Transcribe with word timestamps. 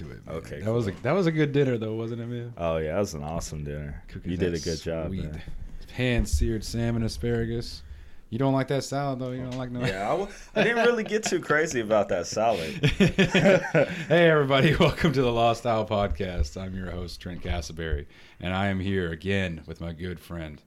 just 0.00 0.10
gonna 0.10 0.32
roll 0.32 0.40
right 0.40 0.50
into 0.50 0.50
it. 0.50 0.52
Man. 0.52 0.60
Okay, 0.60 0.60
that 0.64 0.72
was 0.72 0.88
a 0.88 0.90
that 1.02 1.12
was 1.12 1.26
a 1.26 1.32
good 1.32 1.52
dinner 1.52 1.78
though, 1.78 1.94
wasn't 1.94 2.20
it, 2.22 2.26
man? 2.26 2.52
Oh 2.56 2.76
yeah, 2.78 2.94
that 2.94 3.00
was 3.00 3.14
an 3.14 3.22
awesome 3.22 3.64
dinner. 3.64 4.02
You 4.24 4.36
did 4.36 4.54
a 4.54 4.58
good 4.58 4.80
job. 4.80 5.14
Hand 5.92 6.28
seared 6.28 6.64
salmon 6.64 7.02
asparagus. 7.02 7.82
You 8.30 8.38
don't 8.38 8.52
like 8.52 8.68
that 8.68 8.84
salad 8.84 9.18
though. 9.18 9.32
You 9.32 9.42
don't 9.42 9.58
like 9.58 9.72
no. 9.72 9.80
Yeah, 9.84 10.06
I, 10.06 10.10
w- 10.10 10.28
I 10.54 10.62
didn't 10.62 10.86
really 10.86 11.02
get 11.02 11.24
too 11.24 11.40
crazy 11.40 11.80
about 11.80 12.08
that 12.10 12.28
salad. 12.28 12.86
hey 12.96 14.30
everybody, 14.30 14.76
welcome 14.80 15.12
to 15.12 15.22
the 15.22 15.32
Lost 15.32 15.66
Owl 15.66 15.84
Podcast. 15.84 16.56
I'm 16.56 16.76
your 16.76 16.92
host 16.92 17.20
Trent 17.20 17.42
Castleberry, 17.42 18.06
and 18.38 18.54
I 18.54 18.68
am 18.68 18.78
here 18.78 19.10
again 19.10 19.62
with 19.66 19.80
my 19.80 19.92
good 19.92 20.20
friend 20.20 20.62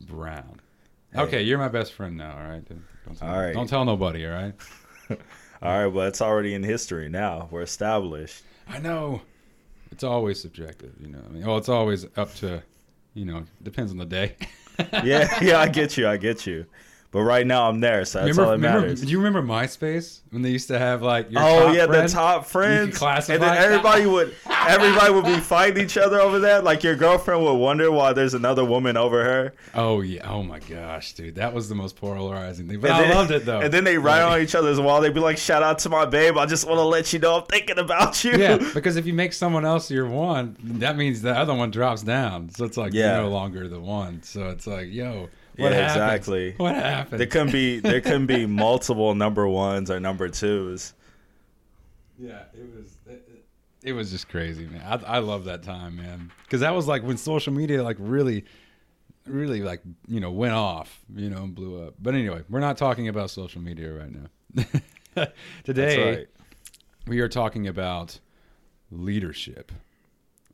Brown. 0.00 0.60
Hey. 1.12 1.20
Okay, 1.22 1.42
you're 1.42 1.58
my 1.58 1.68
best 1.68 1.92
friend 1.92 2.16
now. 2.16 2.36
All 2.36 2.48
right. 2.48 2.64
Don't 3.04 3.18
tell, 3.18 3.28
All 3.28 3.40
right. 3.40 3.52
Don't 3.52 3.68
tell 3.68 3.84
nobody. 3.84 4.24
All 4.24 4.32
right. 4.32 4.54
All 5.62 5.84
right, 5.84 5.86
well, 5.86 6.06
it's 6.08 6.22
already 6.22 6.54
in 6.54 6.62
history 6.62 7.08
now. 7.08 7.48
We're 7.50 7.62
established. 7.62 8.42
I 8.68 8.78
know. 8.78 9.22
It's 9.90 10.04
always 10.04 10.40
subjective, 10.40 10.92
you 11.00 11.08
know. 11.08 11.20
I 11.24 11.32
mean, 11.32 11.46
well, 11.46 11.58
it's 11.58 11.68
always 11.68 12.06
up 12.16 12.34
to, 12.36 12.62
you 13.14 13.24
know, 13.26 13.44
depends 13.62 13.92
on 13.92 13.98
the 13.98 14.06
day. 14.06 14.36
Yeah, 15.04 15.28
yeah, 15.42 15.60
I 15.60 15.68
get 15.68 15.98
you. 15.98 16.08
I 16.08 16.16
get 16.16 16.46
you. 16.46 16.64
But 17.12 17.20
right 17.24 17.46
now, 17.46 17.68
I'm 17.68 17.80
there, 17.80 18.06
so 18.06 18.20
that's 18.24 18.30
remember, 18.30 18.42
all 18.42 18.48
that 18.48 18.56
remember- 18.56 18.80
matters. 18.80 19.02
do 19.02 19.08
you 19.08 19.18
remember 19.18 19.42
MySpace 19.42 20.20
when 20.30 20.40
they 20.40 20.48
used 20.48 20.68
to 20.68 20.78
have 20.78 21.02
like 21.02 21.30
your 21.30 21.42
oh 21.42 21.66
top 21.66 21.74
yeah, 21.76 21.84
friend? 21.86 22.08
the 22.08 22.12
top 22.12 22.46
friends, 22.46 23.02
and 23.28 23.42
then 23.42 23.54
everybody 23.58 24.06
would 24.06 24.34
everybody 24.50 25.12
would 25.12 25.26
be 25.26 25.36
fighting 25.36 25.84
each 25.84 25.98
other 25.98 26.18
over 26.20 26.38
that. 26.38 26.64
Like 26.64 26.82
your 26.82 26.96
girlfriend 26.96 27.44
would 27.44 27.52
wonder 27.52 27.92
why 27.92 28.14
there's 28.14 28.32
another 28.32 28.64
woman 28.64 28.96
over 28.96 29.22
her. 29.24 29.52
Oh 29.74 30.00
yeah. 30.00 30.26
Oh 30.30 30.42
my 30.42 30.58
gosh, 30.60 31.12
dude, 31.12 31.34
that 31.34 31.52
was 31.52 31.68
the 31.68 31.74
most 31.74 31.96
polarizing 31.96 32.66
thing. 32.66 32.80
But 32.80 32.92
And 32.92 32.96
I 32.98 33.02
then- 33.08 33.14
loved 33.16 33.30
it 33.30 33.44
though. 33.44 33.60
And 33.62 33.70
then 33.72 33.84
they 33.84 33.98
write 33.98 34.22
Like- 34.24 34.32
on 34.32 34.40
each 34.40 34.54
other's 34.54 34.80
wall. 34.80 35.02
They'd 35.02 35.12
be 35.12 35.20
like, 35.20 35.36
"Shout 35.36 35.62
out 35.62 35.80
to 35.80 35.90
my 35.90 36.06
babe. 36.06 36.38
I 36.38 36.46
just 36.46 36.66
want 36.66 36.78
to 36.78 36.84
let 36.84 37.12
you 37.12 37.18
know 37.18 37.40
I'm 37.40 37.44
thinking 37.46 37.78
about 37.78 38.24
you." 38.24 38.32
yeah, 38.38 38.56
because 38.74 38.96
if 38.96 39.04
you 39.04 39.12
make 39.12 39.34
someone 39.34 39.66
else 39.66 39.90
your 39.90 40.06
one, 40.08 40.56
that 40.62 40.96
means 40.96 41.20
the 41.20 41.36
other 41.36 41.52
one 41.54 41.70
drops 41.70 42.02
down. 42.02 42.48
So 42.48 42.64
it's 42.64 42.78
like 42.78 42.94
Yeah. 42.94 43.16
you're 43.16 43.24
no 43.24 43.28
longer 43.28 43.68
the 43.68 43.80
one. 43.80 44.22
So 44.22 44.48
it's 44.48 44.66
like, 44.66 44.90
yo, 44.90 45.28
what 45.56 45.72
Yeah, 45.72 45.78
happened? 45.78 46.16
exactly. 46.16 46.54
What 46.56 46.74
happened? 46.74 47.20
There 47.20 47.26
can 47.26 47.50
be 47.50 47.80
there 47.80 48.00
can 48.00 48.26
be 48.26 48.46
multiple 48.66 49.14
number 49.14 49.46
ones 49.48 49.90
or 49.90 50.00
number 50.00 50.28
twos. 50.28 50.94
Yeah, 52.18 52.42
it 52.54 52.68
was. 52.76 52.96
It, 53.06 53.28
it 53.84 53.92
was 53.94 54.10
just 54.12 54.28
crazy, 54.28 54.66
man. 54.66 54.80
I, 54.82 55.16
I 55.16 55.18
love 55.18 55.44
that 55.46 55.62
time, 55.64 55.96
man, 55.96 56.30
because 56.44 56.60
that 56.60 56.74
was 56.74 56.86
like 56.86 57.02
when 57.02 57.16
social 57.16 57.52
media 57.52 57.82
like 57.82 57.96
really, 57.98 58.44
really 59.26 59.62
like 59.62 59.82
you 60.06 60.20
know 60.20 60.30
went 60.30 60.54
off, 60.54 61.00
you 61.14 61.28
know, 61.30 61.42
and 61.44 61.54
blew 61.54 61.82
up. 61.86 61.94
But 62.00 62.14
anyway, 62.14 62.42
we're 62.48 62.60
not 62.60 62.76
talking 62.76 63.08
about 63.08 63.30
social 63.30 63.60
media 63.60 63.92
right 63.92 64.10
now. 64.12 65.26
Today, 65.64 66.16
right. 66.16 66.26
we 67.06 67.20
are 67.20 67.28
talking 67.28 67.66
about 67.66 68.20
leadership, 68.90 69.72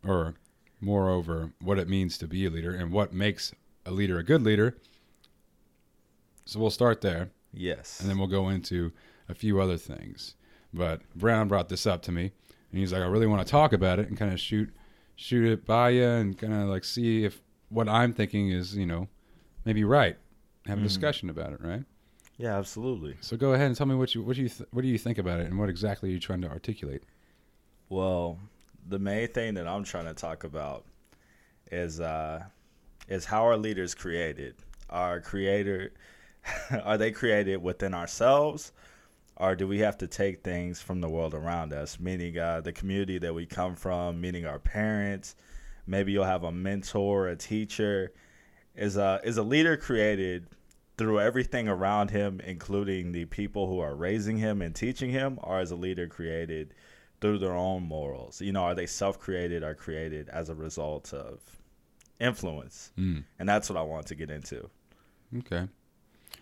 or 0.06 0.34
moreover, 0.80 1.52
what 1.60 1.78
it 1.78 1.88
means 1.88 2.16
to 2.18 2.26
be 2.26 2.46
a 2.46 2.50
leader 2.50 2.72
and 2.72 2.90
what 2.92 3.12
makes 3.12 3.52
a 3.84 3.90
leader 3.90 4.18
a 4.18 4.22
good 4.22 4.42
leader. 4.42 4.76
So 6.48 6.58
we'll 6.58 6.70
start 6.70 7.02
there 7.02 7.28
Yes. 7.52 8.00
and 8.00 8.08
then 8.08 8.16
we'll 8.16 8.26
go 8.26 8.48
into 8.48 8.90
a 9.28 9.34
few 9.34 9.60
other 9.60 9.76
things. 9.76 10.34
But 10.72 11.02
Brown 11.14 11.46
brought 11.46 11.68
this 11.68 11.86
up 11.86 12.00
to 12.02 12.12
me, 12.12 12.32
and 12.70 12.80
he's 12.80 12.90
like, 12.90 13.02
"I 13.02 13.06
really 13.06 13.26
want 13.26 13.46
to 13.46 13.50
talk 13.50 13.74
about 13.74 13.98
it 13.98 14.08
and 14.08 14.16
kind 14.16 14.32
of 14.32 14.40
shoot 14.40 14.70
shoot 15.14 15.44
it 15.46 15.66
by 15.66 15.90
you, 15.90 16.04
and 16.06 16.38
kind 16.38 16.54
of 16.54 16.68
like 16.70 16.84
see 16.84 17.24
if 17.24 17.42
what 17.68 17.86
I'm 17.86 18.14
thinking 18.14 18.48
is, 18.50 18.74
you 18.76 18.86
know, 18.86 19.08
maybe 19.66 19.84
right. 19.84 20.16
Have 20.66 20.78
a 20.78 20.80
Mhm. 20.80 20.84
discussion 20.84 21.28
about 21.28 21.52
it, 21.52 21.60
right? 21.60 21.84
yeah, 22.38 22.56
absolutely. 22.56 23.16
So 23.20 23.36
go 23.36 23.52
ahead 23.52 23.66
and 23.66 23.76
tell 23.76 23.86
me 23.86 23.94
what 23.96 24.14
you 24.14 24.22
what 24.22 24.36
do 24.36 24.42
you 24.42 24.48
th- 24.48 24.68
what 24.70 24.80
do 24.82 24.88
you 24.88 24.96
think 24.98 25.18
about 25.18 25.40
it, 25.40 25.46
and 25.46 25.58
what 25.58 25.68
exactly 25.68 26.08
are 26.08 26.12
you 26.12 26.20
trying 26.20 26.40
to 26.42 26.48
articulate? 26.48 27.02
Well, 27.90 28.38
the 28.88 28.98
main 28.98 29.28
thing 29.28 29.52
that 29.54 29.66
I'm 29.68 29.84
trying 29.84 30.06
to 30.06 30.14
talk 30.14 30.44
about 30.44 30.86
is 31.70 32.00
uh 32.00 32.44
is 33.06 33.26
how 33.26 33.42
our 33.44 33.56
leaders 33.58 33.94
created. 33.94 34.54
Our 34.88 35.20
creator 35.20 35.92
are 36.84 36.98
they 36.98 37.10
created 37.10 37.62
within 37.62 37.94
ourselves 37.94 38.72
or 39.38 39.54
do 39.54 39.66
we 39.68 39.78
have 39.78 39.96
to 39.98 40.06
take 40.06 40.42
things 40.42 40.80
from 40.80 41.00
the 41.00 41.08
world 41.08 41.32
around 41.32 41.72
us, 41.72 42.00
meaning 42.00 42.36
uh, 42.38 42.60
the 42.60 42.72
community 42.72 43.18
that 43.18 43.32
we 43.32 43.46
come 43.46 43.76
from, 43.76 44.20
meaning 44.20 44.44
our 44.44 44.58
parents, 44.58 45.36
maybe 45.86 46.12
you'll 46.12 46.24
have 46.24 46.42
a 46.42 46.52
mentor, 46.52 47.28
a 47.28 47.36
teacher. 47.36 48.12
Is 48.74 48.96
a 48.96 49.20
is 49.24 49.38
a 49.38 49.42
leader 49.42 49.76
created 49.76 50.46
through 50.96 51.20
everything 51.20 51.68
around 51.68 52.10
him, 52.10 52.40
including 52.44 53.12
the 53.12 53.24
people 53.26 53.68
who 53.68 53.80
are 53.80 53.94
raising 53.94 54.36
him 54.36 54.60
and 54.60 54.74
teaching 54.74 55.10
him, 55.10 55.38
or 55.42 55.60
is 55.60 55.70
a 55.70 55.76
leader 55.76 56.06
created 56.06 56.74
through 57.20 57.38
their 57.38 57.54
own 57.54 57.82
morals? 57.84 58.40
You 58.40 58.52
know, 58.52 58.62
are 58.62 58.74
they 58.74 58.86
self 58.86 59.18
created 59.18 59.62
or 59.62 59.74
created 59.74 60.28
as 60.28 60.48
a 60.48 60.54
result 60.54 61.12
of 61.12 61.40
influence? 62.20 62.92
Mm. 62.98 63.24
And 63.38 63.48
that's 63.48 63.68
what 63.70 63.76
I 63.76 63.82
want 63.82 64.06
to 64.08 64.14
get 64.16 64.30
into. 64.30 64.68
Okay, 65.38 65.68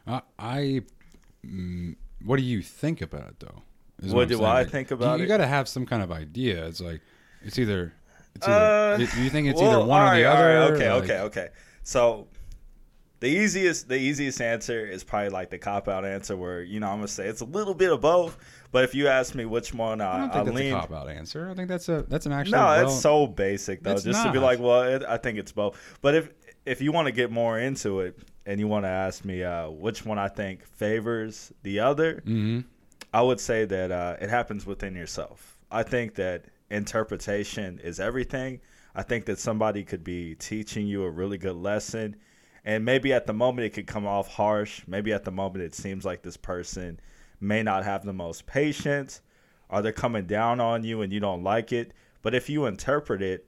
I, 0.07 0.23
I 0.39 0.83
mm, 1.45 1.97
what 2.25 2.37
do 2.37 2.43
you 2.43 2.63
think 2.63 3.03
about 3.03 3.29
it 3.29 3.41
though? 3.41 3.63
is 4.03 4.13
What 4.13 4.23
I'm 4.23 4.29
do. 4.29 4.45
I 4.45 4.65
think 4.65 4.91
about 4.91 5.19
you, 5.19 5.23
it? 5.25 5.27
You 5.27 5.29
got 5.29 5.39
to 5.39 5.47
have 5.47 5.69
some 5.69 5.87
kind 5.87 6.03
of 6.03 6.13
idea. 6.13 6.67
It's 6.67 6.81
like 6.81 7.01
it's 7.43 7.59
either. 7.59 7.93
It's 8.35 8.47
either, 8.47 8.55
Uh, 8.55 8.97
do 8.99 9.23
you 9.23 9.31
think 9.31 9.49
it's 9.49 9.61
Well, 9.61 9.71
either 9.71 9.85
one 9.87 10.03
all 10.03 10.13
or 10.13 10.17
the 10.17 10.25
other? 10.25 10.47
right, 10.47 10.71
okay, 10.75 10.93
Like- 10.93 11.03
okay, 11.05 11.19
okay. 11.21 11.49
So 11.83 12.29
the 13.21 13.29
easiest 13.29 13.89
the 13.89 13.97
easiest 13.97 14.43
answer 14.43 14.85
is 14.87 15.03
probably 15.03 15.31
like 15.31 15.49
the 15.51 15.59
cop 15.59 15.89
out 15.89 16.05
answer 16.05 16.37
where, 16.37 16.63
you 16.63 16.81
know, 16.81 16.89
I'm 16.89 16.97
gonna 16.99 17.09
say 17.09 17.27
it's 17.27 17.41
a 17.41 17.47
little 17.47 17.75
bit 17.75 17.91
of 17.91 18.01
both. 18.03 18.37
But 18.73 18.85
if 18.85 18.95
you 18.95 19.09
ask 19.09 19.35
me 19.35 19.47
which 19.47 19.73
one 19.73 20.03
I 20.03 20.13
I, 20.13 20.19
don't 20.19 20.31
I, 20.31 20.33
think 20.35 20.45
that's 20.47 20.57
lean 20.57 20.73
a 20.75 20.81
cop 20.81 20.93
out 20.93 21.09
answer. 21.09 21.49
I 21.49 21.55
think 21.55 21.69
that's 21.69 21.89
a 21.89 22.03
that's 22.09 22.27
an 22.27 22.33
actual. 22.33 22.59
No, 22.59 22.65
well, 22.67 22.87
it's 22.87 23.01
so 23.01 23.27
basic 23.27 23.83
though. 23.83 23.97
Just 23.97 24.23
to 24.25 24.33
be 24.33 24.39
like, 24.39 24.59
well, 24.59 24.83
it, 24.83 25.03
I 25.09 25.17
think 25.17 25.39
it's 25.39 25.53
both. 25.53 25.79
But 26.03 26.15
if 26.15 26.29
if 26.67 26.81
you 26.83 26.93
want 26.93 27.07
to 27.07 27.13
get 27.13 27.31
more 27.31 27.59
into 27.59 28.01
it 28.01 28.19
and 28.45 28.61
you 28.61 28.69
want 28.69 28.85
to 28.85 28.89
ask 28.91 29.25
me 29.25 29.43
uh, 29.43 29.71
which 29.71 30.05
one 30.05 30.19
I 30.19 30.29
think 30.29 30.65
favors 30.67 31.53
the 31.63 31.81
other, 31.81 32.23
Mhm. 32.27 32.65
I 33.15 33.23
would 33.23 33.41
say 33.41 33.65
that 33.65 33.91
uh, 33.91 34.17
it 34.21 34.29
happens 34.29 34.67
within 34.67 34.95
yourself. 34.95 35.57
I 35.71 35.83
think 35.83 36.17
that 36.17 36.45
interpretation 36.71 37.79
is 37.83 37.99
everything. 38.01 38.61
I 38.95 39.03
think 39.03 39.27
that 39.27 39.39
somebody 39.39 39.85
could 39.85 40.05
be 40.05 40.35
teaching 40.35 40.87
you 40.87 41.05
a 41.05 41.11
really 41.11 41.39
good 41.39 41.57
lesson, 41.57 42.17
and 42.65 42.85
maybe 42.85 43.13
at 43.13 43.27
the 43.27 43.33
moment 43.33 43.67
it 43.67 43.71
could 43.71 43.87
come 43.87 44.07
off 44.07 44.29
harsh. 44.29 44.83
Maybe 44.87 45.13
at 45.13 45.25
the 45.25 45.31
moment 45.31 45.65
it 45.65 45.75
seems 45.75 46.05
like 46.05 46.23
this 46.23 46.37
person 46.37 46.99
may 47.41 47.63
not 47.63 47.85
have 47.85 48.05
the 48.05 48.13
most 48.13 48.47
patience, 48.47 49.21
or 49.69 49.83
they're 49.83 49.93
coming 49.93 50.27
down 50.27 50.61
on 50.61 50.83
you 50.85 51.03
and 51.03 51.13
you 51.13 51.21
don't 51.21 51.43
like 51.43 51.73
it. 51.73 51.93
But 52.23 52.35
if 52.35 52.49
you 52.49 52.67
interpret 52.67 53.23
it 53.23 53.47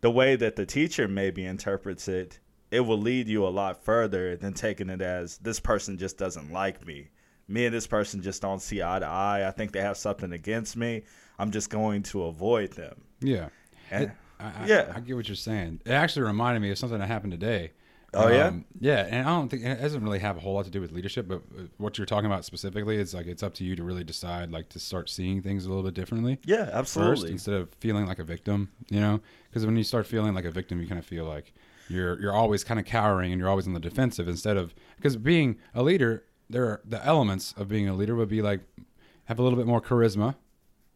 the 0.00 0.10
way 0.10 0.36
that 0.36 0.56
the 0.56 0.66
teacher 0.66 1.08
maybe 1.08 1.44
interprets 1.44 2.06
it, 2.08 2.38
it 2.76 2.80
will 2.80 2.98
lead 3.00 3.26
you 3.26 3.46
a 3.46 3.48
lot 3.48 3.82
further 3.82 4.36
than 4.36 4.52
taking 4.52 4.90
it 4.90 5.00
as 5.00 5.38
this 5.38 5.58
person 5.58 5.96
just 5.96 6.18
doesn't 6.18 6.52
like 6.52 6.86
me. 6.86 7.08
Me 7.48 7.64
and 7.64 7.74
this 7.74 7.86
person 7.86 8.20
just 8.20 8.42
don't 8.42 8.60
see 8.60 8.82
eye 8.82 8.98
to 8.98 9.06
eye. 9.06 9.48
I 9.48 9.50
think 9.50 9.72
they 9.72 9.80
have 9.80 9.96
something 9.96 10.30
against 10.32 10.76
me. 10.76 11.02
I'm 11.38 11.50
just 11.52 11.70
going 11.70 12.02
to 12.04 12.24
avoid 12.24 12.72
them. 12.72 13.00
Yeah. 13.20 13.48
And, 13.90 14.04
It- 14.04 14.10
I, 14.38 14.44
I- 14.44 14.66
Yeah. 14.66 14.92
I, 14.94 15.00
get 15.00 15.16
what 15.16 15.26
you're 15.26 15.36
saying. 15.36 15.80
It 15.86 15.92
actually 15.92 16.26
reminded 16.26 16.60
me 16.60 16.70
of 16.70 16.76
something 16.76 16.98
that 16.98 17.06
happened 17.06 17.32
today. 17.32 17.72
Oh, 18.14 18.28
yeah? 18.28 18.52
yeah, 18.80 19.06
and 19.10 19.26
I 19.28 19.30
don't 19.30 19.48
think 19.48 19.62
it 19.64 19.80
doesn't 19.80 20.02
really 20.02 20.20
have 20.20 20.36
a 20.36 20.40
whole 20.40 20.54
lot 20.54 20.64
to 20.64 20.70
do 20.70 20.80
with 20.80 20.90
leadership, 20.92 21.28
but 21.28 21.42
uh, 21.58 21.62
what 21.76 21.98
you're 21.98 22.06
talking 22.06 22.26
about 22.26 22.44
specifically 22.46 22.96
is 22.96 23.12
like 23.12 23.26
it's 23.26 23.42
up 23.42 23.52
to 23.54 23.64
you 23.64 23.76
to 23.76 23.82
really 23.82 24.04
decide, 24.04 24.50
like 24.50 24.68
to 24.70 24.78
start 24.78 25.10
seeing 25.10 25.42
things 25.42 25.66
a 25.66 25.68
little 25.68 25.82
bit 25.82 25.92
differently 25.94 26.38
yeah, 26.46 26.64
first 26.64 26.74
absolutely. 26.76 27.32
instead 27.32 27.54
of 27.54 27.68
feeling 27.80 28.06
like 28.06 28.18
a 28.18 28.24
victim. 28.24 28.70
You 28.88 29.00
know, 29.00 29.20
because 29.50 29.66
when 29.66 29.76
you 29.76 29.84
start 29.84 30.06
feeling 30.06 30.34
like 30.34 30.46
a 30.46 30.50
victim, 30.50 30.80
you 30.80 30.86
kind 30.86 30.98
of 30.98 31.04
feel 31.04 31.24
like 31.26 31.52
you're 31.88 32.20
you're 32.20 32.32
always 32.32 32.64
kind 32.64 32.80
of 32.80 32.86
cowering 32.86 33.32
and 33.32 33.40
you're 33.40 33.48
always 33.48 33.66
on 33.66 33.74
the 33.74 33.80
defensive 33.80 34.28
instead 34.28 34.56
of 34.56 34.74
because 34.96 35.16
being 35.16 35.58
a 35.74 35.82
leader, 35.82 36.24
there 36.50 36.64
are 36.64 36.80
the 36.84 37.04
elements 37.04 37.54
of 37.56 37.68
being 37.68 37.88
a 37.88 37.94
leader 37.94 38.14
would 38.14 38.28
be 38.28 38.42
like 38.42 38.60
have 39.24 39.38
a 39.38 39.42
little 39.42 39.58
bit 39.58 39.66
more 39.66 39.80
charisma. 39.80 40.36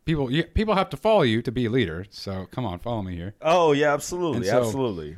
People, 0.05 0.31
you, 0.33 0.45
people 0.45 0.75
have 0.75 0.89
to 0.91 0.97
follow 0.97 1.23
you 1.23 1.43
to 1.43 1.53
be 1.53 1.67
a 1.67 1.71
leader. 1.71 2.07
So 2.11 2.47
come 2.51 2.65
on, 2.65 2.79
follow 2.79 3.03
me 3.03 3.15
here. 3.17 3.35
Oh 3.43 3.73
yeah, 3.73 3.93
absolutely, 3.93 4.47
so- 4.47 4.59
absolutely. 4.59 5.17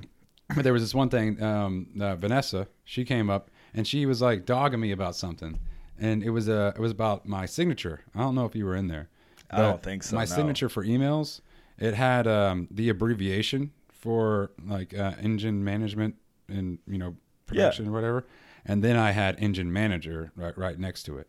But 0.54 0.64
there 0.64 0.72
was 0.74 0.82
this 0.82 0.94
one 0.94 1.08
thing, 1.08 1.42
um, 1.42 1.86
uh, 1.98 2.14
Vanessa, 2.16 2.68
she 2.84 3.06
came 3.06 3.30
up 3.30 3.50
and 3.72 3.86
she 3.86 4.04
was 4.04 4.20
like 4.20 4.44
dogging 4.44 4.80
me 4.80 4.92
about 4.92 5.16
something, 5.16 5.58
and 5.98 6.22
it 6.22 6.28
was 6.30 6.46
uh, 6.48 6.72
it 6.76 6.80
was 6.80 6.90
about 6.90 7.26
my 7.26 7.46
signature. 7.46 8.02
I 8.14 8.18
don't 8.20 8.34
know 8.34 8.44
if 8.44 8.54
you 8.54 8.66
were 8.66 8.76
in 8.76 8.88
there. 8.88 9.08
I 9.50 9.62
don't 9.62 9.82
think 9.82 10.02
so, 10.02 10.16
My 10.16 10.22
no. 10.24 10.26
signature 10.34 10.68
for 10.68 10.84
emails, 10.84 11.40
it 11.78 11.94
had 11.94 12.26
um, 12.26 12.68
the 12.70 12.88
abbreviation 12.88 13.70
for 14.02 14.50
like 14.66 14.92
uh, 14.98 15.12
engine 15.22 15.62
management 15.62 16.16
and 16.48 16.78
you 16.86 16.98
know 16.98 17.14
production 17.46 17.88
or 17.88 17.92
whatever, 17.92 18.26
and 18.66 18.82
then 18.82 18.96
I 18.96 19.12
had 19.12 19.36
engine 19.38 19.72
manager 19.72 20.32
right 20.36 20.56
right 20.58 20.78
next 20.78 21.04
to 21.04 21.18
it. 21.18 21.28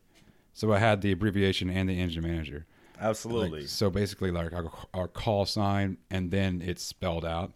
So 0.54 0.74
I 0.74 0.80
had 0.80 1.02
the 1.02 1.12
abbreviation 1.12 1.70
and 1.70 1.88
the 1.88 2.00
engine 2.00 2.24
manager. 2.24 2.66
Like, 2.96 3.06
Absolutely. 3.06 3.68
so 3.68 3.90
basically, 3.90 4.32
like 4.32 4.54
our, 4.54 4.72
our 4.94 5.08
call 5.08 5.46
sign, 5.46 5.98
and 6.10 6.32
then 6.32 6.62
it's 6.66 6.84
spelled 6.84 7.26
out. 7.26 7.54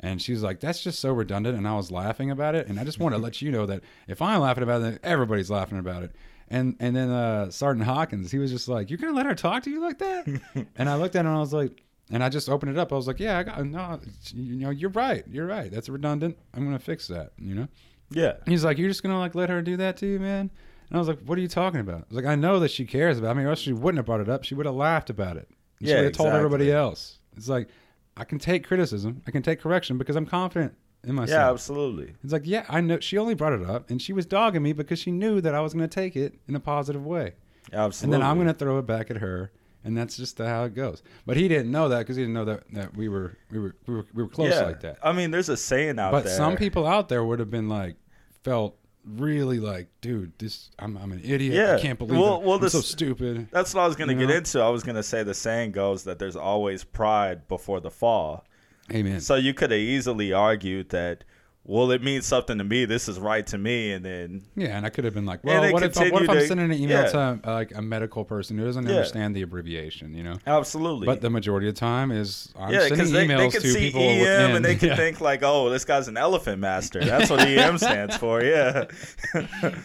And 0.00 0.20
she 0.20 0.32
was 0.32 0.42
like, 0.42 0.60
"That's 0.60 0.82
just 0.82 0.98
so 1.00 1.12
redundant." 1.12 1.56
And 1.56 1.66
I 1.66 1.74
was 1.74 1.90
laughing 1.90 2.30
about 2.30 2.54
it. 2.54 2.68
And 2.68 2.78
I 2.78 2.84
just 2.84 3.00
want 3.00 3.14
to 3.14 3.18
let 3.26 3.40
you 3.42 3.50
know 3.50 3.66
that 3.66 3.82
if 4.06 4.20
I'm 4.22 4.40
laughing 4.40 4.62
about 4.62 4.82
it, 4.82 5.00
everybody's 5.02 5.50
laughing 5.50 5.78
about 5.78 6.02
it. 6.02 6.12
And 6.48 6.76
and 6.78 6.94
then 6.94 7.10
uh, 7.10 7.50
Sergeant 7.50 7.86
Hawkins, 7.86 8.30
he 8.30 8.38
was 8.38 8.50
just 8.50 8.68
like, 8.68 8.90
"You're 8.90 8.98
gonna 8.98 9.16
let 9.16 9.26
her 9.26 9.34
talk 9.34 9.62
to 9.64 9.70
you 9.70 9.80
like 9.80 9.98
that?" 9.98 10.26
and 10.76 10.88
I 10.88 10.96
looked 10.96 11.16
at 11.16 11.20
him 11.20 11.28
and 11.28 11.36
I 11.36 11.40
was 11.40 11.52
like, 11.54 11.84
and 12.10 12.22
I 12.24 12.28
just 12.28 12.48
opened 12.48 12.72
it 12.72 12.78
up. 12.78 12.92
I 12.92 12.96
was 12.96 13.06
like, 13.06 13.20
"Yeah, 13.20 13.38
I 13.38 13.42
got 13.42 13.64
no, 13.64 14.00
you 14.34 14.56
know, 14.56 14.70
you're 14.70 14.90
right, 14.90 15.24
you're 15.30 15.46
right. 15.46 15.70
That's 15.70 15.88
redundant. 15.88 16.38
I'm 16.54 16.64
gonna 16.64 16.78
fix 16.78 17.06
that." 17.08 17.32
You 17.38 17.54
know. 17.54 17.68
Yeah. 18.10 18.34
He's 18.46 18.64
like, 18.64 18.78
"You're 18.78 18.88
just 18.88 19.02
gonna 19.02 19.18
like 19.18 19.34
let 19.34 19.50
her 19.50 19.60
do 19.62 19.76
that 19.78 19.96
to 19.98 20.06
you, 20.06 20.18
man?" 20.18 20.50
And 20.90 20.96
I 20.96 20.98
was 20.98 21.08
like, 21.08 21.20
"What 21.26 21.36
are 21.38 21.42
you 21.42 21.48
talking 21.48 21.80
about?" 21.80 22.02
I 22.02 22.04
was 22.08 22.16
like, 22.16 22.24
"I 22.26 22.34
know 22.34 22.58
that 22.60 22.70
she 22.70 22.84
cares 22.86 23.18
about 23.18 23.36
me, 23.36 23.44
or 23.44 23.50
else 23.50 23.60
she 23.60 23.72
wouldn't 23.72 23.98
have 23.98 24.06
brought 24.06 24.20
it 24.20 24.28
up. 24.28 24.44
She 24.44 24.54
would 24.54 24.66
have 24.66 24.74
laughed 24.74 25.10
about 25.10 25.36
it. 25.36 25.48
She 25.80 25.88
Yeah, 25.88 25.96
would 25.96 26.04
have 26.04 26.12
told 26.14 26.32
everybody 26.32 26.72
else." 26.72 27.18
It's 27.36 27.48
like, 27.48 27.68
I 28.16 28.24
can 28.24 28.38
take 28.40 28.66
criticism, 28.66 29.22
I 29.26 29.30
can 29.30 29.42
take 29.42 29.60
correction 29.60 29.96
because 29.96 30.16
I'm 30.16 30.26
confident 30.26 30.74
in 31.04 31.14
myself. 31.14 31.38
Yeah, 31.38 31.50
absolutely. 31.50 32.14
It's 32.24 32.32
like, 32.32 32.42
yeah, 32.44 32.64
I 32.68 32.80
know. 32.80 32.98
She 32.98 33.16
only 33.16 33.34
brought 33.34 33.52
it 33.52 33.62
up, 33.62 33.90
and 33.90 34.02
she 34.02 34.12
was 34.12 34.26
dogging 34.26 34.62
me 34.62 34.72
because 34.72 34.98
she 34.98 35.12
knew 35.12 35.40
that 35.40 35.54
I 35.54 35.60
was 35.60 35.72
going 35.74 35.88
to 35.88 35.94
take 35.94 36.16
it 36.16 36.34
in 36.48 36.56
a 36.56 36.60
positive 36.60 37.06
way, 37.06 37.34
Absolutely. 37.72 38.04
and 38.16 38.22
then 38.22 38.28
I'm 38.28 38.36
going 38.38 38.48
to 38.48 38.54
throw 38.54 38.78
it 38.78 38.86
back 38.86 39.08
at 39.10 39.18
her, 39.18 39.52
and 39.88 39.96
that's 39.96 40.18
just 40.18 40.36
how 40.36 40.64
it 40.64 40.74
goes. 40.74 41.02
But 41.24 41.38
he 41.38 41.48
didn't 41.48 41.72
know 41.72 41.88
that 41.88 42.00
because 42.00 42.16
he 42.16 42.22
didn't 42.22 42.34
know 42.34 42.44
that, 42.44 42.64
that 42.74 42.94
we 42.94 43.08
were 43.08 43.36
we 43.50 43.58
were 43.58 43.74
we 43.86 43.94
were, 43.94 44.06
we 44.12 44.22
were 44.22 44.28
close 44.28 44.52
yeah. 44.52 44.60
like 44.60 44.80
that. 44.82 44.98
I 45.02 45.12
mean, 45.12 45.30
there's 45.30 45.48
a 45.48 45.56
saying 45.56 45.98
out 45.98 46.12
But 46.12 46.24
there. 46.24 46.34
But 46.34 46.36
some 46.36 46.56
people 46.56 46.86
out 46.86 47.08
there 47.08 47.24
would 47.24 47.38
have 47.40 47.50
been 47.50 47.70
like, 47.70 47.96
felt 48.44 48.76
really 49.06 49.58
like, 49.58 49.88
dude, 50.02 50.38
this 50.38 50.70
I'm 50.78 50.98
I'm 50.98 51.10
an 51.12 51.22
idiot. 51.24 51.54
Yeah. 51.54 51.76
I 51.76 51.80
can't 51.80 51.98
believe 51.98 52.20
Well- 52.20 52.36
it. 52.36 52.42
well, 52.42 52.56
I'm 52.56 52.60
this- 52.60 52.72
so 52.72 52.82
stupid. 52.82 53.48
That's 53.50 53.72
what 53.74 53.82
I 53.82 53.86
was 53.86 53.96
going 53.96 54.08
to 54.08 54.14
You 54.14 54.20
get 54.20 54.28
know? 54.28 54.36
into. 54.36 54.60
I 54.60 54.68
was 54.68 54.82
going 54.84 54.96
to 54.96 55.02
say 55.02 55.22
the 55.22 55.32
saying 55.34 55.72
goes 55.72 56.04
that 56.04 56.18
there's 56.18 56.36
always 56.36 56.84
pride 56.84 57.48
before 57.48 57.80
the 57.80 57.90
fall. 57.90 58.44
Amen. 58.92 59.20
So 59.20 59.36
you 59.36 59.54
could 59.54 59.70
have 59.70 59.80
easily 59.80 60.32
argued 60.34 60.90
that, 60.90 61.24
well, 61.68 61.90
it 61.90 62.02
means 62.02 62.24
something 62.24 62.56
to 62.56 62.64
me. 62.64 62.86
This 62.86 63.08
is 63.08 63.18
right 63.18 63.46
to 63.48 63.58
me, 63.58 63.92
and 63.92 64.02
then 64.02 64.42
Yeah, 64.56 64.74
and 64.74 64.86
I 64.86 64.88
could 64.88 65.04
have 65.04 65.12
been 65.12 65.26
like, 65.26 65.44
well, 65.44 65.70
what 65.70 65.82
if, 65.82 65.94
what 66.10 66.22
if 66.22 66.30
I'm 66.30 66.36
to- 66.38 66.46
sending 66.46 66.72
an 66.72 66.72
email 66.72 67.02
yeah. 67.02 67.08
to 67.10 67.40
uh, 67.44 67.52
like 67.52 67.74
a 67.76 67.82
medical 67.82 68.24
person 68.24 68.56
who 68.56 68.64
doesn't 68.64 68.86
Yeah. 68.86 68.92
understand 68.92 69.36
the 69.36 69.42
abbreviation, 69.42 70.14
you 70.14 70.22
know? 70.22 70.38
absolutely. 70.46 71.04
But 71.04 71.20
the 71.20 71.28
majority 71.28 71.68
of 71.68 71.74
the 71.74 71.80
time 71.80 72.10
is 72.10 72.54
I'm 72.58 72.72
yeah, 72.72 72.88
sending 72.88 73.12
they, 73.12 73.26
emails 73.26 73.38
they 73.38 73.50
can 73.50 73.60
to 73.60 73.68
see 73.68 73.80
people 73.80 74.00
EM 74.00 74.18
within. 74.18 74.56
and 74.56 74.64
they 74.64 74.76
can 74.76 74.88
yeah. 74.88 74.96
think 74.96 75.20
like, 75.20 75.42
oh, 75.42 75.68
this 75.68 75.84
guy's 75.84 76.08
an 76.08 76.16
elephant 76.16 76.58
master. 76.58 77.04
That's 77.04 77.28
what 77.28 77.40
EM 77.46 77.76
stands 77.76 78.16
for. 78.16 78.42
Yeah. 78.42 78.86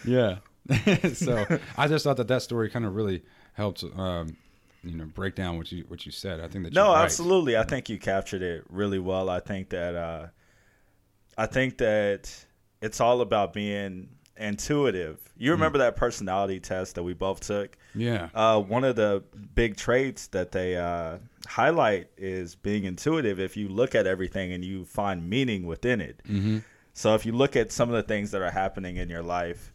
yeah. 0.06 0.36
so 1.12 1.44
I 1.76 1.86
just 1.86 2.04
thought 2.04 2.16
that 2.16 2.28
that 2.28 2.40
story 2.40 2.70
kind 2.70 2.86
of 2.86 2.94
really 2.94 3.22
helped, 3.52 3.84
um, 3.96 4.38
you 4.82 4.96
know, 4.96 5.04
break 5.04 5.34
down 5.34 5.58
what 5.58 5.70
you 5.70 5.84
what 5.88 6.06
you 6.06 6.12
said. 6.12 6.40
I 6.40 6.48
think 6.48 6.64
that 6.64 6.72
No, 6.72 6.94
right. 6.94 7.04
absolutely. 7.04 7.58
I 7.58 7.64
think 7.64 7.90
you 7.90 7.98
captured 7.98 8.40
it 8.40 8.64
really 8.70 8.98
well. 8.98 9.28
I 9.28 9.40
think 9.40 9.68
that 9.68 9.94
uh, 9.94 10.26
I 11.36 11.46
think 11.46 11.78
that 11.78 12.30
it's 12.80 13.00
all 13.00 13.20
about 13.20 13.52
being 13.52 14.08
intuitive. 14.36 15.18
You 15.36 15.50
Mm. 15.50 15.54
remember 15.54 15.78
that 15.78 15.96
personality 15.96 16.60
test 16.60 16.94
that 16.96 17.02
we 17.02 17.14
both 17.14 17.40
took? 17.40 17.76
Yeah. 17.94 18.28
Uh, 18.34 18.60
one 18.60 18.84
of 18.84 18.96
the 18.96 19.22
big 19.54 19.76
traits 19.76 20.26
that 20.28 20.52
they 20.52 20.76
uh, 20.76 21.18
highlight 21.46 22.08
is 22.16 22.54
being 22.54 22.84
intuitive. 22.84 23.38
If 23.40 23.56
you 23.56 23.68
look 23.68 23.94
at 23.94 24.06
everything 24.06 24.52
and 24.52 24.64
you 24.64 24.84
find 24.84 25.28
meaning 25.28 25.66
within 25.66 26.00
it. 26.00 26.20
Mm-hmm. 26.28 26.58
So 26.92 27.14
if 27.14 27.26
you 27.26 27.32
look 27.32 27.56
at 27.56 27.72
some 27.72 27.88
of 27.88 27.94
the 27.96 28.02
things 28.02 28.30
that 28.32 28.42
are 28.42 28.50
happening 28.50 28.96
in 28.96 29.08
your 29.08 29.22
life, 29.22 29.72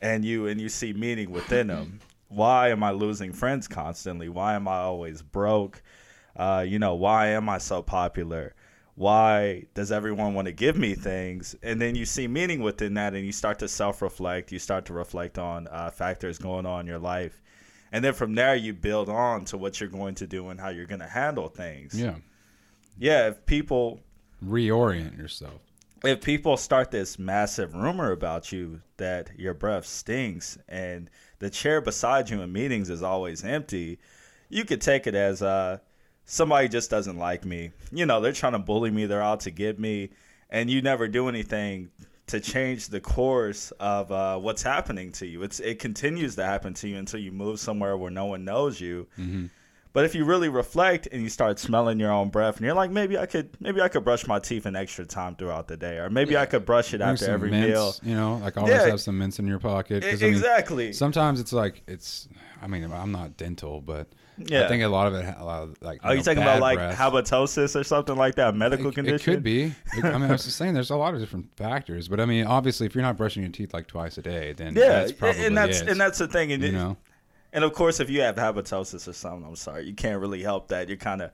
and 0.00 0.24
you 0.24 0.46
and 0.46 0.60
you 0.60 0.68
see 0.68 0.92
meaning 0.92 1.30
within 1.30 1.66
them, 1.68 1.98
why 2.28 2.68
am 2.68 2.82
I 2.84 2.92
losing 2.92 3.32
friends 3.32 3.66
constantly? 3.66 4.28
Why 4.28 4.54
am 4.54 4.68
I 4.68 4.78
always 4.78 5.22
broke? 5.22 5.82
Uh, 6.36 6.64
you 6.66 6.78
know, 6.78 6.94
why 6.94 7.28
am 7.28 7.48
I 7.48 7.58
so 7.58 7.82
popular? 7.82 8.54
Why 8.98 9.62
does 9.74 9.92
everyone 9.92 10.34
want 10.34 10.46
to 10.46 10.52
give 10.52 10.76
me 10.76 10.96
things? 10.96 11.54
And 11.62 11.80
then 11.80 11.94
you 11.94 12.04
see 12.04 12.26
meaning 12.26 12.62
within 12.62 12.94
that, 12.94 13.14
and 13.14 13.24
you 13.24 13.30
start 13.30 13.60
to 13.60 13.68
self-reflect. 13.68 14.50
You 14.50 14.58
start 14.58 14.86
to 14.86 14.92
reflect 14.92 15.38
on 15.38 15.68
uh, 15.68 15.92
factors 15.92 16.36
going 16.36 16.66
on 16.66 16.80
in 16.80 16.86
your 16.88 16.98
life, 16.98 17.40
and 17.92 18.04
then 18.04 18.12
from 18.12 18.34
there 18.34 18.56
you 18.56 18.74
build 18.74 19.08
on 19.08 19.44
to 19.46 19.56
what 19.56 19.78
you're 19.78 19.88
going 19.88 20.16
to 20.16 20.26
do 20.26 20.48
and 20.48 20.58
how 20.58 20.70
you're 20.70 20.84
going 20.84 20.98
to 20.98 21.06
handle 21.06 21.48
things. 21.48 21.94
Yeah. 21.94 22.16
yeah. 22.98 23.28
If 23.28 23.46
people 23.46 24.00
Reorient 24.44 25.16
yourself. 25.16 25.60
if 26.04 26.20
people 26.20 26.56
start 26.56 26.90
this 26.90 27.20
massive 27.20 27.76
rumor 27.76 28.10
about 28.10 28.50
you 28.50 28.80
that 28.96 29.30
your 29.38 29.54
breath 29.54 29.86
stinks 29.86 30.58
and 30.68 31.08
the 31.38 31.50
chair 31.50 31.80
beside 31.80 32.30
you 32.30 32.42
in 32.42 32.52
meetings 32.52 32.90
is 32.90 33.02
always 33.04 33.44
empty, 33.44 34.00
you 34.48 34.64
could 34.64 34.80
take 34.80 35.06
it 35.06 35.14
as 35.14 35.40
uh, 35.40 35.78
somebody 36.28 36.68
just 36.68 36.90
doesn't 36.90 37.18
like 37.18 37.44
me. 37.44 37.70
You 37.90 38.06
know, 38.06 38.20
they're 38.20 38.32
trying 38.32 38.52
to 38.52 38.58
bully 38.58 38.90
me, 38.90 39.06
they're 39.06 39.22
out 39.22 39.40
to 39.40 39.50
get 39.50 39.80
me, 39.80 40.10
and 40.50 40.70
you 40.70 40.82
never 40.82 41.08
do 41.08 41.28
anything 41.28 41.90
to 42.26 42.38
change 42.38 42.88
the 42.88 43.00
course 43.00 43.70
of 43.80 44.12
uh, 44.12 44.38
what's 44.38 44.62
happening 44.62 45.10
to 45.12 45.26
you. 45.26 45.42
It's 45.42 45.58
it 45.60 45.78
continues 45.78 46.36
to 46.36 46.44
happen 46.44 46.74
to 46.74 46.88
you 46.88 46.98
until 46.98 47.18
you 47.20 47.32
move 47.32 47.58
somewhere 47.58 47.96
where 47.96 48.10
no 48.10 48.26
one 48.26 48.44
knows 48.44 48.78
you. 48.80 49.08
Mm-hmm. 49.18 49.46
But 49.94 50.04
if 50.04 50.14
you 50.14 50.26
really 50.26 50.50
reflect 50.50 51.08
and 51.10 51.22
you 51.22 51.30
start 51.30 51.58
smelling 51.58 51.98
your 51.98 52.12
own 52.12 52.28
breath, 52.28 52.58
and 52.58 52.66
you're 52.66 52.74
like, 52.74 52.90
maybe 52.90 53.16
I 53.16 53.24
could, 53.24 53.56
maybe 53.58 53.80
I 53.80 53.88
could 53.88 54.04
brush 54.04 54.26
my 54.26 54.38
teeth 54.38 54.66
an 54.66 54.76
extra 54.76 55.06
time 55.06 55.34
throughout 55.34 55.66
the 55.66 55.78
day, 55.78 55.96
or 55.96 56.10
maybe 56.10 56.36
I 56.36 56.44
could 56.44 56.66
brush 56.66 56.92
it 56.92 56.98
Bring 56.98 57.08
after 57.08 57.30
every 57.30 57.50
mints, 57.50 57.68
meal. 57.68 57.94
You 58.02 58.14
know, 58.14 58.36
like 58.36 58.58
always 58.58 58.74
Yeah. 58.74 58.86
have 58.86 59.00
some 59.00 59.16
mints 59.16 59.38
in 59.38 59.46
your 59.46 59.58
pocket. 59.58 60.04
I 60.04 60.14
mean, 60.14 60.24
exactly. 60.24 60.92
sometimes 60.92 61.40
it's 61.40 61.54
like 61.54 61.82
it's. 61.88 62.28
I 62.60 62.66
mean, 62.66 62.92
I'm 62.92 63.12
not 63.12 63.38
dental, 63.38 63.80
but 63.80 64.08
Yeah. 64.46 64.64
I 64.64 64.68
think 64.68 64.82
a 64.82 64.88
lot 64.88 65.06
of 65.08 65.14
it, 65.14 65.34
a 65.38 65.44
lot 65.44 65.62
of 65.64 65.76
like. 65.82 66.04
Are 66.04 66.12
you 66.12 66.18
know, 66.18 66.22
talking 66.22 66.42
about 66.42 66.60
like 66.60 66.78
breath. 66.78 66.96
habitosis 66.96 67.78
or 67.78 67.84
something 67.84 68.16
like 68.16 68.36
that, 68.36 68.54
medical 68.54 68.88
It, 68.88 68.98
it 69.08 69.22
could 69.22 69.42
be. 69.42 69.74
It- 69.96 70.04
I 70.04 70.12
mean, 70.18 70.24
I 70.24 70.32
was 70.32 70.44
just 70.44 70.56
saying, 70.58 70.74
there's 70.74 70.90
a 70.90 70.96
lot 70.96 71.14
of 71.14 71.20
different 71.20 71.54
factors, 71.56 72.08
but 72.08 72.20
I 72.20 72.24
mean, 72.24 72.46
obviously, 72.46 72.86
if 72.86 72.94
you're 72.94 73.02
not 73.02 73.16
brushing 73.16 73.42
your 73.42 73.52
teeth 73.52 73.74
like 73.74 73.86
twice 73.86 74.16
a 74.18 74.22
day, 74.22 74.52
then 74.52 74.74
Yeah, 74.76 74.88
that's 74.88 75.12
probably 75.12 75.44
and 75.46 75.56
that's 75.56 75.80
it, 75.80 75.88
and 75.88 76.00
that's 76.00 76.18
the 76.18 76.28
thing, 76.28 76.52
and, 76.52 76.62
you 76.62 76.72
know. 76.72 76.96
and 77.52 77.64
of 77.64 77.72
course, 77.72 78.00
if 78.00 78.10
you 78.10 78.20
have 78.20 78.36
habitosis 78.36 79.08
or 79.08 79.12
something, 79.12 79.46
I'm 79.48 79.56
sorry, 79.56 79.86
you 79.86 79.94
can't 79.94 80.20
really 80.20 80.42
help 80.42 80.68
that. 80.68 80.88
You're 80.88 80.96
kind 80.98 81.22
of, 81.22 81.30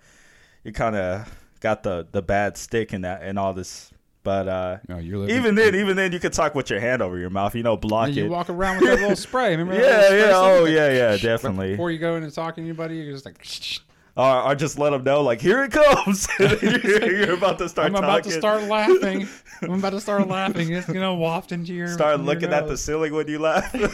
you 0.62 0.72
kind 0.72 0.96
of 0.96 1.30
got 1.60 1.82
the 1.82 2.06
the 2.12 2.22
bad 2.22 2.56
stick 2.56 2.92
in 2.92 3.02
that 3.02 3.22
and 3.22 3.38
all 3.38 3.52
this. 3.54 3.90
But 4.24 4.48
uh, 4.48 4.78
No, 4.88 4.96
you're 4.98 5.18
living, 5.18 5.36
even 5.36 5.54
then, 5.54 5.74
even 5.74 5.96
then, 5.96 6.10
you 6.10 6.18
could 6.18 6.32
talk 6.32 6.54
with 6.54 6.70
your 6.70 6.80
hand 6.80 7.02
over 7.02 7.18
your 7.18 7.28
mouth, 7.28 7.54
you 7.54 7.62
know, 7.62 7.76
block 7.76 8.08
you 8.10 8.24
it. 8.24 8.28
walk 8.30 8.48
around 8.48 8.78
with 8.80 8.88
that 8.88 8.98
little 8.98 9.14
spray. 9.28 9.50
Remember? 9.50 9.74
yeah, 9.74 10.06
spray 10.06 10.18
yeah, 10.18 10.28
stuff? 10.28 10.44
oh 10.44 10.64
yeah, 10.64 10.90
yeah, 10.90 11.16
definitely. 11.22 11.72
Before 11.72 11.90
you 11.90 11.98
go 11.98 12.16
in 12.16 12.22
and 12.24 12.32
talking 12.32 12.64
to 12.64 12.70
anybody, 12.70 12.96
you're 12.96 13.12
just 13.12 13.26
like, 13.26 13.46
or, 14.16 14.42
or 14.50 14.54
just 14.54 14.78
let 14.78 14.90
them 14.90 15.04
know, 15.04 15.20
like, 15.20 15.42
here 15.42 15.62
it 15.62 15.72
comes. 15.72 16.26
you're, 16.38 17.34
about 17.34 17.58
to 17.58 17.68
start 17.68 17.88
I'm 17.88 17.96
about 17.96 18.24
to 18.24 18.30
start 18.30 18.62
laughing. 18.62 19.28
I'm 19.60 19.72
about 19.72 19.90
to 19.90 20.00
start 20.00 20.26
laughing. 20.26 20.72
It's 20.72 20.88
you 20.88 20.94
know 21.00 21.14
waft 21.16 21.52
into 21.52 21.74
your 21.74 21.88
Start 21.88 22.16
your 22.16 22.26
looking 22.26 22.54
at 22.54 22.66
the 22.66 22.78
ceiling 22.78 23.12
when 23.12 23.28
you 23.28 23.38
laugh. 23.40 23.74
Your 23.74 23.88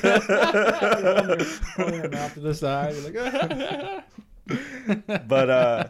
mouth 2.09 2.35
to 2.35 2.41
the 2.41 2.55
side. 2.55 2.95
You're 2.95 3.11
like, 4.47 5.29
but 5.29 5.51
uh 5.51 5.89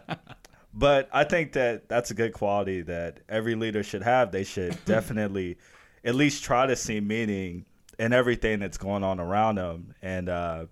but 0.73 1.09
I 1.11 1.23
think 1.23 1.53
that 1.53 1.89
that's 1.89 2.11
a 2.11 2.13
good 2.13 2.33
quality 2.33 2.81
that 2.83 3.19
every 3.27 3.55
leader 3.55 3.83
should 3.83 4.03
have. 4.03 4.31
They 4.31 4.43
should 4.43 4.77
definitely 4.85 5.57
at 6.03 6.15
least 6.15 6.43
try 6.43 6.65
to 6.65 6.75
see 6.75 6.99
meaning 6.99 7.65
in 7.99 8.13
everything 8.13 8.59
that's 8.59 8.77
going 8.77 9.03
on 9.03 9.19
around 9.19 9.55
them 9.55 9.93
and 10.01 10.27
uh 10.29 10.65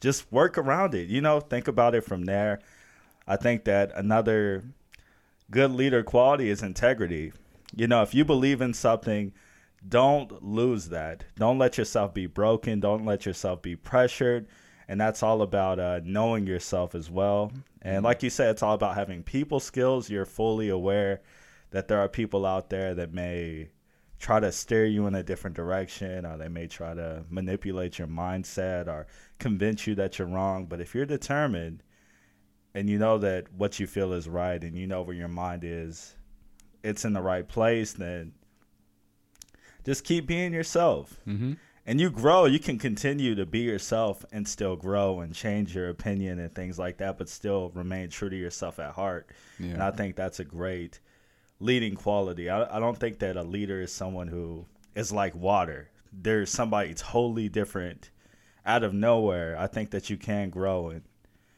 just 0.00 0.30
work 0.32 0.58
around 0.58 0.94
it. 0.94 1.08
You 1.08 1.20
know, 1.20 1.40
think 1.40 1.68
about 1.68 1.94
it 1.94 2.02
from 2.02 2.24
there. 2.24 2.58
I 3.26 3.36
think 3.36 3.64
that 3.64 3.92
another 3.94 4.64
good 5.50 5.70
leader 5.70 6.02
quality 6.02 6.50
is 6.50 6.62
integrity. 6.62 7.32
You 7.74 7.86
know, 7.86 8.02
if 8.02 8.12
you 8.12 8.24
believe 8.24 8.60
in 8.60 8.74
something, 8.74 9.32
don't 9.88 10.42
lose 10.42 10.88
that. 10.88 11.24
Don't 11.36 11.58
let 11.58 11.78
yourself 11.78 12.12
be 12.12 12.26
broken. 12.26 12.80
Don't 12.80 13.04
let 13.04 13.24
yourself 13.26 13.62
be 13.62 13.76
pressured. 13.76 14.48
And 14.88 15.00
that's 15.00 15.22
all 15.22 15.42
about 15.42 15.78
uh, 15.78 16.00
knowing 16.04 16.46
yourself 16.46 16.94
as 16.94 17.10
well. 17.10 17.52
And 17.80 18.04
like 18.04 18.22
you 18.22 18.30
said, 18.30 18.50
it's 18.50 18.62
all 18.62 18.74
about 18.74 18.94
having 18.94 19.22
people 19.22 19.60
skills. 19.60 20.10
You're 20.10 20.26
fully 20.26 20.68
aware 20.68 21.22
that 21.70 21.88
there 21.88 21.98
are 21.98 22.08
people 22.08 22.44
out 22.44 22.70
there 22.70 22.94
that 22.94 23.12
may 23.12 23.70
try 24.18 24.38
to 24.38 24.52
steer 24.52 24.86
you 24.86 25.06
in 25.06 25.14
a 25.16 25.22
different 25.22 25.56
direction 25.56 26.24
or 26.24 26.36
they 26.36 26.48
may 26.48 26.66
try 26.66 26.94
to 26.94 27.24
manipulate 27.28 27.98
your 27.98 28.06
mindset 28.06 28.86
or 28.86 29.06
convince 29.38 29.86
you 29.86 29.94
that 29.96 30.18
you're 30.18 30.28
wrong. 30.28 30.66
But 30.66 30.80
if 30.80 30.94
you're 30.94 31.06
determined 31.06 31.82
and 32.74 32.88
you 32.88 32.98
know 32.98 33.18
that 33.18 33.52
what 33.52 33.80
you 33.80 33.86
feel 33.86 34.12
is 34.12 34.28
right 34.28 34.62
and 34.62 34.76
you 34.76 34.86
know 34.86 35.02
where 35.02 35.16
your 35.16 35.28
mind 35.28 35.64
is, 35.64 36.14
it's 36.84 37.04
in 37.04 37.12
the 37.12 37.22
right 37.22 37.48
place, 37.48 37.94
then 37.94 38.32
just 39.84 40.04
keep 40.04 40.26
being 40.26 40.52
yourself. 40.52 41.18
mm-hmm. 41.26 41.54
And 41.84 42.00
you 42.00 42.10
grow, 42.10 42.44
you 42.44 42.60
can 42.60 42.78
continue 42.78 43.34
to 43.34 43.44
be 43.44 43.60
yourself 43.60 44.24
and 44.30 44.46
still 44.46 44.76
grow 44.76 45.20
and 45.20 45.34
change 45.34 45.74
your 45.74 45.88
opinion 45.88 46.38
and 46.38 46.54
things 46.54 46.78
like 46.78 46.98
that, 46.98 47.18
but 47.18 47.28
still 47.28 47.70
remain 47.74 48.08
true 48.08 48.30
to 48.30 48.36
yourself 48.36 48.78
at 48.78 48.92
heart. 48.92 49.28
And 49.58 49.82
I 49.82 49.90
think 49.90 50.14
that's 50.14 50.38
a 50.40 50.44
great 50.44 51.00
leading 51.58 51.94
quality. 51.96 52.48
I, 52.50 52.76
I 52.76 52.78
don't 52.80 52.98
think 52.98 53.18
that 53.20 53.36
a 53.36 53.42
leader 53.42 53.80
is 53.80 53.92
someone 53.92 54.28
who 54.28 54.66
is 54.94 55.10
like 55.12 55.34
water. 55.34 55.90
There's 56.12 56.50
somebody 56.50 56.94
totally 56.94 57.48
different 57.48 58.10
out 58.64 58.84
of 58.84 58.94
nowhere. 58.94 59.56
I 59.58 59.66
think 59.66 59.90
that 59.90 60.08
you 60.10 60.16
can 60.16 60.50
grow 60.50 60.88
and, 60.90 61.02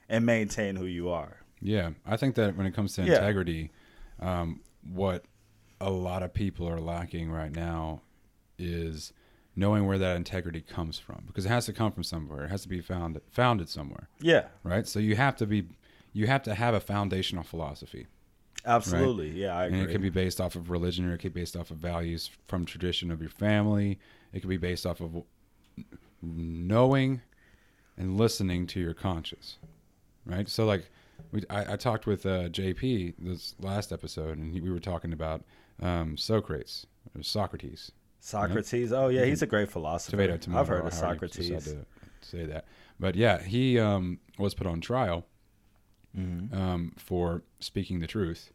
and 0.09 0.25
maintain 0.25 0.77
who 0.77 0.87
you 0.87 1.11
are. 1.11 1.39
Yeah, 1.61 1.91
I 2.07 2.17
think 2.17 2.35
that 2.37 2.57
when 2.57 2.67
it 2.67 2.75
comes 2.75 2.95
to 2.95 3.03
Yeah. 3.03 3.17
integrity, 3.17 3.73
um, 4.21 4.61
what 4.91 5.25
a 5.81 5.91
lot 5.91 6.23
of 6.23 6.33
people 6.33 6.67
are 6.69 6.81
lacking 6.81 7.31
right 7.31 7.53
now 7.53 8.01
is 8.59 9.13
knowing 9.57 9.87
where 9.87 9.99
that 9.99 10.17
integrity 10.17 10.61
comes 10.61 10.99
from 10.99 11.25
because 11.27 11.47
it 11.47 11.49
has 11.49 11.67
to 11.67 11.73
come 11.73 11.93
from 11.93 12.03
somewhere. 12.03 12.45
It 12.45 12.49
has 12.51 12.63
to 12.63 12.69
be 12.69 12.81
found 12.81 13.21
founded 13.31 13.69
somewhere, 13.69 14.09
Yeah, 14.21 14.47
right? 14.63 14.87
So 14.87 14.99
you 14.99 15.17
have 15.17 15.37
to 15.37 15.47
be 15.47 15.67
you 16.13 16.27
have 16.27 16.43
to 16.45 16.55
have 16.55 16.75
a 16.75 16.81
foundational 16.81 17.43
philosophy. 17.45 18.07
absolutely. 18.65 19.31
Yeah, 19.31 19.57
I 19.57 19.65
agree. 19.67 19.81
And 19.81 19.89
it 19.89 19.93
can 19.93 20.01
be 20.03 20.11
based 20.11 20.41
off 20.41 20.55
of 20.57 20.71
religion 20.71 21.09
or 21.09 21.15
it 21.15 21.19
can 21.19 21.31
be 21.31 21.41
based 21.41 21.57
off 21.57 21.71
of 21.71 21.77
values 21.79 22.31
from 22.47 22.65
tradition 22.65 23.11
of 23.11 23.21
your 23.21 23.31
family. 23.31 23.99
It 24.33 24.41
could 24.41 24.49
be 24.51 24.57
based 24.57 24.87
off 24.87 25.01
of 25.01 25.23
knowing 26.23 27.21
and 27.97 28.17
listening 28.17 28.67
to 28.69 28.81
your 28.81 28.95
conscience, 28.95 29.59
right? 30.27 30.49
So, 30.49 30.65
like, 30.65 30.91
we, 31.33 31.45
I, 31.49 31.75
I 31.75 31.77
talked 31.77 32.07
with 32.07 32.27
uh, 32.27 32.49
JP 32.49 33.15
this 33.19 33.55
last 33.61 33.93
episode, 33.93 34.39
and 34.39 34.53
he, 34.53 34.61
we 34.61 34.71
were 34.71 34.81
talking 34.81 35.13
about 35.13 35.45
um, 35.81 36.17
Socrates, 36.17 36.87
or 37.17 37.23
Socrates. 37.23 37.93
Socrates. 38.25 38.91
Oh 38.91 39.09
yeah, 39.09 39.27
he's 39.27 39.43
a 39.43 39.47
great 39.47 39.71
philosopher. 39.71 40.13
Tomato, 40.13 40.37
tomato, 40.39 40.61
I've 40.61 40.69
heard 40.69 40.87
of 40.87 40.95
Socrates. 40.95 41.65
to 41.65 41.85
say 42.23 42.47
that. 42.47 42.65
But 42.99 43.17
yeah, 43.17 43.43
he 43.43 43.79
um, 43.79 44.19
was 44.39 44.55
put 44.55 44.67
on 44.67 44.81
trial 44.81 45.27
Mhm. 46.17 46.55
um, 46.55 46.93
for 46.97 47.43
speaking 47.61 48.01
the 48.01 48.07
truth. 48.07 48.51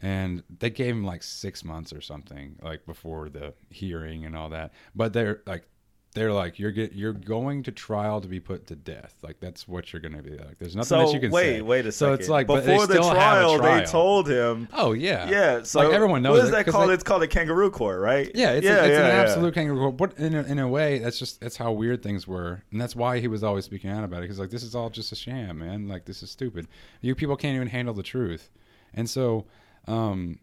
And 0.00 0.42
they 0.58 0.70
gave 0.70 0.94
him 0.94 1.04
like 1.04 1.22
six 1.22 1.62
months 1.64 1.92
or 1.92 2.00
something, 2.00 2.56
like 2.62 2.84
before 2.84 3.28
the 3.28 3.54
hearing 3.70 4.24
and 4.26 4.36
all 4.36 4.48
that. 4.50 4.72
But 4.94 5.12
they're 5.12 5.40
like, 5.46 5.68
they're 6.16 6.32
like, 6.32 6.58
you're 6.58 6.72
get, 6.72 6.94
you're 6.94 7.12
going 7.12 7.62
to 7.64 7.70
trial 7.70 8.20
to 8.22 8.26
be 8.26 8.40
put 8.40 8.66
to 8.68 8.74
death. 8.74 9.14
Like 9.22 9.38
that's 9.38 9.68
what 9.68 9.92
you're 9.92 10.00
going 10.00 10.16
to 10.16 10.22
be 10.22 10.30
like. 10.30 10.58
There's 10.58 10.74
nothing 10.74 10.88
So 10.88 11.06
that 11.06 11.12
you 11.12 11.20
can 11.20 11.30
wait, 11.30 11.42
say. 11.42 11.60
wait 11.60 11.62
wait 11.62 11.86
a 11.86 11.92
So 11.92 12.06
second. 12.06 12.20
it's 12.20 12.28
like, 12.30 12.46
before 12.46 12.86
the 12.86 12.94
a 13.00 13.12
trial, 13.12 13.60
they 13.60 13.84
told 13.84 14.28
him. 14.28 14.66
Oh 14.72 14.92
yeah, 14.92 15.28
Yeah, 15.28 15.62
so 15.62 15.80
like 15.80 15.92
everyone 15.92 16.22
knows. 16.22 16.38
What 16.50 16.60
is 16.60 16.66
it, 16.66 16.70
called? 16.72 16.88
they- 16.88 16.94
it's 16.94 17.04
called 17.04 17.22
a 17.22 17.28
kangaroo 17.28 17.70
court, 17.70 18.00
right? 18.00 18.30
Yeah, 18.34 18.52
it's, 18.52 18.64
yeah, 18.64 18.76
a, 18.76 18.84
it's 18.84 18.88
yeah, 18.98 19.06
an 19.06 19.14
yeah. 19.16 19.22
absolute 19.22 19.54
kangaroo 19.54 19.78
court. 19.92 19.96
But 19.98 20.18
in 20.18 20.34
a, 20.34 20.42
in 20.44 20.58
a 20.58 20.66
way, 20.66 20.98
that's 20.98 21.18
just 21.18 21.40
that's 21.40 21.56
how 21.58 21.70
weird 21.72 22.02
things 22.02 22.26
were, 22.26 22.62
and 22.72 22.80
that's 22.80 22.96
why 22.96 23.20
he 23.20 23.28
was 23.28 23.44
always 23.44 23.66
speaking 23.66 23.90
out 23.90 24.02
about 24.02 24.18
it. 24.18 24.22
Because 24.22 24.38
like 24.38 24.50
this 24.50 24.62
is 24.62 24.74
all 24.74 24.88
just 24.90 25.12
a 25.12 25.16
sham, 25.16 25.58
man. 25.58 25.86
Like 25.86 26.06
this 26.06 26.22
is 26.22 26.30
stupid. 26.30 26.66
You 27.02 27.14
people 27.14 27.36
can't 27.36 27.54
even 27.54 27.68
handle 27.68 27.92
the 27.94 28.02
truth, 28.02 28.50
and 28.94 29.08
so 29.10 29.44
um, 29.86 30.38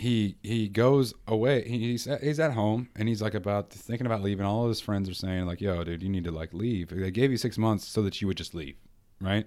he 0.00 0.36
he 0.42 0.68
goes 0.68 1.12
away. 1.26 1.68
He, 1.68 1.78
he's 1.78 2.06
at, 2.06 2.22
he's 2.22 2.40
at 2.40 2.52
home, 2.52 2.88
and 2.96 3.08
he's 3.08 3.20
like 3.22 3.34
about 3.34 3.70
thinking 3.70 4.06
about 4.06 4.22
leaving. 4.22 4.46
All 4.46 4.64
of 4.64 4.68
his 4.68 4.80
friends 4.80 5.08
are 5.08 5.14
saying 5.14 5.46
like, 5.46 5.60
"Yo, 5.60 5.84
dude, 5.84 6.02
you 6.02 6.08
need 6.08 6.24
to 6.24 6.30
like 6.30 6.52
leave." 6.54 6.88
They 6.88 7.10
gave 7.10 7.30
you 7.30 7.36
six 7.36 7.58
months 7.58 7.86
so 7.86 8.02
that 8.02 8.20
you 8.20 8.26
would 8.26 8.36
just 8.36 8.54
leave, 8.54 8.76
right? 9.20 9.46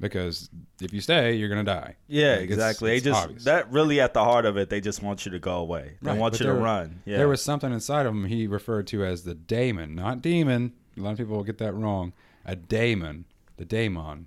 Because 0.00 0.50
if 0.80 0.92
you 0.92 1.00
stay, 1.00 1.34
you're 1.34 1.48
gonna 1.48 1.64
die. 1.64 1.96
Yeah, 2.08 2.32
Like, 2.34 2.40
exactly. 2.50 2.94
it's 2.96 3.04
they 3.04 3.10
just 3.10 3.22
obvious. 3.24 3.44
that 3.44 3.70
really 3.72 4.00
at 4.00 4.12
the 4.12 4.24
heart 4.24 4.44
of 4.44 4.56
it, 4.56 4.68
they 4.68 4.80
just 4.80 5.02
want 5.02 5.24
you 5.24 5.30
to 5.32 5.38
go 5.38 5.56
away. 5.58 5.96
They 6.02 6.10
Right, 6.10 6.18
want 6.18 6.34
you 6.34 6.38
to 6.46 6.52
there- 6.52 6.54
run. 6.54 7.00
Yeah. 7.04 7.18
There 7.18 7.28
was 7.28 7.40
something 7.42 7.72
inside 7.72 8.04
of 8.04 8.12
him 8.12 8.24
he 8.26 8.46
referred 8.48 8.86
to 8.88 9.04
as 9.04 9.22
the 9.22 9.34
daemon, 9.34 9.94
not 9.94 10.20
demon. 10.20 10.72
A 10.96 11.00
lot 11.00 11.12
of 11.12 11.18
people 11.18 11.36
will 11.36 11.44
get 11.44 11.58
that 11.58 11.74
wrong. 11.74 12.12
A 12.44 12.56
daemon, 12.56 13.24
the 13.56 13.64
daemon. 13.64 14.26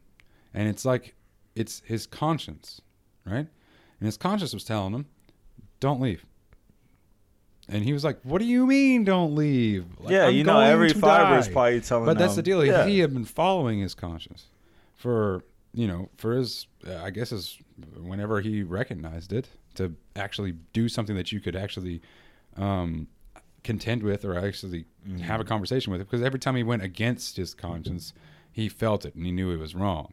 And 0.54 0.70
it's 0.70 0.86
like 0.86 1.16
it's 1.54 1.82
his 1.86 2.08
conscience, 2.08 2.82
right? 3.26 3.48
And 4.00 4.06
his 4.06 4.16
conscience 4.18 4.54
was 4.54 4.64
telling 4.64 4.94
him, 4.94 5.06
"Don't 5.80 6.02
leave." 6.02 6.26
And 7.70 7.84
he 7.84 7.92
was 7.94 8.04
like, 8.04 8.20
"What 8.24 8.40
do 8.40 8.46
you 8.46 8.66
mean, 8.66 9.04
don't 9.04 9.36
leave?" 9.36 9.86
Like, 10.00 10.12
yeah, 10.12 10.28
I'm 10.28 10.36
you 10.36 10.44
know, 10.44 10.60
every 10.60 10.94
fiber 10.94 11.34
die." 11.36 11.40
is 11.40 11.48
probably 11.50 11.82
telling 11.82 12.06
But 12.06 12.18
that's 12.18 12.36
the 12.36 12.42
deal. 12.42 12.62
He, 12.62 12.70
Yeah. 12.70 12.86
he 12.86 13.00
had 13.00 13.14
been 13.14 13.26
following 13.26 13.80
his 13.80 13.94
conscience 13.94 14.46
for 14.96 15.44
you 15.74 15.88
know 15.88 16.10
for 16.18 16.34
his 16.34 16.68
uh, 16.88 16.96
I 17.04 17.10
guess 17.10 17.32
his 17.32 17.58
whenever 18.02 18.40
he 18.42 18.64
recognized 18.64 19.34
it 19.34 19.50
to 19.76 19.94
actually 20.16 20.54
do 20.74 20.88
something 20.90 21.16
that 21.18 21.32
you 21.32 21.40
could 21.40 21.56
actually 21.56 22.02
um, 22.56 23.08
contend 23.64 24.02
with 24.04 24.24
or 24.26 24.38
actually 24.38 24.86
Mm-hmm. 25.08 25.20
have 25.20 25.40
a 25.40 25.46
conversation 25.46 25.92
with. 25.94 26.02
Because 26.02 26.22
every 26.22 26.40
time 26.40 26.58
he 26.58 26.64
went 26.64 26.84
against 26.84 27.38
his 27.38 27.54
conscience, 27.54 28.12
he 28.52 28.68
felt 28.68 29.06
it 29.06 29.16
and 29.16 29.26
he 29.26 29.32
knew 29.32 29.52
it 29.52 29.58
was 29.58 29.74
wrong, 29.74 30.12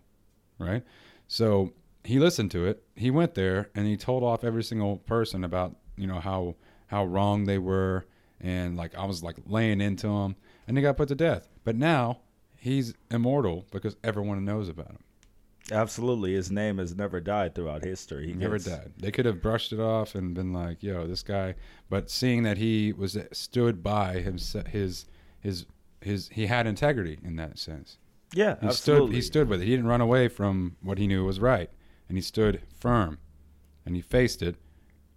right? 0.57 0.85
So 1.27 1.73
he 2.05 2.19
listened 2.19 2.51
to 2.53 2.67
it. 2.67 2.83
He 2.97 3.11
went 3.11 3.35
there 3.35 3.71
and 3.75 3.87
he 3.87 3.97
told 3.97 4.23
off 4.23 4.45
every 4.45 4.63
single 4.63 4.99
person 4.99 5.43
about 5.45 5.77
you 5.97 6.07
know 6.07 6.21
how 6.21 6.55
how 6.89 7.05
wrong 7.05 7.45
they 7.45 7.59
were 7.59 8.05
and 8.41 8.77
like 8.77 8.95
I 8.95 9.05
was 9.07 9.23
like 9.23 9.37
laying 9.47 9.81
into 9.81 10.09
him 10.09 10.37
and 10.69 10.77
he 10.77 10.83
got 10.83 10.97
put 10.97 11.09
to 11.09 11.15
death. 11.15 11.49
But 11.65 11.77
now 11.77 12.19
he's 12.57 12.95
immortal 13.11 13.67
because 13.71 13.97
everyone 14.05 14.45
knows 14.45 14.69
about 14.69 14.89
him. 14.91 14.99
Absolutely, 15.73 16.35
his 16.35 16.51
name 16.51 16.77
has 16.77 16.95
never 16.95 17.21
died 17.21 17.55
throughout 17.55 17.85
history. 17.85 18.27
He 18.27 18.33
never 18.35 18.59
gets- 18.59 18.67
died. 18.67 18.93
They 18.99 19.11
could 19.11 19.25
have 19.25 19.41
brushed 19.41 19.73
it 19.73 19.81
off 19.81 20.15
and 20.15 20.35
been 20.35 20.53
like, 20.53 20.83
"Yo, 20.83 21.07
this 21.07 21.23
guy." 21.23 21.55
But 21.89 22.11
seeing 22.11 22.43
that 22.43 22.59
he 22.59 22.93
was 22.93 23.17
uh, 23.17 23.25
stood 23.33 23.83
by 23.83 24.21
his 24.21 24.55
his 24.69 25.07
his 25.41 25.65
his 26.03 26.29
he 26.29 26.47
had 26.47 26.67
integrity 26.67 27.19
in 27.25 27.37
that 27.37 27.59
sense. 27.59 27.97
Yeah, 28.35 28.57
He 28.61 28.67
absolutely. 28.67 29.07
stood 29.07 29.15
he 29.15 29.23
stood 29.23 29.49
with 29.49 29.63
it. 29.63 29.65
He 29.65 29.71
didn't 29.71 29.87
run 29.87 30.03
away 30.03 30.29
from 30.29 30.77
what 30.83 30.99
he 30.99 31.07
knew 31.07 31.25
was 31.25 31.41
right, 31.41 31.71
and 32.09 32.17
he 32.19 32.23
stood 32.23 32.61
firm, 32.79 33.19
and 33.87 33.95
he 33.97 34.03
faced 34.03 34.43
it, 34.43 34.57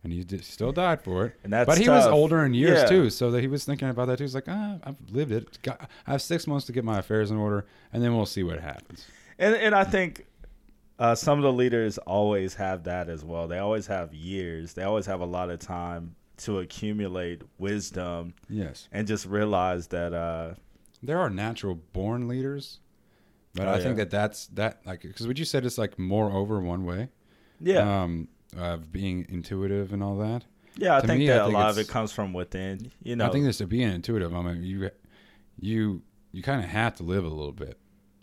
and 0.03 0.13
he 0.13 0.23
did, 0.23 0.43
still 0.43 0.71
died 0.71 1.01
for 1.01 1.25
it. 1.25 1.35
And 1.43 1.51
that's 1.51 1.67
but 1.67 1.77
he 1.77 1.89
was 1.89 2.05
older 2.05 2.45
in 2.45 2.53
years 2.53 2.79
Yeah. 2.83 2.85
too, 2.87 3.09
so 3.09 3.31
that 3.31 3.41
he 3.41 3.47
was 3.47 3.65
thinking 3.65 3.89
about 3.89 4.05
that 4.07 4.17
too. 4.17 4.23
He's 4.23 4.35
like, 4.35 4.47
ah, 4.47 4.77
I've 4.83 4.97
lived 5.09 5.31
it. 5.31 5.61
Got, 5.63 5.89
I 6.05 6.11
have 6.11 6.21
six 6.21 6.47
months 6.47 6.65
to 6.67 6.71
get 6.71 6.83
my 6.85 6.99
affairs 6.99 7.31
in 7.31 7.37
order, 7.37 7.65
and 7.91 8.03
then 8.03 8.15
we'll 8.15 8.25
see 8.25 8.43
what 8.43 8.59
happens. 8.59 9.05
And 9.39 9.55
and 9.55 9.75
I 9.75 9.83
think 9.83 10.25
uh, 10.99 11.13
some 11.15 11.37
of 11.37 11.43
the 11.43 11.53
leaders 11.53 11.97
always 11.99 12.55
have 12.55 12.83
that 12.85 13.07
as 13.09 13.23
well. 13.23 13.47
They 13.47 13.59
always 13.59 13.85
have 13.87 14.13
years. 14.13 14.73
They 14.73 14.83
always 14.83 15.05
have 15.05 15.19
a 15.21 15.25
lot 15.25 15.49
of 15.51 15.59
time 15.59 16.15
to 16.37 16.59
accumulate 16.59 17.41
wisdom 17.57 18.33
Yes, 18.49 18.87
and 18.91 19.07
just 19.07 19.25
realize 19.25 19.87
that 19.87 20.13
uh, 20.13 20.53
there 21.03 21.19
are 21.19 21.29
natural 21.31 21.75
born 21.75 22.27
leaders, 22.27 22.79
but 23.57 23.67
Oh, 23.67 23.73
I 23.73 23.79
think 23.79 23.97
that 23.97 24.09
that's 24.09 24.47
that 24.47 24.79
like 24.85 25.01
because 25.01 25.27
what 25.27 25.37
you 25.37 25.45
said 25.45 25.65
is 25.65 25.77
like 25.77 25.97
more 25.99 26.31
over 26.31 26.59
one 26.61 26.85
way. 26.85 27.09
yeah, 27.59 28.03
Um, 28.03 28.27
of 28.55 28.91
being 28.91 29.25
intuitive 29.29 29.91
and 29.93 30.01
all 30.01 30.17
that. 30.17 30.45
yeah. 30.77 30.95
I 30.97 31.01
to 31.01 31.07
think 31.07 31.19
me, 31.19 31.29
I 31.31 31.37
that 31.37 31.45
a 31.45 31.47
lot 31.49 31.69
of 31.69 31.77
it 31.77 31.87
comes 31.89 32.11
from 32.11 32.33
within. 32.33 32.91
You 33.03 33.15
know, 33.15 33.25
I 33.25 33.29
think 33.29 33.45
this 33.45 33.57
to 33.57 33.67
being 33.67 33.91
intuitive. 33.91 34.33
I 34.35 34.41
mean, 34.41 34.63
you 34.63 34.89
you 35.59 36.01
you 36.31 36.43
kind 36.43 36.63
of 36.63 36.69
have 36.69 36.95
to 36.95 37.03
live 37.03 37.25
a 37.25 37.29
little 37.29 37.51
bit 37.51 37.77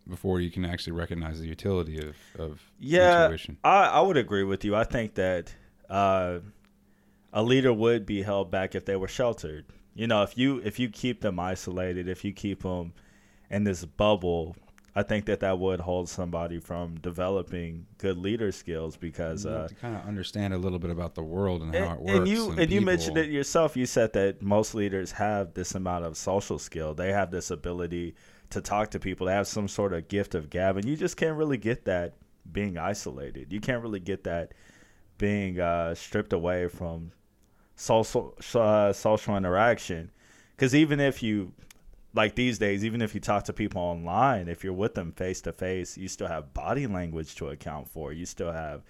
before 0.08 0.40
you 0.40 0.50
can 0.50 0.64
actually 0.64 0.92
recognize 0.92 1.40
the 1.40 1.46
utility 1.46 1.98
of 1.98 2.16
of 2.38 2.62
Yeah, 2.78 3.24
intuition. 3.24 3.58
I, 3.64 3.86
I 3.86 4.00
would 4.00 4.16
agree 4.16 4.44
with 4.44 4.64
you. 4.64 4.74
I 4.76 4.84
think 4.84 5.14
that 5.14 5.54
uh, 5.90 6.38
a 7.32 7.42
leader 7.42 7.72
would 7.72 8.06
be 8.06 8.22
held 8.22 8.50
back 8.50 8.74
if 8.74 8.84
they 8.84 8.96
were 8.96 9.08
sheltered. 9.08 9.64
You 9.94 10.06
know, 10.06 10.22
if 10.22 10.36
you 10.38 10.58
if 10.64 10.78
you 10.78 10.88
keep 10.88 11.20
them 11.20 11.38
isolated, 11.38 12.08
if 12.08 12.24
you 12.24 12.32
keep 12.32 12.62
them 12.62 12.92
in 13.50 13.64
this 13.64 13.84
bubble, 13.84 14.56
I 14.96 15.02
think 15.02 15.24
that 15.26 15.40
that 15.40 15.58
would 15.58 15.80
hold 15.80 16.08
somebody 16.08 16.60
from 16.60 16.96
developing 17.00 17.86
good 17.98 18.16
leader 18.16 18.52
skills 18.52 18.96
because. 18.96 19.44
You 19.44 19.50
have 19.50 19.64
Uh, 19.64 19.68
to 19.68 19.74
kind 19.74 19.96
of 19.96 20.06
understand 20.06 20.54
a 20.54 20.58
little 20.58 20.78
bit 20.78 20.90
about 20.90 21.14
the 21.16 21.22
world 21.22 21.62
and 21.62 21.74
how 21.74 21.94
it 21.94 22.00
works. 22.00 22.18
and 22.18 22.28
you 22.28 22.50
and, 22.52 22.70
you 22.70 22.80
mentioned 22.80 23.16
it 23.18 23.28
yourself. 23.28 23.76
You 23.76 23.86
said 23.86 24.12
that 24.12 24.40
most 24.40 24.74
leaders 24.74 25.12
have 25.12 25.54
this 25.54 25.74
amount 25.74 26.04
of 26.04 26.16
social 26.16 26.58
skill. 26.58 26.94
They 26.94 27.12
have 27.12 27.30
this 27.32 27.50
ability 27.50 28.14
to 28.50 28.60
talk 28.60 28.90
to 28.92 29.00
people. 29.00 29.26
They 29.26 29.32
have 29.32 29.48
some 29.48 29.66
sort 29.66 29.92
of 29.92 30.06
gift 30.06 30.34
of 30.36 30.48
gab, 30.48 30.76
and 30.76 30.84
you 30.84 30.96
just 30.96 31.16
can't 31.16 31.36
really 31.36 31.58
get 31.58 31.84
that 31.86 32.14
being 32.52 32.78
isolated. 32.78 33.52
You 33.52 33.60
can't 33.60 33.82
really 33.82 34.00
get 34.00 34.22
that 34.24 34.52
being 35.18 35.58
uh, 35.58 35.94
stripped 35.96 36.32
away 36.32 36.68
from 36.68 37.10
social 37.74 38.36
uh, 38.54 38.92
social 38.92 39.36
interaction. 39.36 40.10
Because 40.54 40.72
even 40.74 41.00
if 41.00 41.20
you 41.20 41.52
like 42.14 42.34
these 42.36 42.58
days, 42.58 42.84
even 42.84 43.02
if 43.02 43.14
you 43.14 43.20
talk 43.20 43.44
to 43.44 43.52
people 43.52 43.82
online, 43.82 44.48
if 44.48 44.62
you're 44.64 44.72
with 44.72 44.94
them 44.94 45.12
face 45.12 45.40
to 45.42 45.52
face, 45.52 45.96
you 45.98 46.08
still 46.08 46.28
have 46.28 46.54
body 46.54 46.86
language 46.86 47.34
to 47.36 47.48
account 47.48 47.88
for. 47.88 48.12
You 48.12 48.24
still 48.26 48.52
have 48.52 48.82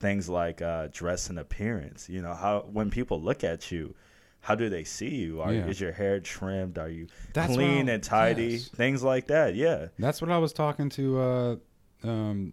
things 0.00 0.28
like 0.28 0.60
uh, 0.60 0.88
dress 0.92 1.30
and 1.30 1.38
appearance. 1.38 2.08
You 2.08 2.22
know 2.22 2.34
how 2.34 2.66
when 2.72 2.90
people 2.90 3.20
look 3.22 3.44
at 3.44 3.70
you, 3.70 3.94
how 4.40 4.56
do 4.56 4.68
they 4.68 4.82
see 4.82 5.14
you? 5.14 5.40
Are 5.40 5.52
Yeah. 5.52 5.66
is 5.66 5.80
your 5.80 5.92
hair 5.92 6.18
trimmed? 6.18 6.76
Are 6.76 6.88
you 6.88 7.06
That's 7.32 7.54
clean 7.54 7.88
and 7.88 8.02
tidy? 8.02 8.46
yes. 8.54 8.68
Things 8.68 9.02
like 9.04 9.28
that. 9.28 9.54
Yeah. 9.54 9.86
That's 9.98 10.20
what 10.20 10.30
I 10.32 10.38
was 10.38 10.52
talking 10.52 10.88
to 10.90 11.20
uh, 11.20 11.56
um, 12.02 12.52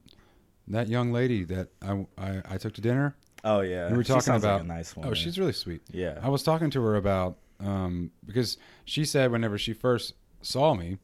that 0.68 0.88
young 0.88 1.12
lady 1.12 1.44
that 1.46 1.70
I, 1.82 2.06
I, 2.18 2.42
I 2.52 2.58
took 2.58 2.74
to 2.74 2.82
dinner. 2.82 3.16
Oh 3.44 3.62
yeah. 3.62 3.90
We 3.90 3.98
were 3.98 4.04
talking 4.04 4.34
like 4.34 4.42
about 4.44 4.62
a 4.62 4.66
nice 4.66 4.96
one. 4.96 5.08
Oh, 5.08 5.14
she's 5.16 5.40
really 5.40 5.54
sweet. 5.54 5.82
yeah. 5.92 6.20
I 6.22 6.30
was 6.30 6.44
talking 6.44 6.70
to 6.72 6.82
her 6.84 6.98
about 6.98 7.38
um, 7.60 8.12
because 8.26 8.58
she 8.86 9.06
said 9.06 9.32
whenever 9.32 9.58
she 9.58 9.74
first 9.74 10.14
saw 10.42 10.74
me 10.74 10.98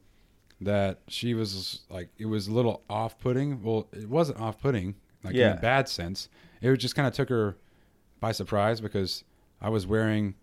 that 0.60 1.00
she 1.08 1.34
was 1.34 1.82
like 1.90 2.08
it 2.18 2.26
was 2.26 2.48
a 2.48 2.52
little 2.52 2.82
off-putting. 2.88 3.62
Well, 3.62 3.88
it 3.92 4.08
wasn't 4.08 4.40
off-putting 4.40 4.94
like 5.22 5.34
in 5.52 5.58
a 5.58 5.60
bad 5.60 5.88
sense. 5.88 6.28
It 6.62 6.74
just 6.76 6.94
kind 6.94 7.06
of 7.06 7.14
took 7.14 7.28
her 7.28 7.56
by 8.20 8.32
surprise 8.32 8.80
because 8.80 9.24
I 9.60 9.68
was 9.68 9.86
wearing 9.86 10.34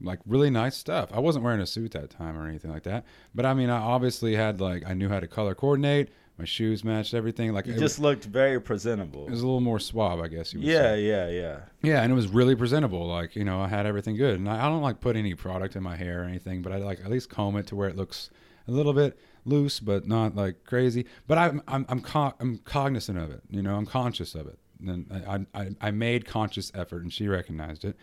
like 0.00 0.18
really 0.26 0.50
nice 0.50 0.76
stuff. 0.76 1.10
I 1.12 1.20
wasn't 1.20 1.44
wearing 1.44 1.60
a 1.60 1.66
suit 1.66 1.92
that 1.92 2.10
time 2.10 2.36
or 2.36 2.46
anything 2.46 2.70
like 2.70 2.82
that. 2.82 3.04
But 3.34 3.46
I 3.46 3.54
mean, 3.54 3.70
I 3.70 3.78
obviously 3.78 4.36
had 4.36 4.60
like 4.60 4.84
I 4.86 4.94
knew 4.94 5.08
how 5.08 5.20
to 5.20 5.26
color 5.26 5.54
coordinate. 5.54 6.10
My 6.38 6.44
shoes 6.44 6.82
matched 6.82 7.14
everything. 7.14 7.52
Like 7.52 7.66
You 7.66 7.74
it, 7.74 7.78
just 7.78 7.98
looked 7.98 8.24
very 8.24 8.60
presentable. 8.60 9.26
it 9.26 9.30
was 9.30 9.42
a 9.42 9.46
little 9.46 9.60
more 9.60 9.78
suave, 9.78 10.20
I 10.20 10.28
guess. 10.28 10.52
You 10.52 10.60
would 10.60 10.68
Yeah, 10.68 10.82
say. 10.94 11.06
yeah, 11.06 11.28
yeah. 11.28 11.60
yeah, 11.82 12.02
and 12.02 12.10
it 12.12 12.14
was 12.14 12.28
really 12.28 12.54
presentable. 12.56 13.06
Like 13.06 13.36
you 13.36 13.44
know, 13.44 13.60
I 13.60 13.68
had 13.68 13.86
everything 13.86 14.16
good, 14.16 14.38
and 14.38 14.48
I, 14.48 14.66
I 14.66 14.68
don't 14.68 14.82
like 14.82 15.00
put 15.00 15.16
any 15.16 15.34
product 15.34 15.76
in 15.76 15.82
my 15.82 15.96
hair 15.96 16.22
or 16.22 16.24
anything, 16.24 16.62
but 16.62 16.72
I 16.72 16.76
like 16.78 17.00
at 17.04 17.10
least 17.10 17.28
comb 17.30 17.56
it 17.56 17.66
to 17.68 17.76
where 17.76 17.88
it 17.88 17.96
looks 17.96 18.30
a 18.68 18.70
little 18.72 18.92
bit 18.92 19.18
loose, 19.44 19.80
but 19.80 20.06
not 20.06 20.34
like 20.34 20.64
crazy. 20.64 21.06
But 21.26 21.38
I'm 21.38 21.62
I'm 21.68 21.84
I'm, 21.88 22.00
co- 22.00 22.34
I'm 22.40 22.58
cognizant 22.58 23.18
of 23.18 23.30
it. 23.30 23.42
You 23.50 23.62
know, 23.62 23.76
I'm 23.76 23.86
conscious 23.86 24.34
of 24.34 24.46
it. 24.46 24.58
And 24.86 25.06
I, 25.54 25.60
I 25.60 25.68
I 25.80 25.90
made 25.92 26.26
conscious 26.26 26.72
effort, 26.74 27.02
and 27.02 27.12
she 27.12 27.28
recognized 27.28 27.84
it. 27.84 27.96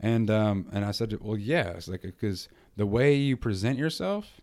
And 0.00 0.30
um 0.30 0.66
and 0.72 0.84
I 0.84 0.90
said, 0.90 1.16
well, 1.22 1.38
yeah, 1.38 1.68
it's 1.70 1.88
like 1.88 2.02
because 2.02 2.48
the 2.76 2.84
way 2.84 3.14
you 3.14 3.36
present 3.38 3.78
yourself 3.78 4.40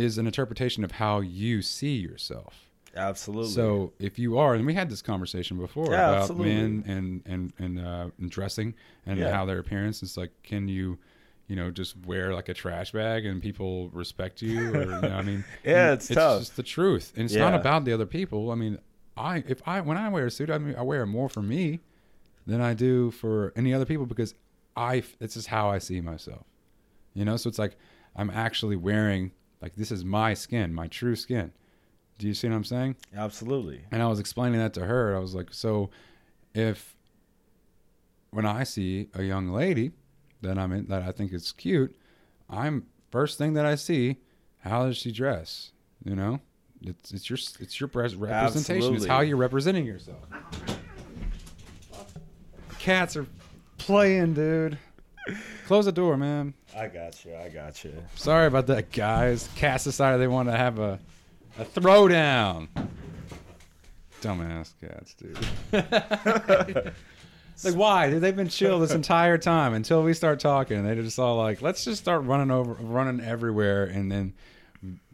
is 0.00 0.18
an 0.18 0.26
interpretation 0.26 0.82
of 0.84 0.92
how 0.92 1.20
you 1.20 1.62
see 1.62 1.96
yourself. 1.96 2.70
Absolutely. 2.96 3.52
So 3.52 3.92
if 3.98 4.18
you 4.18 4.38
are, 4.38 4.54
and 4.54 4.66
we 4.66 4.74
had 4.74 4.90
this 4.90 5.02
conversation 5.02 5.58
before 5.58 5.92
Yeah, 5.92 6.04
about 6.06 6.22
absolutely. 6.22 6.50
men 6.50 6.84
and 6.86 7.22
and 7.26 7.52
and, 7.58 7.78
uh, 7.78 8.10
and 8.18 8.30
dressing 8.30 8.74
and 9.06 9.20
Yeah. 9.20 9.30
how 9.30 9.44
their 9.44 9.58
appearance 9.58 10.02
is 10.02 10.16
like, 10.16 10.32
can 10.42 10.66
you, 10.68 10.98
you 11.46 11.54
know, 11.54 11.70
just 11.70 11.94
wear 12.06 12.32
like 12.34 12.48
a 12.48 12.54
trash 12.54 12.90
bag 12.92 13.26
and 13.26 13.40
people 13.40 13.90
respect 13.90 14.42
you? 14.42 14.74
Or 14.74 14.82
you 14.92 15.02
know, 15.02 15.14
I 15.16 15.22
mean, 15.22 15.44
Yeah, 15.64 15.92
it's 15.92 16.08
tough. 16.08 16.40
It's 16.40 16.48
just 16.48 16.56
the 16.56 16.62
truth, 16.64 17.12
and 17.16 17.26
it's 17.26 17.36
not 17.36 17.54
about 17.54 17.84
the 17.84 17.92
other 17.92 18.06
people. 18.06 18.50
I 18.50 18.56
mean, 18.56 18.78
I 19.16 19.44
if 19.46 19.60
I 19.68 19.80
when 19.80 19.96
I 19.96 20.08
wear 20.08 20.26
a 20.26 20.30
suit, 20.30 20.50
I 20.50 20.58
mean, 20.58 20.74
I 20.74 20.82
wear 20.82 21.06
more 21.06 21.28
for 21.28 21.42
me 21.42 21.80
than 22.46 22.60
I 22.60 22.74
do 22.74 23.10
for 23.12 23.52
any 23.54 23.72
other 23.72 23.84
people 23.84 24.06
because 24.06 24.34
I 24.76 25.02
this 25.20 25.36
is 25.36 25.46
how 25.46 25.68
I 25.70 25.78
see 25.78 26.00
myself. 26.00 26.46
You 27.14 27.24
know, 27.24 27.36
so 27.36 27.48
it's 27.48 27.58
like 27.58 27.76
I'm 28.16 28.30
actually 28.30 28.76
wearing 28.76 29.30
like 29.60 29.74
this 29.76 29.90
is 29.90 30.04
my 30.04 30.34
skin, 30.34 30.72
my 30.74 30.86
true 30.88 31.16
skin. 31.16 31.52
Do 32.18 32.26
you 32.26 32.34
see 32.34 32.48
what 32.48 32.54
I'm 32.54 32.64
saying? 32.64 32.96
Absolutely. 33.16 33.82
And 33.90 34.02
I 34.02 34.06
was 34.06 34.20
explaining 34.20 34.60
that 34.60 34.74
to 34.74 34.84
her. 34.84 35.16
I 35.16 35.20
was 35.20 35.34
like, 35.34 35.52
so 35.52 35.90
if 36.54 36.94
when 38.30 38.46
I 38.46 38.64
see 38.64 39.08
a 39.14 39.22
young 39.22 39.48
lady 39.48 39.92
that 40.42 40.58
I'm 40.58 40.72
in 40.72 40.86
that 40.88 41.02
I 41.02 41.12
think 41.12 41.32
is 41.32 41.52
cute, 41.52 41.96
I'm 42.48 42.86
first 43.10 43.38
thing 43.38 43.54
that 43.54 43.66
I 43.66 43.74
see, 43.74 44.16
how 44.58 44.86
does 44.86 44.96
she 44.96 45.12
dress? 45.12 45.72
You 46.04 46.14
know, 46.14 46.40
it's 46.82 47.12
it's 47.12 47.28
your 47.28 47.38
it's 47.58 47.80
your 47.80 47.88
pres- 47.88 48.16
representation. 48.16 48.94
It's 48.94 49.06
how 49.06 49.20
you're 49.20 49.36
representing 49.36 49.86
yourself. 49.86 50.20
Cats 52.78 53.16
are 53.16 53.26
playing, 53.78 54.34
dude. 54.34 54.78
Close 55.66 55.84
the 55.84 55.92
door, 55.92 56.16
man. 56.16 56.54
I 56.76 56.88
got 56.88 57.24
you. 57.24 57.34
I 57.36 57.48
got 57.48 57.84
you. 57.84 57.92
Sorry 58.14 58.46
about 58.46 58.66
that, 58.68 58.90
guys. 58.90 59.48
Cats 59.54 59.84
decided 59.84 60.20
they 60.20 60.28
want 60.28 60.48
to 60.48 60.56
have 60.56 60.78
a 60.78 60.98
a 61.58 61.64
throwdown. 61.64 62.68
Dumbass 64.22 64.74
cats, 64.80 65.14
dude. 65.14 65.38
like 67.64 67.74
why? 67.74 68.10
They've 68.10 68.36
been 68.36 68.48
chill 68.48 68.78
this 68.80 68.92
entire 68.92 69.38
time 69.38 69.74
until 69.74 70.02
we 70.02 70.14
start 70.14 70.40
talking. 70.40 70.84
They 70.84 70.94
just 70.96 71.18
all 71.18 71.36
like, 71.36 71.62
let's 71.62 71.84
just 71.84 72.00
start 72.00 72.24
running 72.24 72.50
over, 72.50 72.74
running 72.74 73.24
everywhere, 73.24 73.84
and 73.84 74.10
then 74.10 74.34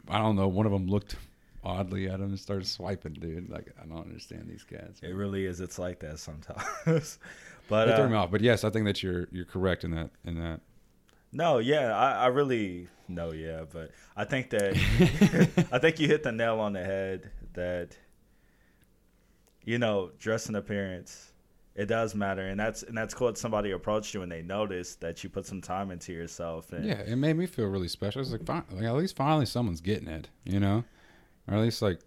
I 0.08 0.18
don't 0.18 0.36
know. 0.36 0.48
One 0.48 0.66
of 0.66 0.72
them 0.72 0.86
looked 0.86 1.16
oddly 1.62 2.08
at 2.08 2.14
him 2.14 2.30
and 2.30 2.38
started 2.38 2.66
swiping, 2.66 3.14
dude. 3.14 3.48
Like 3.50 3.72
I 3.80 3.86
don't 3.86 3.98
understand 3.98 4.48
these 4.48 4.64
cats. 4.64 5.00
It 5.02 5.14
really 5.14 5.46
is. 5.46 5.60
It's 5.60 5.78
like 5.78 6.00
that 6.00 6.18
sometimes. 6.18 7.18
but 7.68 7.86
They 7.86 7.96
threw 7.96 8.08
me 8.08 8.16
uh, 8.16 8.22
off. 8.22 8.30
But 8.30 8.40
yes, 8.40 8.64
I 8.64 8.70
think 8.70 8.84
that 8.86 9.02
you're 9.02 9.28
you're 9.30 9.44
correct 9.44 9.84
in 9.84 9.90
that 9.92 10.10
in 10.24 10.38
that. 10.40 10.60
no, 11.32 11.58
yeah, 11.58 11.96
I, 11.96 12.24
I 12.24 12.26
really 12.26 12.88
no, 13.08 13.32
yeah, 13.32 13.64
but 13.72 13.90
I 14.16 14.24
think 14.24 14.50
that 14.50 15.68
I 15.72 15.78
think 15.78 16.00
you 16.00 16.08
hit 16.08 16.22
the 16.22 16.32
nail 16.32 16.60
on 16.60 16.72
the 16.72 16.84
head. 16.84 17.30
That 17.54 17.96
you 19.64 19.78
know, 19.78 20.10
dress 20.18 20.46
and 20.46 20.56
appearance, 20.56 21.32
it 21.74 21.86
does 21.86 22.14
matter, 22.14 22.42
and 22.42 22.58
that's 22.58 22.82
and 22.82 22.96
that's 22.96 23.14
cool. 23.14 23.28
That 23.28 23.38
somebody 23.38 23.72
approached 23.72 24.14
you 24.14 24.22
and 24.22 24.30
they 24.30 24.42
noticed 24.42 25.00
that 25.00 25.22
you 25.22 25.30
put 25.30 25.46
some 25.46 25.60
time 25.60 25.90
into 25.90 26.12
yourself. 26.12 26.72
And 26.72 26.84
Yeah, 26.84 27.00
it 27.00 27.16
made 27.16 27.36
me 27.36 27.46
feel 27.46 27.66
really 27.66 27.88
special. 27.88 28.22
It's 28.22 28.30
like, 28.30 28.44
fine, 28.44 28.64
like 28.70 28.84
at 28.84 28.94
least 28.94 29.16
finally 29.16 29.46
someone's 29.46 29.80
getting 29.80 30.08
it, 30.08 30.28
you 30.44 30.58
know, 30.58 30.84
or 31.46 31.54
at 31.54 31.60
least 31.60 31.82
like 31.82 32.00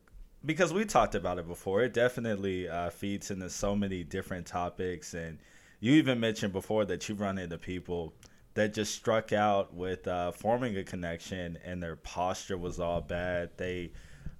because 0.45 0.73
we 0.73 0.86
talked 0.86 1.15
about 1.15 1.38
it 1.38 1.47
before, 1.47 1.84
it 1.84 1.93
definitely 1.93 2.67
uh, 2.69 2.89
feeds 2.89 3.32
into 3.32 3.49
so 3.49 3.75
many 3.75 4.04
different 4.04 4.45
topics. 4.47 5.13
And 5.13 5.38
you 5.80 5.93
even 5.93 6.19
mentioned 6.19 6.54
before 6.54 6.86
that 6.86 7.08
you've 7.10 7.21
run 7.21 7.38
into 7.38 7.58
people 7.58 8.13
that 8.54 8.73
just 8.73 8.93
struck 8.93 9.32
out 9.32 9.73
with 9.73 10.08
uh, 10.08 10.32
forming 10.32 10.78
a 10.78 10.84
connection 10.84 11.58
and 11.63 11.82
their 11.82 11.95
posture 11.95 12.58
was 12.58 12.80
all 12.80 13.02
bad. 13.02 13.52
They 13.58 13.91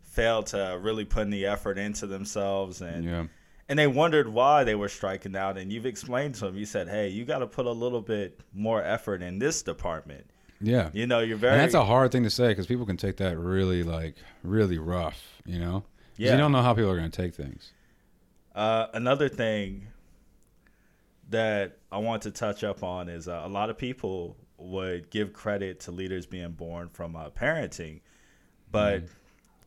failed 0.04 0.48
to 0.48 0.78
really 0.82 1.06
put 1.06 1.28
any 1.28 1.46
effort 1.46 1.78
into 1.78 2.08
themselves 2.08 2.82
and 2.82 3.06
yeah. 3.06 3.26
and 3.70 3.78
they 3.78 3.86
wondered 3.86 4.28
why 4.28 4.64
they 4.64 4.74
were 4.74 4.90
striking 4.90 5.36
out 5.36 5.56
and 5.56 5.72
you've 5.72 5.86
explained 5.86 6.34
to 6.34 6.46
them 6.46 6.58
you 6.58 6.66
said 6.66 6.90
hey 6.90 7.08
you 7.08 7.24
got 7.24 7.40
to 7.40 7.48
put 7.48 7.68
a 7.68 7.72
little 7.72 8.02
bit 8.02 8.42
more 8.52 8.84
effort 8.84 9.22
in 9.22 9.38
this 9.38 9.62
department 9.62 10.26
Yeah. 10.60 10.90
you 10.94 11.06
know 11.06 11.20
you're 11.20 11.38
very 11.38 11.54
And 11.54 11.62
that's 11.62 11.76
a 11.76 11.86
hard 11.86 12.12
thing 12.12 12.24
to 12.24 12.30
say 12.32 12.48
because 12.48 12.66
people 12.66 12.88
can 12.88 12.98
take 12.98 13.18
that 13.18 13.38
really 13.38 13.84
like 13.84 14.16
really 14.44 14.80
rough, 14.80 15.24
you 15.46 15.60
know. 15.60 15.84
Yeah. 16.20 16.32
You 16.32 16.38
don't 16.38 16.52
know 16.52 16.62
how 16.62 16.74
people 16.74 16.92
are 16.92 16.98
going 16.98 17.10
to 17.10 17.22
take 17.22 17.34
things. 17.34 17.72
Uh, 18.54 18.88
another 18.94 19.30
thing 19.30 19.88
that 21.30 21.78
I 21.92 22.00
want 22.00 22.24
to 22.24 22.32
touch 22.32 22.64
up 22.64 22.84
on 22.84 23.08
is 23.08 23.28
uh, 23.28 23.42
a 23.46 23.48
lot 23.48 23.70
of 23.70 23.78
people 23.78 24.36
would 24.58 25.10
give 25.10 25.32
credit 25.32 25.80
to 25.82 25.92
leaders 25.92 26.26
being 26.26 26.52
born 26.52 26.90
from 26.90 27.16
uh, 27.16 27.30
parenting, 27.30 28.02
but 28.70 29.04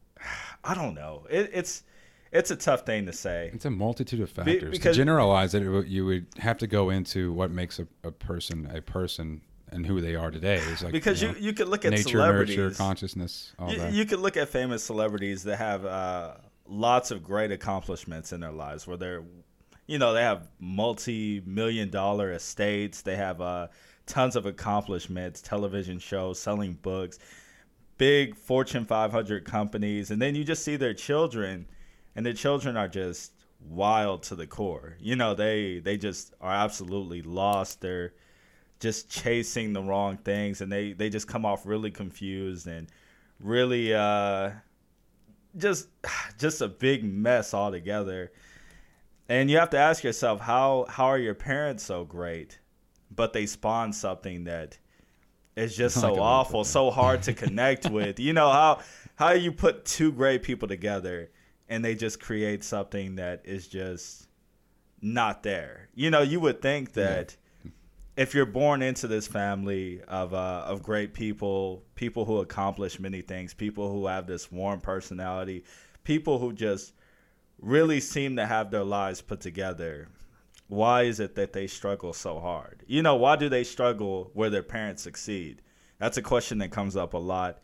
I 0.65 0.75
don't 0.75 0.95
know. 0.95 1.27
It, 1.31 1.51
it's 1.55 1.85
it's 2.33 2.51
a 2.51 2.57
tough 2.57 2.85
thing 2.85 3.07
to 3.07 3.13
say. 3.13 3.51
It's 3.55 3.65
a 3.65 3.71
multitude 3.71 4.21
of 4.21 4.31
factors. 4.31 4.71
because- 4.71 4.97
to 4.97 5.01
generalize 5.01 5.55
it, 5.55 5.63
it 5.63 5.87
you 5.87 6.05
would 6.05 6.27
have 6.39 6.59
to 6.59 6.67
go 6.67 6.91
into 6.91 7.33
what 7.33 7.51
makes 7.51 7.79
a, 7.79 7.87
a 8.05 8.11
person 8.11 8.71
a 8.75 8.83
person 8.83 9.41
and 9.73 9.87
who 9.87 10.01
they 10.01 10.15
are 10.15 10.31
today. 10.31 10.61
It's 10.71 10.83
like 10.83 10.93
Because 10.93 11.23
you, 11.23 11.29
know, 11.29 11.39
you, 11.39 11.53
could 11.53 11.69
look 11.69 11.85
at 11.85 11.91
nature, 11.93 12.11
celebrities. 12.11 12.57
nurture, 12.57 12.77
consciousness, 12.77 13.53
all 13.59 13.71
you, 13.71 13.79
that. 13.79 13.93
you 13.93 14.05
could 14.05 14.21
look 14.21 14.37
at 14.37 14.49
famous 14.49 14.85
celebrities 14.85 15.43
that 15.45 15.57
have 15.57 15.85
uh, 15.85 16.35
lots 16.67 17.11
of 17.11 17.23
great 17.23 17.51
accomplishments 17.51 18.33
in 18.33 18.41
their 18.41 18.53
lives 18.53 18.87
where 18.87 18.97
they're 18.97 19.23
you 19.87 19.99
know 19.99 20.13
they 20.13 20.23
have 20.23 20.49
multi-million 20.61 21.91
dollar 21.91 22.33
estates 22.33 23.03
they 23.03 23.17
have 23.17 23.41
uh, 23.41 23.67
tons 24.07 24.37
of 24.37 24.47
accomplishments 24.47 25.43
television 25.43 25.99
shows 25.99 26.39
selling 26.39 26.75
books 26.75 27.19
big 27.99 28.37
fortune 28.37 28.85
500 28.85 29.45
companies 29.45 30.11
and 30.11 30.23
then 30.23 30.35
you 30.35 30.45
just 30.45 30.65
see 30.65 30.77
their 30.77 30.95
children 30.95 31.67
and 32.15 32.25
their 32.25 32.33
children 32.33 32.77
are 32.77 32.89
just 32.89 33.33
wild 33.61 34.23
to 34.25 34.35
the 34.35 34.47
core 34.47 34.97
you 35.01 35.15
know 35.17 35.35
they 35.35 35.79
they 35.79 35.97
just 35.97 36.33
are 36.41 36.55
absolutely 36.55 37.23
lost 37.23 37.81
they're 37.81 38.13
just 38.83 39.09
chasing 39.09 39.73
the 39.73 39.81
wrong 39.81 40.17
things 40.17 40.61
and 40.61 40.71
they 40.71 40.93
they 40.93 41.09
just 41.09 41.29
come 41.29 41.47
off 41.47 41.65
really 41.65 41.91
confused 41.91 42.67
and 42.67 42.89
really 43.39 43.95
uh 43.95 44.51
just 45.57 45.89
just 46.39 46.61
a 46.61 46.69
big 46.69 47.05
mess 47.05 47.55
altogether. 47.55 48.33
And 49.29 49.51
you 49.51 49.57
have 49.59 49.71
to 49.71 49.79
ask 49.79 50.03
yourself 50.03 50.41
how 50.41 50.87
how 50.89 51.07
are 51.07 51.19
your 51.19 51.35
parents 51.35 51.85
so 51.85 52.05
great 52.05 52.59
but 53.15 53.33
they 53.33 53.47
spawn 53.47 53.93
something 53.93 54.45
that 54.45 54.79
is 55.55 55.77
just 55.77 56.01
so 56.01 56.19
awful 56.19 56.65
so 56.65 56.91
hard 56.91 57.23
to 57.23 57.33
connect 57.45 57.89
with? 57.89 58.19
You 58.19 58.33
know 58.33 58.51
how 58.51 58.81
how 59.15 59.31
you 59.31 59.53
put 59.53 59.85
two 59.85 60.11
great 60.11 60.43
people 60.43 60.67
together 60.67 61.31
and 61.69 61.85
they 61.85 61.95
just 61.95 62.19
create 62.21 62.65
something 62.65 63.15
that 63.15 63.43
is 63.45 63.69
just 63.69 64.27
not 65.01 65.45
there. 65.45 65.89
You 65.95 66.11
know 66.11 66.23
you 66.23 66.41
would 66.41 66.61
think 66.61 66.95
that 66.95 67.37
if 68.17 68.35
you're 68.35 68.47
born 68.47 68.83
into 68.83 69.07
this 69.07 69.27
family 69.27 70.03
of 70.09 70.35
uh, 70.35 70.65
of 70.67 70.83
great 70.83 71.15
people, 71.15 71.83
people 71.95 72.25
who 72.25 72.39
accomplish 72.39 73.01
many 73.01 73.23
things, 73.23 73.55
people 73.55 73.91
who 73.91 74.07
have 74.07 74.27
this 74.27 74.53
warm 74.53 74.81
personality, 74.81 75.65
people 76.05 76.39
who 76.39 76.53
just 76.53 76.93
really 77.61 78.01
seem 78.01 78.37
to 78.37 78.47
have 78.47 78.71
their 78.71 78.85
lives 78.85 79.23
put 79.23 79.41
together, 79.41 80.09
why 80.69 81.03
is 81.03 81.21
it 81.21 81.35
that 81.37 81.53
they 81.53 81.67
struggle 81.67 82.13
so 82.13 82.41
hard? 82.41 82.83
You 82.87 83.03
know, 83.03 83.17
why 83.17 83.37
do 83.37 83.49
they 83.49 83.65
struggle 83.65 84.31
where 84.35 84.51
their 84.51 84.63
parents 84.63 85.03
succeed? 85.03 85.63
That's 85.99 86.17
a 86.17 86.23
question 86.23 86.59
that 86.59 86.71
comes 86.71 86.97
up 86.97 87.15
a 87.15 87.19
lot, 87.19 87.61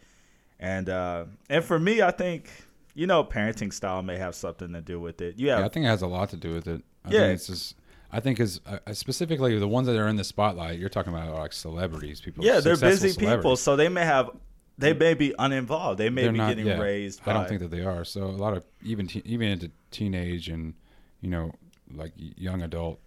and 0.58 0.88
uh, 0.88 1.24
and 1.50 1.64
for 1.64 1.78
me, 1.78 2.00
I 2.02 2.10
think 2.10 2.50
you 2.94 3.06
know, 3.06 3.22
parenting 3.22 3.72
style 3.72 4.02
may 4.02 4.16
have 4.16 4.34
something 4.34 4.72
to 4.72 4.80
do 4.80 4.98
with 4.98 5.20
it. 5.20 5.38
You 5.38 5.50
have 5.50 5.60
yeah, 5.60 5.66
I 5.66 5.68
think 5.68 5.84
it 5.84 5.88
has 5.88 6.02
a 6.02 6.06
lot 6.06 6.30
to 6.30 6.36
do 6.36 6.54
with 6.54 6.66
it. 6.66 6.82
I 7.04 7.10
Yeah. 7.10 7.20
think 7.20 7.34
it's 7.34 7.46
just. 7.46 7.76
I 8.10 8.20
think 8.20 8.40
is 8.40 8.60
uh, 8.66 8.78
specifically 8.92 9.58
the 9.58 9.68
ones 9.68 9.86
that 9.86 9.96
are 9.96 10.08
in 10.08 10.16
the 10.16 10.24
spotlight. 10.24 10.78
You're 10.78 10.88
talking 10.88 11.12
about 11.12 11.34
like 11.34 11.52
celebrities, 11.52 12.20
people. 12.20 12.44
Yeah, 12.44 12.60
they're 12.60 12.76
busy 12.76 13.12
people, 13.18 13.56
so 13.56 13.76
they 13.76 13.88
may 13.88 14.04
have, 14.04 14.30
they 14.78 14.94
may 14.94 15.12
be 15.14 15.34
uninvolved. 15.38 15.98
They 15.98 16.08
may 16.08 16.22
They're 16.22 16.32
be 16.32 16.38
not- 16.38 16.48
getting 16.48 16.66
yeah, 16.66 16.78
raised. 16.78 17.24
By, 17.24 17.32
I 17.32 17.34
don't 17.34 17.48
think 17.48 17.60
that 17.60 17.70
they 17.70 17.84
are. 17.84 18.04
So 18.04 18.24
a 18.24 18.26
lot 18.26 18.56
of 18.56 18.64
even 18.82 19.06
te- 19.06 19.22
even 19.26 19.48
into 19.48 19.70
teenage 19.90 20.48
and 20.48 20.74
you 21.20 21.28
know 21.30 21.52
like 21.94 22.12
young 22.16 22.62
adult 22.62 22.98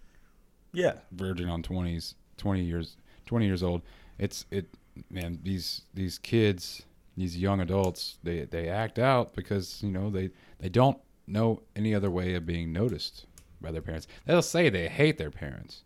yeah, 0.72 0.94
verging 1.12 1.48
on 1.48 1.62
20s 1.62 2.14
20 2.38 2.62
years 2.62 2.96
20 3.26 3.46
years 3.46 3.62
old 3.62 3.82
it's 4.18 4.46
it 4.50 4.66
man 5.10 5.38
these 5.42 5.82
these 5.94 6.18
kids 6.18 6.82
these 7.16 7.36
young 7.36 7.60
adults 7.60 8.18
they 8.24 8.44
they 8.44 8.68
act 8.68 8.98
out 8.98 9.34
because 9.34 9.80
you 9.82 9.90
know 9.90 10.10
they 10.10 10.30
they 10.58 10.68
don't 10.68 10.98
know 11.26 11.62
any 11.76 11.94
other 11.94 12.10
way 12.10 12.34
of 12.34 12.44
being 12.44 12.72
noticed 12.72 13.26
by 13.62 13.70
their 13.72 13.82
parents. 13.82 14.06
They'll 14.26 14.42
say 14.42 14.68
they 14.68 14.88
hate 14.88 15.18
their 15.18 15.30
parents, 15.30 15.84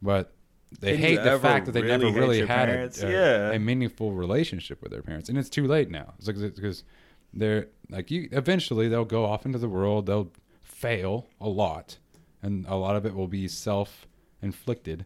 but 0.00 0.32
they 0.80 0.96
hate 0.96 1.22
the 1.22 1.38
fact 1.38 1.66
that 1.66 1.72
they 1.72 1.82
really 1.82 2.04
never 2.04 2.18
really 2.18 2.46
had 2.46 2.68
a, 2.68 2.90
a, 3.06 3.10
Yeah. 3.10 3.50
a 3.52 3.58
meaningful 3.58 4.12
relationship 4.12 4.82
with 4.82 4.92
their 4.92 5.02
parents, 5.02 5.28
and 5.28 5.36
it's 5.38 5.48
too 5.48 5.66
late 5.66 5.90
now. 5.90 6.14
It's 6.18 6.26
like 6.26 6.36
because 6.54 6.84
they're 7.32 7.68
like 7.90 8.10
you. 8.10 8.28
Eventually, 8.32 8.88
they'll 8.88 9.04
go 9.04 9.24
off 9.24 9.44
into 9.46 9.58
the 9.58 9.68
world. 9.68 10.06
They'll 10.06 10.30
fail 10.62 11.26
a 11.40 11.48
lot, 11.48 11.98
and 12.42 12.66
a 12.66 12.74
lot 12.76 12.96
of 12.96 13.04
it 13.06 13.14
will 13.14 13.28
be 13.28 13.48
self-inflicted 13.48 15.04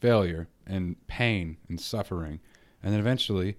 failure 0.00 0.48
and 0.66 0.96
pain 1.06 1.56
and 1.68 1.80
suffering, 1.80 2.40
and 2.82 2.92
then 2.92 3.00
eventually, 3.00 3.56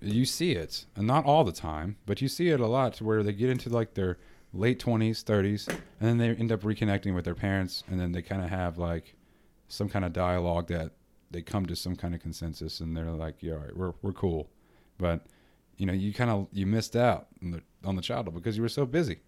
you 0.00 0.24
see 0.24 0.52
it, 0.52 0.86
and 0.96 1.06
not 1.06 1.24
all 1.24 1.44
the 1.44 1.52
time, 1.52 1.96
but 2.06 2.20
you 2.22 2.28
see 2.28 2.48
it 2.48 2.58
a 2.60 2.66
lot 2.66 2.94
to 2.94 3.04
where 3.04 3.22
they 3.22 3.32
get 3.32 3.50
into 3.50 3.68
like 3.68 3.94
their 3.94 4.18
late 4.52 4.78
twenties, 4.78 5.22
thirties, 5.22 5.68
and 5.68 5.78
then 6.00 6.18
they 6.18 6.30
end 6.30 6.52
up 6.52 6.62
reconnecting 6.62 7.14
with 7.14 7.24
their 7.24 7.34
parents, 7.34 7.84
and 7.88 8.00
then 8.00 8.12
they 8.12 8.22
kind 8.22 8.42
of 8.42 8.50
have 8.50 8.78
like 8.78 9.14
some 9.68 9.88
kind 9.88 10.04
of 10.04 10.12
dialogue 10.12 10.68
that 10.68 10.92
they 11.30 11.42
come 11.42 11.66
to 11.66 11.76
some 11.76 11.94
kind 11.96 12.14
of 12.14 12.20
consensus, 12.22 12.80
and 12.80 12.96
they're 12.96 13.10
like, 13.10 13.42
"Yeah, 13.42 13.52
all 13.54 13.58
right, 13.58 13.76
we're 13.76 13.92
we're 14.02 14.12
cool," 14.12 14.48
but 14.96 15.26
you 15.76 15.86
know, 15.86 15.92
you 15.92 16.12
kind 16.12 16.30
of 16.30 16.48
you 16.52 16.66
missed 16.66 16.96
out 16.96 17.28
on 17.42 17.50
the 17.52 17.62
on 17.84 17.96
the 17.96 18.02
child 18.02 18.32
because 18.34 18.56
you 18.56 18.62
were 18.62 18.68
so 18.68 18.86
busy. 18.86 19.20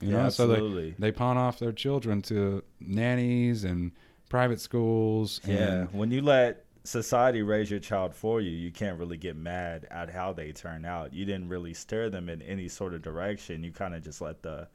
You 0.00 0.10
Yeah, 0.10 0.24
know, 0.24 0.28
so 0.30 0.46
they 0.48 0.54
absolutely. 0.54 0.94
they 0.98 1.12
pawn 1.12 1.36
off 1.36 1.58
their 1.60 1.72
children 1.72 2.20
to 2.22 2.62
nannies 2.80 3.62
and 3.64 3.92
private 4.28 4.60
schools. 4.60 5.40
Yeah, 5.46 5.86
when 5.92 6.10
you 6.10 6.20
let 6.20 6.63
society 6.84 7.42
raise 7.42 7.70
your 7.70 7.80
child 7.80 8.14
for 8.14 8.40
you, 8.40 8.50
you 8.50 8.70
can't 8.70 8.98
really 8.98 9.16
get 9.16 9.36
mad 9.36 9.86
at 9.90 10.10
how 10.10 10.32
they 10.32 10.52
turn 10.52 10.84
out. 10.84 11.12
You 11.12 11.24
didn't 11.24 11.48
really 11.48 11.74
steer 11.74 12.10
them 12.10 12.28
in 12.28 12.42
any 12.42 12.68
sort 12.68 12.94
of 12.94 13.02
direction. 13.02 13.64
You 13.64 13.72
kind 13.72 13.94
of 13.94 14.04
just 14.04 14.20
let 14.20 14.42
the 14.42 14.68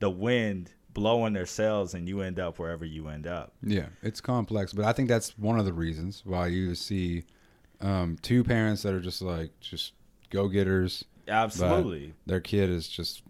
the 0.00 0.10
wind 0.10 0.72
blow 0.94 1.26
in 1.26 1.34
their 1.34 1.46
sails, 1.46 1.94
and 1.94 2.08
you 2.08 2.22
end 2.22 2.40
up 2.40 2.58
wherever 2.58 2.84
you 2.84 3.08
end 3.08 3.26
up. 3.26 3.52
Yeah, 3.62 3.86
it's 4.02 4.20
complex, 4.20 4.72
but 4.72 4.84
I 4.84 4.92
think 4.92 5.08
that's 5.08 5.38
one 5.38 5.58
of 5.58 5.66
the 5.66 5.72
reasons 5.72 6.22
why 6.24 6.48
you 6.48 6.74
see 6.74 7.24
um, 7.80 8.16
two 8.22 8.42
parents 8.42 8.82
that 8.82 8.94
are 8.94 9.00
just 9.00 9.22
like 9.22 9.50
just 9.60 9.92
go 10.30 10.48
getters. 10.48 11.04
Absolutely. 11.28 12.14
Their 12.26 12.40
kid 12.40 12.70
is 12.70 12.88
just 12.88 13.22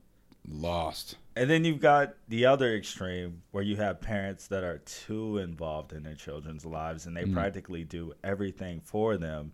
lost. 0.49 1.17
And 1.37 1.49
then 1.49 1.65
you've 1.65 1.81
got 1.81 2.15
the 2.29 2.47
other 2.47 2.75
extreme 2.75 3.43
where 3.53 3.63
you 3.63 3.77
have 3.77 4.01
parents 4.01 4.49
that 4.49 4.65
are 4.65 4.79
too 4.79 5.39
involved 5.39 5.93
in 5.93 6.03
their 6.03 6.15
children's 6.15 6.65
lives 6.67 7.07
and 7.07 7.17
they 7.17 7.25
Mm. 7.25 7.33
practically 7.33 7.85
do 7.85 8.13
everything 8.25 8.81
for 8.81 9.17
them. 9.17 9.53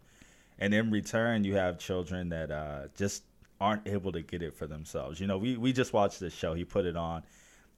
And 0.59 0.73
in 0.73 0.91
return, 0.91 1.45
you 1.45 1.55
have 1.57 1.79
children 1.79 2.31
that 2.31 2.51
uh, 2.51 2.89
just 2.97 3.25
aren't 3.61 3.87
able 3.87 4.11
to 4.13 4.23
get 4.23 4.43
it 4.43 4.55
for 4.55 4.67
themselves. 4.67 5.21
You 5.21 5.27
know, 5.27 5.37
we, 5.39 5.57
we 5.59 5.73
just 5.73 5.93
watched 5.93 6.19
this 6.19 6.33
show. 6.35 6.55
He 6.55 6.65
put 6.65 6.87
it 6.87 6.97
on, 6.97 7.23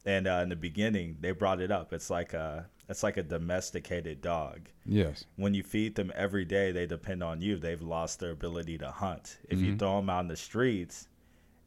and 0.05 0.27
uh, 0.27 0.39
in 0.43 0.49
the 0.49 0.55
beginning, 0.55 1.17
they 1.19 1.31
brought 1.31 1.59
it 1.59 1.71
up. 1.71 1.91
It's 1.93 2.09
like 2.09 2.33
a 2.33 2.67
it's 2.87 3.03
like 3.03 3.17
a 3.17 3.23
domesticated 3.23 4.19
dog. 4.21 4.61
Yes. 4.85 5.25
When 5.35 5.53
you 5.53 5.61
feed 5.61 5.93
them 5.95 6.11
every 6.15 6.43
day, 6.43 6.71
they 6.71 6.87
depend 6.87 7.21
on 7.21 7.39
you. 7.41 7.57
They've 7.57 7.81
lost 7.81 8.19
their 8.19 8.31
ability 8.31 8.79
to 8.79 8.89
hunt. 8.89 9.37
If 9.47 9.59
you 9.59 9.73
Mhm. 9.73 9.79
throw 9.79 9.97
them 9.97 10.09
out 10.09 10.21
in 10.21 10.27
the 10.27 10.35
streets, 10.35 11.07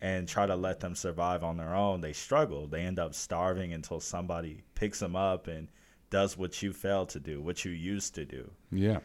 and 0.02 0.26
try 0.28 0.44
to 0.46 0.56
let 0.56 0.80
them 0.80 0.94
survive 0.96 1.44
on 1.44 1.56
their 1.56 1.74
own, 1.74 2.00
they 2.00 2.12
struggle. 2.12 2.66
They 2.66 2.82
end 2.82 2.98
up 2.98 3.14
starving 3.14 3.72
until 3.72 4.00
somebody 4.00 4.64
picks 4.74 4.98
them 4.98 5.14
up 5.16 5.46
and 5.46 5.68
does 6.10 6.36
what 6.36 6.60
you 6.60 6.72
failed 6.72 7.08
to 7.10 7.20
do, 7.20 7.40
what 7.40 7.64
you 7.64 7.70
used 7.70 8.14
to 8.16 8.24
do. 8.26 8.50
Yeah. 8.72 8.98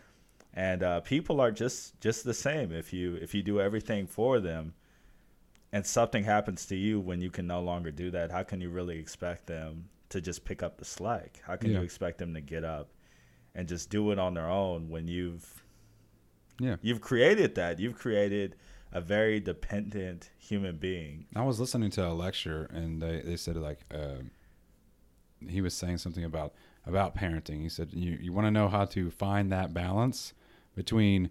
And 0.56 0.82
uh, 0.82 1.02
people 1.02 1.40
are 1.40 1.52
just 1.52 2.02
just 2.02 2.24
the 2.26 2.34
same. 2.34 2.72
If 2.72 2.92
you 2.92 3.16
if 3.16 3.36
you 3.36 3.44
do 3.44 3.62
everything 3.62 4.08
for 4.08 4.40
them, 4.40 4.74
and 5.72 5.86
something 5.86 6.24
happens 6.24 6.66
to 6.66 6.76
you 6.76 7.00
when 7.00 7.22
you 7.22 7.30
can 7.30 7.46
no 7.46 7.62
longer 7.62 7.92
do 7.92 8.10
that, 8.12 8.32
how 8.32 8.42
can 8.42 8.60
you 8.60 8.72
really 8.72 8.98
expect 8.98 9.46
them 9.46 9.90
to 10.10 10.20
just 10.20 10.46
pick 10.46 10.64
up 10.64 10.78
the 10.80 10.86
slack? 10.86 11.42
How 11.46 11.58
can 11.58 11.70
Yeah. 11.72 11.78
you 11.80 11.84
expect 11.84 12.18
them 12.18 12.34
to 12.34 12.42
get 12.42 12.64
up 12.64 12.90
and 13.54 13.68
just 13.68 13.92
do 13.92 14.10
it 14.12 14.18
on 14.18 14.34
their 14.34 14.50
own 14.50 14.90
when 14.90 15.08
you've 15.08 15.64
Yeah. 16.60 16.78
you've 16.82 17.02
created 17.02 17.54
that? 17.56 17.80
You've 17.80 17.96
created 18.00 18.56
a 18.98 19.02
very 19.02 19.40
dependent 19.40 20.32
human 20.40 20.76
being. 20.78 21.28
I 21.36 21.44
was 21.44 21.60
listening 21.60 21.92
to 21.92 22.08
a 22.08 22.14
lecture 22.14 22.68
and 22.74 23.00
they, 23.00 23.22
they 23.22 23.38
said 23.38 23.56
like 23.58 23.82
um 23.94 24.32
he 25.48 25.62
was 25.62 25.76
saying 25.76 26.00
something 26.00 26.24
about 26.24 26.56
about 26.84 27.16
parenting. 27.16 27.62
He 27.62 27.70
said 27.70 27.90
you 27.94 28.18
you 28.20 28.34
want 28.34 28.48
to 28.48 28.52
know 28.52 28.68
how 28.68 28.86
to 28.86 29.12
find 29.12 29.52
that 29.52 29.72
balance 29.72 30.34
between 30.76 31.30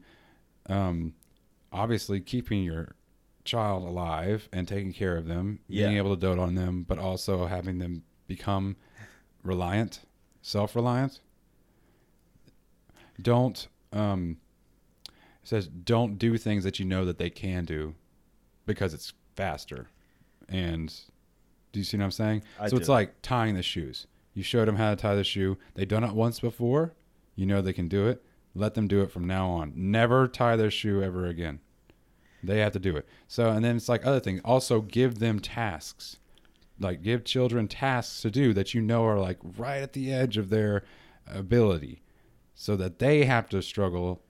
um 0.69 1.15
obviously 1.73 2.21
keeping 2.21 2.63
your 2.63 2.95
child 3.45 3.83
alive 3.83 4.49
and 4.53 4.69
taking 4.69 4.93
care 4.93 5.17
of 5.17 5.27
them, 5.27 5.59
being 5.69 5.97
able 5.97 6.15
to 6.15 6.21
dote 6.21 6.39
on 6.39 6.55
them, 6.55 6.85
but 6.87 7.01
also 7.01 7.47
having 7.47 7.79
them 7.79 8.05
become 8.29 8.77
reliant, 9.43 10.03
self-reliant. 10.41 11.19
Don't 13.21 13.67
um 13.93 14.37
says 15.47 15.69
don't 15.69 16.19
do 16.19 16.37
things 16.37 16.65
that 16.65 16.79
you 16.79 16.85
know 16.85 17.05
that 17.05 17.19
they 17.19 17.31
can 17.31 17.65
do 17.65 17.95
because 18.67 18.93
it's 18.93 19.13
faster. 19.37 19.89
And 20.49 20.93
do 21.73 21.79
you 21.79 21.85
see 21.85 21.97
what 21.97 22.05
I'm 22.05 22.11
saying? 22.11 22.43
I 22.59 22.69
so 22.69 22.77
it's 22.77 22.89
like 22.89 23.23
tying 23.23 23.55
the 23.55 23.63
shoes. 23.63 24.07
You 24.35 24.43
showed 24.43 24.67
them 24.67 24.77
how 24.77 24.91
to 24.91 24.97
tie 24.97 25.15
the 25.15 25.25
shoe. 25.25 25.57
They've 25.75 25.89
done 25.89 26.05
it 26.05 26.15
once 26.15 26.41
before. 26.41 26.95
You 27.37 27.47
know 27.47 27.63
they 27.63 27.73
can 27.73 27.89
do 27.89 28.09
it. 28.09 28.23
Let 28.55 28.75
them 28.75 28.89
do 28.89 29.03
it 29.03 29.11
from 29.11 29.27
now 29.27 29.49
on. 29.49 29.73
Never 29.77 30.27
tie 30.27 30.57
their 30.57 30.71
shoe 30.71 31.03
ever 31.03 31.27
again. 31.27 31.61
They 32.43 32.59
have 32.59 32.73
to 32.73 32.79
do 32.79 32.97
it. 32.97 33.07
So 33.29 33.51
and 33.51 33.65
then 33.65 33.77
it's 33.77 33.89
like 33.89 34.05
other 34.05 34.21
things. 34.21 34.41
Also 34.45 34.81
give 34.81 35.19
them 35.21 35.39
tasks. 35.39 36.17
Like 36.81 37.03
give 37.03 37.25
children 37.25 37.69
tasks 37.69 38.21
to 38.23 38.31
do 38.31 38.53
that 38.55 38.75
you 38.75 38.83
know 38.83 39.05
are 39.05 39.19
like 39.19 39.39
right 39.57 39.83
at 39.83 39.93
the 39.93 40.13
edge 40.13 40.37
of 40.37 40.51
their 40.51 40.83
ability. 41.27 42.03
So 42.55 42.75
that 42.77 42.99
they 42.99 43.27
have 43.27 43.49
to 43.51 43.61
struggle 43.61 44.23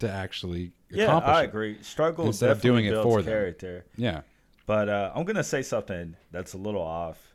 to 0.00 0.10
actually 0.10 0.72
Yeah, 0.90 1.16
I 1.18 1.42
it. 1.42 1.44
agree. 1.46 1.78
Struggle 1.82 2.26
Instead 2.26 2.50
of 2.50 2.58
definitely 2.58 2.82
doing 2.88 2.98
it 2.98 3.02
for 3.02 3.22
them. 3.22 3.30
character. 3.32 3.84
Yeah. 3.96 4.22
But 4.66 4.88
uh, 4.88 5.12
I'm 5.14 5.24
gonna 5.24 5.44
say 5.44 5.62
something 5.62 6.16
that's 6.32 6.54
a 6.54 6.58
little 6.58 6.82
off. 6.82 7.34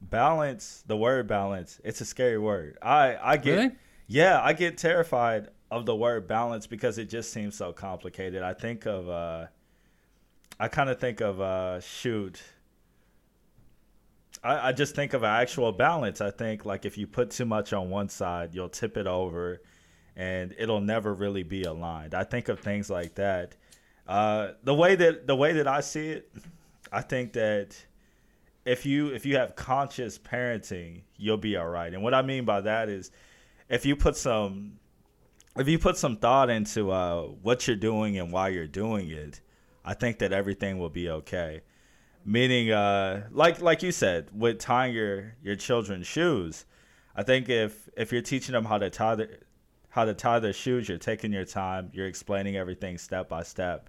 Balance. 0.00 0.84
The 0.86 0.96
word 0.96 1.26
balance. 1.26 1.80
It's 1.84 2.00
a 2.00 2.04
scary 2.04 2.38
word. 2.38 2.76
I 2.82 3.16
I 3.22 3.36
get. 3.38 3.56
Really? 3.56 3.70
Yeah, 4.08 4.40
I 4.42 4.52
get 4.52 4.78
terrified 4.78 5.48
of 5.70 5.84
the 5.86 5.96
word 5.96 6.28
balance 6.28 6.66
because 6.66 6.96
it 6.98 7.06
just 7.08 7.32
seems 7.32 7.56
so 7.56 7.72
complicated. 7.72 8.42
I 8.42 8.52
think 8.54 8.86
of. 8.86 9.08
Uh, 9.08 9.46
I 10.60 10.68
kind 10.68 10.88
of 10.90 11.00
think 11.00 11.20
of 11.20 11.40
uh, 11.40 11.80
shoot. 11.80 12.42
I, 14.44 14.68
I 14.68 14.72
just 14.72 14.94
think 14.94 15.12
of 15.14 15.24
actual 15.24 15.72
balance. 15.72 16.20
I 16.20 16.30
think 16.30 16.64
like 16.64 16.84
if 16.84 16.96
you 16.98 17.06
put 17.06 17.30
too 17.30 17.46
much 17.46 17.72
on 17.72 17.90
one 17.90 18.08
side, 18.08 18.54
you'll 18.54 18.68
tip 18.68 18.96
it 18.96 19.06
over, 19.06 19.60
and 20.16 20.54
it'll 20.58 20.80
never 20.80 21.12
really 21.12 21.42
be 21.42 21.64
aligned. 21.64 22.14
I 22.14 22.24
think 22.24 22.48
of 22.48 22.60
things 22.60 22.88
like 22.88 23.14
that. 23.16 23.54
Uh, 24.08 24.52
the 24.64 24.74
way 24.74 24.96
that 24.96 25.26
the 25.26 25.36
way 25.36 25.52
that 25.52 25.68
I 25.68 25.80
see 25.80 26.08
it, 26.08 26.32
I 26.90 27.02
think 27.02 27.34
that 27.34 27.76
if 28.64 28.86
you 28.86 29.08
if 29.08 29.26
you 29.26 29.36
have 29.36 29.56
conscious 29.56 30.18
parenting, 30.18 31.02
you'll 31.16 31.36
be 31.36 31.56
all 31.56 31.68
right. 31.68 31.92
And 31.92 32.02
what 32.02 32.14
I 32.14 32.22
mean 32.22 32.44
by 32.44 32.62
that 32.62 32.88
is, 32.88 33.10
if 33.68 33.84
you 33.84 33.94
put 33.94 34.16
some 34.16 34.78
if 35.56 35.68
you 35.68 35.78
put 35.78 35.96
some 35.96 36.16
thought 36.16 36.50
into 36.50 36.90
uh, 36.90 37.22
what 37.22 37.66
you're 37.66 37.76
doing 37.76 38.18
and 38.18 38.32
why 38.32 38.48
you're 38.48 38.66
doing 38.66 39.10
it, 39.10 39.40
I 39.84 39.94
think 39.94 40.18
that 40.18 40.32
everything 40.32 40.78
will 40.78 40.90
be 40.90 41.08
okay. 41.08 41.62
Meaning, 42.24 42.72
uh, 42.72 43.28
like 43.30 43.60
like 43.60 43.82
you 43.82 43.92
said, 43.92 44.28
with 44.32 44.58
tying 44.58 44.94
your 44.94 45.34
your 45.42 45.56
children's 45.56 46.06
shoes, 46.06 46.64
I 47.14 47.22
think 47.22 47.48
if 47.48 47.88
if 47.96 48.12
you're 48.12 48.22
teaching 48.22 48.52
them 48.52 48.64
how 48.64 48.78
to 48.78 48.90
tie 48.90 49.14
their 49.14 49.38
how 49.96 50.04
to 50.04 50.14
tie 50.14 50.38
their 50.38 50.52
shoes, 50.52 50.88
you're 50.88 50.98
taking 50.98 51.32
your 51.32 51.44
time, 51.46 51.90
you're 51.92 52.06
explaining 52.06 52.54
everything 52.56 52.98
step 52.98 53.28
by 53.28 53.42
step. 53.42 53.88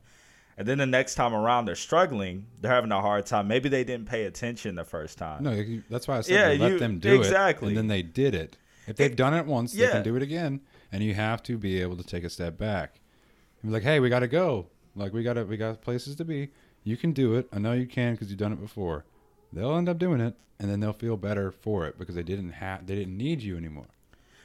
And 0.57 0.67
then 0.67 0.79
the 0.79 0.85
next 0.87 1.13
time 1.15 1.35
around, 1.35 1.65
they're 1.65 1.75
struggling. 1.75 2.47
They're 2.61 2.71
having 2.71 2.91
a 2.91 3.01
hard 3.01 3.25
time. 3.27 3.47
Maybe 3.47 3.69
they 3.69 3.83
didn't 3.83 4.07
pay 4.07 4.23
attention 4.23 4.73
the 4.73 4.85
first 4.85 5.17
time. 5.19 5.43
No, 5.43 5.63
that's 5.89 6.07
why 6.07 6.17
I 6.17 6.21
said 6.21 6.33
Yeah, 6.33 6.57
to 6.57 6.63
let 6.63 6.71
you- 6.71 6.79
them 6.79 6.97
do 6.97 7.09
exactly. 7.13 7.19
it, 7.19 7.27
Exactly. 7.27 7.67
and 7.67 7.77
then 7.77 7.87
they 7.87 8.01
did 8.01 8.33
it. 8.33 8.57
If 8.87 8.95
they've 8.95 9.15
done 9.15 9.33
it 9.35 9.45
once, 9.45 9.73
they 9.73 9.85
can 9.87 10.01
do 10.01 10.15
it 10.15 10.23
again, 10.23 10.61
and 10.91 11.03
you 11.03 11.13
have 11.13 11.43
to 11.43 11.57
be 11.57 11.81
able 11.81 11.97
to 11.97 12.03
take 12.03 12.23
a 12.23 12.29
step 12.29 12.57
back. 12.57 13.01
And 13.61 13.69
be 13.69 13.73
like, 13.73 13.83
"Hey, 13.83 13.99
we 13.99 14.07
got 14.09 14.21
to 14.21 14.27
go. 14.27 14.67
Like, 14.95 15.13
we 15.13 15.21
got 15.23 15.33
to, 15.33 15.43
we 15.43 15.57
got 15.57 15.81
places 15.81 16.15
to 16.15 16.25
be. 16.25 16.49
You 16.85 16.95
can 16.95 17.11
do 17.11 17.35
it. 17.35 17.49
I 17.51 17.59
know 17.59 17.73
you 17.73 17.85
can 17.85 18.13
because 18.13 18.29
you've 18.29 18.39
done 18.39 18.53
it 18.53 18.61
before." 18.61 19.03
They'll 19.51 19.75
end 19.75 19.89
up 19.89 19.97
doing 19.99 20.21
it, 20.21 20.35
and 20.57 20.71
then 20.71 20.79
they'll 20.79 20.93
feel 20.93 21.17
better 21.17 21.51
for 21.51 21.85
it 21.85 21.99
because 21.99 22.15
they 22.15 22.23
didn't 22.23 22.51
have, 22.53 22.87
they 22.87 22.95
didn't 22.95 23.17
need 23.17 23.41
you 23.43 23.57
anymore. 23.57 23.87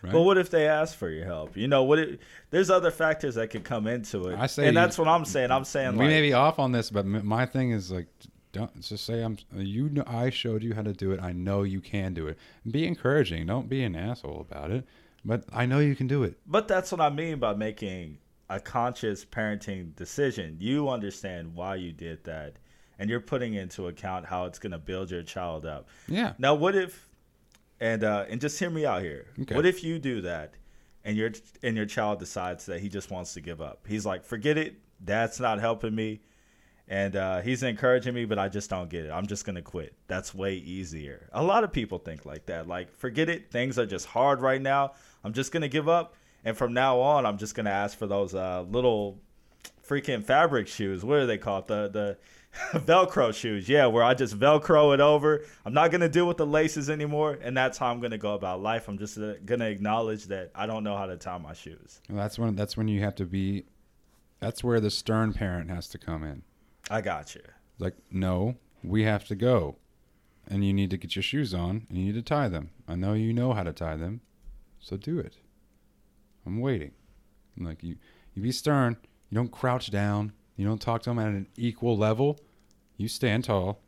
Right? 0.02 0.12
But 0.12 0.22
what 0.22 0.36
if 0.36 0.50
they 0.50 0.66
ask 0.66 0.96
for 0.96 1.08
your 1.08 1.24
help? 1.24 1.56
You 1.56 1.68
know, 1.68 1.84
what? 1.84 1.98
It, 2.00 2.20
there's 2.50 2.70
other 2.70 2.90
factors 2.90 3.36
that 3.36 3.50
could 3.50 3.64
come 3.64 3.86
into 3.86 4.28
it. 4.28 4.38
I 4.38 4.46
say 4.46 4.66
and 4.66 4.76
that's 4.76 4.98
what 4.98 5.08
I'm 5.08 5.24
saying. 5.24 5.50
I'm 5.50 5.64
saying 5.64 5.92
we 5.92 5.98
like, 5.98 6.08
may 6.08 6.20
be 6.22 6.32
off 6.32 6.58
on 6.58 6.72
this, 6.72 6.90
but 6.90 7.06
my 7.06 7.46
thing 7.46 7.70
is 7.70 7.92
like, 7.92 8.08
don't 8.52 8.80
just 8.80 9.04
say 9.04 9.22
I'm. 9.22 9.38
You 9.54 9.88
know, 9.90 10.04
I 10.06 10.30
showed 10.30 10.62
you 10.62 10.74
how 10.74 10.82
to 10.82 10.92
do 10.92 11.12
it. 11.12 11.20
I 11.22 11.32
know 11.32 11.62
you 11.62 11.80
can 11.80 12.14
do 12.14 12.26
it. 12.26 12.38
Be 12.68 12.86
encouraging. 12.86 13.46
Don't 13.46 13.68
be 13.68 13.84
an 13.84 13.94
asshole 13.94 14.40
about 14.40 14.70
it. 14.70 14.86
But 15.24 15.44
I 15.52 15.66
know 15.66 15.78
you 15.78 15.94
can 15.94 16.08
do 16.08 16.24
it. 16.24 16.36
But 16.46 16.66
that's 16.66 16.90
what 16.90 17.00
I 17.00 17.08
mean 17.08 17.38
by 17.38 17.54
making 17.54 18.18
a 18.50 18.60
conscious 18.60 19.24
parenting 19.24 19.94
decision. 19.94 20.56
You 20.60 20.88
understand 20.88 21.54
why 21.54 21.76
you 21.76 21.92
did 21.92 22.24
that, 22.24 22.56
and 22.98 23.08
you're 23.08 23.20
putting 23.20 23.54
into 23.54 23.86
account 23.86 24.26
how 24.26 24.46
it's 24.46 24.58
going 24.58 24.72
to 24.72 24.78
build 24.78 25.10
your 25.10 25.22
child 25.22 25.64
up. 25.64 25.88
Yeah. 26.08 26.32
Now, 26.38 26.54
what 26.54 26.74
if, 26.74 27.08
and 27.82 28.04
uh, 28.04 28.24
and 28.28 28.40
just 28.40 28.58
hear 28.60 28.70
me 28.70 28.86
out 28.86 29.02
here. 29.02 29.26
Okay. 29.40 29.56
What 29.56 29.66
if 29.66 29.82
you 29.82 29.98
do 29.98 30.20
that, 30.20 30.54
and 31.04 31.16
your 31.16 31.32
and 31.64 31.76
your 31.76 31.84
child 31.84 32.20
decides 32.20 32.64
that 32.66 32.80
he 32.80 32.88
just 32.88 33.10
wants 33.10 33.34
to 33.34 33.40
give 33.40 33.60
up? 33.60 33.84
He's 33.88 34.06
like, 34.06 34.24
forget 34.24 34.56
it. 34.56 34.76
Dad's 35.04 35.40
not 35.40 35.58
helping 35.58 35.92
me, 35.92 36.20
and 36.86 37.16
uh, 37.16 37.40
he's 37.40 37.64
encouraging 37.64 38.14
me, 38.14 38.24
but 38.24 38.38
I 38.38 38.48
just 38.48 38.70
don't 38.70 38.88
get 38.88 39.04
it. 39.04 39.10
I'm 39.10 39.26
just 39.26 39.44
gonna 39.44 39.62
quit. 39.62 39.94
That's 40.06 40.32
way 40.32 40.54
easier. 40.54 41.28
A 41.32 41.42
lot 41.42 41.64
of 41.64 41.72
people 41.72 41.98
think 41.98 42.24
like 42.24 42.46
that. 42.46 42.68
Like, 42.68 42.94
forget 42.94 43.28
it. 43.28 43.50
Things 43.50 43.80
are 43.80 43.86
just 43.86 44.06
hard 44.06 44.40
right 44.40 44.62
now. 44.62 44.92
I'm 45.24 45.32
just 45.32 45.50
gonna 45.50 45.66
give 45.66 45.88
up, 45.88 46.14
and 46.44 46.56
from 46.56 46.72
now 46.72 47.00
on, 47.00 47.26
I'm 47.26 47.36
just 47.36 47.56
gonna 47.56 47.70
ask 47.70 47.98
for 47.98 48.06
those 48.06 48.32
uh, 48.32 48.64
little 48.70 49.18
freaking 49.84 50.22
fabric 50.22 50.68
shoes. 50.68 51.04
What 51.04 51.18
are 51.18 51.26
they 51.26 51.38
called? 51.38 51.66
The 51.66 51.88
the 51.92 52.16
Velcro 52.72 53.34
shoes. 53.34 53.68
Yeah, 53.68 53.86
where 53.86 54.04
I 54.04 54.14
just 54.14 54.38
Velcro 54.38 54.92
it 54.92 55.00
over. 55.00 55.44
I'm 55.64 55.72
not 55.72 55.90
gonna 55.90 56.08
deal 56.08 56.26
with 56.26 56.36
the 56.36 56.46
laces 56.46 56.90
anymore, 56.90 57.38
and 57.42 57.56
that's 57.56 57.78
how 57.78 57.90
I'm 57.90 58.00
gonna 58.00 58.18
go 58.18 58.34
about 58.34 58.60
life. 58.60 58.88
I'm 58.88 58.98
just 58.98 59.18
uh, 59.18 59.34
gonna 59.44 59.66
acknowledge 59.66 60.26
that 60.26 60.50
I 60.54 60.66
don't 60.66 60.84
know 60.84 60.96
how 60.96 61.06
to 61.06 61.16
tie 61.16 61.38
my 61.38 61.54
shoes. 61.54 62.00
Well, 62.08 62.18
that's 62.18 62.38
when 62.38 62.54
that's 62.54 62.76
when 62.76 62.88
you 62.88 63.00
have 63.02 63.14
to 63.16 63.24
be. 63.24 63.64
That's 64.40 64.62
where 64.62 64.80
the 64.80 64.90
stern 64.90 65.32
parent 65.32 65.70
has 65.70 65.88
to 65.90 65.98
come 65.98 66.24
in. 66.24 66.42
I 66.90 67.00
got 67.00 67.34
you. 67.34 67.42
Like, 67.78 67.94
no, 68.10 68.56
we 68.82 69.04
have 69.04 69.24
to 69.26 69.34
go, 69.34 69.76
and 70.46 70.64
you 70.64 70.72
need 70.72 70.90
to 70.90 70.96
get 70.96 71.16
your 71.16 71.22
shoes 71.22 71.54
on, 71.54 71.86
and 71.88 71.96
you 71.96 72.06
need 72.06 72.14
to 72.14 72.22
tie 72.22 72.48
them. 72.48 72.70
I 72.86 72.96
know 72.96 73.14
you 73.14 73.32
know 73.32 73.52
how 73.52 73.62
to 73.62 73.72
tie 73.72 73.96
them, 73.96 74.20
so 74.78 74.96
do 74.96 75.18
it. 75.18 75.36
I'm 76.44 76.60
waiting. 76.60 76.92
Like 77.56 77.82
you, 77.82 77.96
you 78.34 78.42
be 78.42 78.52
stern. 78.52 78.96
You 79.30 79.36
don't 79.36 79.52
crouch 79.52 79.90
down. 79.90 80.32
You 80.62 80.68
don't 80.68 80.80
talk 80.80 81.02
to 81.02 81.10
them 81.10 81.18
at 81.18 81.26
an 81.26 81.48
equal 81.56 81.96
level. 81.96 82.38
You 82.96 83.08
stand 83.08 83.42
tall. 83.42 83.80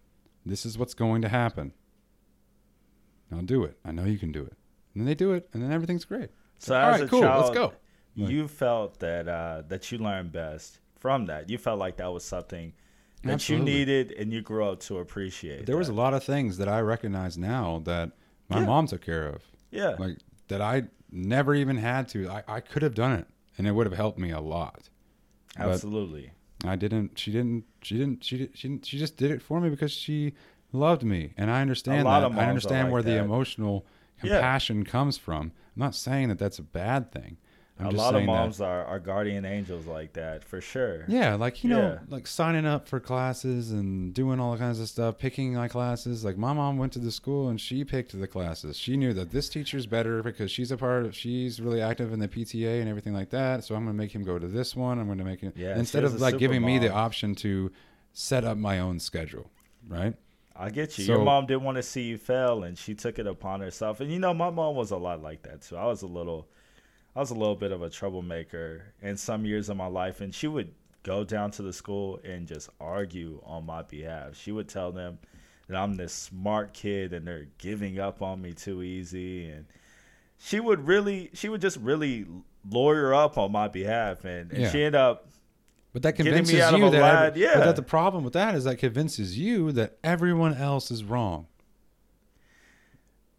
This 0.44 0.66
is 0.66 0.76
what's 0.76 0.92
going 0.92 1.22
to 1.22 1.28
happen. 1.28 1.72
Now 3.30 3.42
do 3.42 3.62
it. 3.62 3.78
I 3.84 3.92
know 3.92 4.04
you 4.04 4.18
can 4.18 4.32
do 4.32 4.42
it. 4.42 4.54
And 4.92 5.00
then 5.00 5.04
they 5.06 5.14
do 5.14 5.32
it, 5.34 5.48
and 5.52 5.62
then 5.62 5.70
everything's 5.70 6.04
great. 6.04 6.30
So 6.58 6.74
All 6.74 6.90
as 6.94 7.00
right, 7.00 7.06
a 7.06 7.08
cool. 7.08 7.20
child, 7.20 7.44
Let's 7.44 7.54
go. 7.56 7.72
Like- 8.16 8.30
you 8.32 8.48
felt 8.48 8.98
that 8.98 9.28
uh, 9.28 9.62
that 9.68 9.92
you 9.92 9.98
learned 9.98 10.32
best 10.32 10.80
from 10.98 11.26
that. 11.26 11.48
You 11.48 11.58
felt 11.58 11.78
like 11.78 11.96
that 11.98 12.12
was 12.12 12.24
something 12.24 12.72
that 13.22 13.34
Absolutely. 13.34 13.70
you 13.72 13.78
needed, 13.78 14.12
and 14.12 14.32
you 14.32 14.42
grew 14.42 14.64
up 14.64 14.80
to 14.80 14.98
appreciate. 14.98 15.66
There 15.66 15.76
was 15.76 15.88
a 15.88 15.92
lot 15.94 16.12
of 16.12 16.24
things 16.24 16.58
that 16.58 16.68
I 16.68 16.80
recognize 16.80 17.38
now 17.38 17.82
that 17.84 18.10
my 18.48 18.58
Yeah. 18.60 18.66
mom 18.66 18.88
took 18.88 19.00
care 19.02 19.28
of. 19.28 19.42
yeah. 19.70 19.94
like 20.00 20.18
that 20.48 20.60
I 20.60 20.84
never 21.12 21.54
even 21.54 21.76
had 21.76 22.08
to. 22.08 22.28
I, 22.28 22.42
I 22.48 22.60
could 22.60 22.82
have 22.82 22.94
done 22.96 23.12
it, 23.12 23.28
and 23.58 23.66
it 23.68 23.72
would 23.72 23.86
have 23.86 23.96
helped 23.96 24.18
me 24.18 24.32
a 24.32 24.40
lot. 24.40 24.88
but- 25.56 25.68
Absolutely. 25.68 26.32
I 26.64 26.76
didn't. 26.76 27.18
She 27.18 27.30
didn't. 27.32 27.64
She 27.82 27.96
didn't. 27.98 28.24
She 28.24 28.38
did, 28.38 28.50
she 28.54 28.68
didn't, 28.68 28.86
she 28.86 28.98
just 28.98 29.16
did 29.16 29.30
it 29.30 29.42
for 29.42 29.60
me 29.60 29.68
because 29.70 29.92
she 29.92 30.34
loved 30.72 31.02
me, 31.04 31.32
and 31.36 31.50
I 31.50 31.60
understand 31.60 32.06
that. 32.06 32.32
I 32.38 32.48
understand 32.48 32.84
like 32.88 32.92
where 32.92 33.02
the 33.02 33.10
that. 33.12 33.24
emotional 33.24 33.86
Yeah. 34.22 34.34
compassion 34.34 34.84
comes 34.84 35.18
from. 35.18 35.52
I'm 35.76 35.80
not 35.80 35.94
saying 35.94 36.28
that 36.28 36.38
that's 36.38 36.58
a 36.58 36.62
bad 36.62 37.12
thing. 37.12 37.36
I'm 37.78 37.86
a 37.86 37.90
lot 37.90 38.14
of 38.14 38.18
saying 38.20 38.26
that- 38.26 38.32
moms 38.32 38.60
are, 38.60 38.84
are 38.84 39.00
guardian 39.00 39.44
angels 39.44 39.84
like 39.86 40.12
that 40.12 40.44
for 40.44 40.60
sure. 40.60 41.04
Yeah, 41.08 41.34
like 41.34 41.64
you 41.64 41.70
know, 41.70 41.98
like 42.08 42.26
signing 42.28 42.64
up 42.66 42.86
for 42.88 43.00
classes 43.00 43.72
and 43.72 44.14
doing 44.14 44.38
all 44.38 44.56
kinds 44.56 44.78
of 44.78 44.88
stuff, 44.88 45.18
picking 45.18 45.54
my 45.54 45.66
classes. 45.66 46.24
Like 46.24 46.38
my 46.38 46.52
mom 46.52 46.78
went 46.78 46.92
to 46.92 47.00
the 47.00 47.10
school 47.10 47.48
and 47.48 47.60
she 47.60 47.82
picked 47.84 48.18
the 48.18 48.28
classes. 48.28 48.76
She 48.76 48.96
knew 48.96 49.12
that 49.14 49.30
this 49.32 49.48
teacher's 49.48 49.86
better 49.86 50.22
because 50.22 50.52
she's 50.52 50.70
a 50.70 50.76
part 50.76 51.04
of 51.04 51.16
she's 51.16 51.60
really 51.60 51.82
active 51.82 52.12
in 52.12 52.20
the 52.20 52.28
PTA 52.28 52.80
and 52.80 52.88
everything 52.88 53.12
like 53.12 53.30
that. 53.30 53.64
So 53.64 53.74
I'm 53.74 53.84
going 53.84 53.96
to 53.96 54.00
make 54.02 54.14
him 54.14 54.22
go 54.22 54.38
to 54.38 54.46
this 54.46 54.76
one. 54.76 55.00
I'm 55.00 55.06
going 55.06 55.18
to 55.18 55.24
make 55.24 55.40
him 55.40 55.52
Yeah, 55.56 55.76
instead 55.76 56.04
of 56.04 56.20
like 56.20 56.38
giving 56.38 56.64
me 56.64 56.78
the 56.78 56.92
option 56.92 57.34
to 57.36 57.72
set 58.12 58.44
up 58.44 58.56
my 58.56 58.78
own 58.78 59.00
schedule, 59.00 59.50
right? 59.88 60.14
I 60.54 60.70
get 60.70 60.96
you. 60.96 61.04
So- 61.06 61.14
Your 61.14 61.24
mom 61.24 61.46
didn't 61.46 61.64
want 61.64 61.78
to 61.78 61.82
see 61.82 62.02
you 62.02 62.18
fail, 62.18 62.62
and 62.62 62.78
she 62.78 62.94
took 62.94 63.18
it 63.18 63.26
upon 63.26 63.60
herself. 63.60 63.98
And 64.00 64.12
you 64.12 64.20
know, 64.20 64.32
my 64.32 64.50
mom 64.50 64.76
was 64.76 64.92
a 64.92 64.96
lot 64.96 65.20
like 65.20 65.42
that 65.42 65.62
too. 65.62 65.76
I 65.76 65.86
was 65.86 66.02
a 66.02 66.06
little, 66.06 66.46
I 67.16 67.20
was 67.20 67.30
a 67.30 67.34
little 67.34 67.54
bit 67.54 67.70
of 67.72 67.82
a 67.82 67.90
troublemaker 67.90 68.92
in 69.02 69.16
some 69.16 69.44
years 69.44 69.68
of 69.68 69.76
my 69.76 69.86
life, 69.86 70.20
and 70.20 70.34
she 70.34 70.48
would 70.48 70.72
go 71.04 71.22
down 71.22 71.50
to 71.52 71.62
the 71.62 71.72
school 71.72 72.18
and 72.24 72.46
just 72.46 72.70
argue 72.80 73.40
on 73.44 73.66
my 73.66 73.82
behalf. 73.82 74.34
She 74.36 74.50
would 74.52 74.68
tell 74.68 74.90
them 74.90 75.18
that 75.68 75.76
I'm 75.76 75.94
this 75.96 76.12
smart 76.12 76.72
kid 76.74 77.12
and 77.12 77.26
they're 77.26 77.46
giving 77.58 77.98
up 78.00 78.20
on 78.22 78.42
me 78.42 78.52
too 78.52 78.82
easy, 78.82 79.48
and 79.48 79.66
she 80.38 80.58
would 80.60 80.86
really, 80.86 81.30
she 81.34 81.48
would 81.48 81.60
just 81.60 81.76
really 81.76 82.26
lawyer 82.68 83.14
up 83.14 83.38
on 83.38 83.52
my 83.52 83.68
behalf, 83.68 84.24
and, 84.24 84.50
and 84.50 84.62
Yeah. 84.62 84.70
she 84.70 84.78
ended 84.82 84.96
up 85.00 85.28
But 85.92 86.02
that 86.02 86.14
convinces 86.16 86.52
you 86.54 86.90
that 86.90 87.28
every- 87.28 87.42
yeah. 87.42 87.54
But 87.54 87.64
that 87.66 87.76
the 87.76 87.82
problem 87.82 88.24
with 88.24 88.32
that 88.32 88.54
is 88.56 88.64
that 88.64 88.76
convinces 88.78 89.38
you 89.38 89.70
that 89.72 89.98
everyone 90.02 90.54
else 90.54 90.90
is 90.90 91.04
wrong. 91.04 91.46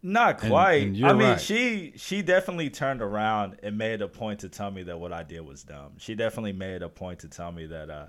Not 0.06 0.38
quite. 0.38 0.82
and 0.82 0.96
you're 0.96 1.08
I 1.08 1.12
mean, 1.14 1.28
right. 1.30 1.40
she 1.40 1.92
she 1.96 2.22
definitely 2.22 2.70
turned 2.70 3.02
around 3.02 3.58
and 3.64 3.76
made 3.76 4.02
a 4.02 4.06
point 4.06 4.40
to 4.40 4.48
tell 4.48 4.70
me 4.70 4.84
that 4.84 5.00
what 5.00 5.12
I 5.12 5.24
did 5.24 5.40
was 5.40 5.64
dumb. 5.64 5.94
She 5.98 6.14
definitely 6.14 6.52
made 6.52 6.82
a 6.82 6.88
point 6.88 7.18
to 7.20 7.28
tell 7.28 7.50
me 7.50 7.66
that 7.66 7.90
uh, 7.90 8.06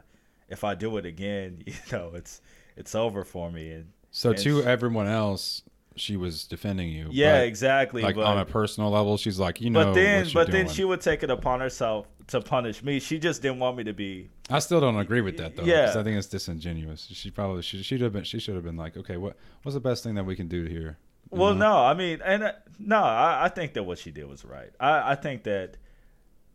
if 0.48 0.64
I 0.64 0.76
do 0.76 0.98
it 0.98 1.08
again, 1.08 1.64
you 1.66 1.74
know, 1.92 2.12
it's 2.14 2.42
it's 2.76 2.94
over 2.94 3.24
for 3.24 3.52
me. 3.52 3.72
And 3.72 3.92
So 4.12 4.30
And 4.30 4.38
to 4.40 4.62
she- 4.62 4.68
everyone 4.68 5.08
else, 5.08 5.64
she 5.96 6.18
was 6.18 6.44
defending 6.44 6.90
you. 6.90 7.08
yeah, 7.10 7.40
but, 7.40 7.48
exactly. 7.48 8.04
Like 8.04 8.16
but, 8.16 8.26
on 8.26 8.38
a 8.38 8.46
personal 8.46 8.92
level, 8.92 9.18
she's 9.18 9.40
like, 9.40 9.60
you 9.60 9.72
know, 9.72 9.86
but 9.86 9.94
then 9.96 10.28
but 10.36 10.52
then 10.52 10.70
she 10.70 10.84
would 10.84 11.02
take 11.02 11.24
it 11.24 11.32
upon 11.32 11.62
herself 11.62 12.06
to 12.28 12.42
punish 12.42 12.84
me. 12.84 13.00
She 13.00 13.18
just 13.18 13.42
didn't 13.42 13.58
want 13.58 13.76
me 13.76 13.86
to 13.86 13.94
be. 13.94 14.30
I 14.52 14.60
still 14.60 14.80
don't 14.80 14.98
agree 14.98 15.22
with 15.22 15.38
that 15.38 15.56
though. 15.56 15.64
Yeah, 15.64 15.96
I 15.98 16.04
think 16.04 16.16
it's 16.16 16.28
disingenuous. 16.28 17.08
She 17.12 17.32
probably 17.32 17.64
she 17.64 17.82
should 17.82 18.02
have 18.02 18.14
been. 18.14 18.24
She 18.24 18.38
should 18.38 18.54
have 18.54 18.64
been 18.64 18.78
like, 18.78 18.98
okay, 18.98 19.18
what 19.18 19.36
what's 19.64 19.74
the 19.74 19.82
best 19.82 20.04
thing 20.04 20.14
that 20.14 20.26
we 20.28 20.36
can 20.36 20.48
do 20.48 20.66
here? 20.66 21.00
Well, 21.30 21.54
know? 21.54 21.70
no, 21.72 21.78
I 21.84 21.94
mean, 21.94 22.22
and 22.24 22.44
uh, 22.44 22.52
no, 22.80 22.98
I, 22.98 23.46
I 23.46 23.50
think 23.50 23.74
that 23.74 23.84
what 23.84 23.98
she 24.00 24.12
did 24.12 24.28
was 24.28 24.46
right. 24.46 24.70
I, 24.80 25.12
I 25.12 25.16
think 25.16 25.44
that 25.44 25.78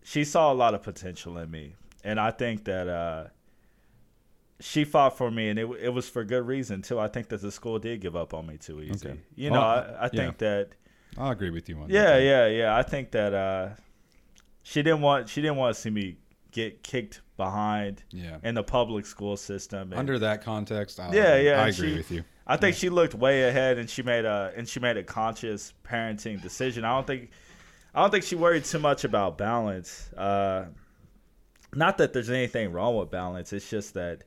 she 0.02 0.24
saw 0.24 0.52
a 0.52 0.54
lot 0.54 0.74
of 0.74 0.82
potential 0.82 1.38
in 1.38 1.50
me, 1.50 1.74
and 2.04 2.18
I 2.18 2.30
think 2.30 2.64
that 2.64 2.88
uh, 2.88 3.24
she 4.60 4.84
fought 4.84 5.16
for 5.18 5.30
me, 5.30 5.48
and 5.48 5.58
it 5.58 5.68
it 5.80 5.88
was 5.90 6.08
for 6.08 6.24
good 6.24 6.46
reason 6.46 6.82
too. 6.82 6.98
I 6.98 7.08
think 7.08 7.28
that 7.28 7.40
the 7.42 7.50
school 7.52 7.78
did 7.78 8.00
give 8.00 8.16
up 8.16 8.32
on 8.34 8.46
me 8.46 8.56
too 8.56 8.80
easy. 8.80 9.08
Okay. 9.08 9.20
You 9.34 9.50
know, 9.50 9.60
Well, 9.60 9.96
I, 10.00 10.04
I 10.06 10.08
think 10.08 10.38
that 10.38 10.70
I'll 11.18 11.30
agree 11.32 11.50
with 11.50 11.68
you 11.68 11.76
on 11.78 11.88
that. 11.88 11.92
yeah, 11.92 12.18
yeah, 12.18 12.46
yeah. 12.46 12.76
I 12.76 12.82
think 12.82 13.10
that 13.12 13.34
uh, 13.34 13.68
she 14.62 14.82
didn't 14.82 15.00
want 15.00 15.28
she 15.28 15.42
didn't 15.42 15.56
want 15.56 15.74
to 15.74 15.80
see 15.80 15.90
me 15.90 16.16
get 16.52 16.82
kicked 16.82 17.22
behind 17.36 18.04
yeah. 18.10 18.36
in 18.44 18.54
the 18.54 18.62
public 18.62 19.06
school 19.06 19.36
system. 19.36 19.90
and- 19.90 19.98
Under 19.98 20.18
that 20.18 20.44
context, 20.44 21.00
I'll, 21.00 21.14
Yeah, 21.14 21.36
yeah, 21.38 21.62
I 21.62 21.68
agree 21.68 21.90
she- 21.90 21.96
with 21.96 22.10
you. 22.10 22.24
I 22.46 22.56
think 22.56 22.76
she 22.76 22.88
looked 22.88 23.14
way 23.14 23.48
ahead 23.48 23.78
and 23.78 23.88
she 23.88 24.02
made 24.02 24.24
a 24.24 24.52
and 24.56 24.68
she 24.68 24.80
made 24.80 24.96
a 24.96 25.02
conscious 25.02 25.72
parenting 25.84 26.42
decision. 26.42 26.84
I 26.84 26.94
don't 26.94 27.06
think 27.06 27.30
I 27.94 28.00
don't 28.00 28.10
think 28.10 28.24
she 28.24 28.34
worried 28.34 28.64
too 28.64 28.78
much 28.78 29.04
about 29.04 29.38
balance. 29.38 30.10
Uh, 30.16 30.66
not 31.74 31.98
that 31.98 32.12
there's 32.12 32.30
anything 32.30 32.72
wrong 32.72 32.96
with 32.96 33.10
balance. 33.10 33.52
It's 33.52 33.68
just 33.68 33.94
that 33.94 34.24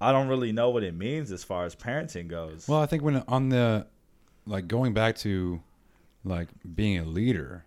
I 0.00 0.12
don't 0.12 0.28
really 0.28 0.52
know 0.52 0.70
what 0.70 0.82
it 0.82 0.94
means 0.94 1.30
as 1.30 1.44
far 1.44 1.64
as 1.64 1.76
parenting 1.76 2.28
goes. 2.28 2.66
Well, 2.68 2.80
I 2.80 2.86
think 2.86 3.02
when 3.02 3.22
on 3.28 3.48
the 3.48 3.86
like 4.46 4.68
going 4.68 4.94
back 4.94 5.16
to 5.18 5.62
like 6.24 6.48
being 6.74 6.98
a 6.98 7.04
leader, 7.04 7.64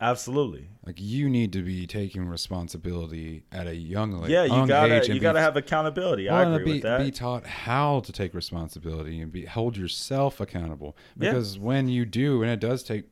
Absolutely. 0.00 0.68
like 0.84 1.00
you 1.00 1.28
need 1.30 1.52
to 1.54 1.62
be 1.62 1.86
taking 1.86 2.26
responsibility 2.28 3.44
at 3.50 3.66
a 3.66 3.74
young 3.74 4.12
like, 4.12 4.30
yeah, 4.30 4.44
you 4.44 4.66
gotta 4.66 5.12
you 5.12 5.18
gotta 5.18 5.40
have 5.40 5.56
accountability. 5.56 6.28
I 6.28 6.42
agree 6.42 6.64
be, 6.64 6.72
with 6.72 6.82
that. 6.82 7.00
Be 7.00 7.10
taught 7.10 7.46
how 7.46 8.00
to 8.00 8.12
take 8.12 8.34
responsibility 8.34 9.20
and 9.20 9.32
be 9.32 9.46
hold 9.46 9.76
yourself 9.76 10.40
accountable. 10.40 10.96
Yeah. 11.16 11.30
Because 11.30 11.58
when 11.58 11.88
you 11.88 12.04
do, 12.04 12.42
and 12.42 12.50
it 12.50 12.60
does 12.60 12.82
take, 12.82 13.04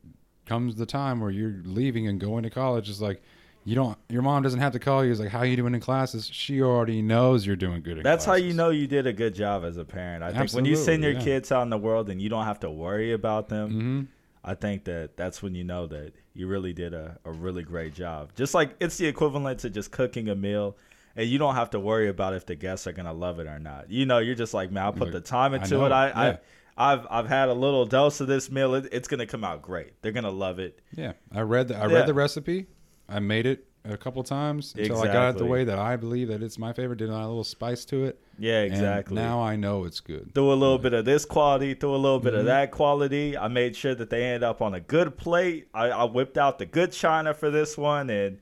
comes 0.45 0.77
the 0.77 0.87
time 0.87 1.21
where 1.21 1.31
you're 1.31 1.63
leaving 1.65 2.07
and 2.07 2.21
going 2.21 2.43
to 2.43 2.51
college. 2.51 2.91
It's 2.91 3.01
like 3.01 3.23
you 3.65 3.75
don't. 3.75 3.97
Your 4.11 4.21
mom 4.21 4.43
doesn't 4.43 4.61
have 4.61 4.73
to 4.75 4.79
call 4.79 5.05
you. 5.05 5.11
It's 5.11 5.21
like, 5.21 5.31
how 5.31 5.43
you 5.43 5.57
doing 5.57 5.75
in 5.75 5.81
classes? 5.81 6.29
She 6.31 6.61
already 6.61 7.01
knows 7.01 7.47
you're 7.47 7.57
doing 7.57 7.83
good. 7.83 8.03
That's 8.03 8.27
how 8.27 8.35
you 8.35 8.53
know 8.53 8.69
you 8.69 8.87
did 8.87 9.07
a 9.07 9.13
good 9.13 9.35
job 9.35 9.65
as 9.65 9.79
a 9.79 9.87
parent. 9.87 10.23
I 10.23 10.33
think 10.33 10.53
when 10.53 10.67
you 10.67 10.77
send 10.77 11.03
your 11.03 11.13
yeah. 11.13 11.21
kids 11.21 11.51
out 11.51 11.63
in 11.63 11.71
the 11.71 11.79
world 11.79 12.11
and 12.11 12.21
you 12.21 12.29
don't 12.29 12.45
have 12.45 12.61
to 12.61 12.71
worry 12.71 13.13
about 13.13 13.49
them, 13.49 13.71
Mhm. 13.71 14.07
I 14.45 14.55
think 14.55 14.85
that 14.85 15.17
that's 15.17 15.43
when 15.43 15.55
you 15.55 15.65
know 15.65 15.87
that 15.87 16.13
you 16.35 16.47
really 16.47 16.73
did 16.73 16.93
a, 16.93 17.19
a 17.25 17.33
really 17.33 17.63
great 17.63 17.95
job. 17.95 18.33
Just 18.37 18.55
like 18.55 18.75
it's 18.81 18.97
the 18.99 19.07
equivalent 19.07 19.61
to 19.61 19.71
just 19.71 19.91
cooking 19.91 20.29
a 20.29 20.35
meal 20.35 20.77
and 21.17 21.29
you 21.29 21.39
don't 21.39 21.55
have 21.55 21.71
to 21.71 21.81
worry 21.81 22.09
about 22.09 22.35
if 22.35 22.45
the 22.45 22.55
guests 22.55 22.87
are 22.87 22.93
gonna 22.93 23.13
love 23.13 23.39
it 23.39 23.47
or 23.47 23.59
not. 23.59 23.91
You 23.91 24.05
know, 24.07 24.19
you're 24.19 24.35
just 24.35 24.53
like, 24.55 24.71
man, 24.71 24.87
I 24.87 24.91
put 24.91 25.13
the 25.13 25.21
time 25.21 25.55
into 25.55 25.75
know, 25.75 25.87
it. 25.87 25.93
I, 25.93 26.09
yeah. 26.09 26.37
I 26.77 26.93
I've 26.93 27.07
I've 27.09 27.29
had 27.29 27.49
a 27.49 27.55
little 27.55 27.87
dose 27.87 28.21
of 28.21 28.27
this 28.27 28.51
meal. 28.51 28.75
It, 28.75 28.89
it's 28.91 29.07
gonna 29.09 29.27
come 29.27 29.45
out 29.45 29.63
great. 29.63 30.01
They're 30.03 30.13
gonna 30.13 30.31
love 30.31 30.59
it. 30.59 30.81
Yeah, 30.95 31.13
I 31.33 31.43
read 31.43 31.69
the 31.69 31.77
I 31.77 31.87
Yeah. 31.87 31.95
read 31.95 32.07
the 32.07 32.15
recipe. 32.15 32.67
I 33.09 33.21
made 33.21 33.47
it 33.47 33.69
a 33.87 33.97
couple 33.99 34.23
times 34.23 34.75
until 34.79 35.03
I 35.03 35.07
got 35.09 35.31
it 35.35 35.39
the 35.39 35.45
way 35.45 35.65
that 35.65 35.79
I 35.79 35.97
believe 35.97 36.29
that 36.29 36.43
it's 36.43 36.59
my 36.59 36.73
favorite. 36.73 36.97
Did 36.99 37.11
a 37.11 37.13
little 37.19 37.45
spice 37.45 37.85
to 37.87 38.05
it. 38.05 38.19
Yeah, 38.39 38.63
and 38.63 38.73
exactly. 38.73 39.15
now 39.15 39.41
I 39.43 39.57
know 39.57 39.85
it's 39.85 40.01
good. 40.01 40.33
threw 40.35 40.53
a 40.53 40.55
little 40.55 40.79
bit 40.79 40.95
of 40.95 41.05
this 41.05 41.25
quality, 41.27 41.75
threw 41.75 41.95
a 41.95 41.99
little 41.99 42.19
bit 42.21 42.33
Mhm. 42.35 42.41
of 42.41 42.45
that 42.47 42.71
quality. 42.71 43.37
I 43.37 43.49
made 43.49 43.77
sure 43.77 43.95
that 43.95 44.09
they 44.11 44.25
end 44.25 44.43
up 44.43 44.63
on 44.63 44.75
a 44.75 44.81
good 44.81 45.17
plate. 45.19 45.69
I, 45.75 45.91
I 45.91 46.05
whipped 46.05 46.39
out 46.39 46.59
the 46.59 46.67
good 46.67 46.93
china 46.93 47.35
for 47.35 47.51
this 47.51 47.77
one, 47.77 48.09
and 48.11 48.39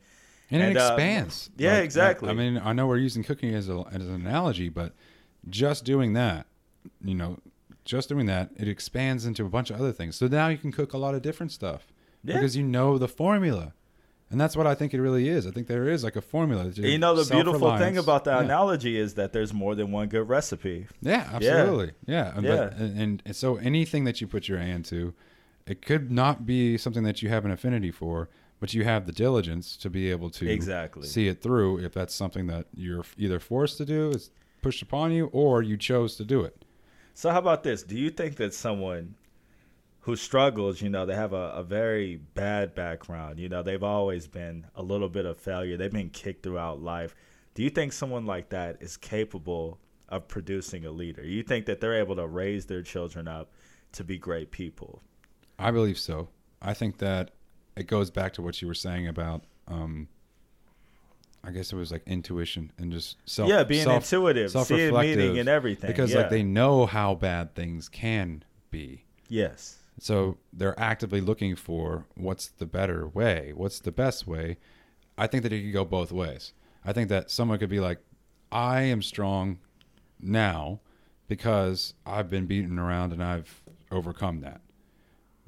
and, 0.49 0.61
And, 0.61 0.71
it 0.75 0.79
uh, 0.79 0.87
expands. 0.93 1.49
yeah, 1.57 1.77
exactly. 1.79 2.29
I, 2.29 2.31
I 2.31 2.35
mean, 2.35 2.61
I 2.63 2.73
know 2.73 2.85
we're 2.85 2.97
using 2.97 3.23
cooking 3.23 3.55
as, 3.55 3.69
a, 3.69 3.83
as 3.91 4.07
an 4.07 4.13
analogy, 4.13 4.69
but 4.69 4.93
just 5.49 5.83
doing 5.83 6.13
that, 6.13 6.45
you 7.03 7.15
know, 7.15 7.39
just 7.85 8.07
doing 8.07 8.27
that, 8.27 8.51
it 8.55 8.67
expands 8.67 9.25
into 9.25 9.45
a 9.45 9.49
bunch 9.49 9.71
of 9.71 9.79
other 9.79 9.91
things. 9.91 10.15
So 10.15 10.27
now 10.27 10.49
you 10.49 10.57
can 10.57 10.71
cook 10.71 10.93
a 10.93 10.97
lot 10.97 11.15
of 11.15 11.21
different 11.23 11.51
stuff 11.51 11.91
Yeah. 12.23 12.35
because 12.35 12.55
you 12.55 12.63
know 12.63 12.97
the 12.99 13.07
formula. 13.07 13.73
And 14.33 14.41
that's 14.41 14.57
what 14.57 14.65
I 14.67 14.73
think 14.73 14.93
it 14.95 14.99
really 15.01 15.29
is. 15.29 15.45
I 15.47 15.51
think 15.51 15.67
there 15.67 15.87
is 15.87 16.03
like 16.03 16.15
a 16.15 16.21
formula. 16.21 16.65
You 16.73 16.97
know 16.97 17.15
the 17.15 17.31
beautiful 17.33 17.77
thing 17.77 17.97
about 17.99 18.23
that 18.25 18.39
Yeah. 18.39 18.45
analogy 18.45 18.97
is 18.99 19.13
that 19.13 19.31
there's 19.31 19.53
more 19.53 19.75
than 19.75 19.91
one 19.91 20.07
good 20.09 20.27
recipe. 20.27 20.87
Yeah, 21.01 21.29
absolutely. 21.31 21.91
Yeah. 22.07 22.33
and- 22.35 22.43
Yeah. 22.43 22.55
But, 22.55 22.77
and, 22.77 23.21
and 23.25 23.35
so 23.35 23.57
anything 23.57 24.03
that 24.05 24.19
you 24.21 24.27
put 24.27 24.47
your 24.47 24.57
hand 24.57 24.85
to, 24.85 25.13
it 25.67 25.81
could 25.83 26.11
not 26.11 26.45
be 26.47 26.77
something 26.79 27.03
that 27.03 27.21
you 27.21 27.29
have 27.29 27.45
an 27.45 27.51
affinity 27.51 27.91
for, 27.91 28.27
but 28.59 28.73
you 28.73 28.83
have 28.85 29.05
the 29.05 29.11
diligence 29.11 29.77
to 29.77 29.89
be 29.89 30.09
able 30.09 30.31
to 30.31 30.49
Exactly. 30.49 31.07
see 31.07 31.27
it 31.27 31.41
through 31.43 31.77
if 31.79 31.93
that's 31.93 32.15
something 32.15 32.47
that 32.47 32.65
you're 32.75 33.05
either 33.17 33.39
forced 33.39 33.77
to 33.77 33.85
do, 33.85 34.09
it's 34.09 34.31
pushed 34.63 34.81
upon 34.81 35.11
you, 35.11 35.27
or 35.27 35.61
you 35.61 35.77
chose 35.77 36.15
to 36.15 36.25
do 36.25 36.41
it. 36.41 36.65
So 37.13 37.29
how 37.29 37.37
about 37.37 37.61
this? 37.63 37.83
Do 37.83 37.95
you 37.95 38.09
think 38.09 38.37
that 38.37 38.53
someone 38.55 39.13
who 40.03 40.17
struggles, 40.17 40.81
you 40.81 40.89
know, 40.89 41.05
they 41.05 41.15
have 41.15 41.31
a, 41.31 41.51
a 41.51 41.63
very 41.63 42.17
bad 42.17 42.75
background, 42.75 43.39
you 43.39 43.47
know, 43.47 43.63
they've 43.63 43.83
always 43.83 44.27
been 44.27 44.65
a 44.75 44.83
little 44.83 45.07
bit 45.07 45.25
of 45.25 45.37
failure, 45.37 45.77
they've 45.77 45.93
been 45.93 46.09
kicked 46.09 46.43
throughout 46.43 46.81
life. 46.81 47.15
Do 47.55 47.63
you 47.63 47.69
think 47.69 47.93
someone 47.93 48.25
like 48.25 48.49
that 48.49 48.81
is 48.81 48.97
capable 48.97 49.79
of 50.09 50.27
producing 50.27 50.85
a 50.85 50.91
leader? 50.91 51.23
You 51.23 51.41
think 51.41 51.65
that 51.67 51.79
they're 51.79 51.95
able 51.95 52.17
to 52.17 52.27
raise 52.27 52.65
their 52.65 52.81
children 52.81 53.29
up 53.29 53.53
to 53.93 54.03
be 54.03 54.17
great 54.17 54.51
people? 54.51 55.01
I 55.57 55.71
believe 55.71 55.97
so. 55.97 56.27
I 56.61 56.73
think 56.73 56.97
that 56.97 57.31
it 57.77 57.87
goes 57.87 58.11
back 58.11 58.33
to 58.33 58.41
what 58.41 58.61
you 58.61 58.67
were 58.67 58.73
saying 58.73 59.07
about, 59.07 59.45
um, 59.69 60.09
I 61.45 61.51
guess 61.51 61.71
it 61.71 61.77
was 61.77 61.93
like 61.93 62.03
intuition 62.05 62.73
and 62.77 62.91
just 62.91 63.17
self. 63.25 63.47
yeah, 63.47 63.63
being 63.63 63.83
self- 63.85 64.03
intuitive, 64.03 64.51
self-reflective, 64.51 65.17
meaning 65.17 65.39
and 65.39 65.47
everything. 65.47 65.89
because 65.89 66.11
yeah. 66.11 66.19
like 66.19 66.29
they 66.29 66.43
know 66.43 66.85
how 66.85 67.15
bad 67.15 67.55
things 67.55 67.87
can 67.87 68.43
be. 68.69 69.05
yes. 69.29 69.77
So 69.99 70.37
they're 70.51 70.79
actively 70.79 71.21
looking 71.21 71.55
for 71.55 72.05
what's 72.15 72.47
the 72.47 72.65
better 72.65 73.07
way, 73.07 73.53
what's 73.55 73.79
the 73.79 73.91
best 73.91 74.27
way. 74.27 74.57
I 75.17 75.27
think 75.27 75.43
that 75.43 75.53
it 75.53 75.61
could 75.61 75.73
go 75.73 75.85
both 75.85 76.11
ways. 76.11 76.53
I 76.83 76.93
think 76.93 77.09
that 77.09 77.31
someone 77.31 77.59
could 77.59 77.69
be 77.69 77.79
like, 77.79 77.99
I 78.51 78.81
am 78.81 79.01
strong 79.01 79.59
now 80.19 80.79
because 81.27 81.93
I've 82.05 82.29
been 82.29 82.45
beaten 82.45 82.77
around 82.77 83.13
and 83.13 83.23
I've 83.23 83.61
overcome 83.91 84.41
that. 84.41 84.61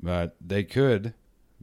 But 0.02 0.36
they 0.40 0.64
could 0.64 1.14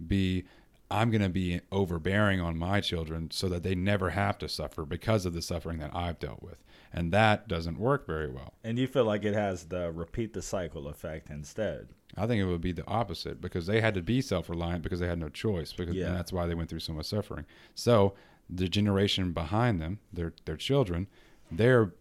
be, 0.06 0.44
I'm 0.92 1.10
going 1.10 1.22
to 1.22 1.28
be 1.28 1.60
overbearing 1.72 2.40
on 2.40 2.58
my 2.58 2.80
children 2.80 3.30
so 3.30 3.48
that 3.48 3.62
they 3.62 3.74
never 3.74 4.10
have 4.10 4.36
to 4.38 4.48
suffer 4.48 4.84
because 4.84 5.24
of 5.24 5.32
the 5.32 5.40
suffering 5.42 5.78
that 5.78 5.94
I've 5.94 6.18
dealt 6.18 6.42
with. 6.42 6.62
And 6.92 7.10
that 7.12 7.48
doesn't 7.48 7.78
work 7.78 8.06
very 8.06 8.28
well. 8.30 8.52
And 8.62 8.78
you 8.78 8.86
feel 8.86 9.04
like 9.04 9.24
it 9.24 9.32
has 9.34 9.64
the 9.64 9.90
repeat 9.90 10.34
the 10.34 10.42
cycle 10.42 10.88
effect 10.88 11.30
instead. 11.30 11.88
I 12.16 12.26
think 12.26 12.42
it 12.42 12.44
would 12.44 12.60
be 12.60 12.72
the 12.72 12.86
opposite 12.86 13.40
because 13.40 13.66
they 13.66 13.80
had 13.80 13.94
to 13.94 14.02
be 14.02 14.20
self-reliant 14.20 14.82
because 14.82 15.00
they 15.00 15.08
had 15.08 15.18
no 15.18 15.30
choice 15.30 15.72
because 15.72 15.94
Yeah. 15.96 16.08
and 16.08 16.16
that's 16.16 16.32
why 16.32 16.46
they 16.46 16.54
went 16.54 16.68
through 16.68 16.80
so 16.80 16.92
much 16.92 17.06
suffering. 17.06 17.46
So 17.74 18.12
the 18.50 18.68
generation 18.68 19.32
behind 19.32 19.80
them, 19.80 19.98
their 20.12 20.34
their 20.44 20.58
children, 20.58 21.08
they're 21.50 21.94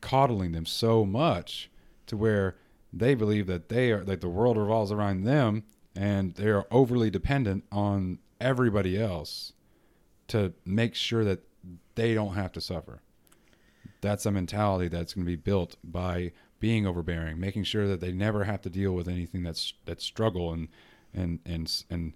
coddling 0.00 0.52
them 0.52 0.66
so 0.66 1.04
much 1.04 1.68
to 2.06 2.16
where 2.16 2.56
they 2.92 3.14
believe 3.16 3.48
that 3.48 3.68
they 3.68 3.90
are 3.90 4.04
that 4.04 4.20
the 4.20 4.28
world 4.28 4.56
revolves 4.56 4.92
around 4.92 5.24
them 5.24 5.64
and 5.96 6.34
they 6.34 6.48
are 6.48 6.66
overly 6.70 7.10
dependent 7.10 7.64
on 7.72 8.18
everybody 8.40 9.00
else 9.00 9.52
to 10.28 10.52
make 10.64 10.94
sure 10.94 11.24
that 11.24 11.40
they 11.94 12.14
don't 12.14 12.34
have 12.34 12.52
to 12.52 12.60
suffer. 12.60 13.00
That's 14.00 14.26
a 14.26 14.30
mentality 14.30 14.88
that's 14.88 15.14
going 15.14 15.24
to 15.24 15.30
be 15.30 15.36
built 15.36 15.76
by 15.82 16.32
being 16.60 16.86
overbearing, 16.86 17.40
making 17.40 17.64
sure 17.64 17.88
that 17.88 18.00
they 18.00 18.12
never 18.12 18.44
have 18.44 18.60
to 18.62 18.70
deal 18.70 18.92
with 18.92 19.08
anything 19.08 19.42
that's 19.42 19.72
that 19.86 20.00
struggle 20.00 20.52
and 20.52 20.68
and 21.14 21.40
and 21.44 21.84
and 21.90 22.12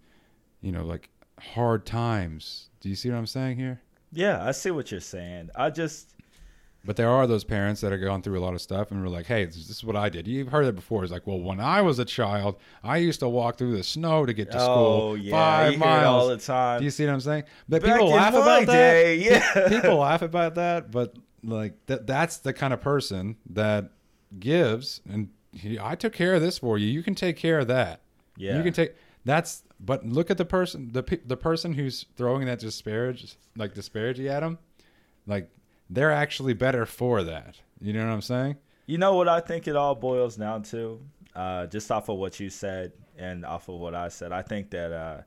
you 0.61 0.73
know 0.73 0.85
like 0.85 1.09
hard 1.39 1.87
times. 1.87 2.69
Do 2.81 2.89
you 2.89 2.95
see 2.95 3.11
what 3.11 3.17
I'm 3.17 3.27
saying 3.27 3.57
here? 3.57 3.81
Yeah, 4.13 4.45
I 4.45 4.53
see 4.53 4.71
what 4.71 4.91
you're 4.91 5.01
saying. 5.01 5.51
I 5.55 5.71
just 5.71 6.15
But 6.85 6.97
there 6.97 7.11
are 7.11 7.27
those 7.27 7.45
parents 7.45 7.83
that 7.83 7.93
are 7.93 7.99
going 7.99 8.23
through 8.23 8.39
a 8.39 8.41
lot 8.41 8.55
of 8.55 8.63
stuff 8.63 8.91
and 8.91 9.03
we're 9.03 9.11
like, 9.11 9.27
hey, 9.27 9.45
this, 9.45 9.67
this 9.67 9.77
is 9.77 9.85
what 9.85 9.97
I 9.97 10.09
did. 10.09 10.27
You've 10.27 10.49
heard 10.49 10.65
it 10.65 10.75
before. 10.75 11.03
It's 11.03 11.13
like, 11.13 11.27
well, 11.27 11.39
when 11.39 11.61
I 11.61 11.83
was 11.83 11.99
a 11.99 12.07
child, 12.07 12.57
I 12.83 12.97
used 12.97 13.21
to 13.21 13.29
walk 13.29 13.59
through 13.59 13.77
the 13.77 13.83
snow 13.83 14.25
to 14.25 14.33
get 14.33 14.51
to 14.53 14.59
oh 14.59 14.65
school 14.65 15.17
yeah, 15.19 15.31
five 15.31 15.73
you 15.75 15.79
it 15.79 16.05
all 16.05 16.29
the 16.29 16.39
time. 16.39 16.79
Do 16.79 16.85
you 16.85 16.91
see 16.91 17.05
what 17.05 17.13
I'm 17.13 17.21
saying? 17.21 17.45
But 17.69 17.83
Back 17.83 17.93
people 17.93 18.09
laugh 18.09 18.35
about 18.35 18.67
day, 18.67 19.29
that. 19.29 19.55
yeah. 19.57 19.69
people 19.69 19.97
laugh 19.97 20.23
about 20.23 20.55
that, 20.55 20.91
but 20.91 21.15
like 21.43 21.75
that 21.87 22.07
that's 22.07 22.39
the 22.39 22.53
kind 22.53 22.73
of 22.73 22.81
person 22.81 23.37
that 23.51 23.91
gives 24.39 25.01
and 25.09 25.29
he, 25.53 25.79
I 25.79 25.95
took 25.97 26.13
care 26.13 26.35
of 26.35 26.41
this 26.41 26.59
for 26.59 26.79
you. 26.79 26.87
You 26.87 27.03
can 27.03 27.15
take 27.15 27.37
care 27.37 27.59
of 27.59 27.69
that. 27.69 28.01
Yeah. 28.37 28.57
You 28.57 28.63
can 28.63 28.73
take 28.73 28.95
that's 29.25 29.65
but 29.79 30.07
look 30.07 30.31
at 30.31 30.39
the 30.39 30.45
person 30.45 30.91
the 30.93 31.21
the 31.27 31.37
person 31.37 31.75
who's 31.75 32.07
throwing 32.17 32.47
that 32.47 32.59
disparage 32.59 33.37
like 33.57 33.75
disparity 33.75 34.29
at 34.29 34.43
him. 34.43 34.59
Like 35.27 35.51
they're 35.91 36.13
actually 36.13 36.55
better 36.55 36.87
for 36.87 37.23
that. 37.25 37.57
You 37.81 37.93
know 37.93 38.07
what 38.07 38.13
I'm 38.13 38.23
saying? 38.23 38.57
You 38.87 38.99
know 38.99 39.15
what 39.15 39.29
I 39.29 39.41
think 39.41 39.69
it 39.69 39.77
all 39.77 39.95
boils 39.95 40.37
down 40.37 40.63
to? 40.65 41.01
Uh, 41.35 41.67
just 41.67 41.91
off 41.91 42.09
of 42.09 42.19
what 42.19 42.41
you 42.41 42.49
said 42.49 42.93
and 43.19 43.45
off 43.45 43.69
of 43.69 43.77
what 43.77 43.95
I 43.95 44.09
said, 44.09 44.33
I 44.33 44.43
think 44.43 44.71
that 44.71 44.93
uh, 44.93 45.23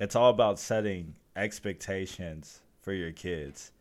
it's 0.00 0.16
all 0.16 0.30
about 0.30 0.58
setting 0.58 1.14
expectations 1.36 2.60
for 2.80 2.92
your 2.92 3.12
kids. 3.12 3.72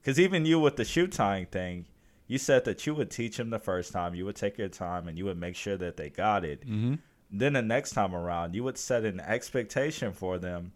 Because 0.00 0.18
even 0.18 0.46
you 0.46 0.58
with 0.58 0.76
the 0.76 0.84
shoe 0.84 1.06
tying 1.06 1.46
thing, 1.46 1.86
you 2.26 2.38
said 2.38 2.64
that 2.64 2.86
you 2.86 2.94
would 2.94 3.10
teach 3.10 3.36
them 3.36 3.50
the 3.50 3.58
first 3.58 3.92
time, 3.92 4.14
you 4.14 4.24
would 4.24 4.36
take 4.36 4.56
your 4.56 4.68
time, 4.68 5.08
and 5.08 5.18
you 5.18 5.24
would 5.24 5.38
make 5.38 5.56
sure 5.56 5.76
that 5.76 5.96
they 5.96 6.10
got 6.10 6.44
it. 6.44 6.62
Mm-hmm. 6.62 6.94
Then 7.32 7.52
the 7.52 7.62
next 7.62 7.90
time 7.90 8.14
around, 8.14 8.54
you 8.54 8.64
would 8.64 8.78
set 8.78 9.04
an 9.04 9.20
expectation 9.20 10.12
for 10.12 10.38
them 10.38 10.72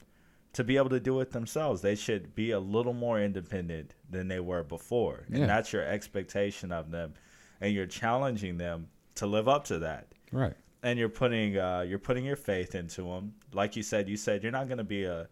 to 0.54 0.64
be 0.64 0.76
able 0.76 0.88
to 0.90 1.00
do 1.00 1.20
it 1.20 1.30
themselves. 1.30 1.82
They 1.82 1.94
should 1.94 2.34
be 2.34 2.50
a 2.52 2.58
little 2.58 2.92
more 2.94 3.20
independent 3.20 3.94
than 4.10 4.28
they 4.28 4.40
were 4.40 4.62
before. 4.64 5.24
Yeah. 5.28 5.40
And 5.40 5.48
that's 5.50 5.72
your 5.72 5.84
expectation 5.84 6.72
of 6.72 6.90
them. 6.90 7.14
And 7.60 7.72
you're 7.74 7.86
challenging 7.86 8.56
them 8.58 8.88
to 9.16 9.26
live 9.26 9.48
up 9.48 9.64
to 9.66 9.78
that. 9.80 10.08
Right. 10.32 10.54
And 10.82 10.98
you're 10.98 11.08
putting 11.08 11.56
uh, 11.58 11.80
you're 11.82 11.98
putting 11.98 12.24
your 12.24 12.36
faith 12.36 12.74
into 12.74 13.02
them. 13.02 13.34
Like 13.52 13.76
you 13.76 13.82
said, 13.82 14.08
you 14.08 14.16
said 14.16 14.42
you're 14.42 14.52
not 14.52 14.66
going 14.68 14.78
to 14.78 14.84
be 14.84 15.04
a 15.04 15.28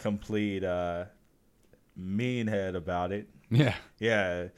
complete 0.00 0.64
uh, 0.64 1.04
meanhead 1.98 2.74
about 2.74 3.12
it. 3.12 3.28
Yeah. 3.50 3.74
Yeah, 3.98 4.48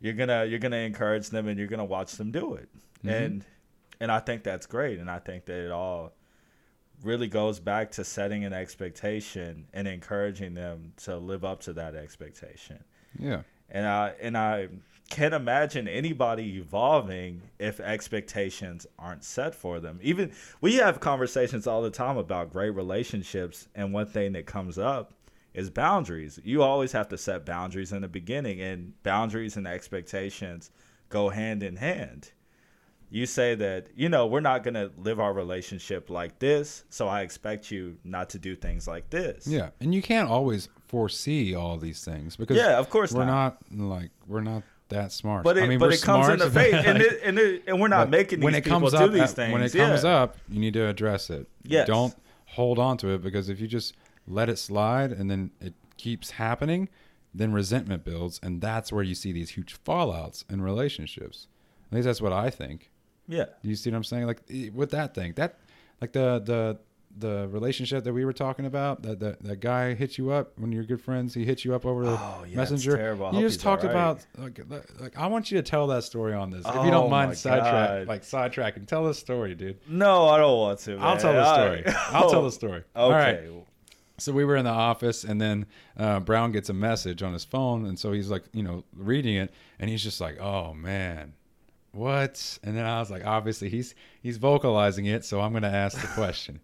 you're 0.00 0.12
gonna 0.14 0.44
you're 0.44 0.58
gonna 0.60 0.76
encourage 0.76 1.30
them 1.30 1.48
and 1.48 1.58
you're 1.58 1.68
gonna 1.68 1.84
watch 1.84 2.12
them 2.12 2.30
do 2.30 2.54
it, 2.54 2.68
Mhm. 3.04 3.10
and 3.10 3.44
and 4.00 4.12
I 4.12 4.20
think 4.20 4.44
that's 4.44 4.66
great, 4.66 4.98
and 5.00 5.10
I 5.10 5.18
think 5.18 5.46
that 5.46 5.58
it 5.64 5.70
all 5.72 6.12
really 7.02 7.28
goes 7.28 7.60
back 7.60 7.90
to 7.92 8.04
setting 8.04 8.44
an 8.44 8.52
expectation 8.52 9.66
and 9.72 9.86
encouraging 9.86 10.54
them 10.54 10.92
to 10.98 11.16
live 11.16 11.44
up 11.44 11.60
to 11.60 11.72
that 11.74 11.94
expectation. 11.94 12.82
Yeah. 13.18 13.42
And 13.70 13.86
I 13.86 14.14
and 14.20 14.36
I 14.36 14.68
can't 15.10 15.34
imagine 15.34 15.86
anybody 15.88 16.56
evolving 16.56 17.42
if 17.58 17.80
expectations 17.80 18.86
aren't 18.98 19.24
set 19.24 19.54
for 19.54 19.80
them. 19.80 19.98
Even 20.02 20.32
we 20.60 20.76
have 20.76 21.00
conversations 21.00 21.66
all 21.66 21.82
the 21.82 21.90
time 21.90 22.16
about 22.16 22.52
great 22.52 22.70
relationships, 22.70 23.68
and 23.74 23.92
one 23.92 24.06
thing 24.06 24.32
that 24.32 24.46
comes 24.46 24.78
up 24.78 25.12
is 25.54 25.70
boundaries. 25.70 26.38
You 26.44 26.62
always 26.62 26.92
have 26.92 27.08
to 27.08 27.18
set 27.18 27.46
boundaries 27.46 27.92
in 27.92 28.02
the 28.02 28.08
beginning, 28.08 28.60
and 28.60 28.92
boundaries 29.02 29.56
and 29.56 29.66
expectations 29.66 30.70
go 31.08 31.28
hand 31.28 31.62
in 31.62 31.76
hand. 31.76 32.30
You 33.08 33.24
say 33.24 33.54
that, 33.54 33.86
you 33.94 34.08
know, 34.08 34.26
we're 34.26 34.40
not 34.40 34.64
going 34.64 34.74
to 34.74 34.90
live 34.98 35.20
our 35.20 35.32
relationship 35.32 36.10
like 36.10 36.38
this, 36.40 36.84
so 36.90 37.06
I 37.06 37.22
expect 37.22 37.70
you 37.70 37.98
not 38.02 38.30
to 38.30 38.38
do 38.38 38.56
things 38.56 38.88
like 38.88 39.10
this. 39.10 39.46
Yeah. 39.46 39.70
And 39.80 39.94
you 39.94 40.02
can't 40.02 40.28
always 40.28 40.68
foresee 40.88 41.54
all 41.54 41.76
these 41.76 42.04
things 42.04 42.36
because 42.36 42.56
Yeah, 42.56 42.78
of 42.78 42.90
course 42.90 43.12
we're 43.12 43.24
not. 43.24 43.58
not. 43.70 43.86
like 43.86 44.10
we're 44.26 44.40
not 44.40 44.64
that 44.88 45.12
smart. 45.12 45.44
But 45.44 45.56
it, 45.56 45.64
I 45.64 45.68
mean, 45.68 45.78
but 45.78 45.92
it 45.92 46.02
comes 46.02 46.28
into 46.28 46.46
but, 46.46 46.52
faith, 46.52 46.72
like, 46.72 46.86
and, 46.86 47.02
it, 47.02 47.20
and, 47.22 47.38
it, 47.38 47.62
and 47.66 47.80
we're 47.80 47.88
not 47.88 48.10
making 48.10 48.40
these 48.40 48.44
when 48.44 48.54
it 48.54 48.64
people 48.64 48.80
comes 48.80 48.92
do 48.92 48.98
up, 48.98 49.12
these 49.12 49.32
things. 49.32 49.52
When 49.52 49.62
it 49.62 49.74
yeah. 49.74 49.88
comes 49.88 50.04
up, 50.04 50.36
you 50.48 50.60
need 50.60 50.74
to 50.74 50.86
address 50.88 51.30
it. 51.30 51.48
Yes. 51.64 51.86
Don't 51.86 52.14
hold 52.46 52.78
on 52.78 52.96
to 52.98 53.08
it 53.10 53.22
because 53.22 53.48
if 53.48 53.60
you 53.60 53.66
just 53.66 53.94
let 54.26 54.48
it 54.48 54.58
slide 54.58 55.12
and 55.12 55.30
then 55.30 55.50
it 55.60 55.74
keeps 55.96 56.32
happening, 56.32 56.88
then 57.34 57.52
resentment 57.52 58.04
builds, 58.04 58.40
and 58.42 58.60
that's 58.60 58.92
where 58.92 59.02
you 59.02 59.14
see 59.14 59.32
these 59.32 59.50
huge 59.50 59.76
fallouts 59.84 60.44
in 60.50 60.62
relationships. 60.62 61.48
At 61.90 61.96
least 61.96 62.06
that's 62.06 62.22
what 62.22 62.32
I 62.32 62.50
think. 62.50 62.90
Yeah, 63.28 63.46
Do 63.62 63.68
you 63.68 63.74
see 63.76 63.90
what 63.90 63.96
I'm 63.96 64.04
saying? 64.04 64.26
Like 64.26 64.40
with 64.74 64.90
that 64.92 65.14
thing, 65.14 65.32
that 65.36 65.58
like 66.00 66.12
the 66.12 66.40
the 66.44 66.78
the 67.18 67.48
relationship 67.48 68.04
that 68.04 68.12
we 68.12 68.26
were 68.26 68.32
talking 68.34 68.66
about, 68.66 69.02
that 69.02 69.20
that, 69.20 69.42
that 69.42 69.60
guy 69.60 69.94
hit 69.94 70.18
you 70.18 70.30
up 70.30 70.52
when 70.58 70.70
you're 70.70 70.84
good 70.84 71.00
friends. 71.00 71.32
He 71.32 71.44
hit 71.46 71.64
you 71.64 71.74
up 71.74 71.86
over 71.86 72.04
the 72.04 72.10
Oh, 72.10 72.40
yeah, 72.42 72.46
it's 72.48 72.56
messenger. 72.56 72.96
terrible. 72.96 73.32
You 73.34 73.40
just 73.40 73.60
talked 73.60 73.84
alright. 73.84 73.96
about 73.96 74.26
like, 74.68 74.90
like 75.00 75.16
I 75.18 75.26
want 75.28 75.50
you 75.50 75.56
to 75.56 75.62
tell 75.62 75.86
that 75.86 76.04
story 76.04 76.34
on 76.34 76.50
this, 76.50 76.66
if 76.66 76.74
you 76.74 76.80
Oh, 76.82 76.90
don't 76.90 77.10
mind 77.10 77.36
sidetrack 77.38 78.06
like 78.06 78.22
sidetracking. 78.22 78.86
Tell 78.86 79.04
the 79.04 79.14
story, 79.14 79.54
dude. 79.54 79.78
no, 79.88 80.28
I 80.28 80.36
don't 80.36 80.58
want 80.58 80.78
to. 80.80 80.98
I'll 80.98 81.16
tell 81.16 81.32
the 81.32 81.54
story. 81.54 81.84
I- 81.86 82.08
I'll 82.18 82.30
tell 82.30 82.42
the 82.42 82.52
story. 82.52 82.80
Okay. 82.80 82.84
All 82.94 83.10
right. 83.10 83.40
so 84.18 84.32
we 84.32 84.44
were 84.44 84.56
in 84.56 84.64
the 84.66 84.70
office, 84.70 85.24
and 85.24 85.40
then 85.40 85.64
uh, 85.96 86.20
Brown 86.20 86.52
gets 86.52 86.68
a 86.68 86.74
message 86.74 87.22
on 87.22 87.32
his 87.32 87.44
phone, 87.46 87.86
and 87.86 87.98
so 87.98 88.12
he's 88.12 88.28
like, 88.30 88.44
you 88.52 88.62
know, 88.62 88.84
reading 88.94 89.36
it, 89.36 89.54
and 89.78 89.88
he's 89.88 90.02
just 90.02 90.20
like, 90.20 90.38
"Oh 90.38 90.74
man, 90.74 91.32
what?" 91.96 92.58
And 92.62 92.76
then 92.76 92.84
I 92.84 93.00
was 93.00 93.10
like, 93.10 93.26
obviously 93.26 93.68
he's 93.68 93.94
he's 94.22 94.36
vocalizing 94.36 95.06
it, 95.06 95.24
so 95.24 95.40
I'm 95.40 95.52
gonna 95.52 95.68
ask 95.68 96.00
the 96.00 96.06
question, 96.14 96.60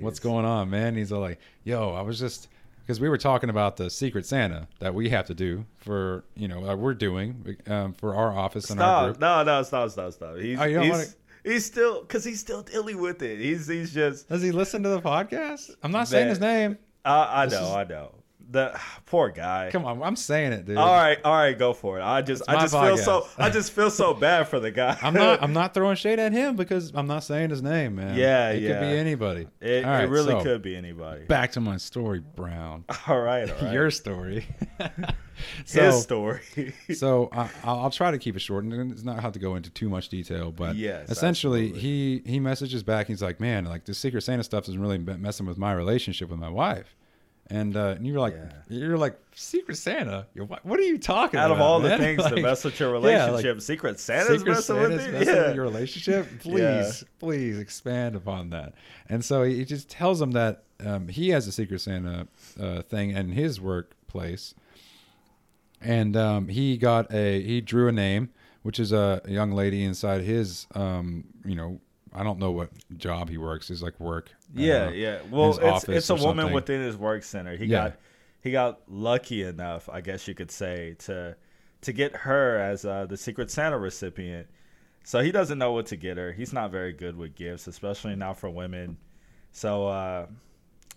"What's 0.00 0.18
going 0.20 0.44
on, 0.44 0.70
man?" 0.70 0.96
He's 0.96 1.12
all 1.12 1.20
like, 1.20 1.40
"Yo, 1.64 1.90
I 1.92 2.02
was 2.02 2.18
just." 2.18 2.48
Because 2.80 3.00
we 3.00 3.08
were 3.08 3.18
talking 3.18 3.50
about 3.50 3.76
the 3.76 3.90
Secret 3.90 4.26
Santa 4.26 4.68
that 4.78 4.94
we 4.94 5.08
have 5.08 5.26
to 5.26 5.34
do 5.34 5.64
for, 5.78 6.22
you 6.36 6.46
know, 6.46 6.60
we're 6.76 6.94
doing 6.94 7.56
um, 7.66 7.92
for 7.94 8.14
our 8.14 8.30
office 8.30 8.70
and 8.70 8.78
our 8.80 8.86
Stop! 8.86 9.04
group. 9.06 9.20
No, 9.20 9.42
no, 9.42 9.62
stop, 9.64 9.90
stop, 9.90 10.12
stop. 10.12 10.36
He's 10.36 10.56
Oh, 10.56 10.68
he's, 10.68 10.90
wanna- 10.92 11.04
he's 11.42 11.64
still 11.66 12.02
because 12.02 12.22
he's 12.22 12.38
still 12.38 12.62
dealing 12.62 13.00
with 13.00 13.22
it. 13.22 13.40
He's 13.40 13.66
he's 13.66 13.92
just. 13.92 14.28
Does 14.28 14.40
he 14.40 14.52
listen 14.52 14.84
to 14.84 14.88
the 14.90 15.00
podcast? 15.00 15.74
I'm 15.82 15.90
not 15.90 16.06
saying 16.06 16.28
his 16.28 16.38
name. 16.38 16.78
I, 17.04 17.42
I 17.42 17.46
know, 17.46 17.60
is- 17.64 17.70
I 17.72 17.84
know. 17.84 18.12
The 18.48 18.78
poor 19.06 19.30
guy. 19.30 19.70
Come 19.72 19.84
on, 19.84 20.02
I'm 20.02 20.16
saying 20.16 20.52
it, 20.52 20.66
dude. 20.66 20.76
All 20.76 20.92
right, 20.92 21.18
all 21.24 21.34
right, 21.34 21.58
go 21.58 21.72
for 21.72 21.98
it. 21.98 22.02
I 22.02 22.22
just, 22.22 22.42
I 22.48 22.60
just 22.60 22.74
feel 22.74 22.96
so. 22.96 23.26
I 23.36 23.50
just 23.50 23.72
feel 23.72 23.90
so 23.90 24.14
bad 24.14 24.48
for 24.48 24.60
the 24.60 24.70
guy. 24.70 24.96
I'm 25.02 25.14
not. 25.14 25.42
I'm 25.42 25.52
not 25.54 25.74
throwing 25.74 25.96
shade 25.96 26.18
at 26.18 26.32
him 26.32 26.54
because 26.54 26.92
I'm 26.94 27.06
not 27.06 27.24
saying 27.24 27.50
his 27.50 27.62
name, 27.62 27.96
man. 27.96 28.16
Yeah, 28.16 28.50
it 28.50 28.62
yeah. 28.62 28.68
could 28.72 28.80
be 28.80 28.98
anybody. 28.98 29.48
It, 29.60 29.84
right, 29.84 30.04
it 30.04 30.10
really 30.10 30.32
so, 30.32 30.42
could 30.42 30.62
be 30.62 30.76
anybody. 30.76 31.24
Back 31.24 31.52
to 31.52 31.60
my 31.60 31.76
story, 31.76 32.20
Brown. 32.20 32.84
All 33.08 33.20
right, 33.20 33.50
all 33.50 33.56
right. 33.62 33.72
Your 33.72 33.90
story. 33.90 34.46
His 35.64 35.72
so, 35.72 35.90
story. 35.92 36.40
so 36.94 37.28
I, 37.32 37.50
I'll 37.64 37.80
I'll 37.80 37.90
try 37.90 38.10
to 38.10 38.18
keep 38.18 38.36
it 38.36 38.40
short, 38.40 38.64
and 38.64 38.92
it's 38.92 39.04
not 39.04 39.20
have 39.20 39.32
to 39.32 39.38
go 39.38 39.56
into 39.56 39.70
too 39.70 39.88
much 39.88 40.08
detail. 40.08 40.52
But 40.52 40.76
Yes, 40.76 41.10
essentially, 41.10 41.66
absolutely. 41.66 41.80
he 41.80 42.22
he 42.24 42.40
messages 42.40 42.82
back. 42.82 43.06
He's 43.06 43.22
like, 43.22 43.40
"Man, 43.40 43.64
like 43.64 43.84
this 43.84 43.98
Secret 43.98 44.22
Santa 44.22 44.44
stuff 44.44 44.68
is 44.68 44.78
really 44.78 44.98
messing 44.98 45.46
with 45.46 45.58
my 45.58 45.72
relationship 45.72 46.30
with 46.30 46.38
my 46.38 46.48
wife." 46.48 46.95
And, 47.48 47.76
uh, 47.76 47.94
and 47.96 48.04
you're 48.04 48.18
like, 48.18 48.34
Yeah. 48.34 48.50
you're 48.68 48.98
like 48.98 49.16
Secret 49.32 49.76
Santa. 49.76 50.26
You're, 50.34 50.46
what, 50.46 50.64
what 50.66 50.80
are 50.80 50.82
you 50.84 50.98
talking 50.98 51.38
Out 51.38 51.52
about? 51.52 51.54
Out 51.54 51.56
of 51.56 51.60
all 51.62 51.80
the 51.80 51.90
man?" 51.90 51.98
things 52.00 52.24
to 52.24 52.30
Like, 52.34 52.42
mess 52.42 52.64
with 52.64 52.80
your 52.80 52.94
yeah, 52.96 52.96
like, 52.98 53.26
relationship, 53.44 53.60
Secret 53.62 54.00
Santa's 54.00 54.38
Secret 54.38 54.52
messing 54.54 54.76
Santa's 54.76 54.90
with 54.96 55.06
it. 55.06 55.12
messing 55.12 55.34
yeah. 55.34 55.46
with 55.46 55.54
your 55.54 55.64
relationship. 55.64 56.26
Please, 56.40 56.58
Yeah. 57.02 57.08
please 57.20 57.58
expand 57.58 58.16
upon 58.16 58.50
that. 58.50 58.74
And 59.08 59.24
so 59.24 59.44
he 59.44 59.64
just 59.64 59.88
tells 59.88 60.20
him 60.20 60.32
that 60.32 60.64
um, 60.84 61.06
he 61.06 61.28
has 61.28 61.46
a 61.46 61.52
Secret 61.52 61.80
Santa 61.80 62.26
uh, 62.60 62.82
thing 62.82 63.10
in 63.10 63.30
his 63.30 63.60
workplace, 63.60 64.54
and 65.80 66.16
um, 66.16 66.48
he 66.48 66.76
got 66.76 67.12
a 67.12 67.40
he 67.42 67.60
drew 67.60 67.88
a 67.88 67.92
name, 67.92 68.30
which 68.62 68.80
is 68.80 68.92
a, 68.92 69.20
a 69.24 69.30
young 69.30 69.52
lady 69.52 69.84
inside 69.84 70.22
his 70.22 70.66
um, 70.74 71.24
you 71.44 71.54
know. 71.54 71.80
I 72.16 72.22
don't 72.22 72.38
know 72.38 72.50
what 72.50 72.70
job 72.96 73.28
he 73.28 73.36
works. 73.36 73.68
He's 73.68 73.82
like 73.82 73.98
work. 74.00 74.30
Yeah, 74.54 74.90
yeah. 74.90 75.18
Well, 75.30 75.58
it's 75.60 75.84
it's 75.88 76.10
a 76.10 76.14
woman 76.14 76.44
something. 76.44 76.54
within 76.54 76.80
his 76.80 76.96
work 76.96 77.22
center. 77.22 77.56
He 77.56 77.66
Yeah. 77.66 77.88
got 77.90 77.96
he 78.42 78.50
got 78.52 78.80
lucky 78.88 79.42
enough, 79.42 79.88
I 79.92 80.00
guess 80.00 80.26
you 80.26 80.34
could 80.34 80.50
say, 80.50 80.94
to 81.00 81.36
to 81.82 81.92
get 81.92 82.16
her 82.16 82.58
as 82.58 82.84
uh, 82.84 83.06
the 83.06 83.16
Secret 83.16 83.50
Santa 83.50 83.78
recipient. 83.78 84.48
So 85.04 85.20
he 85.20 85.30
doesn't 85.30 85.58
know 85.58 85.72
what 85.72 85.86
to 85.86 85.96
get 85.96 86.16
her. 86.16 86.32
He's 86.32 86.52
not 86.52 86.70
very 86.72 86.92
good 86.92 87.16
with 87.16 87.34
gifts, 87.36 87.66
especially 87.68 88.16
not 88.16 88.38
for 88.38 88.50
women. 88.50 88.96
So 89.52 89.86
uh, 89.86 90.26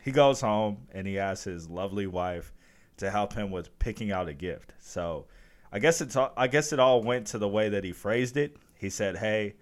he 0.01 0.11
goes 0.11 0.41
home 0.41 0.87
and 0.93 1.05
he 1.05 1.19
asks 1.19 1.43
his 1.43 1.69
lovely 1.69 2.07
wife 2.07 2.51
to 2.97 3.11
help 3.11 3.33
him 3.33 3.51
with 3.51 3.77
picking 3.77 4.11
out 4.11 4.27
a 4.27 4.33
gift. 4.33 4.73
So 4.79 5.25
I 5.71 5.79
guess 5.79 6.01
it's 6.01 6.15
I 6.15 6.47
guess 6.47 6.71
it 6.73 6.79
all 6.79 7.03
went 7.03 7.27
to 7.27 7.37
the 7.37 7.47
way 7.47 7.69
that 7.69 7.83
he 7.83 7.91
phrased 7.91 8.37
it. 8.37 8.57
He 8.77 8.89
said, 8.89 9.17
"Hey, 9.17 9.55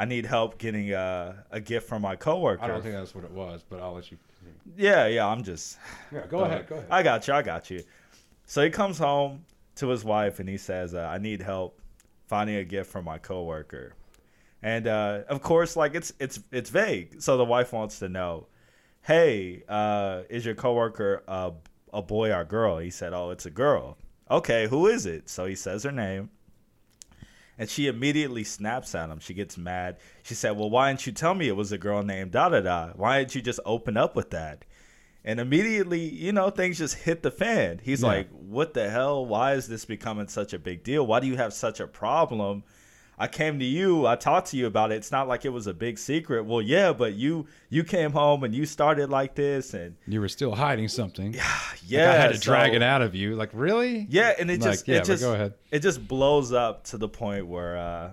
I 0.00 0.06
need 0.06 0.24
help 0.24 0.56
getting 0.58 0.92
a, 0.92 1.44
a 1.50 1.60
gift 1.60 1.88
from 1.88 2.02
my 2.02 2.16
coworker." 2.16 2.62
I 2.62 2.68
don't 2.68 2.82
think 2.82 2.94
that's 2.94 3.14
what 3.14 3.24
it 3.24 3.30
was, 3.30 3.62
but 3.68 3.80
I'll 3.80 3.92
let 3.92 4.10
you. 4.10 4.18
Yeah, 4.76 5.06
yeah, 5.06 5.26
I'm 5.26 5.42
just. 5.44 5.78
Yeah, 6.10 6.26
go 6.26 6.40
ahead. 6.40 6.66
Go 6.66 6.76
ahead. 6.76 6.88
I 6.90 7.02
got 7.02 7.28
you. 7.28 7.34
I 7.34 7.42
got 7.42 7.70
you. 7.70 7.82
So 8.46 8.64
he 8.64 8.70
comes 8.70 8.98
home 8.98 9.44
to 9.76 9.88
his 9.88 10.02
wife 10.02 10.40
and 10.40 10.48
he 10.48 10.56
says, 10.56 10.94
uh, 10.94 11.00
"I 11.00 11.18
need 11.18 11.42
help 11.42 11.80
finding 12.26 12.56
a 12.56 12.64
gift 12.64 12.90
for 12.90 13.02
my 13.02 13.18
coworker." 13.18 13.94
And 14.62 14.86
uh, 14.86 15.22
of 15.28 15.42
course, 15.42 15.76
like 15.76 15.94
it's 15.94 16.12
it's 16.18 16.40
it's 16.50 16.70
vague. 16.70 17.20
So 17.20 17.36
the 17.36 17.44
wife 17.44 17.72
wants 17.72 17.98
to 17.98 18.08
know, 18.08 18.46
"Hey, 19.02 19.62
uh, 19.68 20.22
is 20.30 20.44
your 20.46 20.54
coworker 20.54 21.22
a 21.28 21.52
a 21.92 22.02
boy 22.02 22.32
or 22.32 22.44
girl?" 22.44 22.78
He 22.78 22.90
said, 22.90 23.12
"Oh, 23.12 23.30
it's 23.30 23.46
a 23.46 23.50
girl." 23.50 23.98
Okay, 24.30 24.66
who 24.68 24.86
is 24.86 25.06
it? 25.06 25.28
So 25.28 25.44
he 25.44 25.54
says 25.54 25.82
her 25.82 25.92
name. 25.92 26.30
And 27.60 27.68
she 27.68 27.88
immediately 27.88 28.42
snaps 28.42 28.94
at 28.94 29.10
him. 29.10 29.20
She 29.20 29.34
gets 29.34 29.58
mad. 29.58 29.98
She 30.22 30.32
said, 30.34 30.52
Well, 30.56 30.70
why 30.70 30.90
didn't 30.90 31.06
you 31.06 31.12
tell 31.12 31.34
me 31.34 31.46
it 31.46 31.56
was 31.56 31.72
a 31.72 31.76
girl 31.78 32.02
named 32.02 32.30
da 32.30 32.48
da 32.48 32.60
da? 32.60 32.92
Why 32.96 33.18
didn't 33.18 33.34
you 33.34 33.42
just 33.42 33.60
open 33.66 33.98
up 33.98 34.16
with 34.16 34.30
that? 34.30 34.64
And 35.26 35.38
immediately, 35.38 36.00
you 36.00 36.32
know, 36.32 36.48
things 36.48 36.78
just 36.78 36.94
hit 36.94 37.22
the 37.22 37.30
fan. 37.30 37.78
He's 37.84 38.00
Yeah. 38.00 38.06
like, 38.08 38.28
What 38.30 38.72
the 38.72 38.88
hell? 38.88 39.26
Why 39.26 39.52
is 39.52 39.68
this 39.68 39.84
becoming 39.84 40.26
such 40.28 40.54
a 40.54 40.58
big 40.58 40.82
deal? 40.82 41.06
Why 41.06 41.20
do 41.20 41.26
you 41.26 41.36
have 41.36 41.52
such 41.52 41.80
a 41.80 41.86
problem? 41.86 42.64
I 43.22 43.26
came 43.28 43.58
to 43.58 43.64
you, 43.66 44.06
I 44.06 44.16
talked 44.16 44.48
to 44.52 44.56
you 44.56 44.66
about 44.66 44.92
it. 44.92 44.94
It's 44.94 45.12
not 45.12 45.28
like 45.28 45.44
it 45.44 45.50
was 45.50 45.66
a 45.66 45.74
big 45.74 45.98
secret. 45.98 46.46
Well, 46.46 46.62
yeah, 46.62 46.94
but 46.94 47.12
you 47.14 47.46
you 47.68 47.84
came 47.84 48.12
home 48.12 48.44
and 48.44 48.54
you 48.54 48.64
started 48.64 49.10
like 49.10 49.34
this 49.34 49.74
and 49.74 49.94
You 50.06 50.20
were 50.22 50.28
still 50.28 50.54
hiding 50.54 50.88
something. 50.88 51.34
yeah, 51.34 51.42
Like 51.90 52.16
I 52.16 52.20
had 52.22 52.32
to 52.32 52.40
drag 52.40 52.72
it 52.74 52.82
out 52.82 53.02
of 53.02 53.14
you. 53.14 53.36
Like 53.36 53.50
really? 53.52 54.06
yeah, 54.08 54.32
and 54.38 54.50
it 54.50 54.60
Like, 54.62 54.70
just 54.70 54.88
yeah, 54.88 54.96
it 54.96 55.04
just 55.04 55.22
go 55.22 55.34
ahead. 55.34 55.52
it 55.70 55.80
just 55.80 56.08
blows 56.08 56.50
up 56.52 56.84
to 56.84 56.96
the 56.96 57.08
point 57.10 57.46
where 57.46 57.76
uh 57.76 58.10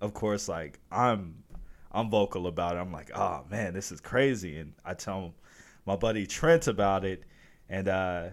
of 0.00 0.14
course 0.14 0.48
like 0.48 0.78
I'm 0.92 1.42
I'm 1.90 2.08
vocal 2.08 2.46
about 2.46 2.76
it. 2.76 2.78
I'm 2.78 2.92
like, 2.92 3.10
"Oh 3.16 3.44
man, 3.50 3.74
this 3.74 3.90
is 3.90 4.00
crazy." 4.00 4.58
And 4.58 4.74
I 4.84 4.94
tell 4.94 5.34
my 5.86 5.96
buddy 5.96 6.24
Trent 6.26 6.68
about 6.68 7.04
it 7.04 7.24
and 7.68 7.88
uh 7.88 8.28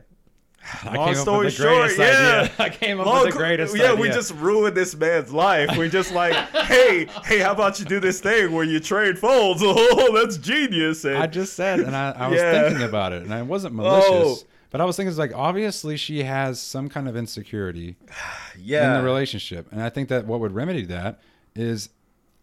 I 0.83 0.95
long 0.95 1.15
story 1.15 1.49
short, 1.49 1.91
yeah. 1.97 2.03
idea. 2.05 2.51
I 2.59 2.69
came 2.69 2.99
up 2.99 3.05
Long 3.05 3.23
with 3.25 3.33
the 3.33 3.37
greatest 3.37 3.75
yeah, 3.75 3.91
idea. 3.91 4.01
we 4.01 4.07
just 4.09 4.33
ruined 4.35 4.75
this 4.77 4.95
man's 4.95 5.31
life. 5.33 5.77
We 5.77 5.89
just 5.89 6.13
like, 6.13 6.33
hey, 6.65 7.07
hey, 7.25 7.39
how 7.39 7.51
about 7.51 7.79
you 7.79 7.85
do 7.85 7.99
this 7.99 8.21
thing 8.21 8.51
where 8.51 8.63
you 8.63 8.79
trade 8.79 9.17
phones? 9.19 9.61
Oh, 9.95 10.11
that's 10.13 10.37
genius. 10.37 11.03
And 11.05 11.17
I 11.17 11.27
just 11.27 11.53
said, 11.53 11.79
and 11.79 11.95
I, 11.95 12.11
I 12.11 12.27
was 12.27 12.39
Yeah. 12.39 12.63
thinking 12.63 12.83
about 12.83 13.13
it, 13.13 13.23
and 13.23 13.33
I 13.33 13.41
wasn't 13.41 13.75
malicious. 13.75 14.43
Oh. 14.43 14.47
But 14.69 14.81
I 14.81 14.85
was 14.85 14.95
thinking, 14.95 15.09
it's 15.09 15.19
like 15.19 15.33
obviously 15.35 15.97
she 15.97 16.23
has 16.23 16.59
some 16.59 16.89
kind 16.89 17.07
of 17.07 17.15
insecurity 17.15 17.95
yeah, 18.57 18.87
in 18.87 19.01
the 19.01 19.05
relationship, 19.05 19.67
and 19.71 19.81
I 19.81 19.89
think 19.89 20.09
that 20.09 20.25
what 20.25 20.39
would 20.39 20.51
remedy 20.53 20.85
that 20.85 21.19
is 21.55 21.89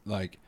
like 0.04 0.38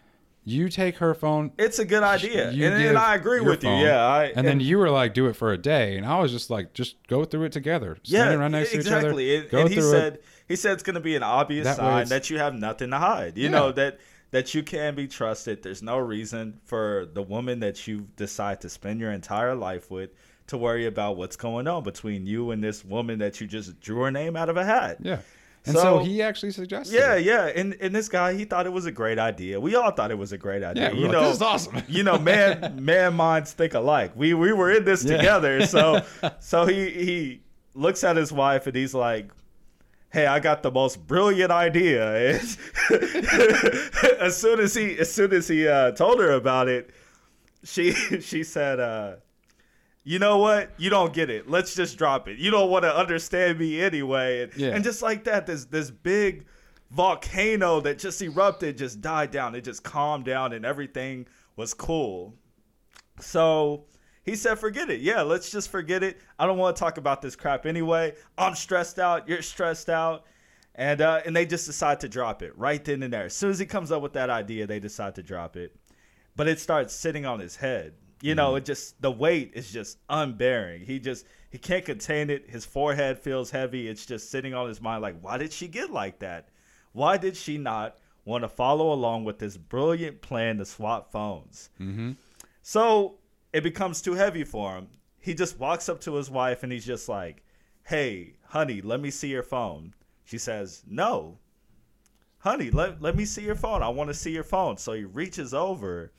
you 0.45 0.69
take 0.69 0.97
her 0.97 1.15
phone, 1.15 1.53
it's 1.59 1.79
a 1.79 1.85
good 1.85 2.03
idea, 2.03 2.51
and, 2.51 2.63
and 2.63 2.99
I 2.99 3.15
agree 3.15 3.41
with 3.41 3.63
phone, 3.63 3.79
you. 3.79 3.87
Yeah, 3.87 4.05
I, 4.05 4.25
and, 4.35 4.47
then 4.47 4.61
you 4.61 4.79
were 4.79 4.91
like, 4.91 5.15
do 5.15 5.27
it 5.27 5.35
for 5.37 5.53
a 5.53 5.59
day, 5.59 5.97
and 5.97 6.05
I 6.05 6.19
was 6.21 6.33
just 6.33 6.51
like, 6.51 6.73
just 6.75 6.97
go 7.07 7.25
through 7.25 7.45
it 7.45 7.53
together, 7.53 7.97
yeah, 8.05 8.33
right 8.35 8.51
next 8.51 8.75
exactly. 8.75 9.27
to 9.27 9.31
each 9.33 9.39
other, 9.39 9.43
And, 9.43 9.51
go 9.51 9.61
and 9.61 9.69
he 9.71 9.81
said 9.81 10.15
it. 10.15 10.25
he 10.49 10.57
said 10.57 10.73
it's 10.73 10.83
going 10.83 10.95
to 10.95 11.01
be 11.01 11.15
an 11.17 11.23
obvious 11.23 11.65
That 11.67 11.77
sign 11.77 12.09
that 12.09 12.31
you 12.31 12.39
have 12.39 12.55
nothing 12.55 12.91
to 12.91 12.99
hide. 12.99 13.37
You 13.39 13.45
Yeah. 13.45 13.51
know 13.51 13.73
that 13.73 13.99
that 14.33 14.55
you 14.55 14.63
can 14.63 14.95
be 14.95 15.07
trusted. 15.07 15.63
There's 15.63 15.83
no 15.83 15.99
reason 15.99 16.59
for 16.65 17.07
the 17.13 17.23
woman 17.23 17.61
that 17.61 17.87
you 17.87 18.09
decide 18.17 18.63
to 18.63 18.69
spend 18.71 18.99
your 18.99 19.13
entire 19.13 19.55
life 19.55 19.91
with 19.91 20.11
to 20.47 20.57
worry 20.57 20.87
about 20.87 21.19
what's 21.19 21.37
going 21.37 21.69
on 21.69 21.83
between 21.85 22.27
you 22.27 22.51
and 22.51 22.65
this 22.65 22.83
woman 22.85 23.19
that 23.19 23.41
you 23.43 23.47
just 23.47 23.79
drew 23.81 24.01
her 24.01 24.11
name 24.11 24.35
out 24.35 24.49
of 24.49 24.57
a 24.57 24.65
hat. 24.65 24.97
Yeah, 25.03 25.21
and 25.65 25.77
So- 25.77 25.83
so, 25.83 25.99
he 25.99 26.21
actually 26.23 26.51
suggested, 26.53 26.95
Yeah, 26.95 27.15
it. 27.15 27.25
yeah, 27.25 27.47
and 27.47 27.77
and 27.81 27.95
this 27.95 28.09
guy 28.09 28.35
he 28.35 28.45
thought 28.45 28.67
it 28.67 28.73
was 28.73 28.87
a 28.87 28.93
great 28.93 29.19
idea. 29.19 29.61
We 29.61 29.75
all 29.77 29.91
thought 29.93 30.11
it 30.11 30.19
was 30.19 30.33
a 30.33 30.39
great 30.39 30.63
idea. 30.65 30.91
Yeah, 30.91 30.93
you 30.95 31.03
like, 31.03 31.13
know, 31.13 31.25
"This 31.25 31.37
is 31.37 31.43
awesome." 31.43 31.83
you 31.89 32.03
know, 32.03 32.19
man, 32.19 32.79
man 32.85 33.15
minds 33.15 33.53
think 33.53 33.75
alike. 33.75 34.13
We 34.17 34.35
we 34.35 34.53
were 34.53 34.71
in 34.73 34.85
this 34.85 35.05
Yeah. 35.05 35.17
together. 35.19 35.67
So 35.67 36.03
so 36.41 36.67
he 36.67 36.91
he 36.91 37.41
looks 37.75 38.03
at 38.05 38.17
his 38.17 38.33
wife 38.33 38.67
and 38.67 38.75
he's 38.77 38.93
like, 38.95 39.31
"Hey, 40.11 40.27
I 40.27 40.41
got 40.41 40.63
the 40.63 40.71
most 40.71 41.07
brilliant 41.07 41.51
idea." 41.53 42.41
As 44.21 44.37
soon 44.37 44.61
as 44.61 44.75
he 44.75 44.99
as 44.99 45.13
soon 45.13 45.33
as 45.33 45.49
he 45.49 45.67
uh, 45.69 45.93
told 45.93 46.19
her 46.21 46.33
about 46.33 46.69
it, 46.69 46.91
she 47.65 47.93
she 47.93 48.43
said. 48.45 48.81
Uh, 48.81 49.17
you 50.05 50.19
know 50.19 50.39
what? 50.39 50.71
You 50.79 50.91
don't 50.91 51.13
get 51.13 51.31
it. 51.31 51.49
Let's 51.49 51.75
just 51.75 51.97
drop 51.99 52.29
it. 52.29 52.39
You 52.39 52.51
don't 52.51 52.71
want 52.71 52.85
to 52.85 52.95
understand 52.97 53.59
me 53.59 53.81
anyway. 53.81 54.43
And, 54.43 54.57
Yeah. 54.57 54.71
and 54.75 54.83
just 54.85 55.03
like 55.03 55.25
that, 55.25 55.47
this 55.47 55.65
this 55.67 55.91
big 55.91 56.47
volcano 56.91 57.81
that 57.81 57.99
just 57.99 58.21
erupted 58.21 58.77
just 58.79 59.01
died 59.01 59.31
down. 59.31 59.55
It 59.55 59.63
just 59.65 59.83
calmed 59.83 60.25
down 60.25 60.53
and 60.53 60.65
everything 60.65 61.27
was 61.57 61.73
cool. 61.75 62.35
So 63.21 63.85
he 64.25 64.37
said, 64.37 64.59
forget 64.59 64.91
it. 64.91 65.01
Yeah, 65.01 65.23
let's 65.23 65.51
just 65.51 65.71
forget 65.71 66.03
it. 66.03 66.21
I 66.39 66.47
don't 66.47 66.59
want 66.59 66.77
to 66.77 66.81
talk 66.81 66.99
about 66.99 67.23
this 67.23 67.37
crap 67.37 67.67
anyway. 67.67 68.15
I'm 68.39 68.55
stressed 68.55 68.99
out. 68.99 69.29
You're 69.29 69.43
stressed 69.43 69.89
out. 69.89 70.25
And 70.75 71.03
uh, 71.03 71.21
and 71.27 71.37
they 71.37 71.45
just 71.45 71.67
decide 71.67 72.01
to 72.01 72.09
drop 72.09 72.43
it 72.43 72.57
right 72.57 72.83
then 72.83 73.03
and 73.03 73.13
there. 73.13 73.25
As 73.27 73.37
soon 73.37 73.51
as 73.51 73.59
he 73.59 73.67
comes 73.67 73.93
up 73.93 74.01
with 74.01 74.15
that 74.15 74.31
idea, 74.31 74.67
they 74.67 74.81
decide 74.81 75.15
to 75.17 75.23
drop 75.23 75.55
it. 75.55 75.77
But 76.35 76.49
it 76.49 76.59
starts 76.61 76.95
sitting 76.95 77.27
on 77.27 77.41
his 77.41 77.57
head. 77.57 77.93
You 78.23 78.35
know, 78.35 78.55
it 78.55 78.65
just 78.65 79.03
the 79.03 79.11
weight 79.11 79.51
is 79.55 79.71
just 79.73 79.99
unbearing. 80.09 80.83
He 80.87 80.99
just 81.01 81.27
he 81.51 81.59
can't 81.59 81.85
contain 81.85 82.31
it. 82.31 82.49
His 82.49 82.65
forehead 82.65 83.19
feels 83.19 83.51
heavy. 83.51 83.89
It's 83.89 84.07
just 84.07 84.31
sitting 84.31 84.55
on 84.55 84.69
his 84.69 84.81
mind 84.81 85.03
like, 85.03 85.21
why 85.21 85.37
did 85.39 85.53
she 85.53 85.69
get 85.69 85.91
like 85.91 86.21
that? 86.21 86.49
Why 86.93 87.17
did 87.19 87.37
she 87.37 87.59
not 87.59 87.99
want 88.25 88.45
to 88.45 88.49
follow 88.49 88.93
along 88.93 89.25
with 89.25 89.39
this 89.39 89.57
brilliant 89.57 90.23
plan 90.23 90.59
to 90.59 90.65
swap 90.65 91.11
phones? 91.13 91.71
hmm 91.79 92.13
So 92.63 93.19
it 93.53 93.63
becomes 93.63 94.01
too 94.01 94.15
heavy 94.15 94.45
for 94.45 94.77
him. 94.77 94.89
he 95.21 95.35
just 95.35 95.59
walks 95.59 95.89
up 95.89 96.01
to 96.03 96.15
his 96.15 96.31
wife 96.31 96.63
and 96.63 96.73
he's 96.73 96.87
just 96.87 97.09
like, 97.09 97.43
"Hey, 97.85 98.37
honey, 98.49 98.81
let 98.81 99.01
me 99.01 99.11
see 99.11 99.29
your 99.29 99.43
phone." 99.43 99.95
She 100.25 100.39
says, 100.39 100.85
"No." 100.87 101.39
Honey, 102.39 102.71
let, 102.71 103.01
let 103.01 103.15
me 103.17 103.25
see 103.25 103.43
your 103.43 103.55
phone. 103.55 103.83
I 103.83 103.89
want 103.89 104.09
to 104.11 104.15
see 104.15 104.33
your 104.33 104.43
phone. 104.45 104.77
So 104.77 104.93
he 104.95 105.05
reaches 105.05 105.55
over 105.55 106.13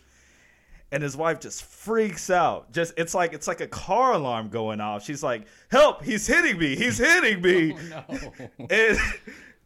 and 0.93 1.01
his 1.01 1.17
wife 1.17 1.39
just 1.39 1.63
freaks 1.63 2.29
out. 2.29 2.71
Just 2.71 2.93
it's 2.97 3.15
like 3.15 3.33
it's 3.33 3.47
like 3.47 3.61
a 3.61 3.67
car 3.67 4.13
alarm 4.13 4.49
going 4.49 4.79
off. 4.79 5.03
She's 5.03 5.23
like, 5.23 5.47
"Help! 5.69 6.03
He's 6.03 6.27
hitting 6.27 6.59
me! 6.59 6.75
He's 6.75 6.99
hitting 6.99 7.41
me!" 7.41 7.75
Oh, 8.07 8.21
no. 8.59 8.67
and 8.69 8.97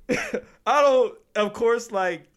I 0.65 0.82
don't. 0.82 1.13
Of 1.36 1.51
course, 1.51 1.91
like 1.91 2.30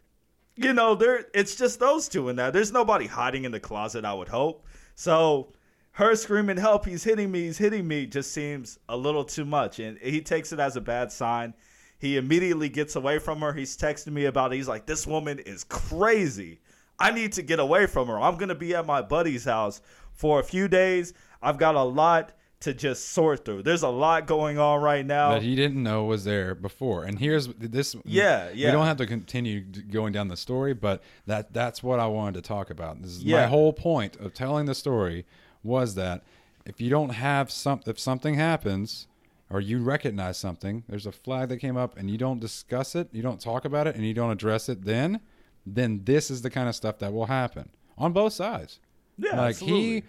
you 0.56 0.72
know, 0.72 0.96
there. 0.96 1.26
It's 1.32 1.54
just 1.54 1.78
those 1.78 2.08
two 2.08 2.28
in 2.28 2.36
there. 2.36 2.50
There's 2.50 2.72
nobody 2.72 3.06
hiding 3.06 3.44
in 3.44 3.52
the 3.52 3.60
closet. 3.60 4.04
I 4.04 4.12
would 4.12 4.28
hope. 4.28 4.66
So 4.96 5.52
her 5.92 6.16
screaming, 6.16 6.56
"Help! 6.56 6.84
He's 6.84 7.04
hitting 7.04 7.30
me! 7.30 7.42
He's 7.44 7.58
hitting 7.58 7.86
me!" 7.86 8.06
just 8.06 8.32
seems 8.32 8.80
a 8.88 8.96
little 8.96 9.24
too 9.24 9.44
much, 9.44 9.78
and 9.78 9.98
he 9.98 10.20
takes 10.20 10.52
it 10.52 10.58
as 10.58 10.74
a 10.74 10.80
bad 10.80 11.12
sign. 11.12 11.54
He 12.00 12.16
immediately 12.16 12.68
gets 12.68 12.96
away 12.96 13.20
from 13.20 13.40
her. 13.40 13.52
He's 13.52 13.76
texting 13.76 14.12
me 14.14 14.24
about 14.24 14.52
it. 14.52 14.56
He's 14.56 14.68
like, 14.68 14.86
"This 14.86 15.06
woman 15.06 15.38
is 15.38 15.62
crazy." 15.62 16.58
I 17.00 17.10
need 17.10 17.32
to 17.32 17.42
get 17.42 17.58
away 17.58 17.86
from 17.86 18.08
her. 18.08 18.20
I'm 18.20 18.36
going 18.36 18.50
to 18.50 18.54
be 18.54 18.74
at 18.74 18.86
my 18.86 19.02
buddy's 19.02 19.44
house 19.44 19.80
for 20.12 20.38
a 20.38 20.44
few 20.44 20.68
days. 20.68 21.14
I've 21.42 21.58
got 21.58 21.74
a 21.74 21.82
lot 21.82 22.32
to 22.60 22.74
just 22.74 23.08
sort 23.08 23.46
through. 23.46 23.62
There's 23.62 23.82
a 23.82 23.88
lot 23.88 24.26
going 24.26 24.58
on 24.58 24.82
right 24.82 25.04
now. 25.04 25.32
that 25.32 25.42
he 25.42 25.56
didn't 25.56 25.82
know 25.82 26.04
was 26.04 26.24
there 26.24 26.54
before. 26.54 27.04
And 27.04 27.18
here's 27.18 27.48
this. 27.48 27.96
Yeah, 28.04 28.50
yeah. 28.54 28.66
We 28.66 28.72
don't 28.72 28.84
have 28.84 28.98
to 28.98 29.06
continue 29.06 29.62
going 29.62 30.12
down 30.12 30.28
the 30.28 30.36
story, 30.36 30.74
but 30.74 31.02
that 31.26 31.54
that's 31.54 31.82
what 31.82 31.98
I 31.98 32.06
wanted 32.06 32.34
to 32.34 32.42
talk 32.42 32.68
about. 32.68 33.00
This 33.00 33.12
is 33.12 33.24
my 33.24 33.46
whole 33.46 33.72
point 33.72 34.16
of 34.16 34.34
telling 34.34 34.66
the 34.66 34.74
story 34.74 35.24
was 35.62 35.94
that 35.94 36.22
if 36.66 36.82
you 36.82 36.90
don't 36.90 37.10
have 37.10 37.50
some, 37.50 37.80
if 37.86 37.98
something 37.98 38.34
happens 38.34 39.06
or 39.48 39.60
you 39.60 39.78
recognize 39.82 40.36
something, 40.36 40.84
there's 40.86 41.06
a 41.06 41.12
flag 41.12 41.48
that 41.48 41.56
came 41.56 41.76
up, 41.78 41.98
and 41.98 42.10
you 42.10 42.18
don't 42.18 42.40
discuss 42.40 42.94
it, 42.94 43.08
you 43.10 43.22
don't 43.22 43.40
talk 43.40 43.64
about 43.64 43.86
it, 43.86 43.96
and 43.96 44.06
you 44.06 44.14
don't 44.14 44.30
address 44.30 44.68
it, 44.68 44.84
then, 44.84 45.20
then 45.66 46.00
this 46.04 46.30
is 46.30 46.42
the 46.42 46.50
kind 46.50 46.68
of 46.68 46.74
stuff 46.74 46.98
that 46.98 47.12
will 47.12 47.26
happen 47.26 47.68
on 47.98 48.12
both 48.12 48.32
sides. 48.32 48.80
yeah, 49.18 49.36
like 49.36 49.50
absolutely. 49.50 49.80
he 49.92 50.02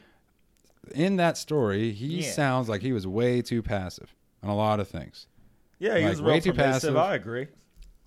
in 0.96 1.18
that 1.18 1.38
story 1.38 1.92
he 1.92 2.22
Yeah. 2.22 2.32
sounds 2.32 2.68
like 2.70 2.82
he 2.82 2.92
was 2.94 3.06
way 3.06 3.42
too 3.42 3.62
passive 3.62 4.16
on 4.42 4.50
a 4.50 4.56
lot 4.56 4.80
of 4.80 4.88
things 4.88 5.28
yeah, 5.80 5.98
he 5.98 6.04
like, 6.04 6.12
was 6.12 6.22
way 6.22 6.40
too 6.40 6.54
passive. 6.54 6.96
I 6.98 7.16
agree. 7.16 7.48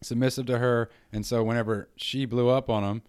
submissive 0.03 0.47
to 0.47 0.59
her 0.59 0.90
and 1.12 1.24
so 1.24 1.42
whenever 1.45 1.88
she 1.97 2.24
blew 2.24 2.49
up 2.49 2.68
on 2.68 2.82
him 2.82 3.03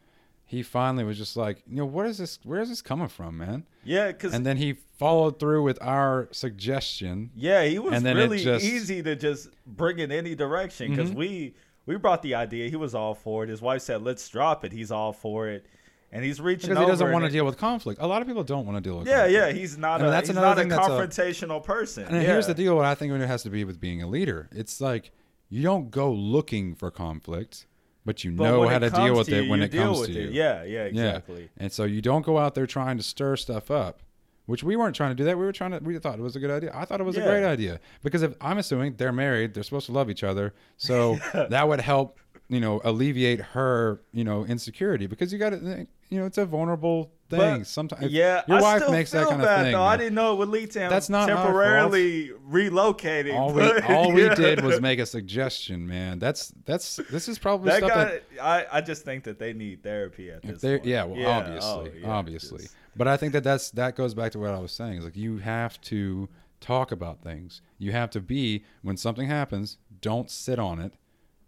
he 0.46 0.62
finally 0.62 1.04
was 1.04 1.18
just 1.18 1.36
like 1.36 1.64
you 1.68 1.78
know 1.78 1.86
what 1.86 2.06
is 2.06 2.18
this 2.20 2.38
where 2.44 2.62
is 2.62 2.70
this 2.70 2.82
coming 2.82 3.08
from 3.08 3.38
man 3.38 3.66
Yeah, 3.84 4.08
because 4.12 4.34
and 4.34 4.46
then 4.46 4.58
he 4.58 4.74
followed 5.00 5.40
through 5.40 5.64
with 5.64 5.82
our 5.82 6.30
suggestion 6.32 7.32
yeah, 7.36 7.64
he 7.66 7.80
was 7.80 7.94
and 7.94 8.06
then 8.06 8.16
really 8.18 8.44
just- 8.44 8.64
easy 8.64 9.02
to 9.04 9.16
just 9.16 9.50
bring 9.66 9.98
in 10.00 10.12
any 10.12 10.36
direction 10.36 10.92
because 10.92 11.12
Mhm. 11.12 11.16
we 11.16 11.56
we 11.86 11.96
brought 11.98 12.22
the 12.22 12.36
idea. 12.36 12.70
He 12.70 12.76
was 12.76 12.96
all 12.96 13.14
for 13.16 13.44
it. 13.44 13.50
His 13.50 13.62
wife 13.62 13.82
said, 13.82 14.02
"Let's 14.02 14.28
drop 14.30 14.64
it." 14.66 14.72
He's 14.72 14.92
all 14.92 15.14
for 15.14 15.48
it, 15.50 15.66
and 16.12 16.24
he's 16.26 16.40
reaching 16.42 16.70
because 16.70 16.84
he 16.84 16.90
doesn't 16.90 17.12
want 17.12 17.26
to 17.26 17.32
deal 17.32 17.46
with 17.46 17.58
conflict 17.58 18.02
a 18.02 18.08
lot 18.08 18.22
of 18.22 18.28
people 18.28 18.44
don't 18.44 18.66
want 18.66 18.78
to 18.78 18.82
deal 18.82 18.98
with 19.00 19.08
Yeah, 19.08 19.24
conflict. 19.24 19.34
yeah, 19.56 19.60
he's 19.60 19.78
not 19.78 19.96
I 20.00 20.04
mean, 20.04 20.08
a 20.08 20.12
that's 20.12 20.28
he's 20.30 20.38
another 20.38 20.66
not 20.66 20.80
a 20.84 20.88
that's 20.90 21.18
a- 21.18 21.24
confrontational 21.24 21.64
person. 21.64 22.04
And 22.06 22.16
yeah. 22.16 22.22
here's 22.22 22.48
the 22.48 22.54
deal: 22.54 22.76
what 22.76 22.86
I 22.86 22.96
think 22.96 23.14
it 23.14 23.28
has 23.28 23.44
to 23.44 23.50
be 23.50 23.64
with 23.64 23.80
being 23.80 24.02
a 24.02 24.08
leader, 24.08 24.50
it's 24.52 24.80
like 24.82 25.12
you 25.50 25.62
don't 25.62 25.92
go 25.92 26.12
looking 26.12 26.74
for 26.76 26.90
conflict, 26.92 27.68
but 28.06 28.24
you 28.24 28.32
But 28.32 28.44
know 28.46 28.68
how 28.68 28.80
to 28.80 28.90
deal 28.90 29.16
with 29.16 29.28
to 29.28 29.44
it 29.44 29.50
when 29.50 29.62
it 29.62 29.72
comes 29.72 30.08
to 30.08 30.12
it. 30.12 30.16
you. 30.16 30.30
Yeah, 30.32 30.64
yeah, 30.64 30.84
exactly. 30.86 31.50
And 31.58 31.72
so 31.72 31.84
you 31.84 32.02
don't 32.02 32.26
go 32.26 32.38
out 32.40 32.56
there 32.56 32.66
trying 32.68 32.98
to 32.98 33.04
stir 33.04 33.36
stuff 33.36 33.70
up, 33.70 34.02
which 34.46 34.64
we 34.64 34.76
weren't 34.76 34.96
trying 34.96 35.12
to 35.12 35.16
do 35.16 35.24
that. 35.26 35.38
We 35.38 35.46
were 35.46 35.52
trying 35.52 35.72
to. 35.72 35.80
We 35.80 35.98
thought 36.00 36.20
it 36.20 36.22
was 36.22 36.36
a 36.36 36.39
good 36.39 36.52
idea. 36.52 36.72
I 36.74 36.86
thought 36.86 37.00
it 37.00 37.06
was 37.06 37.18
a 37.18 37.22
great 37.22 37.43
idea 37.46 37.80
because 38.04 38.22
if 38.24 38.34
I'm 38.41 38.58
assuming 38.58 38.96
they're 38.98 39.12
married, 39.12 39.54
they're 39.54 39.64
supposed 39.64 39.88
to 39.88 39.91
love 39.91 40.10
each 40.10 40.24
other, 40.24 40.54
so 40.78 41.18
that 41.50 41.68
would 41.68 41.82
help. 41.82 42.20
You 42.48 42.60
know, 42.60 42.80
alleviate 42.84 43.39
her, 43.39 44.02
you 44.14 44.24
know, 44.24 44.46
insecurity 44.46 45.08
because 45.08 45.34
you 45.34 45.39
got 45.39 45.50
to, 45.50 45.80
eh, 45.80 45.86
you 46.10 46.20
know, 46.20 46.28
it's 46.28 46.38
a 46.38 46.46
vulnerable 46.46 47.12
thing. 47.28 47.58
But, 47.62 47.66
Sometimes, 47.66 48.12
yeah, 48.12 48.43
your 48.48 48.60
I 48.60 48.62
wife 48.62 48.91
makes 48.91 49.10
that 49.14 49.28
kind 49.28 49.41
bad, 49.41 49.60
of 49.62 49.66
thing. 49.66 49.72
Though. 49.74 49.82
I 49.82 49.98
didn't 49.98 50.14
know 50.14 50.34
it 50.34 50.36
would 50.38 50.50
lead 50.50 50.70
to 50.72 50.80
him 50.82 50.91
That's 50.91 51.10
not 51.10 51.28
temporarily 51.28 52.30
relocating. 52.48 53.34
all 53.34 53.52
we 53.52 53.62
but, 53.62 53.89
all 53.89 54.12
we 54.12 54.30
did 54.30 54.64
was 54.64 54.80
make 54.80 55.00
a 55.00 55.06
suggestion, 55.08 55.88
man. 55.88 56.20
That's 56.20 56.54
that's 56.66 56.98
this 57.10 57.28
is 57.28 57.39
probably 57.39 57.72
that 57.72 57.78
stuff 57.78 57.89
guy. 57.89 58.04
that 58.06 58.24
I, 58.39 58.78
I 58.78 58.82
just 58.82 59.04
think 59.06 59.24
that 59.24 59.39
they 59.39 59.54
need 59.54 59.82
therapy 59.82 60.30
at 60.30 60.43
this 60.43 60.62
point. 60.62 60.86
yeah, 60.86 61.04
well, 61.04 61.28
obviously, 61.28 61.91
oh, 61.96 62.00
yeah, 62.00 62.10
obviously. 62.12 62.60
just- 62.60 62.76
But 62.96 63.08
I 63.08 63.18
think 63.18 63.34
that 63.34 63.43
that's 63.43 63.72
that 63.72 63.96
goes 63.96 64.14
back 64.14 64.32
to 64.34 64.39
what 64.39 64.52
I 64.52 64.60
was 64.60 64.72
saying. 64.72 65.00
Is 65.00 65.04
like 65.06 65.18
you 65.18 65.38
have 65.38 65.80
to 65.82 66.30
talk 66.62 66.91
about 66.91 67.22
things. 67.22 67.62
You 67.78 67.91
have 67.91 68.10
to 68.12 68.22
be 68.22 68.64
when 68.82 68.98
something 68.98 69.28
happens, 69.28 69.78
don't 70.02 70.30
sit 70.32 70.60
on 70.60 70.80
it 70.80 70.93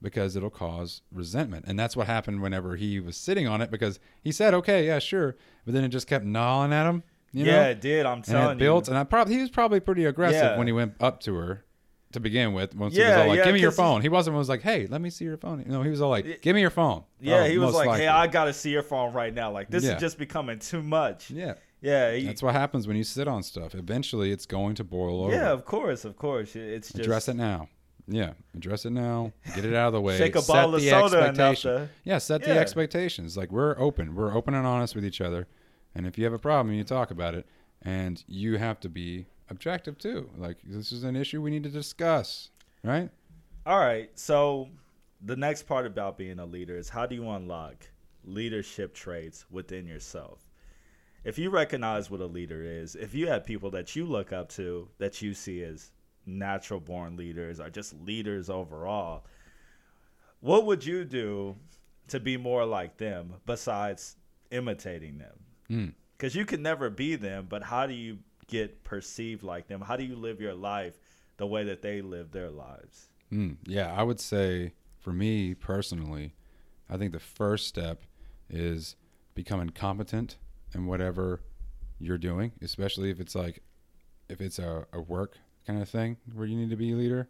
because 0.01 0.35
it'll 0.35 0.49
cause 0.49 1.01
resentment. 1.11 1.65
And 1.67 1.79
that's 1.79 1.95
what 1.95 2.05
happened 2.07 2.41
whenever 2.41 2.75
he 2.75 2.99
was 2.99 3.17
sitting 3.17 3.47
on 3.47 3.61
it 3.61 3.71
because 3.71 3.99
he 4.21 4.31
said, 4.31 4.53
"Okay, 4.53 4.85
yeah, 4.87 4.99
sure," 4.99 5.35
but 5.65 5.73
then 5.73 5.83
it 5.83 5.89
just 5.89 6.07
kept 6.07 6.25
gnawing 6.25 6.73
at 6.73 6.87
him. 6.87 7.03
You 7.31 7.45
yeah, 7.45 7.63
know? 7.63 7.69
it 7.69 7.81
did. 7.81 8.05
I'm 8.05 8.17
and 8.17 8.25
telling 8.25 8.57
it 8.57 8.59
built, 8.59 8.87
you. 8.87 8.91
and 8.93 8.99
I 8.99 9.03
probably 9.03 9.35
he 9.35 9.41
was 9.41 9.49
probably 9.49 9.79
pretty 9.79 10.05
aggressive 10.05 10.41
Yeah. 10.41 10.57
when 10.57 10.67
he 10.67 10.73
went 10.73 10.95
up 10.99 11.19
to 11.21 11.35
her 11.35 11.63
to 12.13 12.19
begin 12.19 12.53
with. 12.53 12.75
Once 12.75 12.95
he 12.95 13.01
was 13.01 13.09
Yeah, 13.09 13.21
all 13.21 13.27
like, 13.27 13.37
yeah, 13.39 13.45
"Give 13.45 13.53
me 13.53 13.59
your 13.61 13.71
phone," 13.71 14.01
he 14.01 14.09
wasn't 14.09 14.35
was 14.37 14.49
like, 14.49 14.61
"Hey, 14.61 14.87
let 14.87 15.01
me 15.01 15.09
see 15.09 15.25
your 15.25 15.37
phone." 15.37 15.63
Know, 15.67 15.81
he 15.83 15.89
was 15.89 16.01
all 16.01 16.09
like, 16.09 16.41
"Give 16.41 16.55
me 16.55 16.61
your 16.61 16.69
phone." 16.69 17.03
yeah, 17.19 17.41
Oh, 17.41 17.43
he 17.45 17.57
was 17.57 17.73
like, 17.73 17.87
likely. 17.87 18.03
"Hey, 18.03 18.07
I 18.07 18.27
gotta 18.27 18.53
see 18.53 18.69
your 18.71 18.83
phone 18.83 19.13
right 19.13 19.33
now. 19.33 19.51
Like 19.51 19.69
this 19.69 19.83
Yeah. 19.83 19.95
is 19.95 20.01
just 20.01 20.17
becoming 20.17 20.59
too 20.59 20.81
much." 20.81 21.29
yeah." 21.31 21.55
Yeah, 21.79 22.13
he- 22.15 22.25
That's 22.25 22.41
what 22.41 22.53
happens 22.55 22.87
when 22.87 22.97
you 22.97 23.03
sit 23.03 23.27
on 23.27 23.43
stuff. 23.43 23.75
Eventually, 23.75 24.31
it's 24.31 24.47
going 24.47 24.73
to 24.75 24.83
boil 24.83 25.23
over. 25.25 25.31
yeah, 25.33 25.51
of 25.51 25.63
course, 25.63 26.05
of 26.05 26.15
course. 26.17 26.55
It's 26.55 26.87
just 26.87 26.99
address 26.99 27.27
it 27.27 27.35
now. 27.35 27.69
Yeah, 28.07 28.33
address 28.55 28.85
it 28.85 28.91
now. 28.91 29.31
Get 29.53 29.63
it 29.63 29.75
out 29.75 29.87
of 29.87 29.93
the 29.93 30.01
way. 30.01 30.17
Shake 30.17 30.35
a 30.35 30.41
Set 30.41 30.53
bottle 30.53 30.73
of 30.75 30.81
the 30.81 30.89
soda 30.89 31.33
to- 31.33 31.89
Yeah, 32.03 32.17
set 32.17 32.41
the 32.43 32.57
expectations. 32.57 33.37
Like 33.37 33.51
we're 33.51 33.77
open. 33.77 34.15
We're 34.15 34.33
open 34.35 34.55
and 34.55 34.65
honest 34.65 34.95
with 34.95 35.05
each 35.05 35.21
other. 35.21 35.45
And 35.93 36.07
if 36.07 36.17
you 36.17 36.23
have 36.23 36.33
a 36.33 36.39
problem, 36.39 36.73
you 36.73 36.83
talk 36.83 37.11
about 37.11 37.35
it. 37.35 37.45
And 37.83 38.23
you 38.27 38.57
have 38.57 38.79
to 38.79 38.89
be 38.89 39.27
objective 39.49 39.97
too. 39.97 40.29
Like 40.37 40.57
this 40.63 40.91
is 40.91 41.03
an 41.03 41.15
issue 41.15 41.41
we 41.41 41.51
need 41.51 41.63
to 41.63 41.69
discuss, 41.69 42.49
right? 42.83 43.09
All 43.65 43.79
right. 43.79 44.09
So 44.15 44.69
the 45.21 45.35
next 45.35 45.63
part 45.63 45.85
about 45.85 46.17
being 46.17 46.39
a 46.39 46.45
leader 46.45 46.77
is 46.77 46.89
how 46.89 47.05
do 47.05 47.15
you 47.15 47.29
unlock 47.29 47.75
leadership 48.23 48.93
traits 48.93 49.45
within 49.49 49.87
yourself? 49.87 50.47
If 51.23 51.37
you 51.37 51.49
recognize 51.49 52.09
what 52.09 52.21
a 52.21 52.25
leader 52.25 52.63
is, 52.63 52.95
if 52.95 53.13
you 53.13 53.27
have 53.27 53.45
people 53.45 53.71
that 53.71 53.95
you 53.95 54.05
look 54.05 54.31
up 54.31 54.49
to 54.49 54.87
that 54.99 55.21
you 55.21 55.33
see 55.33 55.63
as 55.63 55.91
natural 56.25 56.79
born 56.79 57.17
leaders 57.17 57.59
or 57.59 57.69
just 57.69 57.93
leaders 58.01 58.49
overall, 58.49 59.25
what 60.39 60.65
would 60.65 60.85
you 60.85 61.03
do 61.03 61.55
to 62.09 62.19
be 62.19 62.37
more 62.37 62.65
like 62.65 62.97
them 62.97 63.33
besides 63.45 64.15
imitating 64.51 65.17
them? 65.17 65.39
Mm. 65.69 65.93
Because 66.17 66.35
you 66.35 66.45
can 66.45 66.61
never 66.61 66.89
be 66.89 67.15
them, 67.15 67.47
but 67.49 67.63
how 67.63 67.85
do 67.85 67.93
you 67.93 68.19
get 68.47 68.83
perceived 68.83 69.43
like 69.43 69.67
them? 69.67 69.81
How 69.81 69.95
do 69.95 70.03
you 70.03 70.15
live 70.15 70.41
your 70.41 70.53
life 70.53 70.99
the 71.37 71.47
way 71.47 71.63
that 71.65 71.81
they 71.81 72.01
live 72.01 72.31
their 72.31 72.49
lives? 72.49 73.09
Mm, 73.31 73.57
yeah, 73.65 73.93
I 73.93 74.03
would 74.03 74.19
say 74.19 74.73
for 74.99 75.13
me 75.13 75.53
personally, 75.53 76.33
I 76.89 76.97
think 76.97 77.11
the 77.11 77.19
first 77.19 77.67
step 77.67 78.03
is 78.49 78.95
becoming 79.35 79.69
competent 79.69 80.37
in 80.73 80.85
whatever 80.85 81.41
you're 81.99 82.17
doing, 82.17 82.53
especially 82.61 83.09
if 83.09 83.19
it's 83.19 83.35
like 83.35 83.61
if 84.29 84.41
it's 84.41 84.59
a, 84.59 84.85
a 84.93 84.99
work 84.99 85.37
kind 85.65 85.81
of 85.81 85.89
thing 85.89 86.17
where 86.33 86.45
you 86.45 86.55
need 86.55 86.69
to 86.69 86.75
be 86.75 86.91
a 86.91 86.95
leader. 86.95 87.27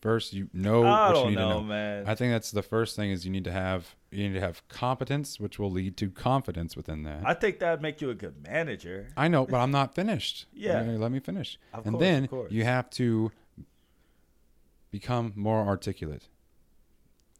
First, 0.00 0.32
you 0.32 0.48
know 0.54 0.82
I 0.84 1.08
what 1.08 1.12
don't 1.14 1.24
you 1.24 1.30
need 1.30 1.36
know, 1.36 1.48
to 1.48 1.54
know. 1.56 1.62
man. 1.62 2.04
I 2.06 2.14
think 2.14 2.32
that's 2.32 2.50
the 2.50 2.62
first 2.62 2.96
thing 2.96 3.10
is 3.10 3.26
you 3.26 3.30
need 3.30 3.44
to 3.44 3.52
have 3.52 3.94
you 4.10 4.26
need 4.26 4.34
to 4.34 4.40
have 4.40 4.66
competence, 4.68 5.38
which 5.38 5.58
will 5.58 5.70
lead 5.70 5.98
to 5.98 6.10
confidence 6.10 6.74
within 6.74 7.02
that. 7.02 7.20
I 7.24 7.34
think 7.34 7.58
that'd 7.58 7.82
make 7.82 8.00
you 8.00 8.08
a 8.08 8.14
good 8.14 8.42
manager. 8.46 9.08
I 9.16 9.28
know, 9.28 9.44
but 9.46 9.58
I'm 9.58 9.70
not 9.70 9.94
finished. 9.94 10.46
Yeah. 10.54 10.82
Let 10.82 11.12
me 11.12 11.20
finish. 11.20 11.58
Of 11.74 11.86
and 11.86 11.94
course, 11.94 12.00
then 12.02 12.28
you 12.50 12.64
have 12.64 12.88
to 12.90 13.30
become 14.90 15.32
more 15.36 15.66
articulate. 15.66 16.28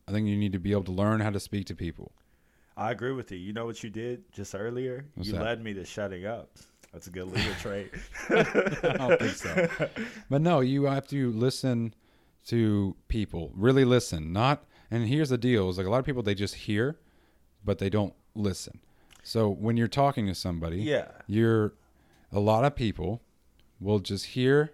I 0.09 0.13
think 0.13 0.27
you 0.27 0.37
need 0.37 0.53
to 0.53 0.59
be 0.59 0.73
able 0.73 0.85
to 0.85 0.93
learn 0.93 1.21
how 1.21 1.31
to 1.31 1.41
speak 1.41 1.67
to 1.67 1.75
people. 1.75 2.13
I 2.77 2.91
agree 2.91 3.13
with 3.13 3.31
you. 3.31 3.39
You 3.39 3.53
know 3.53 3.67
what 3.67 3.83
you 3.83 3.91
did 3.91 4.31
just 4.33 4.55
earlier? 4.55 5.05
What's 5.15 5.29
you 5.29 5.35
that? 5.35 5.45
led 5.45 5.63
me 5.63 5.75
to 5.75 5.85
shutting 5.85 6.25
up. 6.27 6.51
That's 6.93 7.07
a 7.07 7.11
good 7.11 7.27
leader 7.27 7.55
trait. 7.61 7.91
I 8.31 8.97
don't 8.97 9.19
think 9.19 9.33
so. 9.35 9.69
But 10.31 10.41
no, 10.41 10.61
you 10.61 10.85
have 10.85 11.07
to 11.09 11.31
listen 11.33 11.95
to 12.47 12.97
people. 13.09 13.53
Really 13.55 13.85
listen. 13.85 14.33
Not 14.33 14.65
and 14.91 15.07
here's 15.07 15.29
the 15.29 15.39
deal, 15.39 15.69
is 15.69 15.79
like 15.79 15.87
a 15.87 15.91
lot 15.91 15.99
of 15.99 16.05
people 16.05 16.23
they 16.23 16.35
just 16.35 16.55
hear, 16.55 16.99
but 17.65 17.79
they 17.79 17.89
don't 17.91 18.15
listen. 18.35 18.81
So 19.23 19.49
when 19.49 19.77
you're 19.77 19.87
talking 19.89 20.27
to 20.27 20.35
somebody, 20.35 20.79
Yeah. 20.79 21.09
you're 21.27 21.75
a 22.33 22.41
lot 22.41 22.65
of 22.65 22.75
people 22.75 23.23
will 23.79 23.99
just 24.01 24.27
hear 24.27 24.73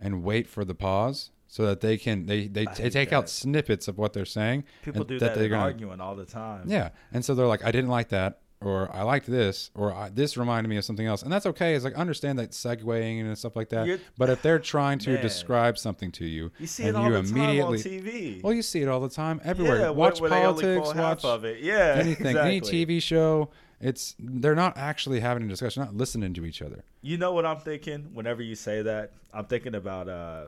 and 0.00 0.22
wait 0.22 0.46
for 0.46 0.64
the 0.64 0.74
pause 0.74 1.30
so 1.46 1.66
that 1.66 1.80
they 1.80 1.96
can 1.98 2.26
they 2.26 2.46
they, 2.46 2.64
they 2.76 2.88
take 2.90 3.12
out 3.12 3.28
snippets 3.28 3.88
of 3.88 3.98
what 3.98 4.12
they're 4.12 4.24
saying 4.24 4.64
People 4.82 5.02
and 5.02 5.08
do 5.08 5.18
that, 5.18 5.34
they're 5.34 5.44
in 5.44 5.50
gonna- 5.50 5.62
arguing 5.64 6.00
all 6.00 6.14
the 6.16 6.24
time. 6.24 6.64
yeah 6.68 6.90
and 7.12 7.24
so 7.24 7.34
they're 7.34 7.46
like 7.46 7.64
i 7.64 7.70
didn't 7.72 7.90
like 7.90 8.08
that 8.10 8.38
or 8.62 8.94
I 8.94 9.02
liked 9.02 9.26
this, 9.26 9.70
or 9.74 9.92
I, 9.92 10.10
this 10.10 10.36
reminded 10.36 10.68
me 10.68 10.76
of 10.76 10.84
something 10.84 11.06
else, 11.06 11.22
and 11.22 11.32
that's 11.32 11.46
okay. 11.46 11.74
It's 11.74 11.84
like 11.84 11.94
understand 11.94 12.38
that 12.38 12.50
segueing 12.50 13.20
and 13.20 13.36
stuff 13.38 13.56
like 13.56 13.70
that. 13.70 13.86
You're- 13.86 14.00
but 14.18 14.28
if 14.28 14.42
they're 14.42 14.58
trying 14.58 14.98
to 15.00 15.14
Man. 15.14 15.22
describe 15.22 15.78
something 15.78 16.12
to 16.12 16.26
you, 16.26 16.50
You 16.58 16.66
see 16.66 16.82
and 16.84 16.90
it 16.90 16.96
all 16.96 17.06
you 17.06 17.12
the 17.22 17.22
time 17.28 17.36
immediately, 17.38 17.78
on 17.78 17.84
TV. 17.84 18.42
well, 18.42 18.52
you 18.52 18.62
see 18.62 18.82
it 18.82 18.88
all 18.88 19.00
the 19.00 19.08
time 19.08 19.40
everywhere. 19.44 19.80
yeah, 19.80 19.88
watch 19.90 20.20
politics, 20.20 20.94
watch 20.94 21.24
of 21.24 21.44
it. 21.44 21.60
Yeah, 21.62 21.96
anything, 21.98 22.36
any. 22.36 22.60
TV 22.60 23.00
show. 23.02 23.50
It's 23.80 24.14
they're 24.18 24.54
not 24.54 24.76
actually 24.76 25.20
having 25.20 25.44
a 25.44 25.48
discussion, 25.48 25.82
not 25.82 25.94
listening 25.96 26.34
to 26.34 26.44
each 26.44 26.60
other. 26.60 26.84
You 27.00 27.16
know 27.16 27.32
what 27.32 27.46
I'm 27.46 27.60
thinking? 27.60 28.10
Whenever 28.12 28.42
you 28.42 28.54
say 28.54 28.82
that, 28.82 29.12
I'm 29.32 29.46
thinking 29.46 29.74
about 29.74 30.06
uh, 30.06 30.46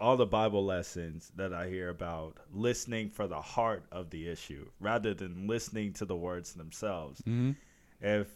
all 0.00 0.16
the 0.16 0.26
Bible 0.26 0.64
lessons 0.64 1.32
that 1.36 1.52
I 1.52 1.68
hear 1.68 1.88
about 1.88 2.36
listening 2.52 3.10
for 3.10 3.26
the 3.26 3.40
heart 3.40 3.84
of 3.90 4.10
the 4.10 4.28
issue 4.28 4.68
rather 4.80 5.14
than 5.14 5.46
listening 5.46 5.92
to 5.94 6.04
the 6.04 6.16
words 6.16 6.54
themselves. 6.54 7.20
hmm 7.22 7.52
If 8.00 8.28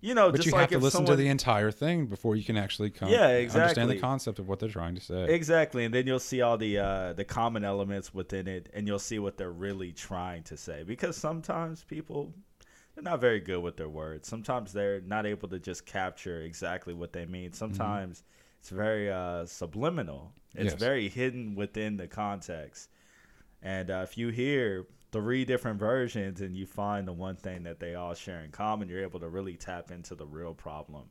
you 0.00 0.12
know, 0.14 0.30
But 0.30 0.36
just 0.38 0.46
you 0.48 0.52
like 0.52 0.62
have 0.62 0.70
to 0.70 0.78
listen 0.78 0.98
someone, 0.98 1.16
to 1.16 1.22
the 1.22 1.28
entire 1.28 1.70
thing 1.70 2.06
before 2.06 2.36
you 2.36 2.44
can 2.44 2.58
actually 2.58 2.90
come 2.90 3.08
Yeah, 3.08 3.28
exactly. 3.28 3.62
understand 3.62 3.90
the 3.90 4.00
concept 4.00 4.38
of 4.38 4.48
what 4.48 4.58
they're 4.58 4.68
trying 4.68 4.94
to 4.96 5.00
say. 5.00 5.32
Exactly, 5.32 5.84
and 5.86 5.94
then 5.94 6.06
you'll 6.06 6.18
see 6.18 6.42
all 6.42 6.58
the 6.58 6.78
uh, 6.78 7.12
the 7.14 7.24
common 7.24 7.64
elements 7.64 8.12
within 8.12 8.46
it, 8.46 8.68
and 8.74 8.86
you'll 8.86 8.98
see 8.98 9.18
what 9.18 9.38
they're 9.38 9.50
really 9.50 9.92
trying 9.92 10.42
to 10.44 10.58
say. 10.58 10.82
Because 10.82 11.16
sometimes 11.16 11.84
people 11.84 12.34
they're 12.94 13.02
not 13.02 13.20
very 13.20 13.40
good 13.40 13.60
with 13.62 13.76
their 13.76 13.88
words. 13.88 14.28
Sometimes 14.28 14.72
they're 14.72 15.00
not 15.00 15.24
able 15.26 15.48
to 15.48 15.58
just 15.58 15.86
capture 15.86 16.42
exactly 16.42 16.92
what 16.92 17.12
they 17.12 17.24
mean. 17.26 17.52
Sometimes 17.52 18.24
it's 18.60 18.70
very 18.70 19.10
uh, 19.10 19.46
subliminal. 19.46 20.32
It's 20.54 20.72
Yes. 20.72 20.80
very 20.80 21.08
hidden 21.08 21.54
within 21.54 21.96
the 21.96 22.06
context. 22.08 22.90
And 23.62 23.90
uh, 23.90 24.00
if 24.08 24.16
you 24.18 24.28
hear 24.28 24.86
three 25.10 25.44
different 25.44 25.78
versions 25.78 26.40
and 26.40 26.56
you 26.56 26.66
find 26.66 27.06
the 27.08 27.12
one 27.12 27.36
thing 27.36 27.62
that 27.64 27.80
they 27.80 27.94
all 27.94 28.14
share 28.14 28.40
in 28.42 28.50
common, 28.50 28.88
you're 28.88 29.02
able 29.02 29.20
to 29.20 29.28
really 29.28 29.56
tap 29.56 29.90
into 29.90 30.14
the 30.14 30.26
real 30.26 30.54
problem 30.54 31.04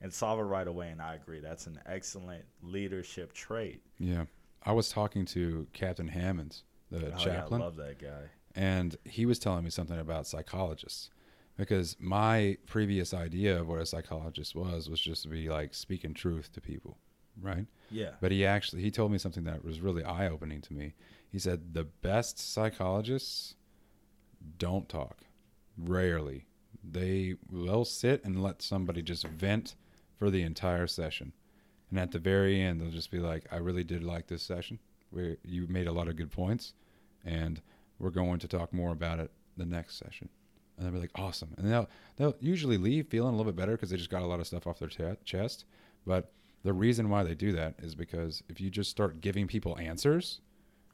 and 0.00 0.12
solve 0.12 0.38
it 0.38 0.42
right 0.42 0.66
away. 0.68 0.90
And 0.90 1.00
I 1.00 1.14
agree, 1.14 1.40
that's 1.40 1.66
an 1.66 1.80
excellent 1.86 2.44
leadership 2.62 3.32
trait. 3.32 3.82
Yeah. 3.98 4.24
I 4.62 4.72
was 4.72 4.88
talking 4.88 5.24
to 5.26 5.66
Captain 5.72 6.08
Hammonds, 6.08 6.64
the 6.90 6.98
Oh, 6.98 7.08
yeah, 7.08 7.14
I 7.16 7.24
chaplain, 7.24 7.60
love 7.60 7.76
that 7.76 7.98
guy. 7.98 8.24
and 8.54 8.96
he 9.04 9.24
was 9.26 9.38
telling 9.38 9.64
me 9.64 9.70
something 9.70 9.98
about 9.98 10.26
psychologists. 10.26 11.10
Because 11.56 11.96
my 11.98 12.58
previous 12.66 13.14
idea 13.14 13.58
of 13.58 13.66
what 13.68 13.80
a 13.80 13.86
psychologist 13.86 14.54
was 14.54 14.90
was 14.90 15.00
just 15.00 15.22
to 15.22 15.28
be 15.30 15.48
like 15.48 15.72
speaking 15.72 16.12
truth 16.12 16.52
to 16.52 16.60
people, 16.60 16.98
right? 17.40 17.66
Yeah. 17.90 18.10
But 18.20 18.32
he 18.32 18.44
actually 18.44 18.82
he 18.82 18.90
told 18.90 19.12
me 19.12 19.18
something 19.18 19.44
that 19.44 19.64
was 19.64 19.80
really 19.80 20.04
eye 20.04 20.28
opening 20.28 20.60
to 20.62 20.72
me. 20.72 20.94
He 21.30 21.38
said 21.38 21.74
the 21.74 21.84
best 21.84 22.38
psychologists 22.38 23.54
don't 24.58 24.88
talk. 24.88 25.18
Rarely. 25.76 26.46
They 26.82 27.34
will 27.50 27.84
sit 27.84 28.24
and 28.24 28.42
let 28.42 28.62
somebody 28.62 29.02
just 29.02 29.26
vent 29.26 29.74
for 30.16 30.30
the 30.30 30.42
entire 30.42 30.86
session. 30.86 31.32
And 31.90 31.98
at 31.98 32.12
the 32.12 32.18
very 32.18 32.60
end 32.60 32.80
they'll 32.80 32.90
just 32.90 33.10
be 33.10 33.18
like, 33.18 33.46
I 33.50 33.56
really 33.56 33.84
did 33.84 34.02
like 34.02 34.28
this 34.28 34.42
session. 34.42 34.78
Where 35.10 35.36
you 35.44 35.66
made 35.68 35.86
a 35.86 35.92
lot 35.92 36.08
of 36.08 36.16
good 36.16 36.32
points 36.32 36.72
and 37.24 37.60
we're 37.98 38.10
going 38.10 38.38
to 38.40 38.48
talk 38.48 38.72
more 38.72 38.92
about 38.92 39.20
it 39.20 39.30
the 39.56 39.66
next 39.66 39.98
session. 39.98 40.28
And 40.76 40.86
they'll 40.86 40.92
be 40.92 41.00
like, 41.00 41.10
awesome. 41.14 41.54
And 41.56 41.70
they'll 41.70 41.88
they'll 42.16 42.36
usually 42.40 42.76
leave 42.76 43.08
feeling 43.08 43.34
a 43.34 43.36
little 43.36 43.50
bit 43.50 43.56
better 43.56 43.72
because 43.72 43.90
they 43.90 43.96
just 43.96 44.10
got 44.10 44.22
a 44.22 44.26
lot 44.26 44.40
of 44.40 44.46
stuff 44.46 44.66
off 44.66 44.78
their 44.78 44.88
che- 44.88 45.16
chest. 45.24 45.64
But 46.06 46.30
the 46.62 46.72
reason 46.72 47.08
why 47.08 47.22
they 47.22 47.34
do 47.34 47.52
that 47.52 47.74
is 47.78 47.94
because 47.94 48.42
if 48.48 48.60
you 48.60 48.70
just 48.70 48.90
start 48.90 49.20
giving 49.20 49.46
people 49.46 49.78
answers, 49.78 50.40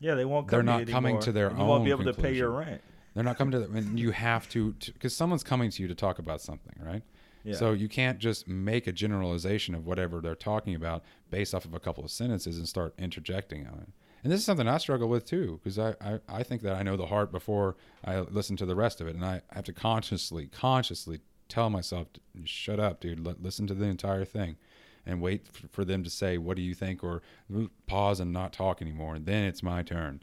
Yeah, 0.00 0.14
they 0.14 0.24
won't. 0.24 0.48
They're 0.48 0.62
not 0.62 0.80
you 0.80 0.86
coming 0.86 1.18
to 1.20 1.32
their 1.32 1.48
and 1.48 1.58
You 1.58 1.64
won't 1.64 1.84
be 1.84 1.90
able 1.90 2.04
to 2.04 2.14
pay 2.14 2.34
your 2.34 2.50
rent. 2.50 2.80
they're 3.14 3.24
not 3.24 3.38
coming 3.38 3.52
to 3.52 3.60
the, 3.60 3.78
and 3.78 3.98
you 3.98 4.10
have 4.10 4.48
to 4.50 4.74
because 4.86 5.14
someone's 5.14 5.42
coming 5.44 5.70
to 5.70 5.82
you 5.82 5.88
to 5.88 5.94
talk 5.94 6.18
about 6.18 6.40
something, 6.40 6.74
right? 6.80 7.02
Yeah. 7.44 7.56
So 7.56 7.72
you 7.72 7.88
can't 7.88 8.18
just 8.18 8.46
make 8.46 8.86
a 8.86 8.92
generalization 8.92 9.74
of 9.74 9.84
whatever 9.86 10.20
they're 10.20 10.34
talking 10.36 10.74
about 10.74 11.02
based 11.30 11.54
off 11.54 11.64
of 11.64 11.74
a 11.74 11.80
couple 11.80 12.04
of 12.04 12.10
sentences 12.10 12.56
and 12.58 12.68
start 12.68 12.94
interjecting 12.98 13.66
on 13.66 13.80
it. 13.80 13.88
And 14.22 14.32
this 14.32 14.38
is 14.38 14.46
something 14.46 14.68
I 14.68 14.78
struggle 14.78 15.08
with 15.08 15.24
too, 15.26 15.58
because 15.60 15.76
I, 15.78 15.96
I, 16.00 16.20
I 16.28 16.42
think 16.44 16.62
that 16.62 16.76
I 16.76 16.84
know 16.84 16.96
the 16.96 17.06
heart 17.06 17.32
before 17.32 17.74
I 18.04 18.20
listen 18.20 18.56
to 18.58 18.66
the 18.66 18.76
rest 18.76 19.00
of 19.00 19.08
it. 19.08 19.16
And 19.16 19.24
I 19.24 19.42
have 19.50 19.64
to 19.64 19.72
consciously, 19.72 20.46
consciously 20.46 21.18
tell 21.48 21.68
myself, 21.68 22.06
shut 22.44 22.78
up, 22.78 23.00
dude, 23.00 23.18
Let, 23.26 23.42
listen 23.42 23.66
to 23.66 23.74
the 23.74 23.86
entire 23.86 24.24
thing 24.24 24.56
and 25.06 25.20
wait 25.20 25.46
for 25.70 25.84
them 25.84 26.04
to 26.04 26.10
say, 26.10 26.38
what 26.38 26.56
do 26.56 26.62
you 26.62 26.74
think? 26.74 27.02
Or 27.02 27.22
pause 27.86 28.20
and 28.20 28.32
not 28.32 28.52
talk 28.52 28.80
anymore. 28.82 29.14
And 29.16 29.26
then 29.26 29.44
it's 29.44 29.62
my 29.62 29.82
turn. 29.82 30.22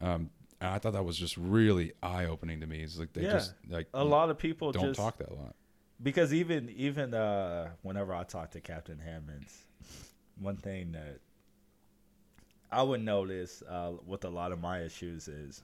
Um, 0.00 0.30
I 0.60 0.78
thought 0.78 0.94
that 0.94 1.04
was 1.04 1.18
just 1.18 1.36
really 1.36 1.92
eye 2.02 2.24
opening 2.24 2.60
to 2.60 2.66
me. 2.66 2.80
It's 2.82 2.98
like 2.98 3.12
they 3.12 3.22
Yeah. 3.22 3.32
just 3.32 3.54
like 3.68 3.88
a 3.92 4.04
lot 4.04 4.30
of 4.30 4.38
people 4.38 4.72
don't 4.72 4.86
just 4.86 4.98
talk 4.98 5.18
that 5.18 5.30
lot. 5.36 5.54
because 6.02 6.32
even 6.32 6.70
even 6.70 7.12
uh, 7.14 7.70
whenever 7.82 8.14
I 8.14 8.24
talk 8.24 8.52
to 8.52 8.60
Captain 8.60 8.98
Hammonds, 8.98 9.66
one 10.40 10.56
thing 10.56 10.92
that 10.92 11.20
I 12.72 12.82
would 12.82 13.02
notice 13.02 13.62
uh, 13.68 13.92
with 14.06 14.24
a 14.24 14.28
lot 14.30 14.50
of 14.52 14.60
my 14.60 14.80
issues 14.80 15.28
is 15.28 15.62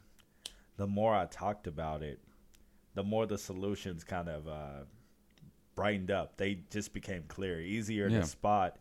the 0.77 0.87
more 0.87 1.15
I 1.15 1.27
talked 1.27 1.67
about 1.67 2.03
it, 2.03 2.21
the 2.95 3.03
more 3.03 3.27
the 3.27 3.39
solutions 3.39 4.05
kind 4.05 4.29
of 4.29 4.47
uh, 4.47 4.85
brightened 5.75 6.11
up. 6.11 6.37
They 6.37 6.61
just 6.71 6.93
became 6.93 7.25
clear, 7.29 7.61
easier 7.61 8.09
Yeah. 8.09 8.21
to 8.21 8.27
spot, 8.27 8.79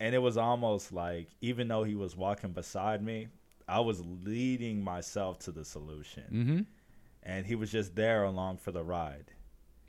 and 0.00 0.14
it 0.14 0.18
was 0.18 0.36
almost 0.36 0.92
like 0.92 1.28
even 1.40 1.68
though 1.68 1.84
he 1.84 1.94
was 1.94 2.16
walking 2.16 2.52
beside 2.52 3.02
me, 3.02 3.28
I 3.68 3.80
was 3.80 4.02
leading 4.04 4.82
myself 4.82 5.38
to 5.40 5.52
the 5.52 5.64
solution, 5.64 6.24
Mm-hmm. 6.32 6.60
and 7.22 7.46
he 7.46 7.54
was 7.54 7.70
just 7.70 7.94
there 7.94 8.24
along 8.24 8.58
for 8.58 8.72
the 8.72 8.82
ride 8.82 9.30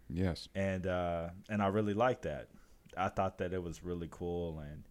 Yes. 0.10 0.48
and 0.56 0.86
uh, 0.88 1.30
and 1.50 1.62
I 1.62 1.68
really 1.68 1.94
liked 1.94 2.24
that. 2.24 2.50
I 2.96 3.10
thought 3.10 3.40
that 3.40 3.54
it 3.54 3.64
was 3.64 3.84
really 3.84 4.08
cool, 4.12 4.60
and 4.60 4.84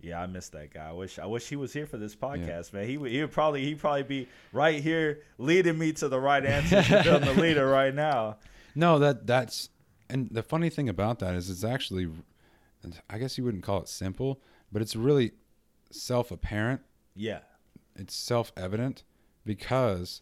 yeah, 0.00 0.20
I 0.20 0.26
miss 0.26 0.48
that 0.50 0.74
guy. 0.74 0.88
I 0.88 0.92
wish 0.92 1.18
I 1.18 1.26
wish 1.26 1.48
he 1.48 1.54
was 1.56 1.72
here 1.72 1.86
for 1.86 1.96
this 1.96 2.16
podcast, 2.16 2.72
man. 2.72 2.86
He 2.88 2.96
would 2.98 3.12
he 3.12 3.20
would 3.20 3.30
probably 3.32 3.64
he 3.64 3.74
probably 3.76 4.02
be 4.02 4.28
right 4.52 4.82
here 4.82 5.22
leading 5.38 5.78
me 5.78 5.92
to 5.94 6.08
the 6.08 6.18
right 6.20 6.44
answer 6.44 6.82
to 6.82 7.18
the 7.24 7.32
leader 7.40 7.66
right 7.66 7.94
now. 7.94 8.38
No, 8.74 8.98
that 8.98 9.26
that's 9.26 9.68
and 10.08 10.28
the 10.30 10.42
funny 10.42 10.70
thing 10.70 10.88
about 10.88 11.18
that 11.20 11.34
is 11.34 11.50
it's 11.50 11.64
actually 11.64 12.08
I 13.10 13.18
guess 13.18 13.36
you 13.36 13.44
wouldn't 13.44 13.64
call 13.64 13.80
it 13.80 13.88
simple, 13.88 14.40
but 14.70 14.80
it's 14.82 14.94
really 14.94 15.32
self-apparent. 15.90 16.82
Yeah, 17.14 17.40
It's 17.94 18.14
self-evident 18.14 19.02
because 19.44 20.20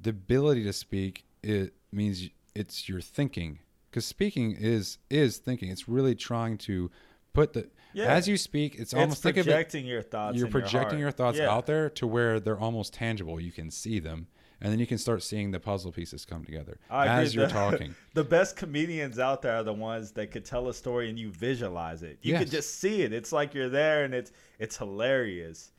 the 0.00 0.10
ability 0.10 0.64
to 0.64 0.72
speak 0.72 1.24
it 1.42 1.74
means 1.92 2.28
it's 2.54 2.88
your 2.88 3.00
thinking 3.00 3.58
cuz 3.92 4.04
speaking 4.06 4.52
is 4.52 4.98
is 5.10 5.38
thinking. 5.38 5.70
It's 5.70 5.88
really 5.88 6.14
trying 6.14 6.58
to 6.58 6.90
put 7.32 7.52
the 7.52 7.68
Yeah. 7.92 8.06
as 8.06 8.26
you 8.28 8.36
speak, 8.38 8.74
it's, 8.74 8.92
it's 8.92 8.94
almost 8.94 9.22
think 9.22 9.36
of 9.36 9.46
it 9.46 9.50
projecting 9.50 9.86
your 9.86 10.02
thoughts. 10.02 10.36
you're 10.38 10.46
in 10.46 10.52
projecting 10.52 10.98
your, 10.98 11.08
heart. 11.08 11.16
thoughts 11.16 11.38
Yeah. 11.38 11.50
out 11.50 11.66
there 11.66 11.90
to 11.90 12.06
where 12.06 12.40
they're 12.40 12.58
almost 12.58 12.94
tangible. 12.94 13.38
You 13.40 13.52
can 13.52 13.70
see 13.70 13.98
them, 14.00 14.26
and 14.60 14.72
then 14.72 14.78
you 14.78 14.86
can 14.86 14.98
start 14.98 15.22
seeing 15.22 15.50
the 15.50 15.60
puzzle 15.60 15.92
pieces 15.92 16.24
come 16.24 16.44
together 16.44 16.78
I 16.90 17.06
agree. 17.06 17.22
as 17.24 17.34
you're 17.34 17.46
The- 17.46 17.52
talking. 17.52 17.94
The 18.14 18.24
best 18.24 18.56
comedians 18.56 19.18
out 19.18 19.42
there 19.42 19.56
are 19.56 19.62
the 19.62 19.72
ones 19.74 20.12
that 20.12 20.30
could 20.30 20.44
tell 20.46 20.68
a 20.68 20.74
story 20.74 21.10
and 21.10 21.18
you 21.18 21.30
visualize 21.30 22.02
it. 22.02 22.18
You 22.22 22.32
could 22.38 22.46
Yes. 22.52 22.64
just 22.64 22.80
see 22.80 23.02
it. 23.02 23.12
It's 23.12 23.30
like 23.32 23.52
you're 23.54 23.68
there 23.68 24.04
and 24.04 24.14
it's 24.14 24.32
it's 24.58 24.76
hilarious 24.78 25.72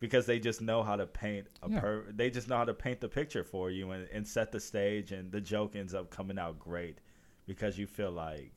because 0.00 0.24
they 0.26 0.38
just 0.40 0.60
know 0.62 0.82
how 0.82 0.96
to 0.96 1.06
paint 1.06 1.46
a 1.62 1.70
Yeah. 1.70 1.80
per- 1.80 2.04
they 2.10 2.30
just 2.30 2.48
know 2.48 2.56
how 2.56 2.64
to 2.64 2.74
paint 2.74 3.00
the 3.00 3.08
picture 3.08 3.44
for 3.44 3.70
you 3.70 3.90
and, 3.92 4.08
and 4.12 4.26
set 4.26 4.50
the 4.50 4.60
stage 4.60 5.12
and 5.12 5.30
the 5.30 5.40
joke 5.40 5.76
ends 5.76 5.92
up 5.94 6.10
coming 6.10 6.38
out 6.38 6.58
great 6.58 6.98
because 7.46 7.78
you 7.78 7.86
feel 7.86 8.10
like 8.10 8.54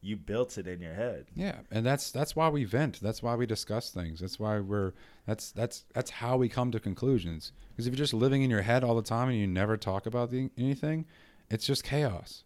you 0.00 0.16
built 0.16 0.58
it 0.58 0.66
in 0.66 0.80
your 0.80 0.94
head. 0.94 1.26
Yeah, 1.34 1.56
and 1.70 1.84
that's 1.84 2.10
that's 2.10 2.36
why 2.36 2.48
we 2.48 2.64
vent. 2.64 3.00
That's 3.00 3.22
why 3.22 3.34
we 3.34 3.46
discuss 3.46 3.90
things. 3.90 4.20
That's 4.20 4.38
why 4.38 4.60
we're 4.60 4.92
that's 5.26 5.50
that's 5.52 5.84
that's 5.92 6.10
how 6.10 6.36
we 6.36 6.48
come 6.48 6.70
to 6.72 6.80
conclusions. 6.80 7.52
Because 7.70 7.86
if 7.86 7.92
you're 7.92 7.98
just 7.98 8.14
living 8.14 8.42
in 8.42 8.50
your 8.50 8.62
head 8.62 8.84
all 8.84 8.94
the 8.94 9.02
time 9.02 9.28
and 9.28 9.38
you 9.38 9.46
never 9.46 9.76
talk 9.76 10.06
about 10.06 10.30
the, 10.30 10.50
anything, 10.56 11.04
it's 11.50 11.66
just 11.66 11.84
chaos. 11.84 12.44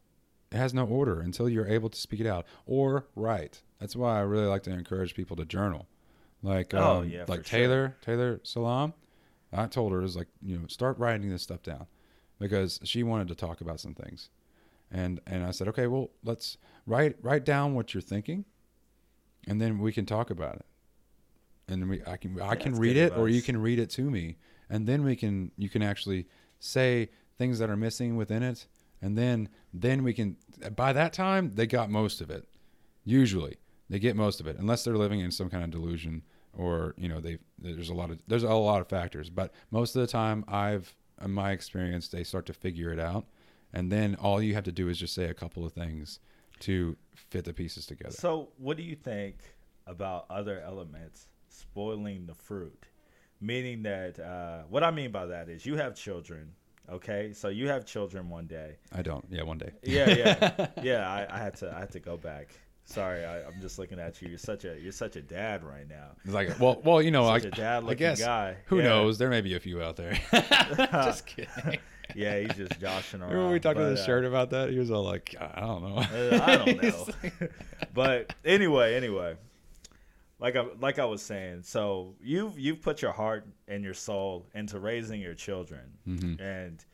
It 0.50 0.56
has 0.56 0.74
no 0.74 0.84
order 0.84 1.20
until 1.20 1.48
you're 1.48 1.66
able 1.66 1.88
to 1.88 1.98
speak 1.98 2.20
it 2.20 2.26
out 2.26 2.46
or 2.66 3.06
write. 3.16 3.62
That's 3.80 3.96
why 3.96 4.18
I 4.18 4.20
really 4.20 4.46
like 4.46 4.62
to 4.64 4.70
encourage 4.70 5.14
people 5.14 5.36
to 5.36 5.44
journal. 5.44 5.86
Like 6.42 6.74
Oh, 6.74 6.98
um, 7.00 7.08
yeah, 7.08 7.24
for 7.24 7.32
like 7.32 7.46
sure. 7.46 7.58
Taylor 7.58 7.96
Taylor 8.02 8.40
Salam, 8.42 8.94
I 9.52 9.66
told 9.66 9.92
her 9.92 10.02
is 10.02 10.16
like 10.16 10.28
you 10.42 10.58
know 10.58 10.66
start 10.66 10.98
writing 10.98 11.30
this 11.30 11.42
stuff 11.42 11.62
down 11.62 11.86
because 12.38 12.80
she 12.82 13.02
wanted 13.02 13.28
to 13.28 13.34
talk 13.34 13.60
about 13.60 13.78
some 13.80 13.94
things, 13.94 14.28
and 14.92 15.20
and 15.26 15.44
I 15.44 15.50
said 15.50 15.68
okay 15.68 15.86
well 15.86 16.10
let's 16.22 16.58
write 16.86 17.16
write 17.22 17.44
down 17.44 17.74
what 17.74 17.94
you're 17.94 18.00
thinking, 18.00 18.44
and 19.48 19.60
then 19.60 19.78
we 19.78 19.92
can 19.92 20.06
talk 20.06 20.30
about 20.30 20.56
it, 20.56 20.66
and 21.68 21.88
we 21.88 22.02
I 22.06 22.16
can 22.16 22.40
I 22.40 22.54
can 22.54 22.74
read 22.76 22.96
it 22.96 23.16
or 23.16 23.28
you 23.28 23.42
can 23.42 23.56
read 23.60 23.78
it 23.78 23.90
to 23.90 24.10
me, 24.10 24.36
and 24.70 24.86
then 24.86 25.02
we 25.02 25.16
can 25.16 25.50
you 25.56 25.68
can 25.68 25.82
actually 25.82 26.26
say 26.60 27.10
things 27.38 27.58
that 27.58 27.70
are 27.70 27.76
missing 27.76 28.16
within 28.16 28.42
it, 28.42 28.66
and 29.00 29.16
then 29.16 29.48
then 29.72 30.04
we 30.04 30.12
can 30.12 30.36
by 30.76 30.92
that 30.92 31.12
time 31.12 31.52
they 31.54 31.66
got 31.66 31.90
most 31.90 32.20
of 32.20 32.30
it, 32.30 32.46
usually 33.04 33.56
they 33.88 33.98
get 33.98 34.14
most 34.14 34.40
of 34.40 34.46
it 34.46 34.56
unless 34.58 34.84
they're 34.84 34.96
living 34.96 35.20
in 35.20 35.30
some 35.30 35.50
kind 35.50 35.64
of 35.64 35.70
delusion 35.70 36.22
or 36.52 36.94
you 36.98 37.08
know 37.08 37.20
they 37.20 37.38
there's 37.58 37.88
a 37.88 37.94
lot 37.94 38.10
of 38.10 38.18
there's 38.26 38.42
a 38.42 38.52
lot 38.52 38.80
of 38.80 38.88
factors. 38.88 39.30
But 39.30 39.52
most 39.70 39.96
of 39.96 40.02
the 40.02 40.06
time 40.06 40.44
i've 40.48 40.94
in 41.24 41.30
my 41.30 41.52
experience 41.52 42.08
they 42.08 42.24
start 42.24 42.46
to 42.46 42.52
figure 42.52 42.92
it 42.92 42.98
out 42.98 43.26
and 43.72 43.90
then 43.90 44.14
all 44.16 44.42
you 44.42 44.54
have 44.54 44.64
to 44.64 44.72
do 44.72 44.88
is 44.88 44.98
just 44.98 45.14
say 45.14 45.24
a 45.26 45.34
couple 45.34 45.64
of 45.64 45.72
things 45.72 46.20
to 46.60 46.96
fit 47.14 47.44
the 47.44 47.52
pieces 47.52 47.86
together. 47.86 48.12
So, 48.12 48.50
what 48.58 48.76
do 48.76 48.82
you 48.82 48.94
think 48.96 49.36
about 49.86 50.26
other 50.30 50.60
elements 50.60 51.28
spoiling 51.48 52.26
the 52.26 52.34
fruit? 52.34 52.86
Meaning 53.40 53.82
that, 53.82 54.20
uh, 54.20 54.62
what 54.68 54.84
I 54.84 54.90
mean 54.92 55.10
by 55.10 55.26
that 55.26 55.48
is 55.48 55.66
you 55.66 55.76
have 55.76 55.96
children, 55.96 56.52
okay? 56.88 57.32
So 57.32 57.48
you 57.48 57.66
have 57.68 57.84
children 57.84 58.28
one 58.28 58.46
day. 58.46 58.76
I 58.94 59.02
don't. 59.02 59.24
Yeah, 59.28 59.42
one 59.42 59.58
day. 59.58 59.72
Yeah, 59.82 60.08
yeah, 60.10 60.66
yeah. 60.82 61.10
I, 61.10 61.26
I 61.28 61.38
had 61.38 61.56
to, 61.56 61.74
I 61.74 61.80
had 61.80 61.90
to 61.92 61.98
go 62.00 62.16
back. 62.16 62.50
Sorry, 62.84 63.24
I, 63.24 63.42
I'm 63.44 63.60
just 63.60 63.78
looking 63.80 63.98
at 63.98 64.20
you. 64.22 64.28
You're 64.28 64.38
such 64.38 64.64
a, 64.64 64.78
you're 64.78 64.92
such 64.92 65.16
a 65.16 65.22
dad 65.22 65.64
right 65.64 65.88
now. 65.88 66.10
It's 66.24 66.32
like, 66.34 66.58
well, 66.60 66.80
well, 66.84 67.02
you 67.02 67.10
know, 67.10 67.26
I, 67.26 67.38
Such 67.38 67.46
a 67.46 67.50
dad 67.60 67.84
I 67.86 67.94
guess 67.94 68.20
guy. 68.20 68.56
who 68.66 68.78
Yeah. 68.78 68.84
knows? 68.84 69.18
There 69.18 69.30
may 69.30 69.40
be 69.40 69.54
a 69.54 69.60
few 69.60 69.82
out 69.82 69.96
there. 69.96 70.18
just 70.92 71.26
kidding. 71.26 71.78
Yeah, 72.14 72.38
he's 72.40 72.54
just 72.56 72.80
joshing 72.80 73.20
around. 73.20 73.30
Remember 73.30 73.44
when 73.46 73.52
we 73.54 73.60
talked 73.60 73.78
to 73.78 73.84
the 73.84 73.92
uh, 74.00 74.04
shirt 74.04 74.24
about 74.24 74.50
that? 74.50 74.70
He 74.70 74.78
was 74.78 74.90
all 74.90 75.04
like, 75.04 75.34
I 75.40 75.60
don't 75.60 75.82
know. 75.82 75.96
Uh, 75.96 76.40
I 76.42 76.56
don't 76.56 76.82
know. 76.82 77.06
like- 77.22 77.52
but 77.94 78.34
anyway, 78.44 78.94
anyway, 78.94 79.36
like 80.38 80.56
I 80.56 80.64
like 80.80 80.98
I 80.98 81.04
was 81.04 81.22
saying, 81.22 81.62
so 81.62 82.14
you've 82.22 82.58
you've 82.58 82.82
put 82.82 83.02
your 83.02 83.12
heart 83.12 83.46
and 83.68 83.84
your 83.84 83.94
soul 83.94 84.46
into 84.54 84.78
raising 84.80 85.20
your 85.20 85.34
children, 85.34 85.92
Mhm. 86.08 86.40
and 86.40 86.84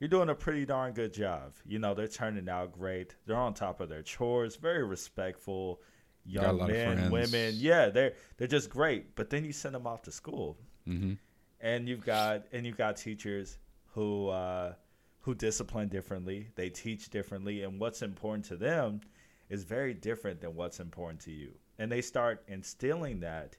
you're 0.00 0.08
doing 0.08 0.28
a 0.28 0.34
pretty 0.34 0.64
darn 0.64 0.92
good 0.92 1.12
job. 1.12 1.54
You 1.66 1.78
know, 1.78 1.94
they're 1.94 2.06
turning 2.08 2.48
out 2.48 2.72
great. 2.72 3.14
They're 3.26 3.36
on 3.36 3.54
top 3.54 3.80
of 3.80 3.88
their 3.88 4.02
chores, 4.02 4.56
very 4.56 4.84
respectful 4.84 5.80
young 6.24 6.58
men, 6.66 7.10
women. 7.10 7.54
Yeah, 7.56 7.88
they're 7.88 8.14
they're 8.36 8.48
just 8.48 8.68
great. 8.70 9.14
But 9.16 9.30
then 9.30 9.44
you 9.44 9.52
send 9.52 9.74
them 9.74 9.86
off 9.86 10.02
to 10.02 10.12
school, 10.12 10.56
hmm 10.84 11.14
and 11.60 11.88
you've 11.88 12.04
got 12.06 12.44
and 12.52 12.64
you've 12.64 12.76
got 12.76 12.96
teachers 12.96 13.58
who 13.98 14.28
uh, 14.28 14.74
who 15.22 15.34
discipline 15.34 15.88
differently. 15.88 16.48
They 16.54 16.70
teach 16.70 17.10
differently, 17.10 17.64
and 17.64 17.80
what's 17.80 18.00
important 18.00 18.44
to 18.46 18.56
them 18.56 19.00
is 19.50 19.64
very 19.64 19.92
different 19.92 20.40
than 20.40 20.54
what's 20.54 20.78
important 20.78 21.20
to 21.22 21.32
you. 21.32 21.50
And 21.80 21.90
they 21.90 22.00
start 22.00 22.44
instilling 22.46 23.20
that 23.20 23.56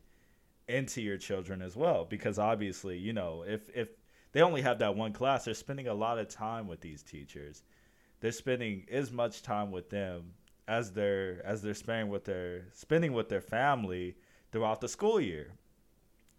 into 0.70 1.02
your 1.02 1.18
children 1.18 1.62
as 1.62 1.76
well, 1.76 2.06
because 2.06 2.40
obviously, 2.40 2.98
you 2.98 3.12
know, 3.12 3.44
if 3.46 3.70
if 3.76 3.90
they 4.32 4.42
only 4.42 4.62
have 4.62 4.80
that 4.80 4.96
one 4.96 5.12
class, 5.12 5.44
they're 5.44 5.54
spending 5.54 5.88
a 5.88 5.94
lot 5.94 6.18
of 6.18 6.30
time 6.30 6.68
with 6.68 6.80
these 6.80 7.04
teachers. 7.04 7.64
They're 8.22 8.32
spending 8.32 8.86
as 8.90 9.12
much 9.12 9.42
time 9.42 9.72
with 9.72 9.90
them 9.90 10.34
as 10.70 10.94
they're 10.94 11.46
as 11.46 11.62
they're 11.62 11.74
spending 11.74 12.10
with 12.10 12.24
their 12.24 12.68
spending 12.74 13.12
with 13.12 13.28
their 13.28 13.42
family 13.42 14.16
throughout 14.54 14.80
the 14.80 14.88
school 14.88 15.20
year. 15.20 15.52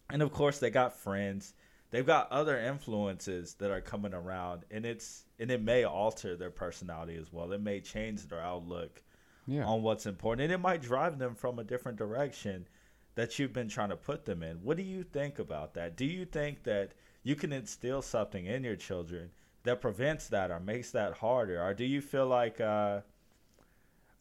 And 0.09 0.22
of 0.22 0.32
course, 0.32 0.59
they 0.59 0.70
got 0.70 0.96
friends. 0.96 1.53
They've 1.91 2.07
got 2.07 2.30
other 2.30 2.59
influences 2.59 3.55
that 3.55 3.70
are 3.70 3.80
coming 3.80 4.14
around, 4.14 4.64
and 4.70 4.86
it's 4.86 5.24
and 5.38 5.51
it 5.51 5.62
may 5.62 5.84
alter 5.84 6.36
their 6.36 6.51
personality 6.51 7.16
as 7.16 7.32
well. 7.32 7.53
It 7.53 7.61
may 7.61 7.80
change 7.80 8.26
their 8.28 8.41
outlook 8.41 9.03
Yeah. 9.47 9.64
on 9.64 9.82
what's 9.82 10.07
important, 10.07 10.45
and 10.45 10.53
it 10.53 10.59
might 10.59 10.82
drive 10.82 11.18
them 11.18 11.34
from 11.34 11.59
a 11.59 11.64
different 11.64 11.99
direction 11.99 12.68
that 13.16 13.38
you've 13.38 13.53
been 13.53 13.68
trying 13.68 13.88
to 13.88 13.97
put 13.97 14.24
them 14.24 14.43
in. 14.43 14.62
What 14.62 14.76
do 14.76 14.82
you 14.82 15.03
think 15.03 15.38
about 15.38 15.74
that? 15.74 15.97
Do 15.97 16.05
you 16.05 16.24
think 16.24 16.62
that 16.64 16.93
you 17.22 17.34
can 17.34 17.53
instill 17.53 18.03
something 18.03 18.47
in 18.47 18.62
your 18.64 18.76
children 18.76 19.30
that 19.64 19.80
prevents 19.80 20.28
that 20.28 20.51
or 20.51 20.61
makes 20.61 20.91
that 20.93 21.14
harder, 21.14 21.61
or 21.61 21.74
do 21.74 21.84
you 21.84 22.01
feel 22.01 22.26
like? 22.26 22.61
Uh, 22.61 23.01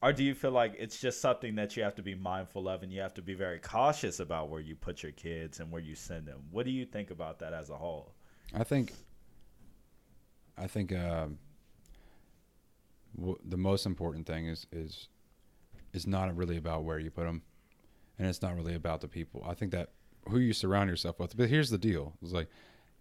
or 0.02 0.14
do 0.14 0.24
you 0.24 0.34
feel 0.34 0.52
like 0.52 0.76
it's 0.78 1.00
just 1.00 1.20
something 1.22 1.56
that 1.56 1.76
you 1.76 1.84
have 1.84 1.96
to 1.96 2.02
be 2.04 2.16
mindful 2.16 2.70
of 2.70 2.84
and 2.84 2.92
you 2.92 3.02
have 3.02 3.14
to 3.16 3.22
be 3.22 3.34
very 3.34 3.60
cautious 3.60 4.20
about 4.20 4.50
where 4.50 4.62
you 4.62 4.76
put 4.76 5.04
your 5.04 5.12
kids 5.12 5.60
and 5.60 5.72
where 5.72 5.82
you 5.82 5.96
send 5.96 6.26
them? 6.26 6.40
What 6.52 6.66
do 6.66 6.72
you 6.72 6.86
think 6.86 7.12
about 7.12 7.40
that 7.40 7.54
as 7.54 7.70
a 7.70 7.76
whole? 7.76 8.14
I 8.56 8.64
think. 8.64 8.94
I 10.58 10.68
think 10.68 10.94
um, 10.94 11.38
w- 13.18 13.38
the 13.46 13.58
most 13.58 13.86
important 13.86 14.26
thing 14.26 14.48
is 14.48 14.68
is 14.72 15.08
is 15.94 16.06
not 16.06 16.36
really 16.36 16.58
about 16.58 16.84
where 16.84 17.00
you 17.00 17.10
put 17.10 17.26
them, 17.26 17.42
and 18.18 18.28
it's 18.28 18.42
not 18.42 18.56
really 18.56 18.76
about 18.76 19.02
the 19.02 19.08
people. 19.08 19.44
I 19.48 19.54
think 19.54 19.72
that 19.72 19.90
who 20.28 20.38
you 20.40 20.54
surround 20.54 20.90
yourself 20.90 21.20
with. 21.20 21.36
But 21.38 21.50
here's 21.50 21.70
the 21.70 21.78
deal: 21.78 22.14
it's 22.22 22.32
like 22.34 22.50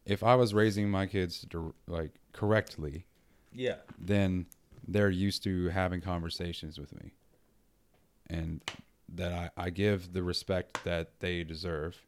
if 0.06 0.22
I 0.22 0.34
was 0.36 0.54
raising 0.54 0.90
my 0.90 1.06
kids 1.06 1.44
to, 1.50 1.74
like 1.86 2.12
correctly, 2.32 3.06
Yeah. 3.52 3.76
then 3.98 4.46
they're 4.88 5.10
used 5.10 5.42
to 5.44 5.68
having 5.68 6.00
conversations 6.00 6.78
with 6.78 6.94
me. 7.00 7.12
And 8.28 8.62
that 9.08 9.32
I, 9.56 9.66
I 9.66 9.70
give 9.70 10.12
the 10.12 10.22
respect 10.22 10.84
that 10.84 11.20
they 11.20 11.44
deserve 11.44 12.04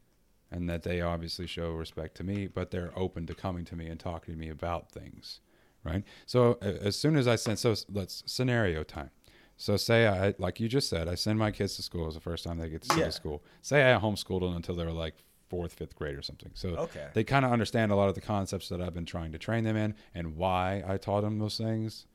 and 0.50 0.68
that 0.68 0.82
they 0.82 1.00
obviously 1.00 1.46
show 1.46 1.70
respect 1.72 2.16
to 2.16 2.24
me 2.24 2.46
but 2.46 2.70
they're 2.70 2.92
open 2.96 3.24
to 3.26 3.34
coming 3.34 3.64
to 3.66 3.76
me 3.76 3.86
and 3.86 3.98
talking 3.98 4.34
to 4.34 4.38
me 4.40 4.48
about 4.50 4.90
things 4.92 5.40
right? 5.82 6.04
So 6.26 6.58
as 6.60 6.94
soon 6.96 7.16
as 7.16 7.26
i 7.26 7.36
send 7.36 7.58
so 7.58 7.74
let's 7.90 8.22
scenario 8.26 8.82
time. 8.82 9.08
So 9.56 9.78
say 9.78 10.06
i 10.06 10.34
like 10.38 10.60
you 10.60 10.68
just 10.68 10.90
said 10.90 11.08
i 11.08 11.14
send 11.14 11.38
my 11.38 11.50
kids 11.50 11.76
to 11.76 11.82
school 11.82 12.04
it's 12.06 12.16
the 12.16 12.20
first 12.20 12.44
time 12.44 12.58
they 12.58 12.68
get 12.68 12.82
to 12.82 12.88
see 12.88 12.98
Yeah. 12.98 13.06
to 13.06 13.12
school. 13.12 13.42
Say 13.62 13.90
i 13.90 13.98
homeschooled 13.98 14.40
them 14.40 14.54
until 14.54 14.74
they 14.74 14.84
were 14.84 14.92
like 14.92 15.14
fourth 15.48 15.72
fifth 15.72 15.96
grade 15.96 16.16
or 16.18 16.22
something. 16.22 16.50
So 16.54 16.70
Okay. 16.70 17.08
they 17.14 17.24
kind 17.24 17.44
of 17.46 17.50
understand 17.52 17.90
a 17.92 17.96
lot 17.96 18.08
of 18.10 18.14
the 18.14 18.20
concepts 18.20 18.68
that 18.68 18.80
I've 18.82 18.94
been 18.94 19.06
trying 19.06 19.32
to 19.32 19.38
train 19.38 19.64
them 19.64 19.76
in 19.76 19.94
and 20.14 20.36
why 20.36 20.84
I 20.86 20.96
taught 20.98 21.22
them 21.22 21.38
those 21.38 21.56
things 21.56 22.06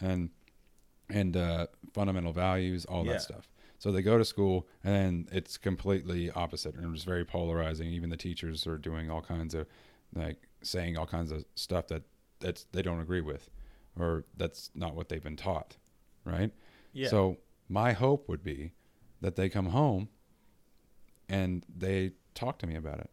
and 0.00 0.30
and 1.10 1.36
uh, 1.36 1.66
fundamental 1.94 2.32
values, 2.32 2.84
all 2.84 3.04
Yeah. 3.06 3.12
that 3.12 3.22
stuff. 3.22 3.48
So 3.78 3.92
they 3.92 4.02
go 4.02 4.18
to 4.18 4.24
school 4.24 4.66
and 4.84 5.28
it's 5.32 5.56
completely 5.56 6.30
opposite 6.32 6.74
and 6.74 6.94
it's 6.94 7.04
very 7.04 7.24
polarizing. 7.24 7.88
Even 7.88 8.10
the 8.10 8.16
teachers 8.16 8.66
are 8.66 8.76
doing 8.76 9.10
all 9.10 9.22
kinds 9.22 9.54
of 9.54 9.66
like 10.14 10.48
saying 10.62 10.96
all 10.98 11.06
kinds 11.06 11.30
of 11.32 11.44
stuff 11.54 11.86
that 11.88 12.02
that's 12.40 12.64
they 12.72 12.82
don't 12.82 13.00
agree 13.00 13.20
with 13.20 13.48
or 13.98 14.24
that's 14.36 14.70
not 14.74 14.94
what 14.94 15.08
they've 15.08 15.22
been 15.22 15.36
taught, 15.36 15.76
right? 16.24 16.52
Yeah. 16.92 17.08
So 17.08 17.38
my 17.68 17.92
hope 17.92 18.28
would 18.28 18.42
be 18.42 18.72
that 19.20 19.36
they 19.36 19.48
come 19.48 19.66
home 19.66 20.08
and 21.28 21.64
they 21.74 22.12
talk 22.34 22.58
to 22.58 22.66
me 22.66 22.74
about 22.76 22.98
it. 23.00 23.10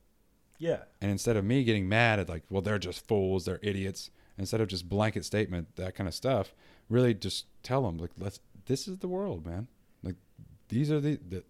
yeah. 0.57 0.83
And 1.01 1.11
instead 1.11 1.36
of 1.38 1.43
me 1.45 1.63
getting 1.63 1.88
mad 1.89 2.19
at 2.19 2.29
like, 2.29 2.43
well, 2.49 2.61
they're 2.61 2.79
just 2.79 3.07
fools, 3.07 3.45
they're 3.45 3.59
idiots, 3.61 4.09
instead 4.38 4.61
of 4.61 4.67
just 4.67 4.89
blanket 4.89 5.25
statement, 5.25 5.75
that 5.75 5.95
kind 5.95 6.07
of 6.07 6.13
stuff, 6.13 6.53
really 6.89 7.13
just 7.13 7.45
tell 7.63 7.83
them 7.83 7.97
like, 7.97 8.11
let's. 8.17 8.39
This 8.67 8.88
is 8.88 8.97
the 8.97 9.07
world, 9.07 9.45
man. 9.45 9.67
Like, 10.01 10.15
these 10.69 10.89
are 10.89 10.99
the, 10.99 11.19
the 11.29 11.43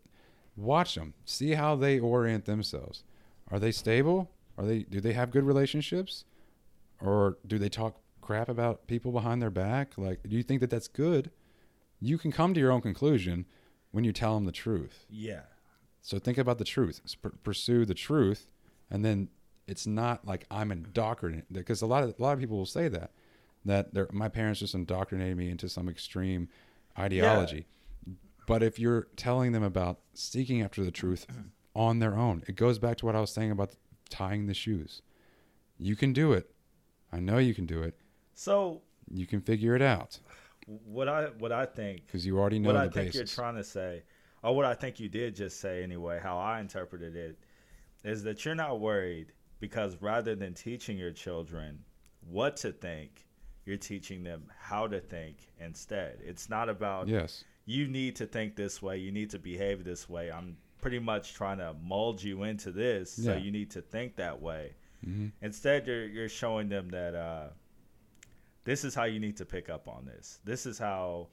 watch 0.57 0.95
them, 0.95 1.13
see 1.23 1.51
how 1.51 1.75
they 1.75 1.97
orient 1.97 2.43
themselves. 2.43 3.03
Are 3.49 3.59
they 3.59 3.71
stable? 3.71 4.31
Are 4.57 4.65
they? 4.65 4.79
Do 4.83 4.99
they 4.99 5.13
have 5.13 5.31
good 5.31 5.45
relationships? 5.45 6.25
Or 6.99 7.37
do 7.45 7.57
they 7.57 7.69
talk 7.69 8.01
crap 8.21 8.49
about 8.49 8.87
people 8.87 9.11
behind 9.11 9.41
their 9.41 9.49
back? 9.49 9.93
Like, 9.97 10.21
do 10.27 10.35
you 10.35 10.43
think 10.43 10.61
that 10.61 10.69
that's 10.69 10.87
good? 10.87 11.31
You 12.01 12.17
can 12.17 12.31
come 12.31 12.53
to 12.53 12.59
your 12.59 12.71
own 12.71 12.81
conclusion 12.81 13.45
when 13.91 14.03
you 14.03 14.11
tell 14.11 14.35
them 14.35 14.45
the 14.45 14.51
truth. 14.51 15.05
Yeah. 15.09 15.41
So 16.01 16.19
think 16.19 16.37
about 16.37 16.57
the 16.57 16.65
truth. 16.65 17.01
Pursue 17.43 17.85
the 17.85 17.93
truth, 17.93 18.47
and 18.91 19.05
then 19.05 19.29
it's 19.67 19.87
not 19.87 20.25
like 20.25 20.45
I'm 20.51 20.71
indoctrinated 20.71 21.45
because 21.51 21.81
a 21.81 21.85
lot 21.85 22.03
of 22.03 22.15
a 22.17 22.21
lot 22.21 22.33
of 22.33 22.39
people 22.39 22.57
will 22.57 22.65
say 22.65 22.87
that 22.89 23.11
that 23.65 23.93
they're, 23.93 24.07
my 24.11 24.29
parents 24.29 24.59
just 24.59 24.75
indoctrinated 24.75 25.35
me 25.37 25.49
into 25.49 25.67
some 25.67 25.89
extreme 25.89 26.49
ideology. 26.97 27.65
But 28.47 28.61
if 28.61 28.77
you're 28.77 29.07
telling 29.15 29.53
them 29.53 29.63
about 29.63 29.99
seeking 30.13 30.61
after 30.61 30.83
the 30.83 30.91
truth 30.91 31.25
on 31.75 31.97
their 31.99 32.15
own, 32.15 32.43
it 32.47 32.55
goes 32.55 32.77
back 32.77 32.97
to 32.97 33.05
what 33.07 33.15
I 33.15 33.21
was 33.21 33.31
saying 33.31 33.49
about 33.51 33.75
tying 34.09 34.45
the 34.45 34.53
shoes. 34.53 35.01
You 35.79 35.95
can 35.95 36.13
do 36.13 36.31
it. 36.31 36.51
I 37.11 37.19
know 37.19 37.39
you 37.39 37.55
can 37.55 37.65
do 37.65 37.81
it. 37.81 37.95
So 38.35 38.81
You 39.11 39.25
can 39.25 39.41
figure 39.41 39.75
it 39.75 39.81
out 39.81 40.19
what 40.85 41.07
I 41.07 41.25
what 41.39 41.51
I 41.51 41.65
think 41.65 42.05
because 42.05 42.25
you 42.25 42.39
already 42.39 42.59
know 42.59 42.67
what 42.67 42.77
I 42.77 42.83
think 42.83 42.93
basis. 42.93 43.15
you're 43.15 43.25
trying 43.25 43.55
to 43.55 43.63
say, 43.63 44.03
or 44.43 44.55
what 44.55 44.65
I 44.65 44.73
think 44.73 44.99
you 44.99 45.09
did 45.09 45.35
just 45.35 45.59
say 45.59 45.83
anyway, 45.83 46.19
how 46.21 46.37
I 46.37 46.59
interpreted 46.59 47.15
it, 47.15 47.37
is 48.03 48.23
that 48.23 48.45
you're 48.45 48.55
not 48.55 48.79
worried 48.79 49.31
because 49.59 49.97
rather 50.01 50.35
than 50.35 50.53
teaching 50.53 50.97
your 50.97 51.11
children 51.11 51.79
what 52.29 52.57
to 52.57 52.71
think, 52.71 53.25
you're 53.65 53.77
teaching 53.77 54.23
them 54.23 54.51
how 54.59 54.87
to 54.87 54.99
think 54.99 55.37
instead. 55.59 56.19
It's 56.23 56.49
not 56.49 56.69
about 56.69 57.07
yes. 57.07 57.43
you 57.65 57.87
need 57.87 58.15
to 58.17 58.25
think 58.25 58.55
this 58.55 58.81
way, 58.81 58.97
you 58.97 59.11
need 59.11 59.29
to 59.31 59.39
behave 59.39 59.83
this 59.83 60.07
way. 60.07 60.31
I'm 60.31 60.57
pretty 60.81 60.99
much 60.99 61.33
trying 61.33 61.57
to 61.57 61.73
mold 61.81 62.21
you 62.21 62.43
into 62.43 62.71
this, 62.71 63.11
so 63.11 63.35
you 63.35 63.51
need 63.51 63.71
to 63.71 63.81
think 63.81 64.15
that 64.17 64.39
way. 64.41 64.75
hmm 65.03 65.27
Instead, 65.41 65.87
you're 65.87 66.05
you're 66.05 66.29
showing 66.29 66.69
them 66.69 66.89
that 66.89 67.15
uh, 67.15 67.47
this 68.65 68.83
is 68.83 68.93
how 68.93 69.05
you 69.05 69.19
need 69.19 69.37
to 69.37 69.45
pick 69.45 69.69
up 69.69 69.87
on 69.87 70.05
this. 70.05 70.39
This 70.43 70.65
is 70.65 70.77
how 70.77 71.27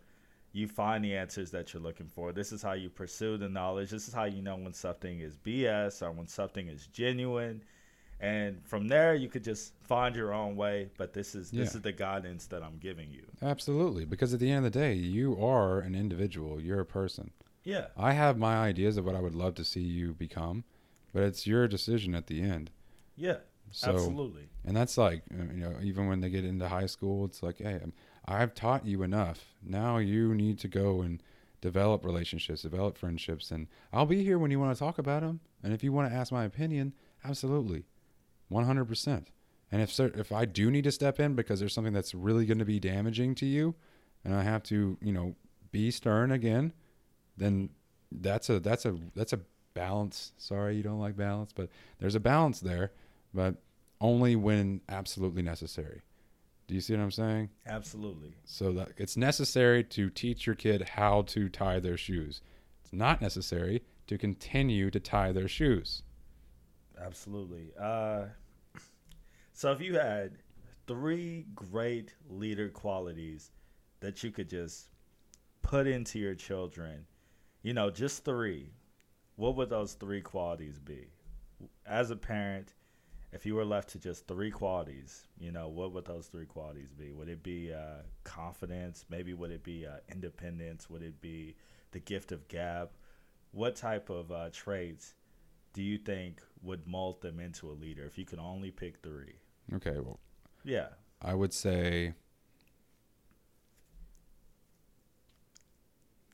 you 0.53 0.69
find 0.69 1.03
the 1.05 1.17
answers 1.17 1.51
that 1.51 1.73
you're 1.73 1.83
looking 1.83 2.09
for. 2.09 2.33
This 2.33 2.53
is 2.53 2.63
how 2.63 2.73
you 2.73 2.91
pursue 2.91 3.39
the 3.39 3.49
knowledge. 3.49 3.91
This 3.91 4.07
is 4.07 4.15
how 4.15 4.25
you 4.25 4.43
know 4.43 4.57
when 4.57 4.75
something 4.75 5.21
is 5.21 5.37
BS 5.37 6.03
or 6.03 6.13
when 6.13 6.29
something 6.29 6.69
is 6.69 6.87
genuine. 6.87 7.63
And 8.23 8.65
from 8.65 8.87
there, 8.87 9.15
you 9.17 9.29
could 9.29 9.43
just 9.43 9.73
find 9.83 10.15
your 10.15 10.33
own 10.33 10.55
way. 10.57 10.89
But 10.97 11.13
this 11.13 11.35
is 11.35 11.51
this 11.51 11.75
is 11.75 11.83
the 11.83 11.91
guidance 11.93 12.47
that 12.47 12.63
I'm 12.63 12.79
giving 12.79 13.11
you. 13.11 13.25
Absolutely, 13.43 14.05
because 14.05 14.33
at 14.33 14.39
the 14.41 14.49
end 14.51 14.65
of 14.65 14.73
the 14.73 14.79
day, 14.79 14.95
you 14.95 15.37
are 15.45 15.81
an 15.81 15.95
individual. 15.97 16.61
You're 16.61 16.81
a 16.81 16.87
person. 16.87 17.33
Yeah, 17.65 17.87
I 17.97 18.13
have 18.13 18.39
my 18.39 18.57
ideas 18.57 18.97
of 18.97 19.05
what 19.05 19.17
I 19.17 19.21
would 19.21 19.35
love 19.35 19.55
to 19.57 19.65
see 19.65 19.81
you 19.83 20.15
become, 20.15 20.63
but 21.13 21.25
it's 21.25 21.47
your 21.47 21.67
decision 21.69 22.15
at 22.15 22.29
the 22.29 22.41
end. 22.43 22.71
yeah, 23.17 23.39
So, 23.73 23.91
Absolutely. 23.95 24.49
and 24.65 24.77
that's 24.77 24.97
like 24.97 25.23
uh, 25.33 25.53
you 25.53 25.61
know 25.61 25.75
even 25.83 26.07
when 26.07 26.21
they 26.21 26.31
get 26.31 26.45
into 26.45 26.69
high 26.69 26.87
school, 26.87 27.25
it's 27.25 27.43
like, 27.43 27.59
hey, 27.59 27.81
I've 28.25 28.55
taught 28.55 28.87
you 28.87 29.03
enough. 29.03 29.47
Now 29.63 29.99
you 29.99 30.33
need 30.35 30.59
to 30.61 30.69
go 30.69 31.03
and 31.03 31.21
develop 31.61 32.05
relationships, 32.05 32.63
develop 32.63 32.99
friendships, 32.99 33.51
and 33.51 33.67
I'll 33.93 34.07
be 34.07 34.23
here 34.25 34.39
when 34.39 34.51
you 34.53 34.61
want 34.61 34.75
to 34.75 34.79
talk 34.79 34.99
about 34.99 35.23
them. 35.23 35.41
And 35.63 35.73
if 35.73 35.83
you 35.85 35.93
want 35.93 36.09
to 36.11 36.17
ask 36.17 36.33
my 36.33 36.45
opinion, 36.45 36.95
absolutely, 37.25 37.85
one 38.53 38.65
hundred 38.65 38.87
percent. 38.87 39.31
And 39.71 39.81
if 39.81 39.99
if 39.99 40.33
I 40.33 40.45
do 40.45 40.71
need 40.71 40.85
to 40.85 40.93
step 40.93 41.19
in 41.19 41.35
because 41.35 41.59
there's 41.59 41.73
something 41.73 41.95
that's 41.95 42.15
really 42.15 42.45
going 42.47 42.59
to 42.59 42.65
be 42.65 42.79
damaging 42.79 43.35
to 43.37 43.47
you, 43.47 43.75
and 44.25 44.35
I 44.35 44.43
have 44.43 44.63
to 44.65 44.99
you 45.01 45.13
know 45.13 45.35
be 45.71 45.91
stern 45.91 46.31
again, 46.31 46.73
then 47.37 47.71
that's 48.11 48.51
a 48.51 48.61
that's 48.61 48.85
a 48.85 48.99
that's 49.15 49.33
a 49.33 49.41
balance. 49.75 50.33
Sorry, 50.37 50.77
you 50.77 50.83
don't 50.83 51.01
like 51.01 51.17
balance, 51.17 51.53
but 51.55 51.71
there's 51.99 52.15
a 52.15 52.21
balance 52.21 52.61
there, 52.61 52.93
but 53.33 53.57
only 54.01 54.37
when 54.37 54.83
absolutely 54.89 55.43
necessary. 55.43 56.03
Do 56.67 56.75
you 56.75 56.81
see 56.81 56.95
what 56.95 57.03
I'm 57.03 57.11
saying? 57.11 57.51
Absolutely. 57.67 58.35
So 58.45 58.73
that 58.73 58.91
it's 58.97 59.17
necessary 59.17 59.85
to 59.85 60.11
teach 60.11 60.47
your 60.47 60.55
kid 60.55 60.91
how 60.91 61.23
to 61.23 61.49
tie 61.49 61.81
their 61.81 61.97
shoes. 61.97 62.41
It's 62.83 62.93
not 62.93 63.21
necessary 63.21 63.83
to 64.07 64.19
continue 64.19 64.91
to 64.91 65.01
tie 65.01 65.33
their 65.33 65.49
shoes. 65.49 66.03
Absolutely. 67.01 67.73
Uh, 67.81 68.27
so 69.53 69.73
if 69.73 69.81
you 69.81 69.95
had 69.95 70.39
three 70.87 71.47
great 71.55 72.15
leader 72.29 72.69
qualities 72.69 73.51
that 74.01 74.23
you 74.23 74.31
could 74.31 74.49
just 74.49 74.89
put 75.63 75.87
into 75.87 76.19
your 76.19 76.35
children, 76.35 77.07
you 77.63 77.73
know, 77.73 77.91
just 77.91 78.25
three, 78.25 78.73
what 79.37 79.57
would 79.57 79.71
those 79.71 79.95
three 79.95 80.21
qualities 80.21 80.79
be? 80.79 81.07
As 81.87 82.11
a 82.11 82.17
parent, 82.17 82.75
if 83.33 83.47
you 83.47 83.55
were 83.55 83.65
left 83.65 83.91
to 83.91 83.99
just 83.99 84.27
three 84.27 84.51
qualities, 84.51 85.27
you 85.39 85.53
know, 85.53 85.69
what 85.69 85.93
would 85.93 86.05
those 86.05 86.27
three 86.27 86.45
qualities 86.45 86.93
be? 86.93 87.13
Would 87.13 87.29
it 87.29 87.43
be 87.43 87.73
uh, 87.73 88.03
confidence? 88.25 89.07
Maybe 89.09 89.33
would 89.33 89.51
it 89.51 89.63
be 89.63 89.87
uh, 89.87 89.99
independence? 90.11 90.91
Would 90.91 91.03
it 91.03 91.21
be 91.21 91.57
the 91.93 92.01
gift 92.01 92.33
of 92.33 92.47
gab? 92.49 92.91
What 93.53 93.77
type 93.77 94.11
of 94.11 94.31
uh, 94.33 94.51
traits 94.53 95.15
do 95.73 95.83
you 95.83 95.99
think 95.99 96.43
would 96.63 96.87
mold 96.87 97.23
them 97.23 97.41
into 97.41 97.71
a 97.71 97.73
leader 97.73 98.05
if 98.05 98.19
you 98.19 98.25
could 98.25 98.39
only 98.39 98.71
pick 98.71 98.99
three? 99.03 99.37
Okay, 99.75 99.99
well, 100.01 100.19
Yeah. 100.65 100.89
I 101.21 101.35
would 101.35 101.53
say 101.53 102.15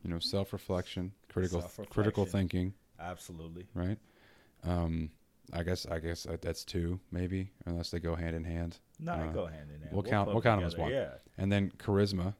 you 0.04 0.10
know, 0.10 0.18
self-reflection, 0.18 1.12
critical 1.28 1.60
Self-reflection. 1.60 1.92
critical 1.92 2.24
thinking, 2.24 2.74
Absolutely. 2.98 3.66
right? 3.74 3.98
Um 4.64 5.10
I 5.52 5.62
guess 5.62 5.86
I 5.86 5.98
guess 5.98 6.26
that's 6.42 6.62
two 6.64 7.00
maybe 7.10 7.50
unless 7.64 7.90
they 7.90 8.00
go 8.00 8.14
hand 8.14 8.36
in 8.36 8.44
hand. 8.44 8.78
No, 8.98 9.12
Uh, 9.12 9.32
go 9.32 9.46
hand 9.46 9.70
in 9.70 9.80
hand. 9.80 9.92
we'll 9.92 10.02
count- 10.02 10.28
we'll 10.28 10.42
count 10.42 10.60
'em 10.60 10.66
as 10.66 10.76
one. 10.76 10.90
Yeah. 10.92 11.14
And 11.38 11.50
then 11.50 11.70
charisma 11.72 12.34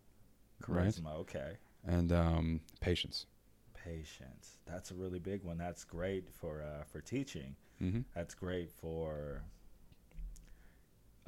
Right. 0.66 0.88
Charisma. 0.88 1.14
Okay. 1.20 1.56
and 1.84 2.12
um 2.12 2.60
patience. 2.80 3.26
Patience. 3.74 4.58
That's 4.66 4.90
a 4.90 4.94
really 4.94 5.18
big 5.20 5.42
one. 5.44 5.56
That's 5.56 5.84
great 5.84 6.28
for 6.28 6.60
uh, 6.62 6.82
for 6.84 7.00
teaching. 7.00 7.56
Mhm. 7.80 8.04
That's 8.14 8.34
great 8.34 8.70
for 8.70 9.42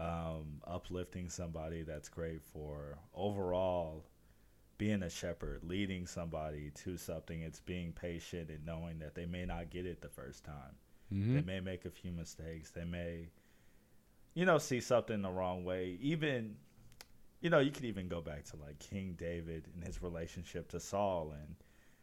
um, 0.01 0.61
uplifting 0.67 1.29
somebody. 1.29 1.83
That's 1.83 2.09
great 2.09 2.43
for 2.43 2.99
overall 3.15 4.07
being 4.79 5.03
a 5.03 5.11
shepherd, 5.11 5.61
leading 5.63 6.07
somebody 6.07 6.71
to 6.71 6.97
something. 6.97 7.43
It's 7.43 7.61
being 7.61 7.93
patient 7.93 8.49
and 8.49 8.65
knowing 8.65 8.99
that 9.01 9.15
they 9.15 9.27
may 9.27 9.45
not 9.45 9.69
get 9.69 9.85
it 9.85 10.01
the 10.01 10.09
first 10.09 10.43
time. 10.43 10.75
Mhm. 11.13 11.35
They 11.35 11.43
may 11.43 11.61
make 11.61 11.85
a 11.85 11.91
few 11.91 12.13
mistakes. 12.13 12.71
They 12.71 12.85
may, 12.85 13.29
you 14.33 14.47
know, 14.47 14.57
see 14.57 14.81
something 14.81 15.21
the 15.21 15.31
wrong 15.31 15.65
way. 15.65 15.99
Even, 16.01 16.57
you 17.43 17.51
know, 17.51 17.59
you 17.59 17.71
could 17.71 17.85
even 17.85 18.09
go 18.09 18.23
back 18.23 18.45
to 18.45 18.57
like 18.57 18.79
King 18.79 19.15
David 19.19 19.69
and 19.75 19.85
his 19.85 20.01
relationship 20.01 20.69
to 20.69 20.81
Saul. 20.81 21.33
And 21.33 21.57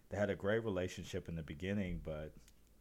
they 0.09 0.17
had 0.17 0.29
a 0.29 0.35
great 0.35 0.63
relationship 0.63 1.27
in 1.27 1.35
the 1.35 1.43
beginning, 1.43 2.01
but 2.03 2.31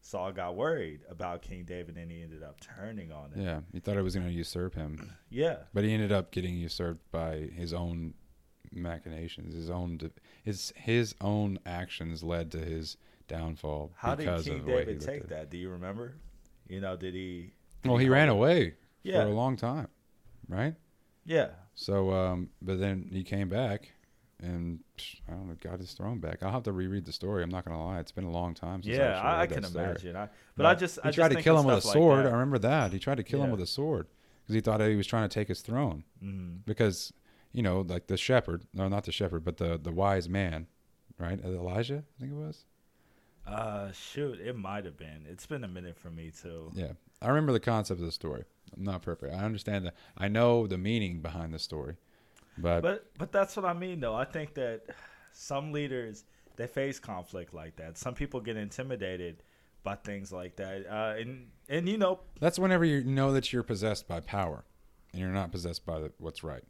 Saul 0.07 0.31
got 0.31 0.55
worried 0.55 1.01
about 1.11 1.43
King 1.43 1.65
David 1.65 1.97
and 1.97 2.09
he 2.11 2.23
ended 2.23 2.43
up 2.45 2.61
turning 2.61 3.11
on 3.11 3.33
him. 3.33 3.43
Yeah, 3.45 3.61
he 3.73 3.81
thought 3.81 3.97
it 3.97 4.03
was 4.03 4.15
going 4.15 4.29
to 4.29 4.33
usurp 4.33 4.75
him, 4.77 5.11
Yeah. 5.31 5.57
but 5.75 5.83
he 5.83 5.93
ended 5.93 6.13
up 6.13 6.31
getting 6.31 6.55
usurped 6.57 7.11
by 7.11 7.49
his 7.53 7.73
own 7.75 8.15
machinations. 8.73 9.55
His 9.55 9.69
own 9.69 9.97
de- 9.97 10.11
his 10.45 10.73
his 10.77 11.15
own 11.21 11.59
actions 11.67 12.23
led 12.23 12.53
to 12.53 12.59
his 12.59 12.97
downfall 13.27 13.93
How 13.97 14.11
did 14.15 14.19
because 14.27 14.45
King 14.45 14.61
of 14.61 14.67
the 14.67 14.73
way 14.73 14.79
he 14.81 14.85
David 14.93 15.01
take 15.01 15.21
at 15.23 15.29
that? 15.31 15.51
Do 15.51 15.59
you 15.59 15.71
remember? 15.71 16.15
You 16.69 16.81
know, 16.81 16.97
did 16.97 17.15
he? 17.15 17.53
did 17.83 17.89
Well, 17.89 17.99
he 17.99 18.07
call 18.07 18.13
ran 18.15 18.29
away 18.29 18.75
Yeah. 19.03 19.23
for 19.23 19.29
a 19.29 19.35
long 19.35 19.57
time, 19.57 19.89
right? 20.49 20.75
Yeah. 21.25 21.49
So, 21.75 22.13
um, 22.13 22.51
but 22.63 22.79
then 22.79 23.09
he 23.13 23.25
came 23.25 23.49
back 23.49 23.93
and 24.43 24.80
psh, 24.99 25.16
I 25.28 25.32
don't 25.32 25.49
know, 25.49 25.57
got 25.61 25.78
his 25.80 25.93
throne 25.93 26.18
back. 26.18 26.43
I'll 26.43 26.53
have 26.53 26.62
to 26.64 26.72
reread 26.72 27.05
the 27.05 27.12
story. 27.12 27.43
I'm 27.43 27.51
not 27.51 27.64
gonna 27.64 27.82
lie; 27.84 27.99
it's 28.01 28.12
been 28.12 28.24
a 28.24 28.30
long 28.30 28.55
time 28.55 28.82
since 28.82 28.97
Yeah, 28.97 29.20
I, 29.20 29.43
I 29.43 29.47
can 29.47 29.64
imagine. 29.64 30.14
I, 30.16 30.28
but 30.57 30.66
I 30.66 30.74
just 30.74 30.97
he 31.03 31.09
I 31.09 31.12
tried 31.12 31.28
just 31.28 31.39
to 31.39 31.43
kill 31.43 31.59
him 31.59 31.66
with 31.66 31.84
a 31.84 31.87
like 31.87 31.95
sword. 31.95 32.26
I 32.26 32.30
remember 32.30 32.59
that 32.59 32.93
he 32.93 32.99
tried 32.99 33.16
to 33.16 33.22
kill 33.22 33.43
him 33.43 33.51
with 33.51 33.61
a 33.61 33.66
sword 33.66 34.09
because 34.43 34.55
he 34.55 34.61
thought 34.61 34.80
he 34.80 34.95
was 34.97 35.07
trying 35.07 35.28
to 35.28 35.32
take 35.34 35.49
his 35.49 35.61
throne. 35.62 36.05
Mhm. 36.22 36.59
because 36.66 37.12
you 37.53 37.62
know 37.62 37.80
like 37.80 38.07
the 38.09 38.16
shepherd 38.18 38.64
no 38.74 38.87
not 38.89 39.05
the 39.05 39.12
shepherd 39.12 39.43
but 39.45 39.57
the 39.57 39.78
the 39.82 39.91
wise 39.93 40.28
man 40.28 40.66
right 41.18 41.43
elijah 41.43 42.03
i 42.05 42.20
think 42.20 42.32
it 42.32 42.37
was 42.37 42.64
Uh, 43.47 43.93
shoot, 43.93 44.41
it 44.41 44.57
might 44.57 44.84
have 44.84 44.97
been. 44.97 45.24
It's 45.30 45.47
been 45.47 45.62
a 45.64 45.68
minute 45.68 45.97
for 45.97 46.11
me 46.11 46.30
too. 46.32 46.70
yeah 46.74 46.93
i 47.22 47.28
remember 47.28 47.53
the 47.53 47.61
concept 47.61 48.01
of 48.01 48.05
the 48.07 48.12
story 48.12 48.45
i'm 48.76 48.82
not 48.84 49.01
perfect 49.03 49.32
i 49.32 49.39
understand 49.39 49.87
that 49.87 49.95
i 50.18 50.28
know 50.28 50.66
the 50.66 50.76
meaning 50.76 51.20
behind 51.20 51.55
the 51.55 51.59
story 51.59 51.97
but, 52.59 52.83
But 52.83 53.07
but 53.19 53.33
that's 53.33 53.57
what 53.57 53.65
I 53.65 53.73
mean 53.73 54.01
though. 54.01 54.15
I 54.15 54.25
think 54.25 54.55
that 54.55 54.83
some 55.33 55.73
leaders 55.73 56.25
they 56.57 56.67
face 56.67 56.99
conflict 56.99 57.53
like 57.53 57.77
that. 57.77 57.99
Some 57.99 58.15
people 58.15 58.41
get 58.41 58.57
intimidated 58.57 59.43
by 59.83 59.97
things 59.97 60.33
like 60.33 60.57
that. 60.57 60.87
Uh, 60.91 61.21
and 61.21 61.49
and 61.69 61.89
you 61.89 61.99
know, 61.99 62.21
that's 62.41 62.59
whenever 62.59 62.85
you 62.85 63.05
know 63.05 63.33
that 63.33 63.53
you're 63.53 63.63
possessed 63.63 64.09
by 64.09 64.21
power 64.21 64.65
and 65.13 65.21
you're 65.21 65.31
not 65.31 65.53
possessed 65.53 65.85
by 65.87 66.01
the, 66.01 66.13
what's 66.19 66.43
right 66.43 66.65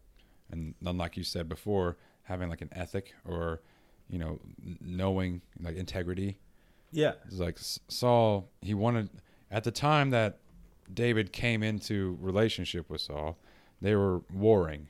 and 0.51 0.75
then 0.81 0.97
like 0.97 1.17
you 1.17 1.25
said 1.25 1.49
before 1.49 1.97
having 2.23 2.49
like 2.49 2.63
an 2.63 2.69
ethic 2.73 3.15
or 3.25 3.61
you 4.09 4.19
know 4.19 4.39
knowing 4.81 5.41
like 5.61 5.77
integrity 5.77 6.39
yeah, 6.93 7.15
It's 7.27 7.39
like 7.39 7.59
Saul, 7.89 8.49
he 8.63 8.73
wanted 8.73 9.11
at 9.51 9.65
the 9.65 9.71
time 9.71 10.11
that 10.11 10.39
David 10.93 11.33
came 11.33 11.63
into 11.63 12.17
relationship 12.21 12.89
with 12.89 13.01
Saul, 13.01 13.39
they 13.83 13.95
were 13.95 14.23
warring. 14.33 14.89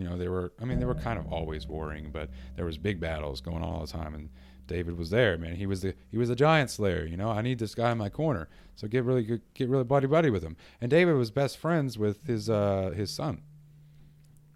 You 0.00 0.08
know, 0.08 0.16
they 0.16 0.28
were 0.28 0.52
I 0.60 0.64
mean, 0.64 0.78
they 0.78 0.86
were 0.86 0.94
kind 0.94 1.18
of 1.18 1.30
always 1.32 1.66
warring, 1.66 2.10
but 2.10 2.30
there 2.56 2.64
was 2.64 2.78
big 2.78 3.00
battles 3.00 3.40
going 3.40 3.62
on 3.62 3.68
all 3.74 3.80
the 3.80 3.92
time 3.92 4.14
and 4.14 4.30
David 4.66 4.96
was 4.96 5.10
there, 5.10 5.36
man. 5.36 5.56
He 5.56 5.66
was 5.66 5.82
the 5.82 5.94
he 6.10 6.16
was 6.16 6.28
the 6.28 6.36
giant 6.36 6.70
slayer, 6.70 7.04
you 7.04 7.16
know. 7.16 7.28
I 7.28 7.42
need 7.42 7.58
this 7.58 7.74
guy 7.74 7.90
in 7.90 7.98
my 7.98 8.08
corner. 8.08 8.48
So 8.76 8.88
get 8.88 9.04
really 9.04 9.24
good 9.24 9.42
get 9.52 9.68
really 9.68 9.84
buddy 9.84 10.06
buddy 10.06 10.30
with 10.30 10.42
him. 10.42 10.56
And 10.80 10.90
David 10.90 11.16
was 11.16 11.30
best 11.30 11.58
friends 11.58 11.98
with 11.98 12.24
his 12.26 12.48
uh 12.48 12.92
his 12.96 13.10
son. 13.10 13.42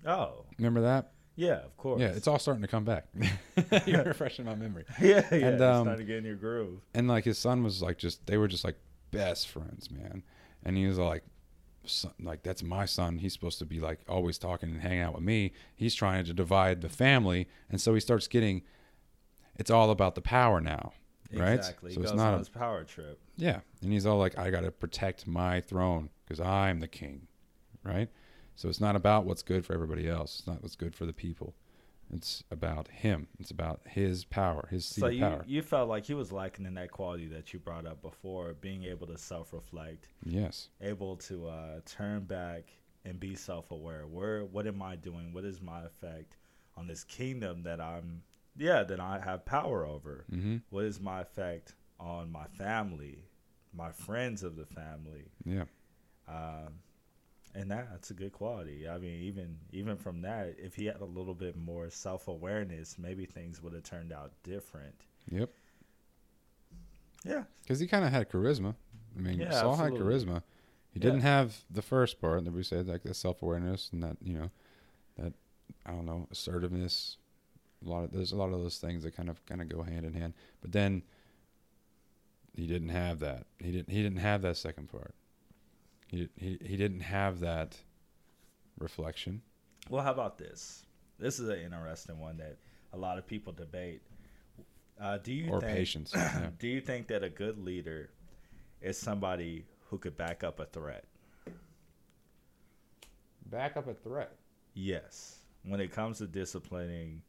oh 0.07 0.47
Remember 0.57 0.81
that? 0.83 1.11
yeah, 1.37 1.65
of 1.65 1.77
course. 1.77 2.01
Yeah, 2.01 2.09
it's 2.09 2.29
all 2.29 2.39
starting 2.39 2.63
to 2.63 2.69
come 2.69 2.85
back. 2.85 3.07
You're 3.87 4.05
refreshing 4.05 4.45
my 4.45 4.55
memory. 4.55 4.85
yeah, 5.01 5.27
yeah. 5.33 5.47
and, 5.47 5.55
it's 5.55 5.63
um, 5.63 5.85
starting 5.85 6.07
to 6.07 6.13
get 6.13 6.19
in 6.19 6.25
your 6.25 6.37
groove. 6.37 6.81
and 6.95 7.09
like 7.09 7.25
his 7.25 7.37
son 7.37 7.65
was 7.65 7.83
like 7.83 7.99
just 7.99 8.25
they 8.27 8.37
were 8.39 8.49
just 8.49 8.65
like 8.65 8.77
best 9.11 9.49
friends 9.49 9.91
man 9.91 10.23
and 10.65 10.77
he 10.77 10.87
was 10.87 10.99
like 10.99 11.23
son, 11.87 12.13
like 12.21 12.43
that's 12.43 12.63
my 12.63 12.85
son. 12.85 13.19
He's 13.19 13.33
supposed 13.33 13.59
to 13.59 13.67
be 13.67 13.81
like 13.81 14.01
always 14.09 14.39
talking 14.39 14.71
and 14.71 14.81
hanging 14.81 15.01
out 15.01 15.15
with 15.15 15.23
me. 15.23 15.53
He's 15.75 15.95
trying 15.95 16.25
to 16.25 16.33
divide 16.33 16.81
the 16.81 16.89
family. 16.89 17.49
And 17.71 17.81
so 17.81 17.95
he 17.95 18.01
starts 18.01 18.29
getting 18.29 18.63
it's 19.57 19.71
all 19.71 19.91
about 19.91 20.15
the 20.15 20.21
power 20.21 20.61
now 20.61 20.93
right? 21.33 21.55
Exactly. 21.55 21.91
so 21.93 22.01
he 22.01 22.03
it's 22.03 22.13
goes 22.13 22.19
not 22.19 22.29
on 22.29 22.35
a, 22.35 22.39
his 22.39 22.49
power 22.49 22.85
trip. 22.85 23.19
yeah. 23.37 23.61
And 23.83 23.93
he's 23.93 24.07
all 24.07 24.19
like 24.19 24.39
i 24.39 24.51
gotta 24.51 24.71
protect 24.71 25.27
my 25.27 25.61
throne 25.61 26.11
because 26.25 26.41
i'm 26.41 26.81
the 26.81 26.89
king 26.89 27.27
right? 27.85 28.09
So 28.57 28.69
it's 28.69 28.81
not 28.81 28.97
about 28.97 29.25
what's 29.27 29.43
good 29.43 29.67
for 29.67 29.75
everybody 29.75 30.09
else. 30.09 30.39
It's 30.39 30.47
not 30.47 30.63
what's 30.63 30.77
good 30.77 30.95
for 30.95 31.07
the 31.07 31.13
people 31.13 31.55
it's 32.13 32.45
about 32.51 32.89
him 32.89 33.29
it's 33.41 33.51
about 33.51 33.81
his 33.87 34.25
power 34.25 34.69
his 34.71 34.85
So 34.87 35.07
you 35.09 35.21
power 35.21 35.45
you 35.47 35.63
felt 35.63 35.89
like 35.89 36.05
he 36.07 36.15
was 36.15 36.33
lacking 36.33 36.67
in 36.67 36.75
that 36.75 36.91
quality 36.91 37.27
that 37.29 37.53
you 37.53 37.59
brought 37.59 37.87
up 37.87 38.03
before, 38.03 38.55
being 38.55 38.85
able 38.85 39.07
to 39.07 39.19
self 39.19 39.53
reflect, 39.53 40.09
yes 40.25 40.69
able 40.81 41.17
to 41.17 41.49
uh, 41.49 41.81
turn 41.87 42.25
back 42.25 42.65
and 43.05 43.19
be 43.21 43.35
self 43.35 43.71
aware. 43.71 44.07
Where 44.07 44.45
what 44.45 44.67
am 44.67 44.83
I 44.83 44.97
doing? 44.97 45.33
What 45.33 45.45
is 45.45 45.61
my 45.61 45.85
effect 45.85 46.37
on 46.77 46.87
this 46.87 47.05
kingdom 47.05 47.63
that 47.65 47.81
I'm 47.81 48.23
yeah, 48.57 48.83
that 48.85 49.01
I 49.01 49.19
have 49.19 49.45
power 49.45 49.85
over? 49.87 50.25
mm-hmm 50.31 50.59
What 50.71 50.85
is 50.85 51.01
my 51.01 51.21
effect 51.23 51.75
on 51.99 52.31
my 52.31 52.47
family, 52.59 53.19
my 53.73 53.93
friends 53.93 54.43
of 54.43 54.57
the 54.57 54.67
family? 54.67 55.31
yeah 55.45 55.65
Um, 56.29 56.81
and 57.55 57.71
that's 57.71 58.11
a 58.11 58.15
good 58.15 58.33
quality. 58.33 58.89
I 58.89 58.99
mean, 58.99 59.23
even 59.23 59.57
even 59.73 59.97
from 59.97 60.23
that, 60.23 60.57
if 60.59 60.75
he 60.75 60.87
had 60.87 61.01
a 61.01 61.05
little 61.05 61.35
bit 61.35 61.57
more 61.57 61.89
self 61.91 62.29
awareness, 62.29 62.97
maybe 62.99 63.27
things 63.27 63.63
would 63.63 63.73
have 63.75 63.85
turned 63.85 64.13
out 64.13 64.33
different. 64.43 64.95
yep 65.31 65.51
Yeah, 67.25 67.45
Because 67.63 67.79
he 67.81 67.87
kind 67.87 68.05
of 68.05 68.11
had 68.11 68.29
charisma. 68.31 68.75
I 69.17 69.21
mean, 69.21 69.39
Yeah, 69.41 69.53
Saul 69.53 69.73
absolutely. 69.73 69.99
had 69.99 70.07
charisma. 70.23 70.43
He 70.93 71.01
didn't 71.01 71.21
have 71.23 71.65
the 71.71 71.83
first 71.83 72.21
part 72.21 72.45
that 72.45 72.53
we 72.53 72.63
said, 72.63 72.87
like 72.87 73.03
the 73.03 73.15
self 73.15 73.43
awareness 73.43 73.91
and 73.93 74.03
that 74.03 74.17
you 74.23 74.35
know, 74.35 74.51
that 75.19 75.33
I 75.87 75.91
don't 75.93 76.07
know 76.07 76.29
assertiveness. 76.31 77.17
A 77.85 77.89
lot 77.89 78.05
of 78.05 78.13
there's 78.13 78.33
a 78.33 78.37
lot 78.37 78.53
of 78.53 78.61
those 78.61 78.79
things 78.79 79.03
that 79.03 79.15
kind 79.17 79.29
of 79.29 79.45
kind 79.47 79.61
of 79.61 79.69
go 79.69 79.83
hand 79.83 80.07
in 80.07 80.15
hand. 80.15 80.35
But 80.61 80.73
then 80.73 81.03
he 82.57 82.67
didn't 82.67 82.91
have 82.91 83.19
that. 83.21 83.47
He 83.59 83.73
didn't. 83.73 83.91
He 83.91 84.03
didn't 84.03 84.19
have 84.19 84.43
that 84.43 84.57
second 84.57 84.89
part. 84.89 85.15
He 86.15 86.29
he 86.37 86.59
he 86.65 86.77
didn't 86.77 87.01
have 87.01 87.41
that 87.41 87.77
reflection. 88.79 89.43
Well, 89.91 90.05
how 90.05 90.13
about 90.13 90.39
this? 90.39 90.85
This 91.19 91.41
is 91.41 91.49
an 91.49 91.59
interesting 91.59 92.21
one 92.21 92.37
that 92.37 92.57
a 92.93 92.97
lot 92.97 93.19
of 93.19 93.27
people 93.27 93.53
debate. 93.53 94.03
Uh, 95.01 95.19
do 95.19 95.33
you 95.33 95.51
or 95.51 95.61
think, 95.61 95.77
patience. 95.77 96.13
yeah. 96.15 96.51
Do 96.59 96.69
you 96.69 96.81
think 96.81 97.09
that 97.09 97.25
a 97.25 97.29
good 97.29 97.59
leader 97.59 98.11
is 98.81 98.97
somebody 98.97 99.65
who 99.89 99.99
could 99.99 100.17
back 100.17 100.45
up 100.45 100.61
a 100.61 100.67
threat? 100.67 101.05
Back 103.47 103.77
up 103.77 103.89
a 103.89 103.95
threat. 103.95 104.37
Yes. 104.75 105.39
When 105.65 105.81
it 105.81 105.91
comes 105.91 106.19
to 106.19 106.29
disciplining, 106.29 107.23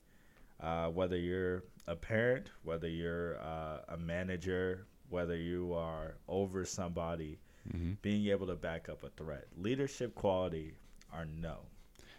uh, 0.61 0.89
whether 0.89 1.17
you're 1.17 1.63
a 1.87 1.95
parent, 1.95 2.51
whether 2.63 2.87
you're 2.87 3.39
uh, 3.41 3.79
a 3.89 3.97
manager, 3.97 4.85
whether 5.09 5.35
you 5.35 5.73
are 5.73 6.17
over 6.27 6.65
somebody, 6.65 7.39
hmm 7.71 7.93
being 8.01 8.27
able 8.27 8.47
to 8.47 8.55
back 8.55 8.89
up 8.89 9.03
a 9.03 9.09
threat. 9.09 9.45
Leadership 9.57 10.13
quality 10.15 10.73
are 11.13 11.25
no. 11.25 11.57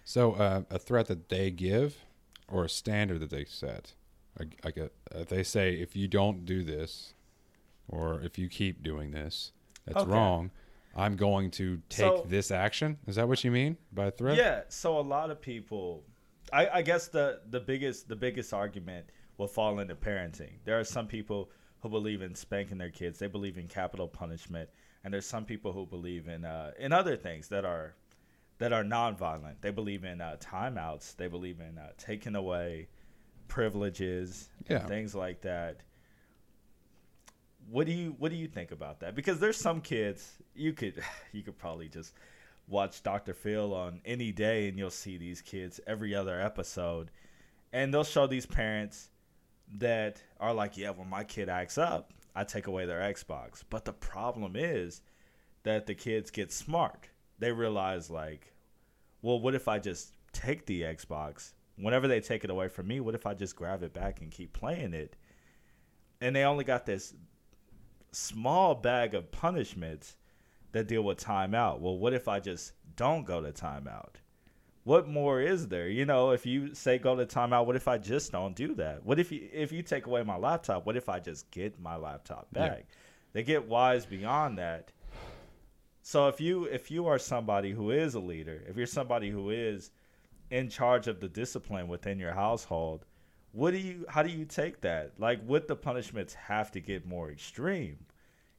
So 0.04 0.32
uh, 0.32 0.62
a 0.70 0.78
threat 0.78 1.06
that 1.06 1.28
they 1.28 1.50
give, 1.50 2.04
or 2.48 2.64
a 2.64 2.68
standard 2.68 3.20
that 3.20 3.30
they 3.30 3.44
set, 3.44 3.94
like, 4.38 4.58
like 4.64 4.76
a, 4.76 4.90
uh, 5.14 5.24
they 5.28 5.42
say 5.42 5.74
if 5.74 5.96
you 5.96 6.08
don't 6.08 6.44
do 6.44 6.62
this, 6.62 7.14
or 7.88 8.20
if 8.22 8.38
you 8.38 8.48
keep 8.48 8.82
doing 8.82 9.10
this, 9.10 9.52
that's 9.84 9.98
Okay. 9.98 10.10
wrong. 10.10 10.50
I'm 10.94 11.16
going 11.16 11.50
to 11.52 11.82
take 11.88 12.06
So- 12.06 12.24
this 12.28 12.50
action. 12.50 12.98
Is 13.06 13.16
that 13.16 13.28
what 13.28 13.42
you 13.44 13.50
mean 13.50 13.76
by 13.92 14.10
threat? 14.10 14.36
Yeah. 14.36 14.62
So 14.68 14.98
a 14.98 15.00
lot 15.02 15.30
of 15.30 15.40
people, 15.40 16.04
I, 16.52 16.68
I 16.78 16.82
guess 16.82 17.08
the 17.08 17.40
the 17.50 17.60
biggest 17.60 18.08
the 18.08 18.16
biggest 18.16 18.52
argument 18.54 19.06
will 19.38 19.48
fall 19.48 19.78
into 19.80 19.94
parenting. 19.94 20.52
There 20.64 20.78
are 20.78 20.84
some 20.84 21.06
people 21.06 21.50
who 21.80 21.88
believe 21.90 22.22
in 22.22 22.34
spanking 22.34 22.78
their 22.78 22.90
kids. 22.90 23.18
They 23.18 23.26
believe 23.26 23.58
in 23.58 23.68
capital 23.68 24.08
punishment, 24.08 24.70
and 25.06 25.14
there's 25.14 25.24
some 25.24 25.44
people 25.44 25.72
who 25.72 25.86
believe 25.86 26.26
in 26.26 26.44
uh, 26.44 26.72
in 26.80 26.92
other 26.92 27.16
things 27.16 27.46
that 27.46 27.64
are 27.64 27.94
that 28.58 28.72
are 28.72 28.82
nonviolent. 28.82 29.54
They 29.60 29.70
believe 29.70 30.02
in 30.02 30.20
uh, 30.20 30.36
timeouts. 30.40 31.14
They 31.14 31.28
believe 31.28 31.60
in 31.60 31.78
uh, 31.78 31.90
taking 31.96 32.34
away 32.34 32.88
privileges, 33.46 34.48
Yeah. 34.68 34.78
and 34.80 34.88
things 34.88 35.14
like 35.14 35.42
that. 35.42 35.82
What 37.70 37.86
do 37.86 37.92
you 37.92 38.16
what 38.18 38.30
do 38.32 38.36
you 38.36 38.48
think 38.48 38.72
about 38.72 38.98
that? 39.00 39.14
Because 39.14 39.38
there's 39.38 39.56
some 39.56 39.80
kids 39.80 40.38
you 40.56 40.72
could 40.72 41.00
you 41.32 41.42
could 41.44 41.56
probably 41.56 41.88
just 41.88 42.12
watch 42.66 43.02
Dr. 43.04 43.32
Phil 43.32 43.72
on 43.74 44.00
any 44.04 44.32
day 44.32 44.68
and 44.68 44.76
you'll 44.76 44.90
see 44.90 45.16
these 45.18 45.40
kids 45.40 45.78
every 45.86 46.16
other 46.16 46.40
episode 46.40 47.12
and 47.72 47.94
they'll 47.94 48.02
show 48.02 48.26
these 48.26 48.44
parents 48.46 49.10
that 49.78 50.20
are 50.40 50.52
like, 50.52 50.76
yeah, 50.76 50.90
when 50.90 51.08
my 51.08 51.22
kid 51.22 51.48
acts 51.48 51.78
up, 51.78 52.12
I 52.36 52.44
take 52.44 52.66
away 52.66 52.84
their 52.84 53.00
Xbox. 53.00 53.64
But 53.68 53.86
the 53.86 53.94
problem 53.94 54.54
is 54.54 55.00
that 55.62 55.86
the 55.86 55.94
kids 55.94 56.30
get 56.30 56.52
smart. 56.52 57.08
They 57.38 57.50
realize 57.50 58.10
like, 58.10 58.52
well, 59.22 59.40
what 59.40 59.54
if 59.54 59.66
I 59.66 59.78
just 59.78 60.14
take 60.32 60.66
the 60.66 60.82
Xbox? 60.82 61.54
Whenever 61.76 62.06
they 62.06 62.20
take 62.20 62.44
it 62.44 62.50
away 62.50 62.68
from 62.68 62.86
me, 62.86 63.00
what 63.00 63.14
if 63.14 63.26
I 63.26 63.34
just 63.34 63.56
grab 63.56 63.82
it 63.82 63.92
back 63.94 64.20
and 64.20 64.30
keep 64.30 64.52
playing 64.52 64.94
it? 64.94 65.16
And 66.20 66.36
they 66.36 66.44
only 66.44 66.64
got 66.64 66.86
this 66.86 67.14
small 68.12 68.74
bag 68.74 69.14
of 69.14 69.32
punishments 69.32 70.16
that 70.72 70.88
deal 70.88 71.02
with 71.02 71.18
timeout. 71.18 71.80
Well, 71.80 71.98
what 71.98 72.12
if 72.12 72.28
I 72.28 72.40
just 72.40 72.72
don't 72.96 73.24
go 73.24 73.40
to 73.40 73.50
timeout? 73.50 74.16
What 74.86 75.08
more 75.08 75.40
is 75.40 75.66
there? 75.66 75.88
You 75.88 76.04
know, 76.04 76.30
if 76.30 76.46
you 76.46 76.72
say 76.72 76.96
go 76.96 77.16
to 77.16 77.26
timeout, 77.26 77.66
what 77.66 77.74
if 77.74 77.88
I 77.88 77.98
just 77.98 78.30
don't 78.30 78.54
do 78.54 78.72
that? 78.76 79.04
What 79.04 79.18
if 79.18 79.32
you 79.32 79.48
if 79.52 79.72
you 79.72 79.82
take 79.82 80.06
away 80.06 80.22
my 80.22 80.36
laptop? 80.36 80.86
What 80.86 80.96
if 80.96 81.08
I 81.08 81.18
just 81.18 81.50
get 81.50 81.80
my 81.80 81.96
laptop 81.96 82.46
Yeah. 82.54 82.68
back? 82.68 82.86
They 83.32 83.42
get 83.42 83.66
wise 83.66 84.06
beyond 84.06 84.58
that. 84.58 84.92
So 86.02 86.28
if 86.28 86.40
you 86.40 86.66
if 86.66 86.88
you 86.88 87.08
are 87.08 87.18
somebody 87.18 87.72
who 87.72 87.90
is 87.90 88.14
a 88.14 88.20
leader, 88.20 88.62
if 88.68 88.76
you're 88.76 88.86
somebody 88.86 89.28
who 89.28 89.50
is 89.50 89.90
in 90.52 90.68
charge 90.70 91.08
of 91.08 91.18
the 91.18 91.28
discipline 91.28 91.88
within 91.88 92.20
your 92.20 92.34
household, 92.34 93.06
what 93.50 93.72
do 93.72 93.78
you 93.78 94.06
how 94.08 94.22
do 94.22 94.30
you 94.30 94.44
take 94.44 94.82
that? 94.82 95.14
Like 95.18 95.40
would 95.48 95.66
the 95.66 95.74
punishments 95.74 96.34
have 96.34 96.70
to 96.70 96.80
get 96.80 97.04
more 97.04 97.28
extreme? 97.28 98.06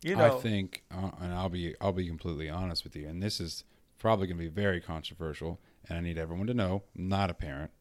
You 0.04 0.18
know, 0.18 0.26
I 0.26 0.30
think, 0.42 0.84
uh, 0.92 1.12
and 1.22 1.34
I'll 1.34 1.48
be 1.48 1.74
I'll 1.80 1.94
be 1.94 2.06
completely 2.06 2.50
honest 2.50 2.84
with 2.84 2.98
you, 2.98 3.08
and 3.08 3.24
this 3.24 3.40
is 3.40 3.64
probably 3.98 4.28
going 4.28 4.38
to 4.38 4.44
be 4.44 4.50
very 4.50 4.82
controversial, 4.82 5.62
and 5.90 5.98
I 5.98 6.02
need 6.02 6.18
everyone 6.18 6.48
to 6.48 6.54
know, 6.54 6.84
I'm 6.98 7.08
not 7.10 7.30
a 7.30 7.34
parent, 7.34 7.72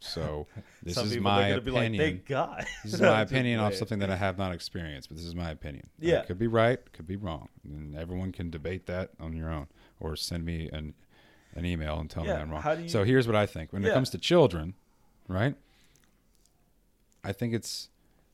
so 0.00 0.46
this 0.82 0.94
some 0.94 1.06
is 1.06 1.12
people 1.14 1.24
my 1.30 1.46
are 1.46 1.48
gonna 1.50 1.60
be 1.60 1.70
like, 1.70 1.80
opinion. 1.82 2.04
thank 2.04 2.26
God. 2.26 2.66
this 2.84 2.94
is 2.94 3.00
my 3.00 3.20
opinion 3.28 3.60
off 3.60 3.74
something 3.74 3.98
that 4.00 4.10
I 4.10 4.16
have 4.16 4.38
not 4.38 4.52
experienced, 4.52 5.08
but 5.08 5.16
this 5.16 5.26
is 5.26 5.34
my 5.34 5.50
opinion. 5.50 5.88
Yeah. 5.98 6.20
It 6.20 6.26
could 6.26 6.38
be 6.38 6.46
right, 6.46 6.78
could 6.92 7.06
be 7.06 7.16
wrong, 7.16 7.48
and 7.64 7.96
everyone 7.96 8.32
can 8.32 8.50
debate 8.50 8.86
that 8.86 9.10
on 9.20 9.34
your 9.36 9.50
own, 9.50 9.66
or 9.98 10.16
send 10.16 10.44
me 10.44 10.68
an 10.72 10.94
an 11.56 11.64
email 11.66 11.98
and 11.98 12.08
tell 12.08 12.22
me 12.24 12.30
I'm 12.30 12.48
wrong. 12.50 12.62
you- 12.82 12.88
so 12.88 13.02
here's 13.04 13.26
what 13.26 13.34
I 13.36 13.44
think: 13.46 13.72
when 13.72 13.84
it 13.84 13.92
comes 13.92 14.10
to 14.10 14.18
children, 14.18 14.74
right? 15.28 15.54
I 17.22 17.32
think 17.32 17.52
it's 17.54 17.88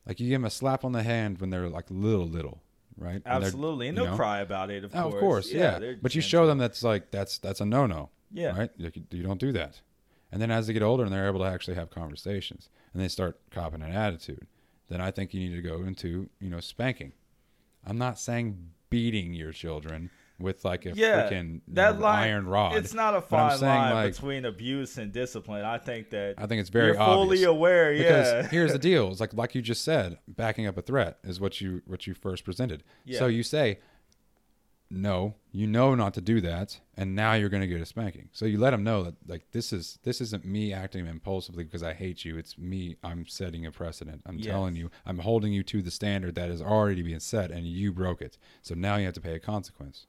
like 0.07 0.21
you 0.21 0.29
give 0.29 0.35
them 0.41 0.45
a 0.45 0.51
slap 0.51 0.85
on 0.85 0.93
the 0.93 1.03
hand 1.03 1.41
when 1.41 1.51
they're 1.51 1.69
like 1.69 1.87
little, 1.91 2.27
little, 2.27 2.63
right? 2.97 3.21
Absolutely, 3.27 3.89
and 3.89 3.99
they'll 3.99 4.07
know? 4.11 4.17
cry 4.17 4.39
about 4.41 4.71
it. 4.71 4.85
Of 4.85 4.95
Oh, 4.95 5.03
course, 5.11 5.15
of 5.15 5.21
course, 5.21 5.53
yeah. 5.53 5.79
they're 5.79 5.97
But 6.01 6.15
you 6.15 6.21
show 6.21 6.47
them 6.47 6.59
that's 6.59 6.83
like 6.85 7.11
that's 7.11 7.39
that's 7.39 7.61
a 7.61 7.65
no 7.65 7.87
no. 7.87 8.11
Yeah. 8.33 8.57
Right? 8.59 8.71
Like, 8.79 8.97
you 9.11 9.23
don't 9.23 9.41
do 9.41 9.53
that. 9.53 9.81
And 10.33 10.43
then 10.43 10.51
as 10.51 10.67
they 10.67 10.73
get 10.73 10.83
older 10.83 11.05
and 11.05 11.13
they're 11.13 11.29
able 11.29 11.41
to 11.41 11.47
actually 11.47 11.75
have 11.77 11.91
conversations 11.91 12.69
and 12.93 13.03
they 13.03 13.09
start 13.09 13.39
copping 13.51 13.83
an 13.83 13.93
attitude, 13.93 14.47
then 14.89 15.01
I 15.01 15.11
think 15.11 15.33
you 15.33 15.41
need 15.49 15.55
to 15.57 15.63
go 15.63 15.83
into, 15.83 16.29
you 16.41 16.51
know, 16.51 16.61
spanking. 16.61 17.13
I'm 17.87 17.99
not 17.99 18.19
saying 18.19 18.71
beating 18.91 19.35
your 19.35 19.53
children 19.53 20.11
with 20.39 20.65
like 20.65 20.85
a 20.85 20.91
Yeah, 20.91 21.29
freaking 21.31 21.61
that 21.69 21.99
line, 21.99 22.25
iron 22.29 22.47
rod. 22.47 22.77
It's 22.77 22.93
not 22.93 23.15
a 23.17 23.21
fine 23.23 23.59
line 23.61 23.95
like- 23.95 24.13
between 24.15 24.45
abuse 24.45 24.99
and 24.99 25.11
discipline. 25.13 25.65
I 25.65 25.79
think 25.79 26.11
that 26.11 26.35
I 26.37 26.47
think 26.47 26.61
it's 26.61 26.69
very 26.69 26.89
you're 26.89 26.97
fully 26.97 27.45
aware. 27.45 27.93
because 27.95 28.27
yeah, 28.27 28.49
here's 28.49 28.73
the 28.73 28.79
deal 28.91 29.11
it's 29.11 29.21
like 29.21 29.33
like 29.33 29.55
you 29.55 29.63
just 29.63 29.83
said 29.83 30.19
backing 30.29 30.67
up 30.67 30.77
a 30.77 30.83
threat 30.83 31.19
is 31.25 31.41
what 31.41 31.61
you 31.61 31.81
what 31.87 32.07
you 32.07 32.13
first 32.13 32.45
presented 32.45 32.83
Yeah. 33.07 33.19
so 33.19 33.29
you 33.29 33.43
say 33.43 33.79
no 34.89 35.35
you 35.51 35.67
know 35.67 35.95
not 35.95 36.15
to 36.15 36.21
do 36.21 36.41
that 36.41 36.79
and 36.97 37.15
now 37.15 37.33
you're 37.33 37.49
going 37.49 37.61
to 37.61 37.67
get 37.67 37.81
a 37.81 37.87
spanking. 37.87 38.29
So 38.33 38.47
you 38.47 38.59
let 38.59 38.71
them 38.71 38.85
know 38.85 39.03
that 39.03 39.15
like 39.27 39.51
this 39.51 39.73
is 39.73 39.99
this 40.05 40.21
isn't 40.21 40.45
me 40.45 40.73
acting 40.73 41.07
impulsively 41.07 41.65
because 41.65 41.83
i 41.83 41.93
hate 41.93 42.25
you. 42.25 42.39
It's 42.39 42.57
me 42.57 42.97
i'm 43.03 43.27
setting 43.27 43.67
a 43.67 43.73
precedent. 43.73 44.23
I'm 44.27 44.39
Yes. 44.39 44.47
telling 44.47 44.77
you 44.77 44.91
i'm 45.05 45.19
holding 45.19 45.53
you 45.53 45.63
to 45.65 45.83
the 45.83 45.91
standard 45.91 46.35
that 46.37 46.51
is 46.51 46.63
already 46.63 47.03
being 47.03 47.21
set 47.21 47.51
and 47.51 47.67
you 47.67 47.93
broke 47.93 48.23
it. 48.23 48.39
So 48.63 48.75
now 48.75 48.97
you 48.97 49.07
have 49.07 49.15
to 49.15 49.21
pay 49.21 49.35
a 49.35 49.41
consequence. 49.41 50.07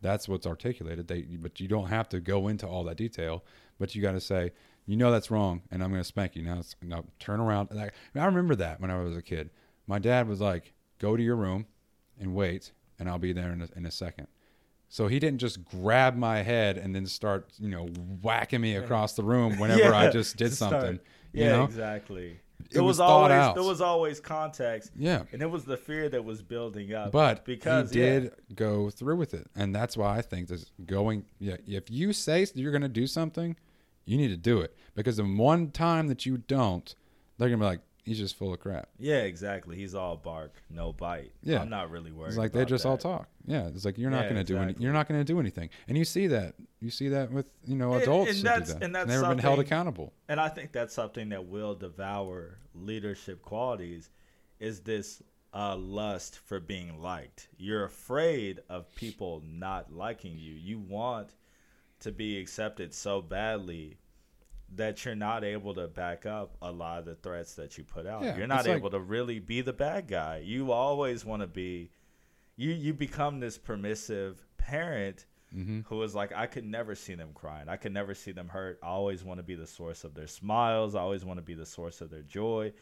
That's 0.00 0.28
what's 0.28 0.46
articulated. 0.46 1.08
They 1.08 1.22
but 1.22 1.60
you 1.60 1.68
don't 1.68 1.88
have 1.88 2.08
to 2.10 2.20
go 2.20 2.48
into 2.48 2.66
all 2.66 2.84
that 2.84 2.96
detail 2.96 3.44
but 3.78 3.94
you 3.94 4.02
got 4.02 4.12
to 4.12 4.20
say 4.20 4.52
you 4.86 4.96
know 4.96 5.10
that's 5.12 5.30
wrong 5.30 5.62
and 5.70 5.82
i'm 5.84 5.90
going 5.90 6.00
to 6.00 6.04
spank 6.08 6.34
you. 6.34 6.42
Now 6.42 6.58
it's, 6.58 6.74
now 6.82 7.04
turn 7.20 7.40
around. 7.40 7.70
And 7.70 7.80
I, 7.80 7.90
I 8.16 8.24
remember 8.26 8.56
that 8.56 8.80
when 8.80 8.90
i 8.90 9.00
was 9.00 9.16
a 9.16 9.22
kid. 9.22 9.50
My 9.86 9.98
dad 10.00 10.26
was 10.28 10.40
like 10.40 10.72
go 10.98 11.16
to 11.16 11.22
your 11.22 11.36
room 11.36 11.66
and 12.18 12.34
wait 12.34 12.72
and 12.98 13.08
i'll 13.08 13.18
be 13.18 13.32
there 13.32 13.52
in 13.52 13.62
a, 13.62 13.68
in 13.76 13.86
a 13.86 13.90
second 13.90 14.26
so 14.88 15.06
he 15.06 15.18
didn't 15.18 15.38
just 15.38 15.64
grab 15.64 16.16
my 16.16 16.42
head 16.42 16.78
and 16.78 16.94
then 16.94 17.06
start 17.06 17.50
you 17.58 17.68
know 17.68 17.86
whacking 18.22 18.60
me 18.60 18.76
across 18.76 19.14
the 19.14 19.22
room 19.22 19.58
whenever 19.58 19.94
i 19.94 20.10
just 20.10 20.36
did 20.36 20.52
something 20.52 20.98
yeah, 21.32 21.44
you 21.44 21.50
know 21.52 21.64
exactly. 21.64 22.40
It 22.60 22.72
There 22.72 22.82
was 22.82 22.94
was, 22.94 23.00
always 23.00 23.32
out. 23.32 23.54
there 23.54 23.64
was 23.64 23.80
always 23.80 24.18
context, 24.18 24.90
yeah 24.96 25.22
and 25.32 25.42
it 25.42 25.50
was 25.50 25.64
the 25.64 25.76
fear 25.76 26.08
that 26.08 26.24
was 26.24 26.42
building 26.42 26.92
up. 26.94 27.12
But 27.12 27.44
because 27.44 27.92
he 27.92 28.00
yeah, 28.00 28.20
did 28.20 28.32
go 28.54 28.90
through 28.90 29.16
with 29.16 29.34
it, 29.34 29.46
and 29.54 29.74
that's 29.74 29.96
why 29.96 30.16
I 30.16 30.22
think 30.22 30.48
this 30.48 30.72
going. 30.86 31.24
Yeah, 31.38 31.56
if 31.66 31.90
you 31.90 32.12
say 32.12 32.46
you're 32.54 32.72
going 32.72 32.82
to 32.82 32.88
do 32.88 33.06
something, 33.06 33.56
you 34.06 34.16
need 34.16 34.28
to 34.28 34.36
do 34.36 34.60
it 34.60 34.74
because 34.94 35.18
the 35.18 35.24
one 35.24 35.70
time 35.70 36.08
that 36.08 36.26
you 36.26 36.38
don't, 36.38 36.94
they're 37.36 37.48
going 37.48 37.60
to 37.60 37.64
be 37.64 37.68
like, 37.68 37.80
"He's 38.08 38.18
just 38.18 38.36
full 38.36 38.52
of 38.52 38.60
crap." 38.60 38.88
yeah, 38.98 39.18
exactly. 39.22 39.76
He's 39.76 39.94
all 39.94 40.16
bark, 40.16 40.54
no 40.70 40.92
bite. 40.92 41.32
Yeah. 41.42 41.60
I'm 41.60 41.68
not 41.70 41.90
really 41.90 42.10
worried. 42.12 42.28
It's 42.28 42.36
like 42.38 42.52
they 42.52 42.64
just 42.64 42.84
all 42.86 42.96
talk. 42.98 43.28
Yeah, 43.46 43.68
it's 43.68 43.84
like 43.84 43.98
you're 43.98 44.10
not 44.10 44.24
Yeah, 44.24 44.30
going 44.32 44.44
to 44.46 44.52
do 44.52 44.58
any, 44.58 44.74
you're 44.78 44.92
not 44.92 45.08
going 45.08 45.20
to 45.20 45.24
do 45.24 45.38
anything, 45.40 45.70
and 45.86 45.96
you 45.96 46.04
see 46.04 46.26
that 46.28 46.54
you 46.80 46.90
see 46.90 47.08
that 47.10 47.30
with 47.30 47.48
you 47.66 47.76
know 47.76 47.92
And- 47.94 48.02
adults 48.02 48.30
and 48.30 48.38
who 48.38 48.42
that's- 48.44 48.72
that. 48.72 48.82
and 48.82 48.94
that's 48.94 49.08
Never 49.08 49.28
been 49.28 49.38
held 49.38 49.58
accountable. 49.60 50.12
And 50.28 50.40
I 50.40 50.48
think 50.48 50.72
that's 50.72 50.94
something 50.94 51.28
that 51.30 51.46
will 51.46 51.74
devour 51.74 52.58
leadership 52.74 53.42
qualities 53.42 54.10
is 54.58 54.80
this 54.80 55.22
uh, 55.54 55.76
lust 55.76 56.38
for 56.38 56.60
being 56.60 57.00
liked. 57.00 57.48
You're 57.56 57.84
afraid 57.84 58.60
of 58.68 58.94
people 58.94 59.42
not 59.46 59.92
liking 59.92 60.38
you. 60.38 60.52
You 60.54 60.78
want 60.78 61.34
to 62.00 62.12
be 62.12 62.38
accepted 62.38 62.92
so 62.94 63.22
badly 63.22 63.96
that 64.76 65.04
you're 65.04 65.14
not 65.14 65.44
able 65.44 65.74
to 65.74 65.88
back 65.88 66.26
up 66.26 66.56
a 66.60 66.70
lot 66.70 66.98
of 67.00 67.04
the 67.06 67.14
threats 67.14 67.54
that 67.54 67.78
you 67.78 67.84
put 67.84 68.06
out. 68.06 68.22
Yeah, 68.22 68.36
you're 68.36 68.46
not 68.46 68.60
it's 68.60 68.68
like- 68.68 68.76
able 68.78 68.90
to 68.90 69.00
really 69.00 69.38
be 69.38 69.60
the 69.62 69.72
bad 69.72 70.08
guy. 70.08 70.42
You 70.44 70.72
always 70.72 71.24
want 71.24 71.42
to 71.42 71.46
be 71.48 71.90
you 72.56 72.70
you 72.72 72.92
become 72.92 73.40
this 73.40 73.56
permissive 73.58 74.44
parent 74.58 75.26
hmm 75.52 75.80
who 75.86 75.96
was 75.96 76.14
like, 76.14 76.30
I 76.34 76.46
could 76.46 76.66
never 76.66 76.94
see 76.94 77.14
them 77.14 77.30
crying. 77.32 77.68
I 77.70 77.76
could 77.76 77.92
never 77.92 78.14
see 78.14 78.32
them 78.32 78.48
hurt. 78.48 78.78
I 78.82 78.88
always 78.88 79.24
want 79.24 79.38
to 79.38 79.42
be 79.44 79.54
the 79.54 79.66
source 79.66 80.04
of 80.04 80.12
their 80.14 80.26
smiles. 80.26 80.94
I 80.94 81.00
always 81.00 81.24
want 81.24 81.38
to 81.38 81.42
be 81.42 81.54
the 81.54 81.64
source 81.64 82.02
of 82.02 82.10
their 82.10 82.20
joy. 82.22 82.74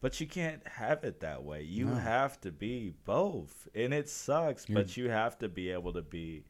But 0.00 0.20
you 0.20 0.26
can't 0.26 0.66
have 0.66 1.04
it 1.04 1.20
that 1.20 1.44
way. 1.44 1.62
You 1.62 1.86
No. 1.86 1.94
have 1.94 2.40
to 2.40 2.50
be 2.50 2.94
both. 3.04 3.68
And 3.74 3.94
it 3.94 4.08
sucks, 4.08 4.68
You're- 4.68 4.82
but 4.82 4.96
you 4.96 5.10
have 5.10 5.38
to 5.38 5.48
be 5.48 5.70
able 5.70 5.92
to 5.92 6.02
be 6.02 6.44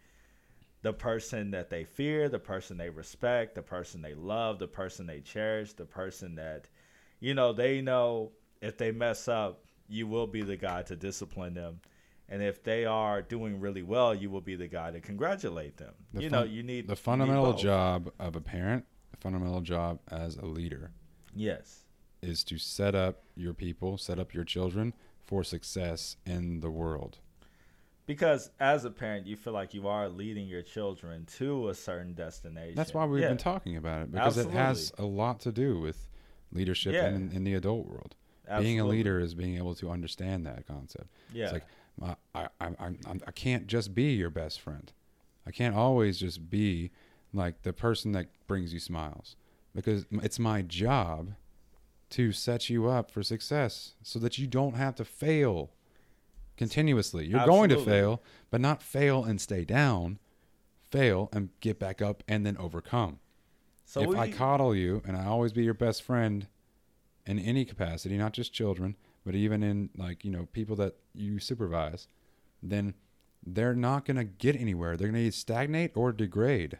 the 0.82 0.92
person 0.92 1.50
that 1.50 1.70
they 1.70 1.84
fear, 1.84 2.28
the 2.28 2.38
person 2.38 2.76
they 2.76 2.90
respect, 2.90 3.54
the 3.54 3.62
person 3.62 4.00
they 4.02 4.14
love, 4.14 4.58
the 4.58 4.68
person 4.68 5.06
they 5.06 5.20
cherish, 5.20 5.72
the 5.72 5.84
person 5.84 6.34
that, 6.36 6.68
you 7.20 7.34
know, 7.34 7.52
they 7.52 7.80
know 7.80 8.30
if 8.60 8.76
they 8.76 8.92
mess 8.92 9.28
up, 9.28 9.64
you 9.88 10.06
will 10.06 10.26
be 10.26 10.42
the 10.42 10.56
guy 10.56 10.82
to 10.82 10.94
discipline 10.96 11.54
them. 11.54 11.80
And 12.28 12.42
if 12.42 12.62
they 12.62 12.84
are 12.84 13.22
doing 13.22 13.58
really 13.58 13.82
well, 13.82 14.14
you 14.14 14.28
will 14.30 14.42
be 14.42 14.54
the 14.54 14.68
guy 14.68 14.90
to 14.90 15.00
congratulate 15.00 15.78
them. 15.78 15.94
The 16.12 16.22
you 16.22 16.30
fun- 16.30 16.38
know, 16.40 16.44
you 16.44 16.62
need 16.62 16.84
The 16.86 16.90
you 16.90 16.94
need 16.94 16.98
fundamental 16.98 17.54
job 17.54 18.12
of 18.20 18.36
a 18.36 18.40
parent, 18.40 18.84
the 19.10 19.16
fundamental 19.16 19.62
job 19.62 19.98
as 20.08 20.36
a 20.36 20.44
leader, 20.44 20.90
Yes. 21.34 21.84
is 22.22 22.44
to 22.44 22.58
set 22.58 22.94
up 22.94 23.22
your 23.34 23.54
people, 23.54 23.96
set 23.96 24.18
up 24.18 24.34
your 24.34 24.44
children 24.44 24.92
for 25.24 25.42
success 25.42 26.16
in 26.26 26.60
the 26.60 26.70
world. 26.70 27.18
Because 28.08 28.50
as 28.58 28.86
a 28.86 28.90
parent, 28.90 29.26
you 29.26 29.36
feel 29.36 29.52
like 29.52 29.74
you 29.74 29.86
are 29.86 30.08
leading 30.08 30.48
your 30.48 30.62
children 30.62 31.26
to 31.36 31.68
a 31.68 31.74
certain 31.74 32.14
destination. 32.14 32.74
That's 32.74 32.94
why 32.94 33.04
we've 33.04 33.20
Yeah. 33.20 33.28
been 33.28 33.36
talking 33.36 33.76
about 33.76 34.00
it 34.00 34.10
because 34.10 34.38
it 34.38 34.50
has 34.50 34.92
a 34.96 35.04
lot 35.04 35.40
to 35.40 35.52
do 35.52 35.78
with 35.78 36.08
leadership 36.50 36.94
Yeah. 36.94 37.10
in, 37.10 37.30
in 37.32 37.44
the 37.44 37.52
adult 37.52 37.86
world. 37.86 38.16
Being 38.58 38.80
a 38.80 38.86
leader 38.86 39.20
is 39.20 39.34
being 39.34 39.56
able 39.58 39.74
to 39.74 39.90
understand 39.90 40.46
that 40.46 40.66
concept. 40.66 41.08
Yeah. 41.34 41.44
It's 41.44 41.52
like 41.52 42.16
I, 42.34 42.48
I, 42.60 42.66
I, 42.78 42.90
I 43.26 43.30
can't 43.32 43.66
just 43.66 43.94
be 43.94 44.14
your 44.14 44.30
best 44.30 44.58
friend. 44.58 44.90
I 45.46 45.50
can't 45.50 45.76
always 45.76 46.18
just 46.18 46.48
be 46.48 46.90
like 47.34 47.60
the 47.62 47.74
person 47.74 48.12
that 48.12 48.28
brings 48.46 48.72
you 48.72 48.80
smiles 48.80 49.36
because 49.74 50.06
it's 50.10 50.38
my 50.38 50.62
job 50.62 51.34
to 52.10 52.32
set 52.32 52.70
you 52.70 52.86
up 52.86 53.10
for 53.10 53.22
success 53.22 53.92
so 54.02 54.18
that 54.20 54.38
you 54.38 54.46
don't 54.46 54.76
have 54.76 54.94
to 54.94 55.04
fail 55.04 55.72
continuously. 56.58 57.26
You're 57.26 57.46
going 57.46 57.70
to 57.70 57.78
fail, 57.78 58.22
but 58.50 58.60
not 58.60 58.82
fail 58.82 59.24
and 59.24 59.40
stay 59.40 59.64
down. 59.64 60.18
Fail 60.82 61.28
and 61.32 61.50
get 61.60 61.78
back 61.78 62.02
up 62.02 62.22
and 62.26 62.44
then 62.46 62.56
overcome. 62.56 63.18
so 63.84 64.00
if 64.00 64.08
we, 64.08 64.16
I 64.16 64.30
coddle 64.30 64.74
you 64.74 65.02
and 65.06 65.16
I 65.16 65.26
always 65.26 65.52
be 65.52 65.62
your 65.62 65.74
best 65.74 66.02
friend 66.02 66.46
in 67.26 67.38
any 67.38 67.66
capacity, 67.66 68.16
not 68.16 68.32
just 68.32 68.54
children, 68.54 68.96
but 69.24 69.34
even 69.34 69.62
in 69.62 69.90
like, 69.96 70.24
you 70.24 70.30
know, 70.30 70.48
people 70.52 70.76
that 70.76 70.96
you 71.14 71.38
supervise, 71.38 72.08
then 72.62 72.94
they're 73.46 73.74
not 73.74 74.06
going 74.06 74.16
to 74.16 74.24
get 74.24 74.56
anywhere. 74.56 74.96
They're 74.96 75.10
going 75.10 75.24
to 75.24 75.30
stagnate 75.30 75.92
or 75.94 76.10
degrade. 76.12 76.78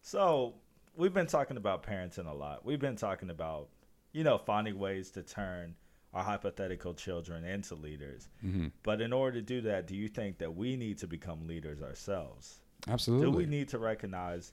So 0.00 0.54
we've 0.96 1.12
been 1.12 1.26
talking 1.26 1.58
about 1.58 1.82
parenting 1.82 2.26
a 2.26 2.34
lot. 2.34 2.64
We've 2.64 2.80
been 2.80 2.96
talking 2.96 3.28
about, 3.28 3.68
you 4.12 4.24
know, 4.24 4.38
finding 4.38 4.78
ways 4.78 5.10
to 5.10 5.22
turn 5.22 5.74
our 6.18 6.24
hypothetical 6.24 6.94
children 6.94 7.44
into 7.44 7.74
leaders. 7.74 8.28
hmm 8.40 8.66
But 8.82 9.00
in 9.00 9.12
order 9.12 9.38
to 9.38 9.42
do 9.42 9.60
that, 9.62 9.86
do 9.86 9.94
you 9.94 10.08
think 10.08 10.38
that 10.38 10.54
we 10.56 10.76
need 10.76 10.98
to 10.98 11.06
become 11.06 11.46
leaders 11.46 11.80
ourselves? 11.80 12.60
Absolutely. 12.88 13.26
Do 13.26 13.36
we 13.36 13.46
need 13.46 13.68
to 13.68 13.78
recognize 13.78 14.52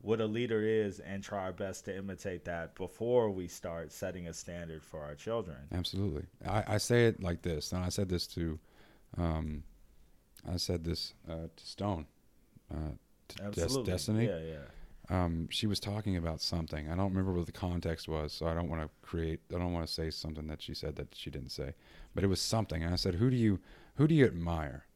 what 0.00 0.20
a 0.20 0.26
leader 0.26 0.62
is 0.62 1.00
and 1.00 1.22
try 1.22 1.44
our 1.44 1.52
best 1.52 1.84
to 1.86 1.96
imitate 1.96 2.44
that 2.44 2.74
before 2.74 3.30
we 3.30 3.48
start 3.48 3.92
setting 3.92 4.28
a 4.28 4.32
standard 4.32 4.82
for 4.82 5.02
our 5.02 5.14
children? 5.14 5.56
Absolutely. 5.72 6.24
I, 6.46 6.64
I 6.66 6.78
say 6.78 7.06
it 7.06 7.22
like 7.22 7.42
this, 7.42 7.72
and 7.72 7.84
I 7.84 7.88
said 7.90 8.08
this 8.08 8.26
to, 8.28 8.58
um, 9.18 9.62
I 10.50 10.56
said 10.56 10.84
this 10.84 11.12
uh, 11.28 11.48
to 11.54 11.66
Stone, 11.66 12.06
uh, 12.72 12.92
to 13.28 13.50
Des- 13.50 13.82
Destiny. 13.82 14.26
Yeah, 14.26 14.38
yeah. 14.38 14.56
Um, 15.08 15.48
she 15.50 15.66
was 15.66 15.78
talking 15.78 16.16
about 16.16 16.40
something. 16.40 16.90
I 16.90 16.96
don't 16.96 17.10
remember 17.10 17.32
what 17.32 17.46
the 17.46 17.52
context 17.52 18.08
was, 18.08 18.32
so 18.32 18.46
I 18.46 18.54
don't 18.54 18.68
want 18.68 18.82
to 18.82 18.88
create. 19.02 19.40
I 19.54 19.58
don't 19.58 19.72
want 19.72 19.86
to 19.86 19.92
say 19.92 20.10
something 20.10 20.46
that 20.48 20.62
she 20.62 20.74
said 20.74 20.96
that 20.96 21.14
she 21.14 21.30
didn't 21.30 21.50
say, 21.50 21.74
but 22.14 22.24
it 22.24 22.28
was 22.28 22.40
something. 22.40 22.82
And 22.82 22.92
I 22.92 22.96
said, 22.96 23.16
"Who 23.16 23.30
do 23.30 23.36
you, 23.36 23.60
who 23.96 24.06
do 24.08 24.14
you 24.14 24.24
admire?" 24.24 24.86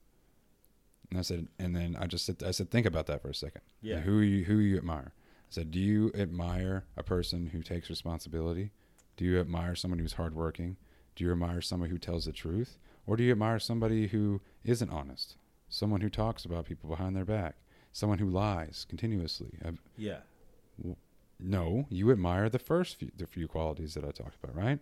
And 1.10 1.18
I 1.18 1.22
said, 1.22 1.48
and 1.58 1.74
then 1.74 1.96
I 1.98 2.06
just 2.06 2.24
said, 2.24 2.42
I 2.46 2.52
said, 2.52 2.70
think 2.70 2.86
about 2.86 3.06
that 3.06 3.20
for 3.20 3.30
a 3.30 3.34
second. 3.34 3.62
Yeah. 3.82 3.96
And 3.96 4.04
who 4.04 4.20
you, 4.20 4.44
who 4.44 4.58
you 4.58 4.76
admire? 4.76 5.12
I 5.16 5.50
said, 5.50 5.72
do 5.72 5.80
you 5.80 6.12
admire 6.14 6.84
a 6.96 7.02
person 7.02 7.48
who 7.48 7.62
takes 7.62 7.90
responsibility? 7.90 8.70
Do 9.16 9.24
you 9.24 9.40
admire 9.40 9.74
someone 9.74 9.98
who's 9.98 10.12
hardworking? 10.12 10.76
Do 11.16 11.24
you 11.24 11.32
admire 11.32 11.60
someone 11.62 11.90
who 11.90 11.98
tells 11.98 12.26
the 12.26 12.32
truth, 12.32 12.78
or 13.06 13.16
do 13.16 13.24
you 13.24 13.32
admire 13.32 13.58
somebody 13.58 14.06
who 14.06 14.40
isn't 14.64 14.90
honest? 14.90 15.36
Someone 15.68 16.00
who 16.00 16.10
talks 16.10 16.44
about 16.44 16.66
people 16.66 16.88
behind 16.88 17.16
their 17.16 17.24
back? 17.24 17.56
Someone 17.92 18.18
who 18.18 18.28
lies 18.30 18.86
continuously? 18.88 19.50
Uh, 19.64 19.72
Yeah. 19.96 20.20
no, 21.38 21.86
you 21.88 22.10
admire 22.10 22.48
the 22.48 22.58
first 22.58 22.96
few, 22.96 23.10
the 23.16 23.26
few 23.26 23.48
qualities 23.48 23.94
that 23.94 24.04
I 24.04 24.10
talked 24.10 24.36
about, 24.42 24.54
right? 24.54 24.78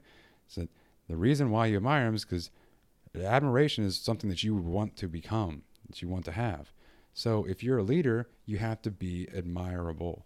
So 0.48 0.68
the 1.09 1.16
reason 1.16 1.50
why 1.50 1.66
you 1.66 1.76
admire 1.76 2.04
them 2.06 2.14
is 2.14 2.24
because 2.24 2.50
admiration 3.14 3.84
is 3.84 3.96
something 3.98 4.28
that 4.30 4.42
you 4.42 4.54
want 4.54 4.96
to 4.96 5.09
become, 5.09 5.62
that 5.88 6.02
you 6.02 6.09
want 6.09 6.24
to 6.26 6.32
have. 6.32 6.72
So 7.14 7.44
if 7.44 7.62
you're 7.62 7.78
a 7.78 7.82
leader, 7.82 8.28
you 8.46 8.59
have 8.59 8.82
to 8.82 8.90
be 8.90 9.28
admirable. 9.34 10.24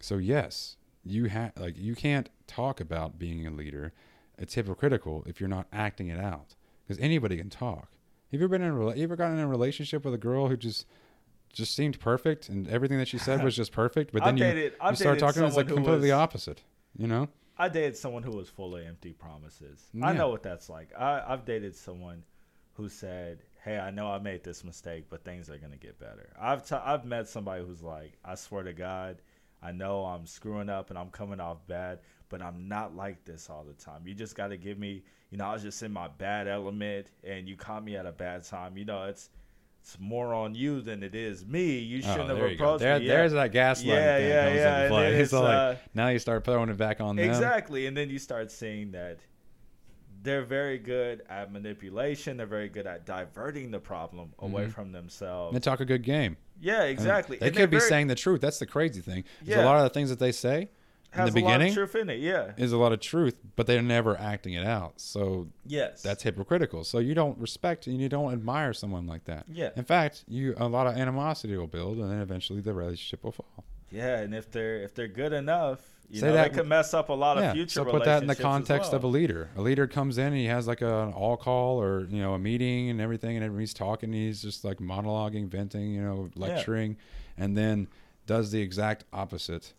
So 0.00 0.16
yes, 0.18 0.76
you 1.04 1.26
have 1.26 1.52
like 1.56 1.76
you 1.78 1.94
can't 1.94 2.28
talk 2.46 2.80
about 2.80 3.18
being 3.18 3.46
a 3.46 3.50
leader. 3.50 3.92
It's 4.38 4.54
hypocritical 4.54 5.22
if 5.26 5.40
you're 5.40 5.48
not 5.48 5.66
acting 5.72 6.08
it 6.08 6.18
out 6.18 6.54
because 6.86 7.00
anybody 7.00 7.36
can 7.36 7.50
talk. 7.50 7.88
Have 8.32 8.40
you 8.40 8.46
ever 8.46 8.48
been 8.58 8.62
in 8.62 8.72
a 8.72 8.94
you 8.96 9.04
ever 9.04 9.16
gotten 9.16 9.38
in 9.38 9.44
a 9.44 9.48
relationship 9.48 10.04
with 10.04 10.14
a 10.14 10.18
girl 10.18 10.48
who 10.48 10.56
just 10.56 10.86
just 11.54 11.74
seemed 11.74 11.98
perfect 12.00 12.48
and 12.48 12.68
everything 12.68 12.98
that 12.98 13.08
she 13.08 13.18
said 13.18 13.42
was 13.42 13.56
just 13.56 13.72
perfect, 13.72 14.12
but 14.12 14.24
then 14.24 14.36
you 14.36 14.44
dated- 14.44 14.72
you 14.90 14.96
start 14.96 15.18
talking, 15.18 15.42
it's 15.44 15.56
like 15.56 15.68
completely 15.68 16.10
was- 16.10 16.18
opposite. 16.18 16.62
You 16.96 17.08
know? 17.08 17.28
I 17.56 17.68
dated 17.68 17.96
someone 17.96 18.22
who 18.22 18.32
was 18.32 18.48
full 18.48 18.76
of 18.76 18.84
empty 18.84 19.12
promises. 19.12 19.88
Yeah. 19.92 20.06
I 20.06 20.12
know 20.12 20.28
what 20.28 20.42
that's 20.42 20.68
like. 20.68 20.90
I, 20.98 21.22
I've 21.26 21.44
dated 21.44 21.74
someone 21.76 22.22
who 22.72 22.88
said, 22.88 23.42
"Hey, 23.62 23.78
I 23.78 23.90
know 23.90 24.08
I 24.08 24.18
made 24.18 24.42
this 24.42 24.64
mistake, 24.64 25.04
but 25.08 25.24
things 25.24 25.48
are 25.48 25.58
gonna 25.58 25.76
get 25.76 25.98
better." 25.98 26.30
I've 26.40 26.66
t- 26.66 26.74
I've 26.74 27.04
met 27.04 27.28
somebody 27.28 27.64
who's 27.64 27.82
like, 27.82 28.18
"I 28.24 28.34
swear 28.34 28.64
to 28.64 28.72
God, 28.72 29.22
I 29.62 29.70
know 29.72 30.04
I'm 30.04 30.26
screwing 30.26 30.68
up 30.68 30.90
and 30.90 30.98
I'm 30.98 31.10
coming 31.10 31.38
off 31.40 31.64
bad, 31.68 32.00
but 32.28 32.42
I'm 32.42 32.68
not 32.68 32.96
like 32.96 33.24
this 33.24 33.48
all 33.48 33.64
the 33.64 33.74
time. 33.74 34.02
You 34.04 34.14
just 34.14 34.34
got 34.36 34.48
to 34.48 34.56
give 34.56 34.78
me, 34.78 35.04
you 35.30 35.38
know, 35.38 35.44
I 35.46 35.52
was 35.52 35.62
just 35.62 35.82
in 35.82 35.92
my 35.92 36.08
bad 36.08 36.48
element, 36.48 37.12
and 37.22 37.48
you 37.48 37.56
caught 37.56 37.84
me 37.84 37.96
at 37.96 38.06
a 38.06 38.12
bad 38.12 38.44
time. 38.44 38.76
You 38.76 38.84
know, 38.84 39.04
it's." 39.04 39.30
It's 39.84 39.98
more 40.00 40.32
on 40.32 40.54
you 40.54 40.80
than 40.80 41.02
it 41.02 41.14
is 41.14 41.44
me. 41.44 41.78
You 41.78 42.00
shouldn't 42.00 42.30
Oh, 42.30 42.36
have 42.36 42.52
approached 42.52 42.80
There, 42.80 42.98
me. 42.98 43.04
Yeah. 43.06 43.16
There's 43.16 43.32
that 43.32 43.52
gaslighting 43.52 43.84
Yeah, 43.84 44.16
thing 44.16 44.28
yeah, 44.30 44.44
comes 44.46 44.56
yeah, 44.56 44.78
into 44.78 44.88
play. 44.94 45.12
It's 45.12 45.20
it's, 45.24 45.32
like 45.34 45.54
uh, 45.54 45.74
now 45.92 46.08
you 46.08 46.18
start 46.18 46.42
throwing 46.46 46.70
it 46.70 46.78
back 46.78 47.02
on 47.02 47.16
them. 47.16 47.28
Exactly. 47.28 47.86
And 47.86 47.94
then 47.94 48.08
you 48.08 48.18
start 48.18 48.50
seeing 48.50 48.92
that 48.92 49.18
they're 50.22 50.42
very 50.42 50.78
good 50.78 51.20
at 51.28 51.52
manipulation. 51.52 52.38
They're 52.38 52.46
very 52.46 52.70
good 52.70 52.86
at 52.86 53.04
diverting 53.04 53.70
the 53.72 53.78
problem 53.78 54.32
away 54.38 54.64
Mhm. 54.64 54.72
from 54.72 54.92
themselves. 54.92 55.52
They 55.52 55.60
talk 55.60 55.80
a 55.80 55.84
good 55.84 56.02
game. 56.02 56.38
yeah, 56.62 56.84
exactly. 56.84 57.36
They 57.36 57.48
And 57.48 57.54
could 57.56 57.68
be 57.68 57.76
very- 57.76 57.86
saying 57.90 58.06
the 58.06 58.14
truth. 58.14 58.40
That's 58.40 58.58
the 58.58 58.64
crazy 58.66 59.02
thing. 59.02 59.24
is 59.42 59.48
Yeah. 59.48 59.64
A 59.64 59.66
lot 59.66 59.76
of 59.76 59.82
the 59.82 59.90
things 59.90 60.08
that 60.08 60.18
they 60.18 60.32
say 60.32 60.70
in 61.16 61.16
the 61.16 61.22
a 61.22 61.24
lot 61.24 61.28
of 61.28 61.34
beginning 61.34 61.74
truth 61.74 61.94
in 61.94 62.10
it. 62.10 62.20
Yeah. 62.20 62.52
is 62.56 62.72
a 62.72 62.76
lot 62.76 62.92
of 62.92 63.00
truth, 63.00 63.36
but 63.56 63.66
they're 63.66 63.82
never 63.82 64.18
acting 64.18 64.54
it 64.54 64.66
out. 64.66 65.00
So 65.00 65.48
Yes. 65.66 66.02
that's 66.02 66.22
hypocritical. 66.22 66.84
So 66.84 66.98
you 66.98 67.14
don't 67.14 67.38
respect 67.38 67.86
and 67.86 68.00
you 68.00 68.08
don't 68.08 68.32
admire 68.32 68.72
someone 68.72 69.06
like 69.06 69.24
that. 69.24 69.46
Yeah. 69.52 69.70
In 69.76 69.84
fact, 69.84 70.24
you 70.28 70.54
a 70.56 70.68
lot 70.68 70.86
of 70.86 70.96
animosity 70.96 71.56
will 71.56 71.66
build, 71.66 71.98
and 71.98 72.10
then 72.10 72.20
eventually 72.20 72.60
the 72.60 72.72
relationship 72.74 73.24
will 73.24 73.32
fall. 73.32 73.64
yeah. 73.90 74.18
And 74.18 74.34
if 74.34 74.50
they're 74.50 74.82
if 74.82 74.94
they're 74.94 75.08
good 75.08 75.32
enough, 75.32 75.80
you 76.10 76.20
Say 76.20 76.26
know, 76.26 76.32
that- 76.34 76.52
they 76.52 76.58
could 76.58 76.68
mess 76.68 76.92
up 76.92 77.08
a 77.08 77.12
lot 77.14 77.38
of 77.38 77.44
yeah. 77.44 77.52
future 77.54 77.70
So 77.80 77.84
put 77.86 78.04
that 78.04 78.20
in 78.22 78.28
the 78.28 78.36
context 78.36 78.92
well. 78.92 78.98
of 78.98 79.04
a 79.04 79.06
leader. 79.06 79.48
A 79.56 79.62
leader 79.62 79.86
comes 79.86 80.18
in 80.18 80.26
and 80.26 80.36
he 80.36 80.44
has 80.46 80.66
like 80.66 80.82
a, 80.82 81.02
an 81.04 81.12
all 81.14 81.36
call 81.38 81.80
or 81.80 82.00
you 82.10 82.20
know 82.20 82.34
a 82.34 82.38
meeting 82.38 82.90
and 82.90 83.00
everything, 83.00 83.36
and 83.36 83.44
everybody's 83.44 83.72
talking. 83.74 84.10
And 84.10 84.14
he's 84.14 84.42
just 84.42 84.64
like 84.64 84.78
monologuing, 84.78 85.48
venting, 85.48 85.94
you 85.94 86.02
know, 86.02 86.28
lecturing, 86.34 86.96
and 87.38 87.56
then 87.56 87.88
does 88.26 88.50
the 88.50 88.60
exact 88.60 89.04
opposite. 89.12 89.72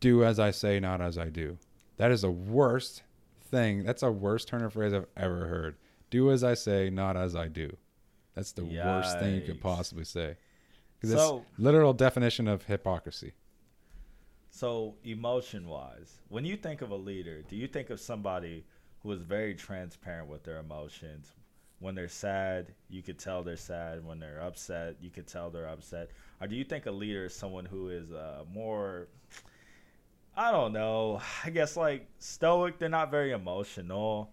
Do 0.00 0.24
as 0.24 0.38
I 0.38 0.50
say, 0.50 0.80
not 0.80 1.00
as 1.00 1.18
I 1.18 1.28
do. 1.28 1.58
That 1.96 2.10
is 2.10 2.22
the 2.22 2.30
worst 2.30 3.02
thing. 3.50 3.84
That's 3.84 4.02
a 4.02 4.10
worst 4.10 4.48
turn 4.48 4.62
of 4.62 4.72
phrase 4.72 4.92
I've 4.92 5.06
ever 5.16 5.46
heard. 5.46 5.76
Do 6.10 6.30
as 6.30 6.44
I 6.44 6.54
say, 6.54 6.90
not 6.90 7.16
as 7.16 7.34
I 7.34 7.48
do. 7.48 7.76
That's 8.34 8.52
the 8.52 8.64
worst 8.64 9.18
thing 9.18 9.34
you 9.36 9.40
could 9.40 9.60
possibly 9.60 10.04
say. 10.04 10.36
Because 11.00 11.16
So- 11.16 11.44
it's 11.50 11.58
literal 11.58 11.92
definition 11.92 12.48
of 12.48 12.64
hypocrisy. 12.64 13.32
So, 14.50 14.96
emotion 15.04 15.68
wise, 15.68 16.20
when 16.28 16.44
you 16.46 16.56
think 16.56 16.80
of 16.80 16.90
a 16.90 16.96
leader, 16.96 17.42
do 17.42 17.56
you 17.56 17.66
think 17.66 17.90
of 17.90 18.00
somebody 18.00 18.64
who 19.02 19.12
is 19.12 19.20
very 19.20 19.54
transparent 19.54 20.28
with 20.28 20.44
their 20.44 20.58
emotions? 20.58 21.34
When 21.78 21.94
they're 21.94 22.08
sad, 22.08 22.74
you 22.88 23.02
could 23.02 23.18
tell 23.18 23.42
they're 23.42 23.56
sad. 23.58 24.02
When 24.02 24.18
they're 24.18 24.40
upset, 24.40 24.96
you 24.98 25.10
could 25.10 25.26
tell 25.26 25.50
they're 25.50 25.68
upset. 25.68 26.10
Or 26.40 26.46
do 26.46 26.56
you 26.56 26.64
think 26.64 26.86
a 26.86 26.90
leader 26.90 27.26
is 27.26 27.34
someone 27.34 27.66
who 27.66 27.90
is 27.90 28.10
uh, 28.12 28.44
more, 28.50 29.08
I 30.36 30.50
don't 30.50 30.72
know, 30.72 31.20
I 31.44 31.50
guess 31.50 31.76
like 31.76 32.06
stoic? 32.18 32.78
They're 32.78 32.88
not 32.88 33.10
very 33.10 33.32
emotional. 33.32 34.32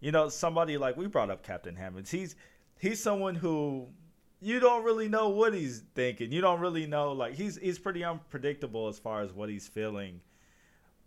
You 0.00 0.12
know, 0.12 0.28
somebody 0.28 0.78
like 0.78 0.96
we 0.96 1.06
brought 1.06 1.30
up 1.30 1.42
Captain 1.42 1.76
Hammonds. 1.76 2.10
He's 2.10 2.36
he's 2.78 3.00
someone 3.00 3.34
who 3.34 3.86
you 4.40 4.58
don't 4.58 4.84
really 4.84 5.08
know 5.08 5.28
what 5.28 5.54
he's 5.54 5.84
thinking. 5.94 6.32
You 6.32 6.40
don't 6.40 6.60
really 6.60 6.86
know 6.86 7.12
like 7.12 7.34
he's 7.34 7.56
he's 7.56 7.78
pretty 7.78 8.04
unpredictable 8.04 8.88
as 8.88 8.98
far 8.98 9.22
as 9.22 9.32
what 9.32 9.48
he's 9.48 9.68
feeling. 9.68 10.20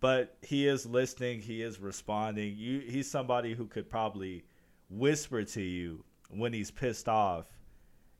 But 0.00 0.36
he 0.42 0.66
is 0.66 0.84
listening, 0.84 1.40
he 1.40 1.62
is 1.62 1.78
responding. 1.80 2.54
You 2.56 2.80
he's 2.80 3.10
somebody 3.10 3.54
who 3.54 3.66
could 3.66 3.88
probably 3.88 4.44
whisper 4.88 5.42
to 5.42 5.62
you 5.62 6.04
when 6.30 6.52
he's 6.52 6.70
pissed 6.70 7.08
off 7.08 7.46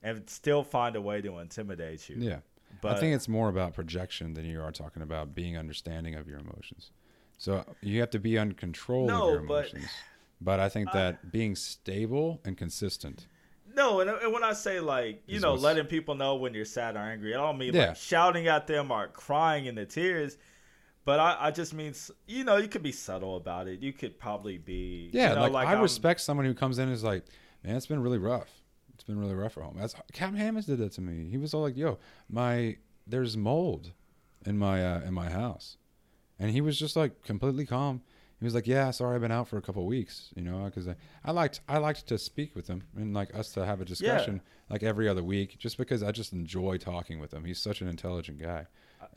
and 0.02 0.28
still 0.28 0.62
find 0.62 0.96
a 0.96 1.00
way 1.00 1.20
to 1.20 1.38
intimidate 1.38 2.08
you. 2.08 2.16
Yeah. 2.18 2.38
But 2.80 2.96
I 2.96 3.00
think 3.00 3.14
it's 3.14 3.28
more 3.28 3.48
about 3.48 3.74
projection 3.74 4.34
than 4.34 4.44
you 4.44 4.60
are 4.60 4.72
talking 4.72 5.02
about 5.02 5.34
being 5.34 5.56
understanding 5.56 6.14
of 6.14 6.28
your 6.28 6.38
emotions. 6.38 6.90
So 7.38 7.64
you 7.82 8.00
have 8.00 8.10
to 8.10 8.18
be 8.18 8.36
in 8.36 8.52
control 8.54 9.06
No, 9.06 9.28
of 9.28 9.34
your 9.34 9.42
emotions. 9.42 9.84
But, 10.40 10.56
but 10.56 10.60
I 10.60 10.68
think 10.68 10.88
I- 10.90 10.92
that 10.98 11.32
being 11.32 11.54
stable 11.56 12.40
and 12.44 12.56
consistent. 12.56 13.26
No, 13.74 14.00
and, 14.00 14.08
and 14.08 14.32
when 14.32 14.42
I 14.42 14.54
say 14.54 14.80
like 14.80 15.22
you 15.26 15.38
know 15.40 15.52
letting 15.54 15.84
people 15.84 16.14
know 16.14 16.36
when 16.36 16.54
you're 16.54 16.64
sad 16.64 16.96
or 16.96 17.00
angry, 17.00 17.34
I 17.34 17.38
don't 17.38 17.58
mean 17.58 17.74
Yeah. 17.74 17.88
like 17.88 17.96
shouting 17.96 18.48
at 18.48 18.66
them 18.66 18.90
or 18.90 19.08
crying 19.08 19.66
in 19.66 19.74
the 19.74 19.84
tears, 19.84 20.38
but 21.04 21.20
I, 21.20 21.36
I 21.38 21.50
just 21.50 21.74
mean 21.74 21.92
you 22.26 22.44
know 22.44 22.56
you 22.56 22.68
could 22.68 22.82
be 22.82 22.92
subtle 22.92 23.36
about 23.36 23.68
it. 23.68 23.80
You 23.82 23.92
could 23.92 24.18
probably 24.18 24.56
be 24.56 25.10
Yeah, 25.12 25.30
you 25.30 25.34
know, 25.36 25.48
like, 25.48 25.66
I 25.68 25.72
I'm- 25.72 25.82
respect 25.82 26.20
someone 26.22 26.46
who 26.46 26.54
comes 26.54 26.78
in 26.78 26.84
and 26.84 26.94
is 26.94 27.04
like, 27.04 27.24
man, 27.62 27.76
it's 27.76 27.86
been 27.86 28.00
really 28.00 28.16
rough. 28.18 28.48
It's 28.96 29.04
been 29.04 29.20
really 29.20 29.34
rough 29.34 29.58
at 29.58 29.62
home. 29.62 29.76
That's 29.78 29.94
Captain 30.14 30.38
Hammonds 30.38 30.66
did 30.66 30.78
that 30.78 30.92
to 30.92 31.02
me. 31.02 31.28
He 31.28 31.36
was 31.36 31.52
all 31.52 31.60
like, 31.60 31.76
yo, 31.76 31.98
my 32.30 32.78
there's 33.06 33.36
mold 33.36 33.92
in 34.46 34.56
my 34.56 34.82
uh, 34.82 35.00
in 35.02 35.12
my 35.12 35.28
house, 35.28 35.76
and 36.38 36.50
he 36.50 36.62
was 36.62 36.78
just 36.78 36.96
like 36.96 37.22
completely 37.22 37.66
calm. 37.66 38.00
He 38.40 38.44
was 38.44 38.54
like, 38.54 38.66
yeah, 38.66 38.90
sorry, 38.90 39.14
I've 39.14 39.20
been 39.20 39.32
out 39.32 39.48
for 39.48 39.58
a 39.58 39.62
couple 39.62 39.84
weeks, 39.86 40.30
you 40.34 40.42
know, 40.42 40.64
because 40.64 40.88
I, 40.88 40.96
I 41.24 41.32
liked 41.32 41.60
I 41.68 41.76
liked 41.76 42.06
to 42.06 42.16
speak 42.16 42.56
with 42.56 42.68
him 42.68 42.84
and 42.96 43.12
like 43.12 43.34
us 43.34 43.52
to 43.52 43.66
have 43.66 43.82
a 43.82 43.84
discussion 43.84 44.40
like 44.70 44.82
every 44.82 45.08
other 45.10 45.22
week, 45.22 45.58
just 45.58 45.76
because 45.76 46.02
I 46.02 46.10
just 46.10 46.32
enjoy 46.32 46.78
talking 46.78 47.20
with 47.20 47.34
him. 47.34 47.44
He's 47.44 47.58
such 47.58 47.82
an 47.82 47.88
intelligent 47.88 48.40
guy, 48.40 48.66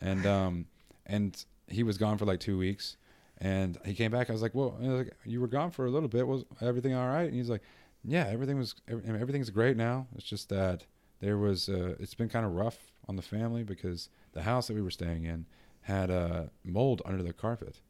and 0.02 0.26
um 0.26 0.66
and 1.06 1.42
he 1.68 1.82
was 1.84 1.96
gone 1.96 2.18
for 2.18 2.26
like 2.26 2.40
two 2.40 2.58
weeks. 2.58 2.98
And 3.42 3.78
he 3.86 3.94
came 3.94 4.10
back. 4.10 4.28
I 4.28 4.34
was 4.34 4.42
like, 4.42 4.54
"Well, 4.54 4.76
like, 4.78 5.16
you 5.24 5.40
were 5.40 5.46
gone 5.46 5.70
for 5.70 5.86
a 5.86 5.90
little 5.90 6.10
bit. 6.10 6.26
Was 6.26 6.44
everything 6.60 6.92
all 6.94 7.08
right?" 7.08 7.24
And 7.24 7.34
he's 7.34 7.48
like, 7.48 7.62
"Yeah, 8.04 8.26
everything 8.28 8.58
was. 8.58 8.74
Everything's 8.88 9.50
great 9.50 9.76
now. 9.76 10.06
It's 10.14 10.24
just 10.24 10.48
that 10.48 10.84
there 11.20 11.38
was. 11.38 11.68
Uh, 11.68 11.94
it's 11.98 12.14
been 12.14 12.28
kind 12.28 12.46
of 12.46 12.52
rough 12.52 12.92
on 13.08 13.16
the 13.16 13.22
family 13.22 13.62
because 13.64 14.08
the 14.32 14.42
house 14.42 14.68
that 14.68 14.74
we 14.74 14.82
were 14.82 14.90
staying 14.90 15.24
in 15.24 15.46
had 15.82 16.10
uh, 16.10 16.44
mold 16.64 17.02
under 17.04 17.22
the 17.22 17.32
carpet, 17.32 17.80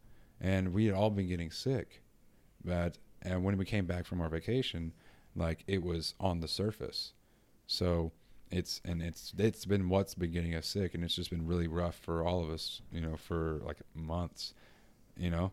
and 0.40 0.72
we 0.72 0.86
had 0.86 0.94
all 0.94 1.10
been 1.10 1.28
getting 1.28 1.50
sick. 1.50 2.02
But 2.64 2.98
and 3.22 3.44
when 3.44 3.56
we 3.56 3.64
came 3.64 3.86
back 3.86 4.06
from 4.06 4.20
our 4.20 4.28
vacation, 4.28 4.92
like 5.34 5.64
it 5.66 5.82
was 5.82 6.14
on 6.20 6.40
the 6.40 6.48
surface. 6.48 7.12
So 7.66 8.12
it's 8.50 8.80
and 8.84 9.02
it's 9.02 9.32
it's 9.38 9.64
been 9.64 9.88
what's 9.88 10.14
been 10.14 10.32
getting 10.32 10.54
us 10.54 10.66
sick, 10.66 10.94
and 10.94 11.04
it's 11.04 11.14
just 11.14 11.30
been 11.30 11.46
really 11.46 11.68
rough 11.68 11.96
for 11.96 12.24
all 12.24 12.42
of 12.42 12.50
us. 12.50 12.82
You 12.92 13.00
know, 13.00 13.16
for 13.16 13.60
like 13.64 13.78
months 13.94 14.54
you 15.16 15.30
know 15.30 15.52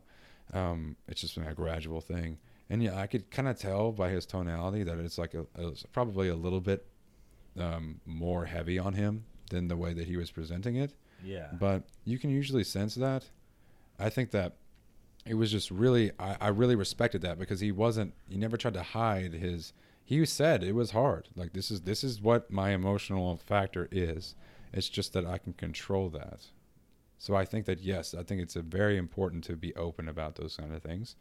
um, 0.54 0.96
it's 1.08 1.22
just 1.22 1.36
been 1.36 1.46
a 1.46 1.54
gradual 1.54 2.02
thing 2.02 2.38
and 2.70 2.84
yeah 2.84 2.96
i 2.96 3.08
could 3.08 3.30
kind 3.32 3.48
of 3.48 3.58
tell 3.58 3.92
by 3.92 4.10
his 4.10 4.26
tonality 4.26 4.84
that 4.84 4.98
it's 4.98 5.18
like 5.18 5.34
a, 5.34 5.46
it's 5.58 5.84
probably 5.92 6.28
a 6.28 6.36
little 6.36 6.62
bit 6.62 6.86
um, 7.60 8.00
more 8.06 8.46
heavy 8.46 8.78
on 8.80 8.94
him 8.94 9.26
than 9.50 9.68
the 9.68 9.78
way 9.78 9.94
that 9.94 10.08
he 10.08 10.18
was 10.18 10.32
presenting 10.32 10.76
it. 10.76 10.94
Yeah. 11.24 11.48
But 11.54 11.84
you 12.06 12.20
can 12.20 12.30
usually 12.30 12.64
sense 12.64 12.96
that. 12.96 13.26
I 14.00 14.10
think 14.10 14.32
that 14.32 14.54
it 15.26 15.34
was 15.34 15.52
just 15.52 15.72
really 15.72 16.12
I, 16.20 16.38
I 16.40 16.48
really 16.50 16.76
respected 16.76 17.22
that 17.24 17.40
because 17.40 17.60
he 17.60 17.72
wasn't 17.72 18.14
he 18.30 18.38
never 18.38 18.58
tried 18.58 18.76
to 18.76 18.84
hide 18.84 19.34
his 19.34 19.74
he 20.06 20.24
said 20.26 20.64
it 20.64 20.76
was 20.76 20.92
hard. 20.92 21.30
Like 21.36 21.54
this 21.54 21.72
is 21.72 21.82
this 21.82 22.04
is 22.04 22.22
what 22.22 22.52
my 22.52 22.72
emotional 22.72 23.38
factor 23.38 23.88
is. 23.92 24.36
It's 24.74 24.90
just 24.90 25.14
that 25.14 25.26
i 25.26 25.38
can 25.38 25.54
control 25.54 26.10
that. 26.10 26.42
So 27.18 27.36
I 27.36 27.46
think 27.46 27.66
that 27.66 27.82
yes, 27.82 28.14
I 28.14 28.24
think 28.24 28.42
it's 28.42 28.56
a 28.56 28.62
very 28.62 28.98
important 28.98 29.44
to 29.46 29.56
be 29.56 29.76
open 29.76 30.08
about 30.08 30.36
those 30.36 30.56
kind 30.58 30.74
of 30.74 30.84
things. 30.84 31.16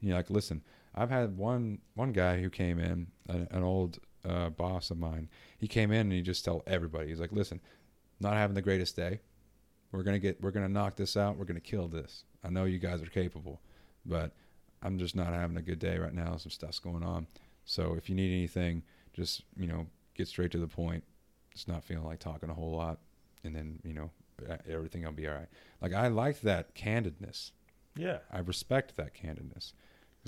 You 0.00 0.10
know, 0.10 0.16
like 0.16 0.30
listen, 0.30 0.62
I've 0.98 1.10
had 1.10 1.36
one 1.36 1.78
one 1.94 2.12
guy 2.12 2.40
who 2.40 2.50
came 2.50 2.78
in, 2.78 3.06
an, 3.28 3.46
an 3.50 3.62
old 3.62 3.98
uh, 4.24 4.50
boss 4.50 4.90
of 4.90 4.98
mine. 4.98 5.28
He 5.58 5.68
came 5.68 5.92
in 5.92 6.00
and 6.00 6.12
he 6.12 6.22
just 6.22 6.44
told 6.44 6.62
everybody, 6.66 7.08
he's 7.08 7.20
like, 7.20 7.32
listen, 7.32 7.60
not 8.20 8.34
having 8.34 8.54
the 8.54 8.62
greatest 8.62 8.96
day. 8.96 9.20
We're 9.92 10.02
gonna 10.02 10.18
get, 10.18 10.42
we're 10.42 10.50
gonna 10.50 10.68
knock 10.68 10.96
this 10.96 11.16
out. 11.16 11.36
We're 11.36 11.44
gonna 11.44 11.60
kill 11.60 11.88
this. 11.88 12.24
I 12.44 12.50
know 12.50 12.64
you 12.64 12.78
guys 12.78 13.00
are 13.00 13.06
capable, 13.06 13.60
but 14.04 14.32
I'm 14.82 14.98
just 14.98 15.14
not 15.14 15.32
having 15.32 15.56
a 15.56 15.62
good 15.62 15.78
day 15.78 15.98
right 15.98 16.12
now. 16.12 16.36
Some 16.36 16.50
stuff's 16.50 16.80
going 16.80 17.04
on. 17.04 17.26
So 17.64 17.94
if 17.94 18.08
you 18.08 18.14
need 18.14 18.32
anything, 18.32 18.82
just 19.12 19.42
you 19.56 19.68
know, 19.68 19.86
get 20.14 20.28
straight 20.28 20.50
to 20.52 20.58
the 20.58 20.68
point. 20.68 21.04
Just 21.52 21.68
not 21.68 21.84
feeling 21.84 22.04
like 22.04 22.18
talking 22.18 22.50
a 22.50 22.54
whole 22.54 22.76
lot, 22.76 22.98
and 23.44 23.54
then 23.54 23.78
you 23.84 23.94
know, 23.94 24.10
everything 24.68 25.04
will 25.04 25.12
be 25.12 25.28
all 25.28 25.34
right. 25.34 25.48
Like 25.80 25.94
I 25.94 26.08
like 26.08 26.40
that 26.40 26.74
candidness. 26.74 27.52
yeah 27.96 28.18
I 28.32 28.40
respect 28.40 28.96
that 28.96 29.14
candidness 29.14 29.72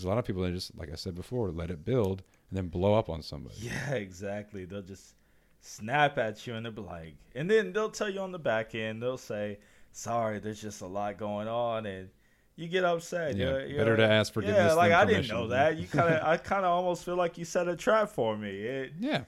because 0.00 0.06
a 0.06 0.08
lot 0.08 0.18
of 0.18 0.24
people 0.24 0.42
they 0.42 0.50
just, 0.50 0.76
like 0.78 0.90
I 0.90 0.94
said 0.96 1.14
before, 1.14 1.50
let 1.50 1.70
it 1.70 1.84
build 1.84 2.22
and 2.48 2.56
then 2.56 2.68
blow 2.68 2.94
up 2.94 3.08
on 3.10 3.22
somebody. 3.22 3.54
yeah 3.60 3.90
exactly. 3.92 4.64
They'll 4.64 4.82
just 4.82 5.14
snap 5.60 6.16
at 6.18 6.46
you 6.46 6.54
and 6.54 6.64
they'll 6.64 6.72
be 6.72 6.80
like, 6.82 7.14
and 7.34 7.50
then 7.50 7.72
they'll 7.72 7.90
tell 7.90 8.08
you 8.08 8.20
on 8.20 8.32
the 8.32 8.38
back 8.38 8.74
end 8.74 9.02
they'll 9.02 9.18
say, 9.18 9.58
"Sorry, 9.92 10.38
there's 10.38 10.60
just 10.60 10.80
a 10.80 10.86
lot 10.86 11.18
going 11.18 11.48
on," 11.48 11.84
and 11.86 12.08
you 12.56 12.66
get 12.68 12.84
upset. 12.84 13.36
Yeah, 13.36 13.50
You're- 13.50 13.68
you're 13.68 13.78
better 13.78 13.96
to 13.98 14.08
ask 14.10 14.32
forgiveness 14.32 14.58
Yeah, 14.58 14.72
like 14.74 14.92
I 14.92 15.04
didn't 15.04 15.28
know 15.28 15.48
that. 15.48 15.76
You 15.78 15.86
kind 15.86 16.14
of, 16.14 16.22
I 16.26 16.36
kind 16.38 16.64
of 16.64 16.70
almost 16.72 17.04
feel 17.04 17.16
like 17.16 17.36
you 17.38 17.44
set 17.44 17.68
a 17.68 17.76
trap 17.76 18.08
for 18.10 18.36
me. 18.36 18.50
It, 18.50 18.92
Yeah. 18.98 19.24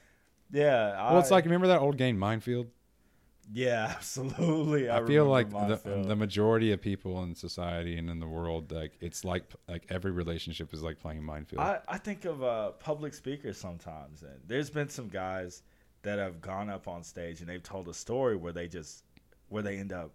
yeah. 0.50 1.10
Well, 1.10 1.20
it's 1.20 1.30
I- 1.30 1.36
like 1.36 1.44
remember 1.44 1.66
that 1.68 1.80
old 1.80 1.96
game 1.98 2.18
Minefield. 2.18 2.66
Yeah, 3.52 3.92
absolutely. 3.96 4.90
I, 4.90 5.04
feel 5.04 5.26
like 5.26 5.50
the, 5.50 5.80
the 6.06 6.16
majority 6.16 6.72
of 6.72 6.80
people 6.80 7.22
in 7.22 7.34
society 7.34 7.98
and 7.98 8.08
in 8.08 8.18
the 8.18 8.26
world, 8.26 8.72
like 8.72 8.92
it's 9.00 9.24
like 9.24 9.44
like 9.68 9.84
every 9.90 10.10
relationship 10.10 10.72
is 10.72 10.82
like 10.82 10.98
playing 10.98 11.22
Minefield. 11.22 11.60
I, 11.62 11.80
I 11.88 11.98
think 11.98 12.24
of 12.24 12.42
uh, 12.42 12.70
public 12.72 13.14
speakers 13.14 13.58
sometimes, 13.58 14.22
and 14.22 14.40
there's 14.46 14.70
been 14.70 14.88
some 14.88 15.08
guys 15.08 15.62
that 16.02 16.18
have 16.18 16.40
gone 16.40 16.68
up 16.70 16.88
on 16.88 17.04
stage 17.04 17.40
and 17.40 17.48
they've 17.48 17.62
told 17.62 17.88
a 17.88 17.94
story 17.94 18.36
where 18.36 18.52
they 18.52 18.68
just 18.68 19.04
where 19.48 19.62
they 19.62 19.76
end 19.76 19.92
up 19.92 20.12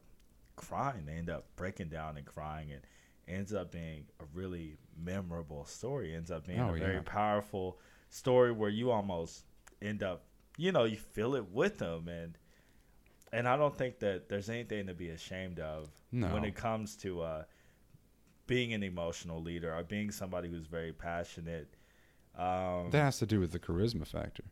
crying, 0.55 1.05
they 1.05 1.13
end 1.13 1.29
up 1.29 1.45
breaking 1.55 1.89
down 1.89 2.17
and 2.17 2.25
crying, 2.25 2.71
and 2.71 2.81
ends 3.27 3.53
up 3.53 3.71
being 3.71 4.05
a 4.19 4.23
really 4.33 4.77
memorable 4.97 5.65
story. 5.65 6.15
Ends 6.15 6.31
up 6.31 6.47
being 6.47 6.59
Oh, 6.59 6.73
a 6.73 6.77
very 6.77 7.01
powerful 7.01 7.77
story 8.09 8.51
where 8.51 8.69
you 8.69 8.89
almost 8.89 9.43
end 9.81 10.01
up, 10.01 10.23
you 10.57 10.71
know, 10.71 10.85
you 10.85 10.97
feel 10.97 11.35
it 11.35 11.51
with 11.51 11.77
them, 11.77 12.07
and 12.07 12.37
and 13.33 13.47
I 13.47 13.57
don't 13.57 13.75
think 13.75 13.99
that 13.99 14.29
there's 14.29 14.49
anything 14.49 14.87
to 14.87 14.93
be 14.93 15.09
ashamed 15.09 15.59
of 15.59 15.89
No. 16.11 16.27
when 16.33 16.43
it 16.45 16.55
comes 16.55 16.95
to 16.97 17.21
uh, 17.21 17.43
being 18.45 18.73
an 18.73 18.83
emotional 18.83 19.41
leader 19.41 19.73
or 19.73 19.83
being 19.83 20.11
somebody 20.11 20.49
who's 20.49 20.65
very 20.67 20.93
passionate. 20.93 21.73
Um, 22.37 22.89
that 22.91 22.99
has 23.03 23.19
to 23.19 23.25
do 23.25 23.39
with 23.39 23.51
the 23.51 23.59
charisma 23.59 24.05
factor. 24.07 24.43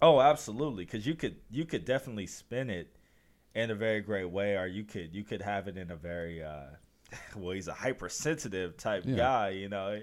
oh, 0.00 0.20
absolutely, 0.20 0.84
because 0.84 1.06
you 1.06 1.14
could 1.14 1.36
you 1.50 1.64
could 1.64 1.84
definitely 1.84 2.26
spin 2.26 2.70
it 2.70 2.96
in 3.54 3.70
a 3.70 3.74
very 3.74 4.00
great 4.00 4.30
way, 4.30 4.56
or 4.56 4.66
you 4.66 4.84
could 4.84 5.14
you 5.14 5.24
could 5.24 5.42
have 5.42 5.66
it 5.68 5.76
in 5.76 5.90
a 5.90 5.96
very 5.96 6.42
uh, 6.42 6.66
well, 7.36 7.50
he's 7.54 7.68
a 7.68 7.72
hypersensitive 7.74 8.76
type 8.76 9.02
Yeah. 9.06 9.16
guy, 9.16 9.48
you 9.50 9.68
know. 9.68 10.00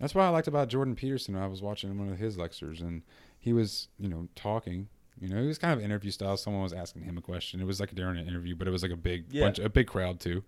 That's 0.00 0.12
what 0.14 0.22
I 0.24 0.28
liked 0.30 0.48
about 0.48 0.68
Jordan 0.68 0.96
Peterson. 0.96 1.36
I 1.36 1.46
was 1.46 1.62
watching 1.62 1.96
one 1.98 2.08
of 2.10 2.18
his 2.18 2.36
lectures, 2.36 2.80
and 2.80 3.02
he 3.38 3.52
was, 3.52 3.88
you 3.98 4.08
know, 4.08 4.26
talking. 4.34 4.88
You 5.20 5.28
know, 5.28 5.40
it 5.42 5.46
was 5.46 5.58
kind 5.58 5.72
of 5.78 5.84
interview 5.84 6.10
style. 6.10 6.36
Someone 6.36 6.62
was 6.62 6.72
asking 6.72 7.02
him 7.02 7.16
a 7.16 7.20
question. 7.22 7.60
It 7.60 7.66
was 7.66 7.80
like 7.80 7.94
during 7.94 8.18
an 8.18 8.26
interview, 8.26 8.56
but 8.56 8.66
it 8.66 8.70
was 8.72 8.82
like 8.82 8.92
a 8.92 8.96
big 8.96 9.26
Yeah. 9.30 9.44
bunch, 9.44 9.58
a 9.58 9.68
big 9.68 9.86
crowd 9.86 10.20
too. 10.20 10.42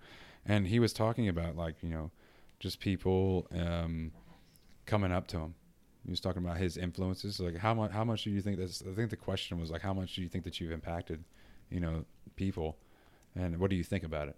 And 0.44 0.66
he 0.66 0.78
was 0.80 0.92
talking 0.92 1.28
about 1.28 1.56
like, 1.56 1.76
you 1.82 1.88
know, 1.90 2.10
just 2.58 2.80
people 2.80 3.46
um, 3.52 4.12
coming 4.86 5.12
up 5.12 5.26
to 5.28 5.38
him. 5.38 5.54
He 6.04 6.10
was 6.10 6.20
talking 6.20 6.42
about 6.44 6.56
his 6.58 6.76
influences. 6.76 7.40
Like 7.40 7.56
how 7.56 7.74
much, 7.74 7.90
how 7.90 8.04
much 8.04 8.24
do 8.24 8.30
you 8.30 8.40
think 8.40 8.58
that's? 8.58 8.82
I 8.82 8.94
think 8.94 9.10
the 9.10 9.16
question 9.16 9.58
was 9.58 9.70
like, 9.70 9.82
how 9.82 9.92
much 9.94 10.14
do 10.14 10.22
you 10.22 10.28
think 10.28 10.44
that 10.44 10.60
you've 10.60 10.70
impacted, 10.72 11.24
you 11.70 11.80
know, 11.80 12.04
people, 12.36 12.76
and 13.34 13.58
what 13.58 13.70
do 13.70 13.76
you 13.76 13.84
think 13.84 14.04
about 14.04 14.28
it? 14.28 14.36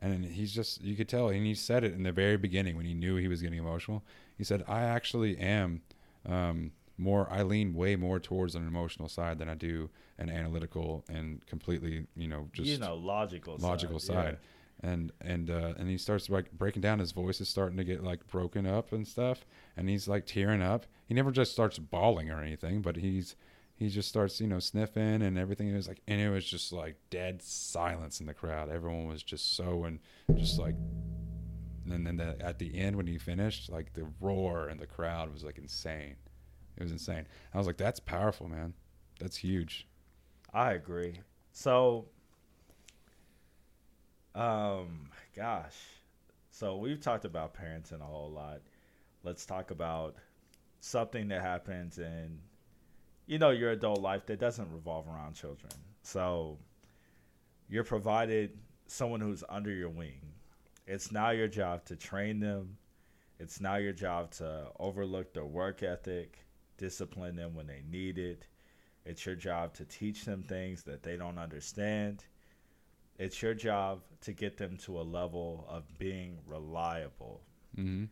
And 0.00 0.24
he's 0.24 0.52
just, 0.52 0.80
you 0.80 0.94
could 0.94 1.08
tell, 1.08 1.28
and 1.28 1.44
he 1.44 1.54
said 1.54 1.82
it 1.82 1.92
in 1.92 2.04
the 2.04 2.12
very 2.12 2.36
beginning 2.36 2.76
when 2.76 2.86
he 2.86 2.94
knew 2.94 3.16
he 3.16 3.26
was 3.26 3.42
getting 3.42 3.58
emotional. 3.58 4.04
He 4.36 4.44
said, 4.44 4.62
I 4.68 4.82
actually 4.82 5.36
am 5.38 5.82
um, 6.24 6.70
more, 6.98 7.28
I 7.30 7.42
lean 7.42 7.74
way 7.74 7.96
more 7.96 8.18
towards 8.18 8.54
an 8.54 8.66
emotional 8.66 9.08
side 9.08 9.38
than 9.38 9.48
I 9.48 9.54
do 9.54 9.88
an 10.18 10.28
analytical 10.28 11.04
and 11.08 11.44
completely, 11.46 12.06
you 12.16 12.28
know, 12.28 12.48
just 12.52 12.68
you 12.68 12.78
know, 12.78 12.96
logical, 12.96 13.56
logical 13.58 14.00
side. 14.00 14.14
side. 14.14 14.38
And 14.80 15.10
and 15.20 15.50
uh, 15.50 15.74
and 15.76 15.88
he 15.88 15.98
starts 15.98 16.28
like 16.30 16.52
breaking 16.52 16.82
down. 16.82 17.00
His 17.00 17.10
voice 17.10 17.40
is 17.40 17.48
starting 17.48 17.76
to 17.78 17.84
get 17.84 18.04
like 18.04 18.26
broken 18.28 18.64
up 18.64 18.92
and 18.92 19.06
stuff. 19.06 19.44
And 19.76 19.88
he's 19.88 20.06
like 20.06 20.24
tearing 20.24 20.62
up. 20.62 20.86
He 21.06 21.14
never 21.14 21.32
just 21.32 21.50
starts 21.50 21.78
bawling 21.78 22.30
or 22.30 22.40
anything, 22.40 22.82
but 22.82 22.96
he's 22.96 23.34
he 23.74 23.88
just 23.88 24.08
starts 24.08 24.40
you 24.40 24.46
know 24.46 24.60
sniffing 24.60 25.22
and 25.22 25.36
everything. 25.36 25.68
It 25.68 25.74
was 25.74 25.88
like 25.88 26.00
and 26.06 26.20
it 26.20 26.30
was 26.30 26.44
just 26.44 26.72
like 26.72 26.96
dead 27.10 27.42
silence 27.42 28.20
in 28.20 28.26
the 28.26 28.34
crowd. 28.34 28.70
Everyone 28.70 29.08
was 29.08 29.22
just 29.22 29.56
so 29.56 29.84
and 29.84 29.98
just 30.36 30.58
like. 30.58 30.74
And 31.90 32.06
then 32.06 32.18
the, 32.18 32.36
at 32.44 32.58
the 32.58 32.78
end 32.78 32.96
when 32.96 33.06
he 33.06 33.16
finished, 33.16 33.70
like 33.70 33.94
the 33.94 34.06
roar 34.20 34.68
and 34.68 34.78
the 34.78 34.86
crowd 34.86 35.32
was 35.32 35.42
like 35.42 35.56
insane. 35.56 36.16
It 36.78 36.82
was 36.84 36.92
insane. 36.92 37.26
I 37.52 37.58
was 37.58 37.66
like, 37.66 37.76
that's 37.76 37.98
powerful, 38.00 38.48
man. 38.48 38.72
that's 39.18 39.36
huge. 39.36 39.86
I 40.54 40.72
agree. 40.72 41.20
So, 41.52 42.06
um, 44.34 45.10
gosh, 45.34 45.74
so 46.50 46.76
we've 46.76 47.00
talked 47.00 47.24
about 47.24 47.52
parenting 47.54 48.00
a 48.00 48.04
whole 48.04 48.30
lot. 48.30 48.60
Let's 49.24 49.44
talk 49.44 49.72
about 49.72 50.14
something 50.80 51.26
that 51.28 51.42
happens 51.42 51.98
in, 51.98 52.38
you 53.26 53.38
know, 53.38 53.50
your 53.50 53.72
adult 53.72 54.00
life 54.00 54.24
that 54.26 54.38
doesn't 54.38 54.70
revolve 54.72 55.08
around 55.08 55.34
children. 55.34 55.72
So, 56.02 56.58
you're 57.68 57.84
provided 57.84 58.56
someone 58.86 59.20
who's 59.20 59.42
under 59.48 59.70
your 59.72 59.90
wing. 59.90 60.20
It's 60.86 61.10
now 61.10 61.30
your 61.30 61.48
job 61.48 61.84
to 61.86 61.96
train 61.96 62.38
them. 62.38 62.78
It's 63.40 63.60
now 63.60 63.76
your 63.76 63.92
job 63.92 64.30
to 64.32 64.68
overlook 64.78 65.34
their 65.34 65.44
work 65.44 65.82
ethic, 65.82 66.38
discipline 66.78 67.36
them 67.36 67.54
when 67.54 67.66
they 67.66 67.82
need 67.90 68.18
it. 68.18 68.46
It's 69.04 69.26
your 69.26 69.34
job 69.34 69.74
to 69.74 69.84
teach 69.84 70.24
them 70.24 70.42
things 70.42 70.82
that 70.84 71.02
they 71.02 71.16
don't 71.16 71.38
understand. 71.38 72.24
It's 73.18 73.42
your 73.42 73.54
job 73.54 74.00
to 74.22 74.32
get 74.32 74.56
them 74.56 74.76
to 74.78 75.00
a 75.00 75.02
level 75.02 75.66
of 75.68 75.84
being 75.98 76.38
reliable. 76.46 77.42
Mm-hmm. 77.76 78.04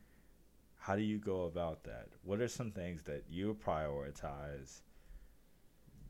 How 0.77 0.97
do 0.97 1.03
you 1.03 1.19
go 1.19 1.45
about 1.45 1.85
that? 1.85 2.09
What 2.23 2.41
are 2.41 2.49
some 2.49 2.71
things 2.71 3.03
that 3.05 3.25
you 3.29 3.57
prioritize? 3.65 4.83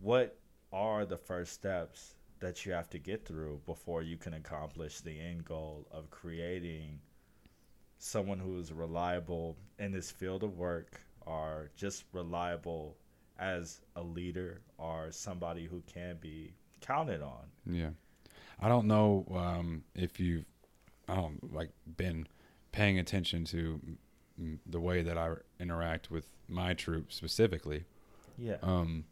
What 0.01 0.39
are 0.73 1.07
the 1.07 1.17
first 1.17 1.53
steps 1.53 2.15
that 2.41 2.67
you 2.67 2.73
have 2.73 2.91
to 2.91 2.99
get 2.99 3.25
through 3.25 3.63
before 3.65 4.03
you 4.03 4.17
can 4.17 4.35
accomplish 4.35 5.01
the 5.01 5.19
end 5.19 5.45
goal 5.45 5.87
of 5.91 6.11
creating 6.11 7.01
someone 7.99 8.39
who 8.39 8.59
is 8.59 8.73
reliable 8.73 9.57
in 9.79 9.93
this 9.93 10.11
field 10.11 10.43
of 10.43 10.59
work 10.59 11.01
or 11.27 11.71
just 11.77 12.05
reliable 12.13 12.97
as 13.39 13.81
a 13.97 14.03
leader 14.03 14.63
or 14.79 15.13
somebody 15.13 15.67
who 15.67 15.83
can 15.87 16.17
be 16.21 16.55
counted 16.81 17.23
on. 17.23 17.47
Yeah, 17.67 17.91
I 18.61 18.69
don't 18.69 18.87
know 18.87 19.27
um, 19.35 19.85
if 19.95 20.21
you've, 20.21 20.45
I 21.09 21.17
don't 21.17 21.53
like 21.55 21.71
been 21.97 22.27
paying 22.73 22.99
attention 22.99 23.45
to 23.47 23.81
m- 24.39 24.61
the 24.67 24.81
way 24.81 25.03
that 25.03 25.19
I 25.19 25.35
interact 25.61 26.11
with 26.11 26.27
my 26.49 26.75
troop 26.75 27.13
specifically. 27.13 27.85
Yeah. 28.39 28.57
Um, 28.63 29.05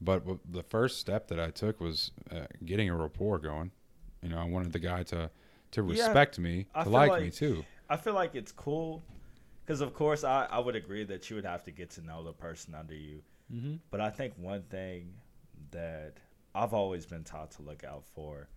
but 0.00 0.20
w- 0.20 0.40
the 0.48 0.62
first 0.62 0.98
step 0.98 1.28
that 1.28 1.40
I 1.40 1.50
took 1.50 1.80
was 1.80 2.12
uh, 2.30 2.46
getting 2.64 2.88
a 2.90 2.96
rapport 2.96 3.38
going. 3.38 3.72
You 4.22 4.30
know, 4.30 4.38
I 4.38 4.44
wanted 4.44 4.72
the 4.72 4.78
guy 4.80 5.02
to 5.04 5.30
to 5.72 5.82
Yeah, 5.86 5.90
respect 5.90 6.38
me, 6.38 6.66
to 6.82 6.90
feel 6.90 6.92
like, 7.08 7.22
me 7.22 7.30
too. 7.30 7.66
I 7.90 7.96
feel 7.96 8.14
like 8.14 8.34
it's 8.34 8.52
cool 8.52 9.02
because, 9.68 9.82
of 9.82 9.92
course, 9.92 10.24
I, 10.24 10.46
I 10.50 10.60
would 10.60 10.76
agree 10.76 11.04
that 11.04 11.28
you 11.28 11.36
would 11.36 11.44
have 11.44 11.62
to 11.64 11.70
get 11.70 11.90
to 11.90 12.00
know 12.00 12.24
the 12.24 12.32
person 12.32 12.74
under 12.74 12.94
you. 12.94 13.20
Mm-hmm. 13.52 13.74
But 13.90 14.00
I 14.00 14.08
think 14.08 14.32
one 14.38 14.62
thing 14.62 15.12
that 15.72 16.14
I've 16.54 16.72
always 16.72 17.04
been 17.04 17.22
taught 17.22 17.50
to 17.52 17.62
look 17.62 17.84
out 17.84 18.06
for 18.14 18.48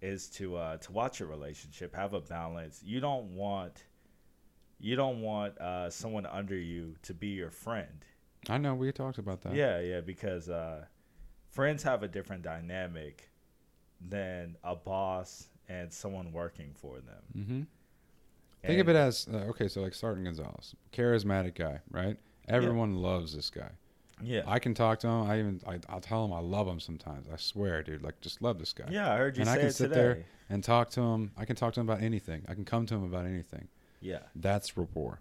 is 0.00 0.28
to 0.30 0.56
uh, 0.56 0.78
to 0.78 0.90
watch 0.90 1.20
your 1.20 1.28
relationship, 1.28 1.94
have 1.94 2.14
a 2.14 2.20
balance. 2.20 2.80
You 2.82 2.98
don't 2.98 3.36
want 3.36 3.84
you 4.80 4.96
don't 4.96 5.20
want 5.20 5.58
uh, 5.58 5.90
someone 5.90 6.24
under 6.24 6.56
you 6.56 6.94
to 7.02 7.12
be 7.12 7.28
your 7.28 7.50
friend. 7.50 8.02
I 8.48 8.56
know 8.56 8.74
we 8.74 8.90
talked 8.90 9.18
about 9.18 9.42
that. 9.42 9.54
Yeah, 9.54 9.80
yeah, 9.80 10.00
because 10.00 10.48
uh, 10.48 10.86
friends 11.50 11.82
have 11.82 12.02
a 12.02 12.08
different 12.08 12.42
dynamic 12.42 13.30
than 14.00 14.56
a 14.64 14.76
boss 14.76 15.48
and 15.68 15.92
someone 15.92 16.32
working 16.32 16.72
for 16.74 17.00
them. 17.00 17.22
Mm-hmm. 17.36 17.62
Think 18.64 18.80
of 18.80 18.88
it 18.88 18.96
as 18.96 19.26
uh, 19.32 19.36
okay. 19.50 19.68
So 19.68 19.80
like 19.82 19.94
Sergeant 19.94 20.24
Gonzalez, 20.26 20.74
charismatic 20.92 21.54
guy, 21.56 21.80
right? 21.90 22.16
Everyone 22.48 22.96
loves 22.96 23.34
this 23.34 23.50
guy. 23.50 23.70
yeah, 24.22 24.42
I 24.46 24.58
can 24.58 24.72
talk 24.74 25.00
to 25.00 25.08
him. 25.08 25.22
I 25.30 25.38
even 25.40 25.60
I, 25.66 25.78
I'll 25.88 26.00
tell 26.00 26.24
him 26.24 26.32
I 26.32 26.38
love 26.40 26.68
him 26.68 26.78
sometimes. 26.80 27.26
I 27.32 27.36
swear, 27.36 27.82
dude. 27.82 28.02
Like 28.02 28.20
just 28.20 28.40
love 28.42 28.58
this 28.58 28.72
guy. 28.72 28.84
yeah. 28.90 29.12
I 29.12 29.16
heard 29.16 29.36
you 29.36 29.40
and 29.42 29.50
I 29.50 29.56
can 29.56 29.66
it 29.66 29.72
sit 29.72 29.88
today. 29.88 29.94
there 30.00 30.24
and 30.48 30.62
talk 30.62 30.90
to 30.90 31.00
him. 31.00 31.32
I 31.36 31.44
can 31.44 31.56
talk 31.56 31.72
to 31.74 31.80
him 31.80 31.88
about 31.88 32.02
anything. 32.02 32.44
I 32.48 32.54
can 32.54 32.64
come 32.64 32.86
to 32.86 32.94
him 32.94 33.04
about 33.04 33.26
anything. 33.26 33.68
Yeah, 34.00 34.18
That's 34.34 34.76
rapport. 34.76 35.20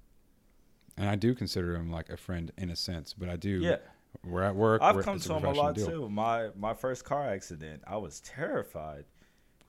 And 0.97 1.07
I 1.07 1.15
do 1.15 1.33
consider 1.35 1.75
him 1.75 1.91
like 1.91 2.09
a 2.09 2.17
friend 2.17 2.51
in 2.57 2.69
a 2.71 2.75
sense, 2.75 3.13
but 3.13 3.29
I 3.29 3.35
do. 3.37 3.59
yeah. 3.59 3.77
We're 4.25 4.43
at 4.43 4.55
work. 4.55 4.81
I've 4.83 5.03
come 5.03 5.19
to 5.19 5.33
him 5.35 5.45
a 5.45 5.51
lot 5.51 5.75
deal. 5.75 5.87
too. 5.87 6.09
My 6.09 6.49
my 6.55 6.73
first 6.73 7.05
car 7.05 7.27
accident, 7.29 7.81
I 7.87 7.97
was 7.97 8.19
terrified. 8.19 9.05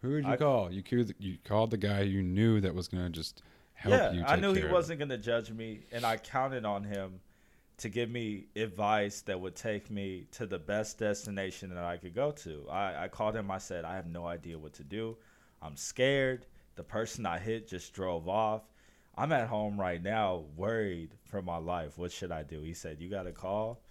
Who 0.02 0.16
did 0.16 0.26
you 0.26 0.32
I- 0.32 0.36
call? 0.36 0.72
You 0.72 0.82
you 1.18 1.38
called 1.44 1.70
the 1.70 1.76
guy 1.76 2.00
you 2.00 2.22
knew 2.22 2.60
that 2.60 2.74
was 2.74 2.88
gonna 2.88 3.08
just 3.10 3.42
help 3.82 3.94
yeah, 3.94 4.12
you. 4.12 4.24
I 4.24 4.36
knew 4.36 4.52
he 4.54 4.64
wasn't 4.64 4.98
going 4.98 5.08
to 5.08 5.18
judge 5.18 5.50
me, 5.50 5.80
and 5.92 6.04
I 6.04 6.16
counted 6.16 6.64
on 6.64 6.84
him 6.84 7.20
to 7.78 7.88
give 7.88 8.10
me 8.10 8.46
advice 8.54 9.22
that 9.22 9.40
would 9.40 9.56
take 9.56 9.90
me 9.90 10.26
to 10.32 10.46
the 10.46 10.58
best 10.58 10.98
destination 10.98 11.74
that 11.74 11.84
I 11.84 11.96
could 11.96 12.14
go 12.14 12.30
to. 12.30 12.66
I, 12.70 13.04
I 13.04 13.08
called 13.08 13.34
him. 13.34 13.50
I 13.50 13.58
said, 13.58 13.84
I 13.84 13.96
have 13.96 14.06
no 14.06 14.26
idea 14.26 14.58
what 14.58 14.74
to 14.74 14.84
do. 14.84 15.16
I'm 15.60 15.76
scared. 15.76 16.46
The 16.76 16.84
person 16.84 17.26
I 17.26 17.38
hit 17.38 17.68
just 17.68 17.92
drove 17.92 18.28
off. 18.28 18.62
I'm 19.16 19.32
at 19.32 19.48
home 19.48 19.78
right 19.78 20.02
now, 20.02 20.44
worried 20.56 21.10
for 21.24 21.42
my 21.42 21.58
life. 21.58 21.98
What 21.98 22.12
should 22.12 22.32
I 22.32 22.44
do? 22.44 22.62
He 22.62 22.72
said, 22.72 23.00
You 23.00 23.10
got 23.10 23.24
to 23.24 23.32
call 23.32 23.82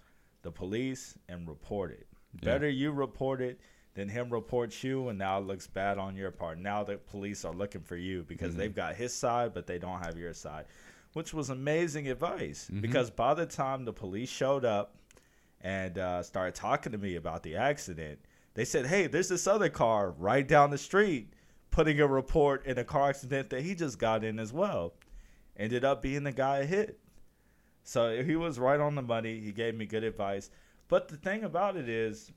the 0.42 0.50
police 0.50 1.16
and 1.28 1.48
report 1.48 1.92
it. 1.92 2.06
Yeah. 2.40 2.52
Better 2.52 2.68
you 2.68 2.90
report 2.92 3.40
it 3.40 3.60
than 3.94 4.08
him 4.08 4.30
reports 4.30 4.82
you, 4.82 5.08
and 5.08 5.18
now 5.18 5.38
it 5.38 5.46
looks 5.46 5.66
bad 5.66 5.98
on 5.98 6.16
your 6.16 6.30
part. 6.30 6.58
Now 6.58 6.82
the 6.82 6.96
police 6.96 7.44
are 7.44 7.52
looking 7.52 7.82
for 7.82 7.96
you 7.96 8.22
because 8.24 8.54
Mhm. 8.54 8.56
they've 8.56 8.74
got 8.74 8.94
his 8.96 9.12
side, 9.14 9.52
but 9.52 9.66
they 9.66 9.78
don't 9.78 10.04
have 10.04 10.16
your 10.16 10.32
side, 10.32 10.64
which 11.12 11.34
was 11.34 11.50
amazing 11.50 12.08
advice. 12.08 12.70
Mhm. 12.72 12.80
Because 12.80 13.10
by 13.10 13.34
the 13.34 13.46
time 13.46 13.84
the 13.84 13.92
police 13.92 14.30
showed 14.30 14.64
up 14.64 14.96
and 15.60 15.98
uh, 15.98 16.22
started 16.22 16.54
talking 16.54 16.92
to 16.92 16.98
me 16.98 17.16
about 17.16 17.42
the 17.42 17.54
accident, 17.56 18.18
they 18.54 18.64
said, 18.64 18.86
"Hey, 18.86 19.06
there's 19.06 19.28
this 19.28 19.46
other 19.46 19.68
car 19.68 20.10
right 20.10 20.46
down 20.46 20.70
the 20.70 20.78
street 20.78 21.32
putting 21.70 22.00
a 22.00 22.06
report 22.06 22.66
in 22.66 22.78
a 22.78 22.84
car 22.84 23.10
accident 23.10 23.50
that 23.50 23.62
he 23.62 23.74
just 23.74 23.98
got 23.98 24.24
in 24.24 24.38
as 24.38 24.52
well." 24.52 24.94
Ended 25.56 25.84
up 25.84 26.00
being 26.00 26.24
the 26.24 26.32
guy 26.32 26.64
hit. 26.64 26.98
So 27.84 28.22
he 28.22 28.36
was 28.36 28.58
right 28.58 28.80
on 28.80 28.94
the 28.94 29.02
money. 29.02 29.40
He 29.40 29.52
gave 29.52 29.74
me 29.74 29.84
good 29.86 30.04
advice. 30.04 30.50
But 30.88 31.08
the 31.08 31.16
thing 31.16 31.44
about 31.44 31.76
it 31.76 31.88
is, 31.88 32.32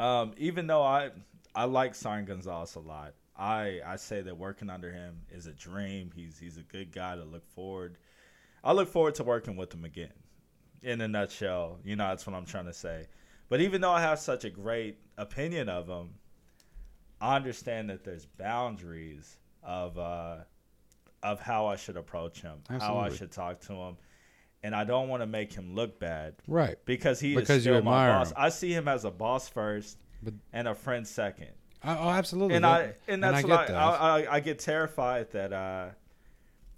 um, 0.00 0.32
even 0.38 0.66
though 0.66 0.82
I 0.82 1.10
I 1.54 1.64
like 1.64 1.94
Sergeant 1.94 2.28
Gonzalez 2.28 2.74
a 2.74 2.80
lot, 2.80 3.14
I 3.36 3.80
I 3.84 3.96
say 3.96 4.22
that 4.22 4.36
working 4.36 4.70
under 4.70 4.90
him 4.90 5.20
is 5.30 5.46
a 5.46 5.52
dream. 5.52 6.10
He's 6.14 6.38
he's 6.38 6.56
a 6.56 6.62
good 6.62 6.90
guy 6.90 7.16
to 7.16 7.24
look 7.24 7.46
forward. 7.46 7.98
I 8.64 8.72
look 8.72 8.88
forward 8.88 9.14
to 9.16 9.24
working 9.24 9.56
with 9.56 9.72
him 9.72 9.84
again. 9.84 10.12
In 10.82 11.00
a 11.02 11.08
nutshell, 11.08 11.78
you 11.84 11.96
know 11.96 12.08
that's 12.08 12.26
what 12.26 12.34
I'm 12.34 12.46
trying 12.46 12.64
to 12.64 12.72
say. 12.72 13.06
But 13.50 13.60
even 13.60 13.82
though 13.82 13.90
I 13.90 14.00
have 14.00 14.18
such 14.18 14.44
a 14.44 14.50
great 14.50 14.96
opinion 15.18 15.68
of 15.68 15.86
him, 15.86 16.14
I 17.20 17.36
understand 17.36 17.90
that 17.90 18.02
there's 18.04 18.24
boundaries 18.24 19.36
of 19.62 19.98
uh, 19.98 20.36
of 21.22 21.40
how 21.40 21.66
I 21.66 21.76
should 21.76 21.98
approach 21.98 22.40
him, 22.40 22.62
how 22.80 22.96
I 22.96 23.08
should 23.18 23.32
talk 23.32 23.60
to 23.62 23.74
him, 23.74 23.96
and 24.62 24.74
I 24.74 24.84
don't 24.84 25.08
want 25.08 25.22
to 25.22 25.26
make 25.26 25.52
him 25.52 25.74
look 25.74 25.98
bad 25.98 26.34
right. 26.46 26.76
because 26.84 27.20
he 27.20 27.34
Because 27.34 27.58
is 27.58 27.62
still 27.62 27.82
my 27.82 28.08
boss. 28.08 28.30
him. 28.30 28.36
I 28.38 28.48
see 28.50 28.72
him 28.72 28.88
as 28.88 29.04
a 29.04 29.10
boss 29.10 29.48
first 29.48 29.98
But- 30.22 30.34
and 30.52 30.68
a 30.68 30.74
friend 30.74 31.06
second. 31.06 31.48
I, 31.82 31.96
oh, 31.96 32.10
absolutely. 32.10 32.56
And 32.56 32.66
I 32.66 32.92
and 33.08 33.24
I 33.24 33.30
that's 33.32 33.46
get 33.46 33.50
what 33.50 33.66
that. 33.68 33.76
I, 33.76 34.20
I, 34.24 34.34
I 34.36 34.40
get 34.40 34.58
terrified 34.58 35.30
that 35.30 35.52
uh 35.52 35.88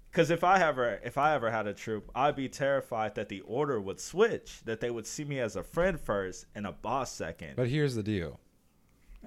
because 0.09 0.29
if 0.29 0.43
I 0.45 0.61
ever 0.61 0.99
if 1.03 1.17
I 1.17 1.33
ever 1.35 1.51
had 1.51 1.67
a 1.67 1.73
troop, 1.73 2.09
I'd 2.15 2.35
be 2.37 2.47
terrified 2.47 3.15
that 3.15 3.27
the 3.29 3.41
order 3.41 3.81
would 3.81 3.99
switch, 3.99 4.61
that 4.63 4.79
they 4.79 4.89
would 4.91 5.05
see 5.07 5.25
me 5.25 5.39
as 5.39 5.55
a 5.57 5.63
friend 5.63 5.99
first 5.99 6.45
and 6.55 6.65
a 6.67 6.71
boss 6.71 7.11
second. 7.11 7.55
But 7.57 7.67
here's 7.67 7.95
the 7.95 8.03
deal, 8.03 8.39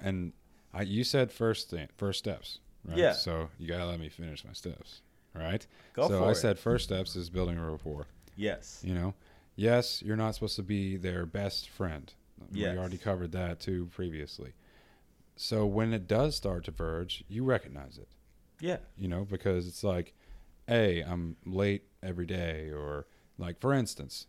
and 0.01 0.31
I, 0.73 0.81
you 0.83 1.03
said 1.03 1.31
first 1.31 1.69
thing, 1.69 1.89
first 1.97 2.19
steps, 2.19 2.59
right? 2.85 2.97
Yeah. 2.97 3.11
So 3.13 3.49
you 3.59 3.67
gotta 3.67 3.85
let 3.85 3.99
me 3.99 4.09
finish 4.09 4.43
my 4.45 4.53
steps, 4.53 5.01
right? 5.35 5.67
Go 5.93 6.07
so 6.07 6.19
for 6.21 6.25
I 6.25 6.31
it. 6.31 6.35
said 6.35 6.57
first 6.57 6.85
steps 6.85 7.15
is 7.15 7.29
building 7.29 7.57
a 7.59 7.69
rapport. 7.69 8.07
Yes. 8.37 8.81
You 8.85 8.93
know, 8.93 9.13
yes, 9.57 10.01
you're 10.01 10.15
not 10.15 10.33
supposed 10.35 10.55
to 10.55 10.63
be 10.63 10.95
their 10.95 11.25
best 11.25 11.69
friend. 11.69 12.13
Yes. 12.51 12.73
We 12.73 12.79
already 12.79 12.97
covered 12.97 13.31
that 13.33 13.59
too 13.59 13.89
previously. 13.93 14.53
So 15.35 15.65
when 15.65 15.91
it 15.93 16.07
does 16.07 16.35
start 16.35 16.63
to 16.65 16.71
verge, 16.71 17.23
you 17.27 17.43
recognize 17.43 17.97
it. 17.97 18.07
Yeah. 18.61 18.77
You 18.97 19.07
know, 19.07 19.25
because 19.25 19.67
it's 19.67 19.83
like, 19.83 20.13
hey, 20.67 21.01
I'm 21.01 21.35
late 21.45 21.83
every 22.01 22.25
day, 22.25 22.69
or 22.71 23.07
like 23.37 23.59
for 23.59 23.73
instance, 23.73 24.27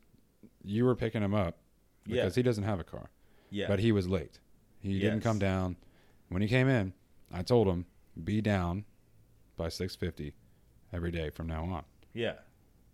you 0.65 0.85
were 0.85 0.95
picking 0.97 1.23
him 1.23 1.35
up 1.35 1.59
Yeah. 2.07 2.23
because 2.23 2.35
he 2.35 2.43
doesn't 2.43 2.65
have 2.65 2.81
a 2.81 2.85
car 2.85 3.11
Yeah. 3.51 3.69
but 3.69 3.79
he 3.79 3.93
was 3.93 4.09
late. 4.09 4.41
He 4.81 4.99
didn't 5.01 5.21
come 5.21 5.39
down. 5.39 5.77
When 6.29 6.43
he 6.43 6.49
came 6.49 6.69
in, 6.69 6.93
I 7.33 7.43
told 7.43 7.69
him 7.69 7.87
be 8.23 8.41
down 8.41 8.85
by 9.57 9.69
6:50 9.69 10.33
every 10.93 11.11
day 11.11 11.31
from 11.31 11.47
now 11.47 11.65
on. 11.65 11.85
yeah. 12.15 12.35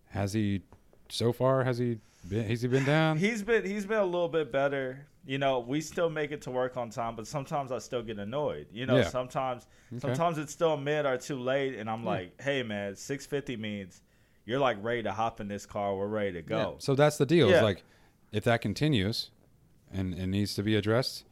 Has 0.09 0.33
he 0.33 0.61
so 1.09 1.31
far 1.33 1.63
has 1.63 1.77
he 1.77 1.99
been 2.27 2.47
has 2.47 2.61
he 2.61 2.67
been 2.67 2.85
down? 2.85 3.17
He's 3.17 3.43
been 3.43 3.65
he's 3.65 3.85
been 3.85 3.99
a 3.99 4.05
little 4.05 4.27
bit 4.29 4.51
better. 4.51 5.05
You 5.27 5.39
know, 5.39 5.59
we 5.59 5.81
still 5.81 6.09
make 6.09 6.31
it 6.31 6.41
to 6.43 6.51
work 6.51 6.77
on 6.77 6.91
time, 6.91 7.15
but 7.15 7.25
sometimes 7.25 7.71
I 7.71 7.79
still 7.79 8.03
get 8.03 8.19
annoyed. 8.19 8.67
You 8.71 8.85
know, 8.85 8.97
Yeah. 8.97 9.09
sometimes 9.09 9.65
Okay. 9.91 9.99
sometimes 9.99 10.37
it's 10.37 10.51
still 10.51 10.77
mid 10.77 11.05
or 11.07 11.17
too 11.17 11.39
late, 11.39 11.75
and 11.75 11.89
I'm 11.89 12.03
Yeah. 12.03 12.09
like, 12.09 12.41
hey 12.41 12.61
man, 12.63 12.95
six 12.95 13.25
fifty 13.25 13.55
means 13.57 14.01
you're 14.45 14.59
like 14.59 14.77
ready 14.81 15.01
to 15.03 15.11
hop 15.11 15.39
in 15.41 15.47
this 15.47 15.65
car. 15.65 15.95
We're 15.95 16.07
ready 16.07 16.33
to 16.33 16.37
Yeah. 16.39 16.43
go. 16.63 16.75
So 16.79 16.93
that's 16.95 17.17
the 17.17 17.25
deal. 17.25 17.49
Yeah. 17.49 17.55
It's 17.55 17.63
like 17.63 17.83
if 18.31 18.43
that 18.43 18.61
continues, 18.61 19.29
and 19.91 20.13
it 20.13 20.27
needs 20.27 20.53
to 20.55 20.63
be 20.63 20.75
addressed, 20.75 21.23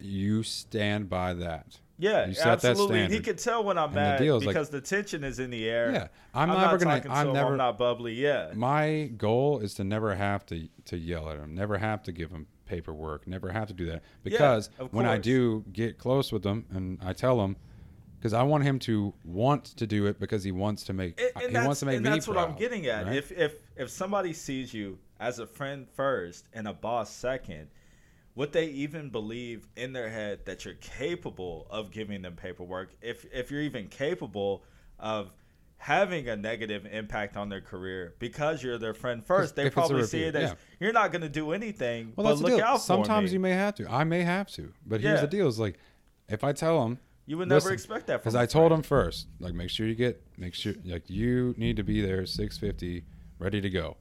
you 0.00 0.42
stand 0.42 1.10
by 1.10 1.34
that. 1.34 1.78
Yeah, 2.00 2.26
You 2.26 2.34
set 2.34 2.60
that 2.62 2.70
absolutely. 2.70 2.98
He 3.00 3.04
standard. 3.06 3.24
could 3.24 3.38
tell 3.38 3.62
when 3.62 3.78
I'm 3.78 3.86
And 3.86 3.94
mad 3.94 4.18
deal 4.18 4.36
is, 4.38 4.44
like- 4.44 4.54
because 4.54 4.70
the 4.70 4.80
tension 4.80 5.22
is 5.22 5.38
in 5.38 5.50
the 5.50 5.68
air. 5.68 5.92
Yeah, 5.92 6.08
I'm, 6.34 6.50
I'm, 6.50 6.58
never 6.60 6.84
not 6.84 7.02
gonna. 7.02 7.14
I'm 7.14 7.26
him. 7.28 7.32
never. 7.34 7.50
I'm 7.52 7.56
not 7.58 7.78
bubbly. 7.78 8.14
Yeah. 8.14 8.50
my 8.54 9.10
goal 9.16 9.60
is 9.60 9.74
to 9.74 9.84
never 9.84 10.14
have 10.14 10.44
to 10.46 10.68
to 10.86 10.96
yell 10.96 11.28
at 11.30 11.36
him, 11.36 11.54
never 11.54 11.78
have 11.78 12.02
to 12.04 12.12
give 12.12 12.30
him 12.30 12.46
paperwork, 12.66 13.26
never 13.26 13.50
have 13.50 13.68
to 13.68 13.74
do 13.74 13.86
that 13.86 14.02
because 14.22 14.70
of 14.78 14.92
when 14.92 15.04
I 15.06 15.18
do 15.18 15.64
get 15.72 15.98
close 15.98 16.32
with 16.32 16.44
him 16.44 16.66
and 16.70 16.98
I 17.02 17.12
tell 17.12 17.40
him 17.44 17.56
because 18.18 18.32
I 18.32 18.42
want 18.42 18.64
him 18.64 18.78
to 18.80 19.12
want 19.24 19.64
to 19.76 19.86
do 19.86 20.06
it 20.06 20.20
because 20.20 20.44
he 20.44 20.52
wants 20.52 20.84
to 20.84 20.92
make 20.92 21.20
And, 21.20 21.44
and 21.44 21.56
he 21.56 21.64
wants 21.66 21.80
to 21.80 21.86
make 21.86 21.96
and 21.96 22.04
me 22.04 22.10
that's 22.10 22.28
what 22.28 22.36
I'm 22.38 22.54
getting 22.54 22.86
at. 22.86 23.06
right? 23.06 23.16
If 23.16 23.32
if 23.32 23.54
if 23.76 23.90
somebody 23.90 24.32
sees 24.32 24.72
you 24.72 24.98
as 25.18 25.38
a 25.38 25.46
friend 25.46 25.86
first 25.94 26.46
and 26.52 26.68
a 26.68 26.72
boss 26.72 27.10
second, 27.10 27.68
would 28.34 28.52
they 28.52 28.66
even 28.66 29.10
believe 29.10 29.66
in 29.76 29.92
their 29.92 30.08
head 30.08 30.40
that 30.46 30.64
you're 30.64 30.74
capable 30.74 31.66
of 31.70 31.90
giving 31.90 32.22
them 32.22 32.34
paperwork? 32.36 32.94
If 33.02 33.26
if 33.32 33.50
you're 33.50 33.62
even 33.62 33.88
capable 33.88 34.64
of 34.98 35.32
having 35.78 36.28
a 36.28 36.36
negative 36.36 36.86
impact 36.90 37.36
on 37.38 37.48
their 37.48 37.60
career 37.62 38.14
because 38.18 38.62
you're 38.62 38.76
their 38.78 38.92
friend 38.94 39.24
first, 39.24 39.56
they 39.56 39.62
if 39.62 39.68
it's 39.68 39.76
a 39.76 39.80
probably 39.80 40.04
see 40.04 40.22
it 40.24 40.36
as 40.36 40.50
yeah. 40.50 40.54
you're 40.78 40.92
not 40.92 41.10
going 41.10 41.22
to 41.22 41.28
do 41.28 41.52
anything 41.52 42.12
well, 42.16 42.26
but 42.36 42.38
look 42.38 42.60
out 42.60 42.76
for 42.76 42.82
Sometimes 42.82 43.30
me. 43.30 43.34
you 43.34 43.40
may 43.40 43.52
have 43.52 43.74
to. 43.76 43.90
I 43.90 44.04
may 44.04 44.22
have 44.22 44.48
to, 44.52 44.72
but 44.86 45.00
here's 45.00 45.16
Yeah. 45.18 45.22
the 45.22 45.26
deal: 45.26 45.48
is 45.48 45.58
like 45.58 45.78
if 46.28 46.44
I 46.44 46.52
tell 46.52 46.82
them 46.82 46.98
You 47.26 47.38
would 47.38 47.48
never 47.48 47.72
expect 47.72 48.06
that 48.08 48.22
from 48.22 48.30
because 48.30 48.34
I 48.36 48.46
told 48.46 48.72
them 48.72 48.82
first, 48.82 49.26
like 49.40 49.54
make 49.54 49.70
sure 49.70 49.86
you 49.86 49.94
get 49.94 50.22
make 50.36 50.54
sure 50.54 50.74
like 50.84 51.08
you 51.08 51.54
need 51.56 51.76
to 51.76 51.82
be 51.82 52.00
there 52.02 52.26
six 52.26 52.58
fifty, 52.58 53.04
ready 53.38 53.60
to 53.62 53.70
go, 53.70 53.96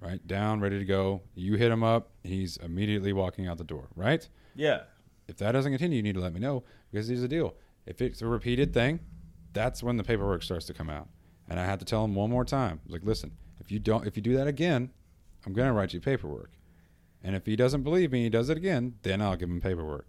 right 0.00 0.24
down, 0.26 0.60
ready 0.60 0.78
to 0.78 0.84
go. 0.84 1.22
You 1.34 1.54
hit 1.56 1.70
him 1.70 1.82
up, 1.82 2.10
he's 2.22 2.56
immediately 2.58 3.12
walking 3.12 3.46
out 3.46 3.58
the 3.58 3.64
door, 3.64 3.88
right? 3.94 4.26
Yeah. 4.54 4.82
If 5.28 5.36
that 5.38 5.52
doesn't 5.52 5.72
continue, 5.72 5.96
you 5.96 6.02
need 6.02 6.14
to 6.14 6.20
let 6.20 6.32
me 6.32 6.40
know 6.40 6.64
because 6.90 7.08
here's 7.08 7.20
the 7.20 7.28
deal: 7.28 7.54
if 7.86 8.00
it's 8.00 8.22
a 8.22 8.26
repeated 8.26 8.72
thing, 8.72 9.00
that's 9.52 9.82
when 9.82 9.96
the 9.96 10.04
paperwork 10.04 10.42
starts 10.42 10.66
to 10.66 10.74
come 10.74 10.90
out, 10.90 11.08
and 11.48 11.58
I 11.58 11.64
had 11.64 11.80
to 11.80 11.84
tell 11.84 12.04
him 12.04 12.14
one 12.14 12.30
more 12.30 12.44
time, 12.44 12.80
like 12.88 13.02
listen, 13.04 13.32
if 13.60 13.72
you 13.72 13.78
don't, 13.78 14.06
if 14.06 14.16
you 14.16 14.22
do 14.22 14.36
that 14.36 14.46
again, 14.46 14.90
I'm 15.44 15.52
gonna 15.52 15.72
write 15.72 15.92
you 15.92 16.00
paperwork, 16.00 16.52
and 17.22 17.34
if 17.34 17.46
he 17.46 17.56
doesn't 17.56 17.82
believe 17.82 18.12
me, 18.12 18.22
he 18.24 18.30
does 18.30 18.50
it 18.50 18.56
again, 18.56 18.94
then 19.02 19.20
I'll 19.20 19.36
give 19.36 19.50
him 19.50 19.60
paperwork. 19.60 20.06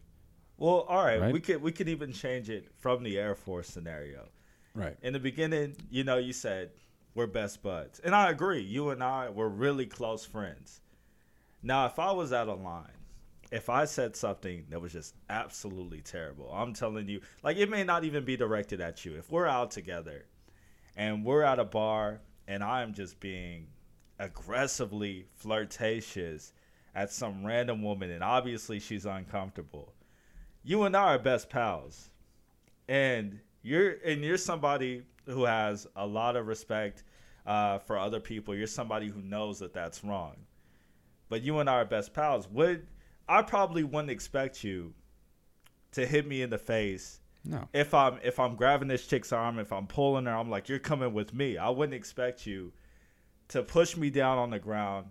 Well, 0.57 0.85
all 0.89 1.03
right. 1.03 1.21
Right? 1.21 1.33
We 1.33 1.39
could 1.39 1.61
we 1.61 1.71
could 1.71 1.89
even 1.89 2.11
change 2.11 2.49
it 2.49 2.67
from 2.77 3.03
the 3.03 3.17
Air 3.17 3.35
Force 3.35 3.67
scenario. 3.67 4.27
Right. 4.73 4.95
in 5.01 5.11
the 5.11 5.19
beginning, 5.19 5.75
you 5.89 6.03
know, 6.03 6.17
you 6.17 6.33
said 6.33 6.69
we're 7.17 7.25
best 7.25 7.63
buds. 7.63 7.99
And 7.99 8.13
I 8.13 8.29
agree. 8.29 8.61
You 8.61 8.91
and 8.91 9.03
I 9.03 9.29
were 9.31 9.49
really 9.49 9.87
close 9.87 10.23
friends. 10.23 10.81
Now, 11.63 11.87
if 11.87 11.97
I 11.97 12.11
was 12.11 12.31
out 12.31 12.47
of 12.47 12.61
line, 12.61 12.91
if 13.51 13.69
I 13.69 13.85
said 13.85 14.15
something 14.15 14.65
that 14.69 14.79
was 14.79 14.93
just 14.93 15.15
absolutely 15.27 16.01
terrible, 16.01 16.51
I'm 16.53 16.73
telling 16.73 17.09
you, 17.09 17.21
like 17.41 17.57
it 17.57 17.71
may 17.71 17.83
not 17.83 18.03
even 18.03 18.23
be 18.23 18.37
directed 18.37 18.81
at 18.81 19.03
you. 19.03 19.15
If 19.15 19.31
we're 19.31 19.47
out 19.47 19.71
together 19.71 20.25
and 20.95 21.25
we're 21.25 21.41
at 21.41 21.57
a 21.57 21.65
bar 21.65 22.21
and 22.47 22.63
I'm 22.63 22.93
just 22.93 23.19
being 23.19 23.65
aggressively 24.19 25.25
flirtatious 25.33 26.53
at 26.93 27.11
some 27.11 27.43
random 27.43 27.81
woman 27.81 28.11
and 28.11 28.23
obviously 28.23 28.79
she's 28.79 29.07
uncomfortable, 29.07 29.95
you 30.63 30.83
and 30.83 30.95
I 30.95 31.15
are 31.15 31.19
best 31.19 31.49
pals 31.49 32.11
and 32.87 33.39
you're 33.63 33.95
and 34.05 34.23
you're 34.23 34.37
somebody 34.37 35.01
who 35.27 35.43
has 35.45 35.87
a 35.95 36.05
lot 36.05 36.35
of 36.35 36.47
respect 36.47 37.03
uh, 37.45 37.77
for 37.79 37.97
other 37.97 38.19
people. 38.19 38.55
You're 38.55 38.67
somebody 38.67 39.07
who 39.09 39.21
knows 39.21 39.59
that 39.59 39.73
that's 39.73 40.03
wrong. 40.03 40.35
But 41.29 41.41
you 41.43 41.59
and 41.59 41.69
I 41.69 41.73
are 41.75 41.85
best 41.85 42.13
pals. 42.13 42.47
Would 42.49 42.87
I 43.27 43.41
probably 43.41 43.83
wouldn't 43.83 44.09
expect 44.11 44.63
you 44.63 44.93
to 45.91 46.05
hit 46.05 46.27
me 46.27 46.41
in 46.41 46.49
the 46.49 46.57
face 46.57 47.19
No. 47.43 47.67
if 47.73 47.93
I'm 47.93 48.19
if 48.23 48.39
I'm 48.39 48.55
grabbing 48.55 48.87
this 48.87 49.05
chick's 49.07 49.31
arm, 49.33 49.59
if 49.59 49.71
I'm 49.71 49.87
pulling 49.87 50.25
her, 50.25 50.31
I'm 50.35 50.49
like, 50.49 50.69
you're 50.69 50.79
coming 50.79 51.13
with 51.13 51.33
me. 51.33 51.57
I 51.57 51.69
wouldn't 51.69 51.93
expect 51.93 52.45
you 52.45 52.71
to 53.49 53.63
push 53.63 53.95
me 53.97 54.09
down 54.09 54.37
on 54.37 54.49
the 54.49 54.59
ground 54.59 55.07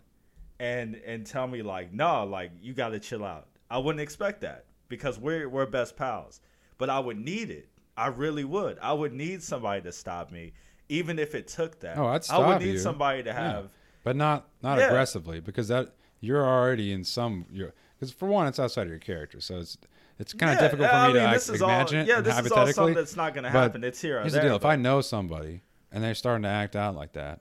and 0.59 0.95
and 1.07 1.27
tell 1.27 1.47
me 1.47 1.63
like, 1.63 1.93
no, 1.93 2.25
like 2.25 2.53
you 2.61 2.73
got 2.73 2.91
to 2.91 3.01
chill 3.01 3.25
out. 3.25 3.49
I 3.71 3.79
wouldn't 3.79 4.01
expect 4.03 4.41
that 4.43 4.65
because 4.89 5.19
we're 5.19 5.49
we're 5.49 5.67
best 5.67 5.97
pals. 5.97 6.41
But 6.79 6.91
I 6.91 6.99
would 7.01 7.19
need 7.19 7.51
it. 7.51 7.69
I 7.97 8.09
really 8.09 8.45
would. 8.45 8.79
I 8.81 8.93
would 8.93 9.13
need 9.13 9.43
somebody 9.43 9.81
to 9.83 9.93
stop 9.93 10.31
me, 10.31 10.53
even 10.89 11.19
if 11.19 11.35
it 11.35 11.49
took 11.49 11.81
that. 11.81 11.97
Oh, 11.99 12.07
I'd 12.07 12.25
stop 12.25 12.41
I 12.43 12.49
would 12.49 12.61
need 12.61 12.73
you. 12.73 12.79
somebody 12.79 13.23
to 13.23 13.31
Yeah. 13.31 13.35
have. 13.53 13.69
but 14.05 14.15
not 14.17 14.49
not 14.63 14.79
Yeah. 14.79 14.87
aggressively 14.87 15.41
because 15.41 15.67
that 15.69 15.95
you're 16.21 16.45
already 16.47 16.93
in 16.93 17.03
some 17.05 17.45
you're 17.51 17.73
because 17.99 18.13
for 18.13 18.27
one 18.29 18.47
it's 18.47 18.59
outside 18.61 18.83
of 18.83 18.89
your 18.91 18.99
character 19.01 19.41
so 19.41 19.59
it's 19.59 19.77
it's 20.19 20.33
kind 20.33 20.53
of 20.53 20.57
Yeah, 20.59 20.63
difficult 20.63 20.91
for 20.91 20.95
I 20.97 21.07
me 21.09 21.13
to 21.15 21.19
mean, 21.19 21.25
like, 21.27 21.35
this 21.35 21.49
is 21.49 21.61
all- 21.63 21.69
imagine 21.71 21.99
it 22.01 22.07
yeah, 22.09 22.21
this 22.21 22.39
is 22.39 22.53
all 22.53 22.67
something 22.69 22.95
that's 22.95 23.17
not 23.17 23.35
gonna 23.35 23.51
but 23.53 23.59
happen. 23.63 23.83
It's 23.83 24.01
here 24.01 24.21
here's 24.21 24.33
there, 24.33 24.43
the 24.43 24.49
deal 24.51 24.57
if 24.57 24.65
i 24.65 24.77
know 24.77 25.01
somebody 25.01 25.63
and 25.91 26.05
they're 26.05 26.15
starting 26.15 26.45
to 26.45 26.49
act 26.49 26.77
out 26.77 26.95
like 26.95 27.15
that 27.15 27.41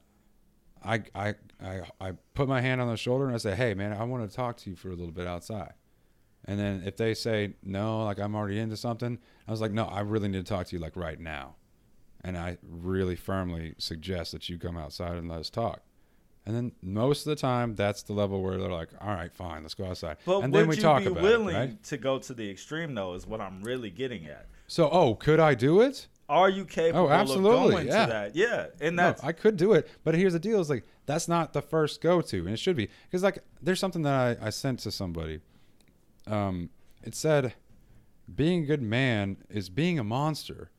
I, 0.84 1.04
I 1.14 1.36
i 1.64 1.82
i 2.02 2.12
put 2.34 2.48
my 2.48 2.62
hand 2.62 2.82
on 2.82 2.88
their 2.88 2.98
shoulder 2.98 3.26
and 3.28 3.36
i 3.36 3.38
say 3.38 3.54
hey 3.56 3.76
man 3.76 3.94
i 3.94 4.04
want 4.04 4.28
to 4.28 4.36
talk 4.36 4.58
to 4.58 4.70
you 4.72 4.76
for 4.76 4.90
a 4.90 4.96
little 4.96 5.12
bit 5.14 5.28
outside 5.28 5.74
and 6.46 6.60
then 6.60 6.84
if 6.86 6.96
they 6.98 7.14
say 7.14 7.54
no 7.64 8.04
like 8.04 8.20
i'm 8.20 8.36
already 8.36 8.60
into 8.60 8.78
something 8.78 9.18
i 9.48 9.52
was 9.52 9.62
like 9.62 9.72
no 9.72 9.86
i 9.86 10.00
really 10.00 10.28
need 10.28 10.46
to 10.46 10.54
talk 10.54 10.68
to 10.68 10.76
you 10.76 10.82
like 10.82 10.96
right 10.96 11.20
now 11.20 11.56
and 12.24 12.38
i 12.38 12.58
really 12.64 13.16
firmly 13.16 13.74
suggest 13.78 14.32
that 14.32 14.48
you 14.50 14.58
come 14.58 14.78
outside 14.78 15.18
and 15.18 15.30
let 15.30 15.40
us 15.40 15.50
talk 15.50 15.82
and 16.46 16.56
then 16.56 16.72
most 16.82 17.26
of 17.26 17.32
the 17.32 17.36
time, 17.36 17.74
that's 17.76 18.04
the 18.04 18.14
level 18.14 18.42
where 18.42 18.58
they're 18.58 18.70
like, 18.70 18.90
"All 19.02 19.10
right, 19.10 19.34
fine, 19.34 19.64
let's 19.64 19.74
go 19.74 19.86
outside." 19.86 20.18
But 20.26 20.42
and 20.42 20.54
would 20.54 20.62
then 20.62 20.68
we 20.68 20.76
you 20.76 20.82
talk 20.82 21.00
be 21.00 21.08
about 21.08 21.24
willing 21.24 21.56
it, 21.56 21.60
right? 21.60 21.84
to 21.86 21.98
go 21.98 22.20
to 22.20 22.34
the 22.34 22.50
extreme 22.50 22.94
though? 22.94 23.16
Is 23.16 23.26
what 23.26 23.42
I'm 23.42 23.64
really 23.64 23.90
getting 23.90 24.28
at. 24.28 24.46
So, 24.68 24.90
oh, 24.92 25.16
could 25.16 25.40
I 25.40 25.56
do 25.56 25.82
it? 25.82 26.08
Are 26.30 26.50
you 26.50 26.66
capable 26.66 27.08
Oh, 27.08 27.10
absolutely, 27.10 27.66
of 27.66 27.72
going 27.72 27.88
yeah. 27.88 28.06
to 28.06 28.12
that? 28.12 28.36
Yeah, 28.36 28.68
and 28.80 28.96
No, 28.96 29.16
I 29.24 29.32
could 29.32 29.58
do 29.58 29.74
it, 29.74 29.90
but 30.04 30.14
here's 30.16 30.34
the 30.34 30.40
deal: 30.40 30.60
is 30.60 30.70
like 30.70 30.86
that's 31.08 31.28
not 31.28 31.54
the 31.54 31.62
first 31.64 32.00
go 32.00 32.22
to, 32.22 32.38
and 32.40 32.50
it 32.50 32.58
should 32.58 32.76
be 32.76 32.90
because 33.10 33.24
like 33.24 33.40
there's 33.62 33.80
something 33.80 34.04
that 34.04 34.40
I, 34.40 34.48
I 34.48 34.50
sent 34.52 34.80
to 34.82 34.92
somebody. 34.92 35.42
Um, 36.28 36.70
it 37.04 37.16
said, 37.16 37.54
"Being 38.34 38.64
a 38.64 38.66
good 38.66 38.82
man 38.82 39.38
is 39.50 39.70
being 39.70 40.00
a 40.00 40.04
monster, 40.04 40.72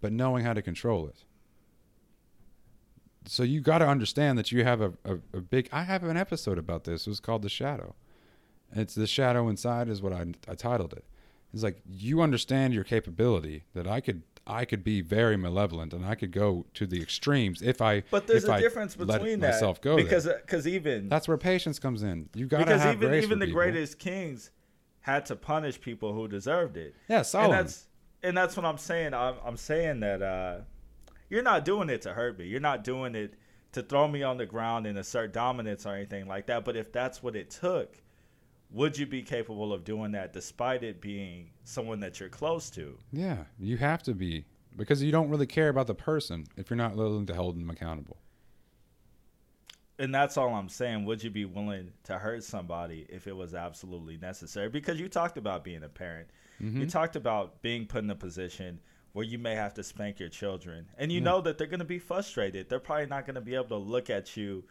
but 0.00 0.12
knowing 0.12 0.44
how 0.44 0.54
to 0.54 0.62
control 0.62 1.06
it." 1.06 1.24
So 3.26 3.42
you 3.42 3.60
got 3.60 3.78
to 3.78 3.88
understand 3.88 4.38
that 4.38 4.52
you 4.52 4.64
have 4.64 4.80
a, 4.80 4.92
a, 5.04 5.14
a 5.32 5.40
big. 5.40 5.68
I 5.72 5.82
have 5.84 6.04
an 6.04 6.16
episode 6.16 6.58
about 6.58 6.84
this. 6.84 7.06
It 7.06 7.10
was 7.10 7.20
called 7.20 7.42
"The 7.42 7.48
Shadow." 7.48 7.94
It's 8.72 8.94
the 8.94 9.06
shadow 9.06 9.48
inside 9.48 9.88
is 9.88 10.02
what 10.02 10.12
I, 10.12 10.26
I 10.48 10.54
titled 10.54 10.92
it. 10.92 11.04
It's 11.52 11.62
like 11.62 11.80
you 11.88 12.20
understand 12.20 12.74
your 12.74 12.82
capability 12.82 13.64
that 13.74 13.86
I 13.86 14.00
could 14.00 14.22
I 14.46 14.64
could 14.64 14.82
be 14.82 15.00
very 15.00 15.36
malevolent 15.36 15.92
and 15.92 16.04
I 16.04 16.16
could 16.16 16.32
go 16.32 16.66
to 16.74 16.86
the 16.86 17.00
extremes 17.00 17.62
if 17.62 17.80
I 17.80 18.02
but 18.10 18.26
there's 18.26 18.44
a 18.44 18.54
I 18.54 18.60
difference 18.60 18.96
between 18.96 19.40
that 19.40 19.52
myself 19.52 19.80
go 19.80 19.96
because 19.96 20.26
because 20.26 20.66
even 20.66 21.08
that's 21.08 21.28
where 21.28 21.36
patience 21.36 21.78
comes 21.78 22.02
in. 22.02 22.28
You 22.34 22.46
got 22.46 22.58
to 22.58 22.64
because 22.64 22.82
have 22.82 22.96
even 22.96 23.08
grace 23.08 23.24
even 23.24 23.38
the 23.38 23.46
people. 23.46 23.60
greatest 23.60 23.98
kings 24.00 24.50
had 25.04 25.26
to 25.26 25.36
punish 25.36 25.78
people 25.82 26.14
who 26.14 26.26
deserved 26.26 26.78
it. 26.78 26.94
Yeah, 27.08 27.22
and 27.34 27.52
that's 27.52 27.86
and 28.22 28.34
that's 28.34 28.56
what 28.56 28.64
I'm 28.64 28.78
saying. 28.78 29.12
I'm, 29.12 29.34
I'm 29.44 29.58
saying 29.58 30.00
that 30.00 30.22
uh, 30.22 30.60
you're 31.28 31.42
not 31.42 31.66
doing 31.66 31.90
it 31.90 32.00
to 32.02 32.14
hurt 32.14 32.38
me. 32.38 32.46
You're 32.46 32.58
not 32.58 32.84
doing 32.84 33.14
it 33.14 33.34
to 33.72 33.82
throw 33.82 34.08
me 34.08 34.22
on 34.22 34.38
the 34.38 34.46
ground 34.46 34.86
and 34.86 34.96
assert 34.96 35.34
dominance 35.34 35.84
or 35.84 35.94
anything 35.94 36.26
like 36.26 36.46
that. 36.46 36.64
But 36.64 36.76
if 36.76 36.90
that's 36.90 37.22
what 37.22 37.36
it 37.36 37.50
took, 37.50 38.00
would 38.70 38.96
you 38.96 39.04
be 39.04 39.20
capable 39.20 39.74
of 39.74 39.84
doing 39.84 40.12
that 40.12 40.32
despite 40.32 40.82
it 40.82 41.02
being 41.02 41.50
someone 41.64 42.00
that 42.00 42.18
you're 42.18 42.30
close 42.30 42.70
to? 42.70 42.96
Yeah, 43.12 43.44
you 43.58 43.76
have 43.76 44.02
to 44.04 44.14
be 44.14 44.46
because 44.74 45.02
you 45.02 45.12
don't 45.12 45.28
really 45.28 45.46
care 45.46 45.68
about 45.68 45.86
the 45.86 45.94
person 45.94 46.46
if 46.56 46.70
you're 46.70 46.78
not 46.78 46.96
willing 46.96 47.26
to 47.26 47.34
hold 47.34 47.60
them 47.60 47.68
accountable. 47.68 48.16
And 49.98 50.12
that's 50.14 50.36
all 50.36 50.52
I'm 50.54 50.68
saying. 50.68 51.04
Would 51.04 51.22
you 51.22 51.30
be 51.30 51.44
willing 51.44 51.92
to 52.04 52.18
hurt 52.18 52.42
somebody 52.42 53.06
if 53.08 53.26
it 53.28 53.36
was 53.36 53.54
absolutely 53.54 54.16
necessary? 54.16 54.68
Because 54.68 54.98
you 54.98 55.08
talked 55.08 55.36
about 55.38 55.62
being 55.62 55.84
a 55.84 55.88
parent. 55.88 56.28
Mm-hmm. 56.60 56.80
You 56.80 56.86
talked 56.86 57.14
about 57.16 57.62
being 57.62 57.86
put 57.86 58.02
in 58.02 58.10
a 58.10 58.14
position 58.16 58.80
where 59.12 59.24
you 59.24 59.38
may 59.38 59.54
have 59.54 59.74
to 59.74 59.84
spank 59.84 60.18
your 60.18 60.28
children. 60.28 60.86
And 60.98 61.12
you 61.12 61.18
Yeah. 61.20 61.24
know 61.24 61.40
that 61.42 61.58
they're 61.58 61.68
going 61.68 61.78
to 61.78 61.84
be 61.84 62.00
frustrated. 62.00 62.68
They're 62.68 62.80
probably 62.80 63.06
not 63.06 63.24
going 63.26 63.36
to 63.36 63.40
be 63.40 63.54
able 63.54 63.68
to 63.68 63.76
look 63.76 64.10
at 64.10 64.36
you 64.36 64.64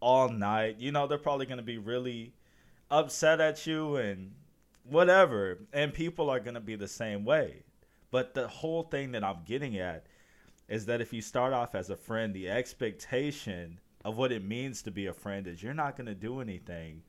all 0.00 0.30
night. 0.30 0.76
You 0.78 0.92
know, 0.92 1.06
they're 1.06 1.18
probably 1.18 1.44
going 1.44 1.58
to 1.58 1.62
be 1.62 1.76
really 1.76 2.32
upset 2.90 3.40
at 3.40 3.66
you 3.66 3.96
and 3.96 4.32
whatever. 4.84 5.58
And 5.74 5.92
people 5.92 6.30
are 6.30 6.40
going 6.40 6.54
to 6.54 6.60
be 6.60 6.76
the 6.76 6.88
same 6.88 7.26
way. 7.26 7.64
But 8.10 8.32
the 8.32 8.48
whole 8.48 8.84
thing 8.84 9.12
that 9.12 9.22
I'm 9.22 9.42
getting 9.44 9.78
at 9.78 10.06
is 10.68 10.86
that 10.86 11.02
if 11.02 11.12
you 11.12 11.20
start 11.20 11.52
off 11.52 11.74
as 11.74 11.90
a 11.90 11.96
friend, 11.96 12.32
the 12.32 12.48
expectation 12.48 13.78
of 14.04 14.16
what 14.16 14.32
it 14.32 14.44
means 14.44 14.82
to 14.82 14.90
be 14.90 15.06
a 15.06 15.12
friend 15.12 15.46
is 15.46 15.62
you're 15.62 15.74
not 15.74 15.96
going 15.96 16.06
to 16.06 16.14
do 16.14 16.40
anything 16.40 17.02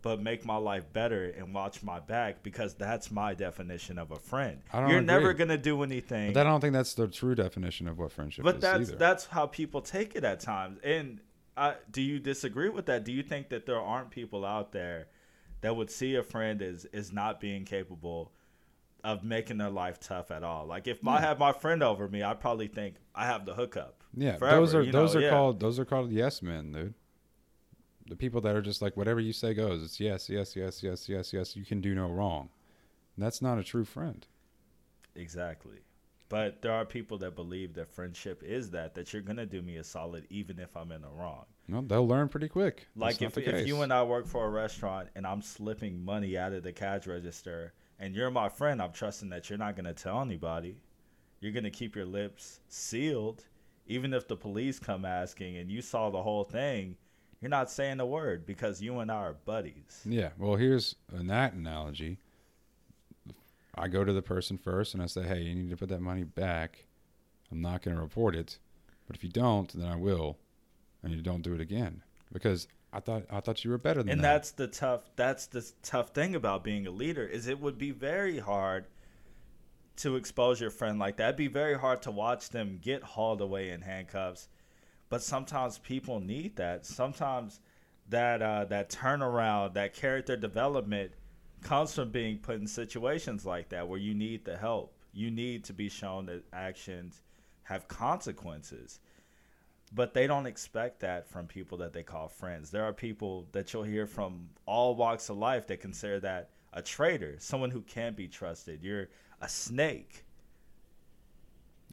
but 0.00 0.20
make 0.20 0.44
my 0.44 0.56
life 0.56 0.92
better 0.92 1.26
and 1.38 1.54
watch 1.54 1.80
my 1.84 2.00
back 2.00 2.42
because 2.42 2.74
that's 2.74 3.12
my 3.12 3.34
definition 3.34 3.98
of 3.98 4.10
a 4.10 4.16
friend. 4.18 4.60
I 4.72 4.80
don't 4.80 4.88
You're 4.88 4.98
agree. 4.98 5.06
never 5.06 5.32
going 5.32 5.50
to 5.50 5.56
do 5.58 5.80
anything. 5.84 6.32
But 6.32 6.44
I 6.44 6.50
don't 6.50 6.60
think 6.60 6.72
that's 6.72 6.94
the 6.94 7.06
true 7.06 7.36
definition 7.36 7.86
of 7.86 7.98
what 8.00 8.10
friendship 8.10 8.42
But 8.44 8.56
is 8.56 8.60
But 8.60 8.60
that's 8.62 8.88
either. 8.88 8.98
that's 8.98 9.26
how 9.26 9.46
people 9.46 9.80
take 9.80 10.16
it 10.16 10.24
at 10.24 10.40
times. 10.40 10.80
And 10.82 11.20
I, 11.56 11.76
do 11.92 12.02
you 12.02 12.18
disagree 12.18 12.68
with 12.68 12.86
that? 12.86 13.04
Do 13.04 13.12
you 13.12 13.22
think 13.22 13.50
that 13.50 13.64
there 13.64 13.80
aren't 13.80 14.10
people 14.10 14.44
out 14.44 14.72
there 14.72 15.06
that 15.60 15.76
would 15.76 15.88
see 15.88 16.16
a 16.16 16.22
friend 16.24 16.60
as 16.62 16.84
is 16.86 17.12
not 17.12 17.38
being 17.40 17.64
capable 17.64 18.32
of 19.04 19.22
making 19.24 19.58
their 19.58 19.70
life 19.70 19.98
tough 20.00 20.30
at 20.30 20.42
all. 20.44 20.66
Like 20.66 20.86
if 20.86 21.06
I 21.06 21.14
Yeah. 21.14 21.20
have 21.20 21.38
my 21.38 21.52
friend 21.52 21.82
over 21.82 22.08
me, 22.08 22.22
I'd 22.22 22.40
probably 22.40 22.68
think 22.68 22.96
I 23.14 23.26
have 23.26 23.46
the 23.46 23.54
hookup. 23.54 24.01
Yeah, 24.14 24.36
forever, 24.36 24.56
those 24.60 24.74
are 24.74 24.90
those 24.90 25.14
know, 25.14 25.20
are 25.20 25.22
yeah. 25.22 25.30
called 25.30 25.60
those 25.60 25.78
are 25.78 25.84
called 25.84 26.12
yes 26.12 26.42
men, 26.42 26.72
dude. 26.72 26.94
The 28.06 28.16
people 28.16 28.40
that 28.42 28.54
are 28.54 28.62
just 28.62 28.82
like 28.82 28.96
whatever 28.96 29.20
you 29.20 29.32
say 29.32 29.54
goes. 29.54 29.82
It's 29.82 30.00
yes, 30.00 30.28
yes, 30.28 30.54
yes, 30.56 30.82
yes, 30.82 31.08
yes, 31.08 31.32
yes. 31.32 31.56
You 31.56 31.64
can 31.64 31.80
do 31.80 31.94
no 31.94 32.08
wrong. 32.08 32.50
That's 33.16 33.40
not 33.40 33.58
a 33.58 33.64
true 33.64 33.84
friend. 33.84 34.26
Exactly. 35.14 35.78
But 36.28 36.62
there 36.62 36.72
are 36.72 36.86
people 36.86 37.18
that 37.18 37.36
believe 37.36 37.74
that 37.74 37.90
friendship 37.90 38.42
is 38.42 38.70
that 38.70 38.94
that 38.94 39.12
you're 39.12 39.20
gonna 39.20 39.44
do 39.44 39.60
me 39.60 39.76
a 39.76 39.84
solid 39.84 40.26
even 40.30 40.58
if 40.58 40.74
I'm 40.76 40.90
in 40.90 41.02
the 41.02 41.10
wrong. 41.10 41.44
No, 41.68 41.82
they'll 41.82 42.08
learn 42.08 42.28
pretty 42.28 42.48
quick. 42.48 42.88
That's 42.96 43.20
Like 43.20 43.36
if, 43.36 43.36
if 43.36 43.66
you 43.66 43.82
and 43.82 43.92
I 43.92 44.02
work 44.02 44.26
for 44.26 44.46
a 44.46 44.50
restaurant 44.50 45.10
and 45.14 45.26
I'm 45.26 45.42
slipping 45.42 46.02
money 46.02 46.38
out 46.38 46.54
of 46.54 46.62
the 46.62 46.72
cash 46.72 47.06
register 47.06 47.74
and 47.98 48.14
you're 48.14 48.30
my 48.30 48.48
friend, 48.48 48.80
I'm 48.80 48.92
trusting 48.92 49.28
that 49.28 49.50
you're 49.50 49.58
not 49.58 49.76
gonna 49.76 49.92
tell 49.92 50.22
anybody. 50.22 50.80
You're 51.40 51.52
gonna 51.52 51.70
keep 51.70 51.94
your 51.94 52.06
lips 52.06 52.60
sealed. 52.68 53.44
Even 53.86 54.14
if 54.14 54.28
the 54.28 54.36
police 54.36 54.78
come 54.78 55.04
asking 55.04 55.56
and 55.56 55.70
you 55.70 55.82
saw 55.82 56.10
the 56.10 56.22
whole 56.22 56.44
thing, 56.44 56.96
you're 57.40 57.48
not 57.48 57.70
saying 57.70 57.98
a 57.98 58.06
word 58.06 58.46
because 58.46 58.80
you 58.80 59.00
and 59.00 59.10
I 59.10 59.16
are 59.16 59.32
buddies. 59.32 60.00
Yeah. 60.04 60.30
Well, 60.38 60.56
here's 60.56 60.94
in 61.12 61.26
that 61.26 61.54
analogy. 61.54 62.18
I 63.74 63.88
go 63.88 64.04
to 64.04 64.12
the 64.12 64.22
person 64.22 64.58
first 64.58 64.94
and 64.94 65.02
I 65.02 65.06
say, 65.06 65.22
"Hey, 65.22 65.42
you 65.42 65.54
need 65.54 65.70
to 65.70 65.76
put 65.76 65.88
that 65.88 66.00
money 66.00 66.24
back. 66.24 66.86
I'm 67.50 67.60
not 67.60 67.82
going 67.82 67.96
to 67.96 68.02
report 68.02 68.36
it, 68.36 68.58
but 69.06 69.16
if 69.16 69.24
you 69.24 69.30
don't, 69.30 69.72
then 69.72 69.88
I 69.88 69.96
will, 69.96 70.38
and 71.02 71.12
you 71.12 71.20
don't 71.20 71.42
do 71.42 71.54
it 71.54 71.60
again 71.60 72.02
because 72.32 72.68
I 72.92 73.00
thought 73.00 73.24
I 73.30 73.40
thought 73.40 73.64
you 73.64 73.70
were 73.70 73.78
better 73.78 74.02
than 74.02 74.10
and 74.12 74.20
that." 74.20 74.32
that's 74.34 74.50
the 74.52 74.66
tough 74.68 75.10
that's 75.16 75.46
the 75.46 75.68
tough 75.82 76.10
thing 76.10 76.34
about 76.34 76.62
being 76.62 76.86
a 76.86 76.90
leader 76.90 77.26
is 77.26 77.48
it 77.48 77.60
would 77.60 77.78
be 77.78 77.90
very 77.90 78.38
hard 78.38 78.86
to 79.96 80.16
expose 80.16 80.60
your 80.60 80.70
friend 80.70 80.98
like 80.98 81.16
that 81.16 81.24
it'd 81.24 81.36
be 81.36 81.48
very 81.48 81.78
hard 81.78 82.02
to 82.02 82.10
watch 82.10 82.50
them 82.50 82.78
get 82.82 83.02
hauled 83.02 83.40
away 83.40 83.70
in 83.70 83.80
handcuffs 83.80 84.48
but 85.08 85.22
sometimes 85.22 85.78
people 85.78 86.20
need 86.20 86.56
that 86.56 86.86
sometimes 86.86 87.60
that 88.08 88.42
uh, 88.42 88.64
that 88.64 88.90
turnaround 88.90 89.74
that 89.74 89.94
character 89.94 90.36
development 90.36 91.12
comes 91.62 91.94
from 91.94 92.10
being 92.10 92.38
put 92.38 92.56
in 92.56 92.66
situations 92.66 93.46
like 93.46 93.68
that 93.68 93.86
where 93.86 93.98
you 93.98 94.14
need 94.14 94.44
the 94.44 94.56
help 94.56 94.94
you 95.12 95.30
need 95.30 95.62
to 95.64 95.72
be 95.72 95.88
shown 95.88 96.26
that 96.26 96.42
actions 96.52 97.22
have 97.64 97.86
consequences 97.86 98.98
but 99.94 100.14
they 100.14 100.26
don't 100.26 100.46
expect 100.46 101.00
that 101.00 101.28
from 101.28 101.46
people 101.46 101.78
that 101.78 101.92
they 101.92 102.02
call 102.02 102.28
friends. 102.28 102.70
There 102.70 102.84
are 102.84 102.92
people 102.92 103.46
that 103.52 103.72
you'll 103.72 103.82
hear 103.82 104.06
from 104.06 104.48
all 104.64 104.96
walks 104.96 105.28
of 105.28 105.36
life 105.36 105.66
that 105.66 105.80
consider 105.80 106.18
that 106.20 106.50
a 106.72 106.80
traitor, 106.80 107.36
someone 107.38 107.70
who 107.70 107.82
can't 107.82 108.16
be 108.16 108.26
trusted. 108.26 108.82
You're 108.82 109.08
a 109.42 109.48
snake. 109.48 110.24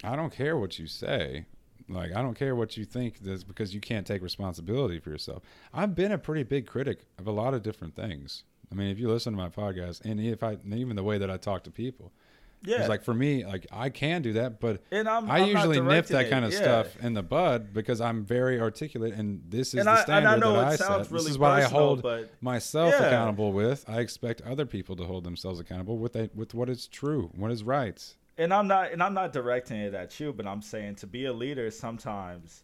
I 0.03 0.15
don't 0.15 0.31
care 0.31 0.55
what 0.57 0.80
you 0.80 0.88
say. 0.88 1.45
Like 1.89 2.15
I 2.15 2.21
don't 2.21 2.35
care 2.35 2.55
what 2.55 2.77
you 2.77 2.85
think 2.85 3.19
this 3.19 3.43
because 3.43 3.73
you 3.73 3.81
can't 3.81 4.05
take 4.05 4.21
responsibility 4.21 4.99
for 4.99 5.09
yourself. 5.09 5.43
I've 5.73 5.95
been 5.95 6.11
a 6.11 6.17
pretty 6.17 6.43
big 6.43 6.67
critic 6.67 6.99
of 7.17 7.27
a 7.27 7.31
lot 7.31 7.53
of 7.53 7.63
different 7.63 7.95
things. 7.95 8.43
I 8.71 8.76
mean, 8.76 8.89
if 8.89 8.99
you 8.99 9.09
listen 9.09 9.34
to 9.34 9.38
my 9.38 9.49
podcast 9.49 10.05
and 10.05 10.19
if 10.19 10.43
I 10.43 10.57
even 10.71 10.95
the 10.95 11.03
way 11.03 11.17
that 11.17 11.31
I 11.31 11.38
talk 11.38 11.63
to 11.63 11.71
people, 11.71 12.13
Yeah, 12.61 12.80
it's 12.80 12.90
like 12.90 13.03
for 13.03 13.14
me, 13.14 13.45
like 13.45 13.68
I 13.72 13.90
can 13.90 14.22
do 14.22 14.34
that, 14.34 14.60
but 14.60 14.81
and 14.91 15.07
I'm, 15.07 15.31
I 15.31 15.40
I'm 15.40 15.48
usually 15.49 15.80
nip 15.80 16.07
that 16.07 16.30
kind 16.30 16.44
of 16.44 16.52
Yeah. 16.52 16.60
stuff 16.60 16.98
in 17.02 17.14
the 17.14 17.23
bud 17.23 17.73
because 17.73 18.02
I'm 18.02 18.26
very 18.26 18.60
articulate 18.60 19.14
and 19.14 19.41
this 19.48 19.69
is 19.73 19.76
And 19.80 19.88
the 19.88 19.91
I, 19.91 19.95
and 19.95 20.03
standard 20.03 20.30
I 20.30 20.36
know 20.38 20.53
that 20.53 20.60
it 20.60 20.65
I 20.65 20.76
sounds 20.76 21.07
set. 21.07 21.11
really 21.14 21.23
this 21.26 21.31
is 21.31 21.38
what 21.40 21.52
I 21.52 21.61
hold 21.64 22.02
but 22.02 22.30
myself 22.41 22.95
Yeah. 22.99 23.07
accountable 23.07 23.53
with. 23.53 23.86
I 23.88 23.99
expect 24.02 24.41
other 24.41 24.65
people 24.65 24.95
to 24.98 25.06
hold 25.06 25.23
themselves 25.23 25.60
accountable 25.61 25.98
with 25.98 26.15
a, 26.18 26.30
with 26.36 26.53
what 26.53 26.69
is 26.69 26.88
true, 26.88 27.31
what 27.36 27.49
is 27.49 27.64
right. 27.64 27.98
and 28.38 28.53
I'm 28.53 28.68
not 28.68 28.91
and 28.91 29.02
I'm 29.02 29.14
not 29.14 29.31
directing 29.31 29.77
it 29.77 29.94
at 29.94 30.19
you, 30.19 30.34
but 30.34 30.45
I'm 30.45 30.61
saying 30.61 30.95
to 30.95 31.07
be 31.07 31.26
a 31.26 31.34
leader, 31.34 31.72
sometimes 31.72 32.64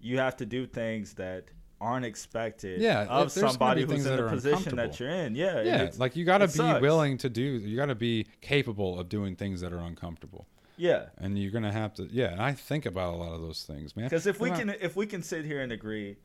you 0.00 0.18
have 0.18 0.36
to 0.36 0.46
do 0.46 0.66
things 0.66 1.14
that 1.14 1.44
aren't 1.80 2.04
expected 2.04 2.80
Yeah, 2.80 3.04
of 3.04 3.28
if 3.28 3.34
there's 3.34 3.42
gonna 3.42 3.52
somebody 3.52 3.82
who's 3.84 4.04
in 4.06 4.16
the 4.16 4.28
position 4.28 4.76
that 4.76 4.98
you're 4.98 5.10
in. 5.10 5.34
Yeah, 5.34 5.62
Yeah, 5.62 5.90
like 5.98 6.16
you 6.16 6.24
got 6.24 6.38
to 6.38 6.46
be 6.46 6.52
sucks. 6.52 6.80
willing 6.80 7.18
to 7.18 7.28
do. 7.28 7.42
You 7.42 7.76
got 7.76 7.86
to 7.86 7.94
be 7.94 8.26
capable 8.40 8.98
of 8.98 9.08
doing 9.08 9.36
things 9.36 9.60
that 9.60 9.72
are 9.72 9.78
uncomfortable, 9.78 10.46
yeah. 10.76 11.06
and 11.18 11.38
you're 11.38 11.52
gonna 11.52 11.72
have 11.72 11.94
to. 11.94 12.08
Yeah, 12.10 12.32
and 12.32 12.42
I 12.42 12.52
think 12.52 12.86
about 12.86 13.14
a 13.14 13.16
lot 13.16 13.32
of 13.32 13.40
those 13.40 13.62
things, 13.64 13.96
man. 13.96 14.06
Because 14.06 14.26
if 14.26 14.40
we 14.40 14.50
not- 14.50 14.58
can 14.58 14.70
if 14.80 14.96
we 14.96 15.06
can 15.06 15.22
sit 15.22 15.44
here 15.44 15.60
and 15.60 15.70
agree 15.72 16.16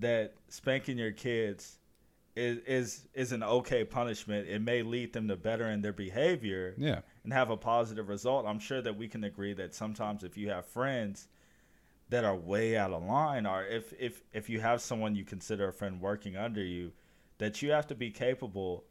that 0.00 0.34
spanking 0.48 0.98
your 0.98 1.12
kids 1.12 1.78
is 2.36 2.58
is 2.66 3.08
is 3.14 3.32
an 3.32 3.42
okay 3.42 3.84
punishment, 3.84 4.46
it 4.48 4.60
may 4.60 4.82
lead 4.82 5.12
them 5.12 5.26
to 5.28 5.36
better 5.36 5.68
in 5.70 5.80
their 5.80 5.92
behavior 5.92 6.74
yeah, 6.76 7.00
and 7.24 7.32
have 7.32 7.50
a 7.50 7.56
positive 7.56 8.08
result. 8.08 8.46
I'm 8.46 8.60
sure 8.60 8.82
that 8.82 8.96
we 8.96 9.08
can 9.08 9.24
agree 9.24 9.54
that 9.54 9.74
sometimes 9.74 10.22
if 10.22 10.36
you 10.36 10.50
have 10.50 10.66
friends 10.66 11.28
that 12.10 12.24
are 12.24 12.34
way 12.36 12.76
out 12.76 12.92
of 12.92 13.02
line, 13.04 13.46
are 13.46 13.64
if 13.66 13.92
if 13.98 14.22
if 14.32 14.48
you 14.48 14.60
have 14.60 14.80
someone 14.80 15.14
you 15.14 15.24
consider 15.24 15.68
a 15.68 15.72
friend 15.72 16.00
working 16.00 16.36
under 16.36 16.62
you, 16.64 16.92
that 17.38 17.60
you 17.62 17.70
have 17.70 17.86
to 17.88 17.94
be 17.94 18.10
capable 18.10 18.84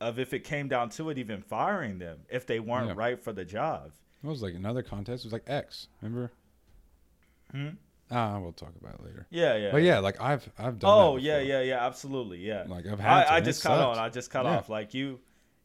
of 0.00 0.18
if 0.18 0.32
it 0.32 0.40
came 0.44 0.66
down 0.68 0.88
to 0.90 1.10
it, 1.10 1.18
even 1.18 1.42
firing 1.42 1.98
them 1.98 2.20
if 2.30 2.46
they 2.46 2.58
weren't 2.58 2.88
Yeah. 2.88 2.94
right 2.96 3.20
for 3.22 3.32
the 3.32 3.44
job. 3.44 3.92
it 4.22 4.26
was 4.26 4.42
like 4.42 4.54
another 4.54 4.82
contest. 4.82 5.24
It 5.24 5.28
was 5.28 5.32
like 5.32 5.44
X. 5.46 5.88
Remember? 6.02 6.30
Hmm? 7.52 7.68
Ah, 8.10 8.38
we'll 8.40 8.52
talk 8.52 8.72
about 8.80 8.94
it 8.94 9.04
later. 9.04 9.26
Yeah, 9.30 9.56
yeah. 9.56 9.70
But 9.70 9.82
yeah, 9.82 9.98
like 10.00 10.20
I've 10.20 10.48
I've 10.58 10.78
done. 10.78 10.90
Oh 10.92 11.16
yeah, 11.16 11.38
yeah, 11.40 11.60
yeah, 11.62 11.84
absolutely, 11.86 12.38
yeah. 12.38 12.64
Like 12.66 12.86
I've 12.86 12.98
had. 12.98 13.24
to, 13.24 13.32
I, 13.32 13.36
I 13.36 13.40
just 13.40 13.62
cut 13.62 13.78
on. 13.80 13.98
I 13.98 14.08
just 14.08 14.30
cut 14.30 14.44
Yeah. 14.44 14.56
off. 14.58 14.68
Like 14.68 14.94
you, 14.94 15.20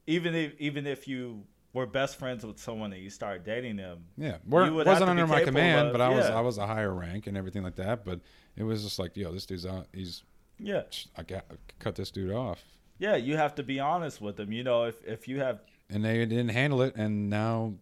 even 0.06 0.36
if 0.36 0.53
even 0.60 0.86
if 0.86 1.07
you 1.07 1.44
were 1.76 1.85
best 1.85 2.18
friends 2.18 2.45
with 2.45 2.57
someone 2.57 2.91
and 2.93 3.03
you 3.03 3.10
start 3.10 3.45
dating 3.45 3.76
them, 3.76 4.06
Yeah, 4.18 4.38
We're, 4.47 4.72
wasn't 4.72 5.10
under 5.10 5.27
my 5.27 5.43
command, 5.43 5.88
of- 5.88 5.93
but 5.93 6.02
I 6.02 6.10
was. 6.10 6.26
I 6.26 6.41
was 6.41 6.57
a 6.57 6.65
higher 6.65 6.93
rank 6.93 7.27
and 7.27 7.38
everything 7.38 7.61
like 7.64 7.76
that. 7.76 8.03
But 8.03 8.22
it 8.56 8.64
was 8.64 8.84
just 8.84 8.97
like, 8.97 9.15
yo, 9.15 9.31
this 9.31 9.45
dude's 9.45 9.65
out. 9.65 9.88
He's 9.93 10.23
yeah, 10.57 10.84
I 11.18 11.23
got 11.23 11.45
cut 11.80 11.95
this 11.95 12.11
dude 12.11 12.31
off, 12.31 12.64
yeah, 12.97 13.15
you 13.15 13.35
have 13.35 13.56
to 13.56 13.64
be 13.64 13.80
honest 13.80 14.22
with 14.22 14.38
them. 14.38 14.52
You 14.52 14.64
know, 14.64 14.85
if 14.85 15.03
if 15.03 15.27
you 15.27 15.39
have 15.39 15.61
and 15.89 16.03
they 16.03 16.26
didn't 16.26 16.49
handle 16.49 16.81
it, 16.81 16.95
and 16.95 17.30
now 17.30 17.73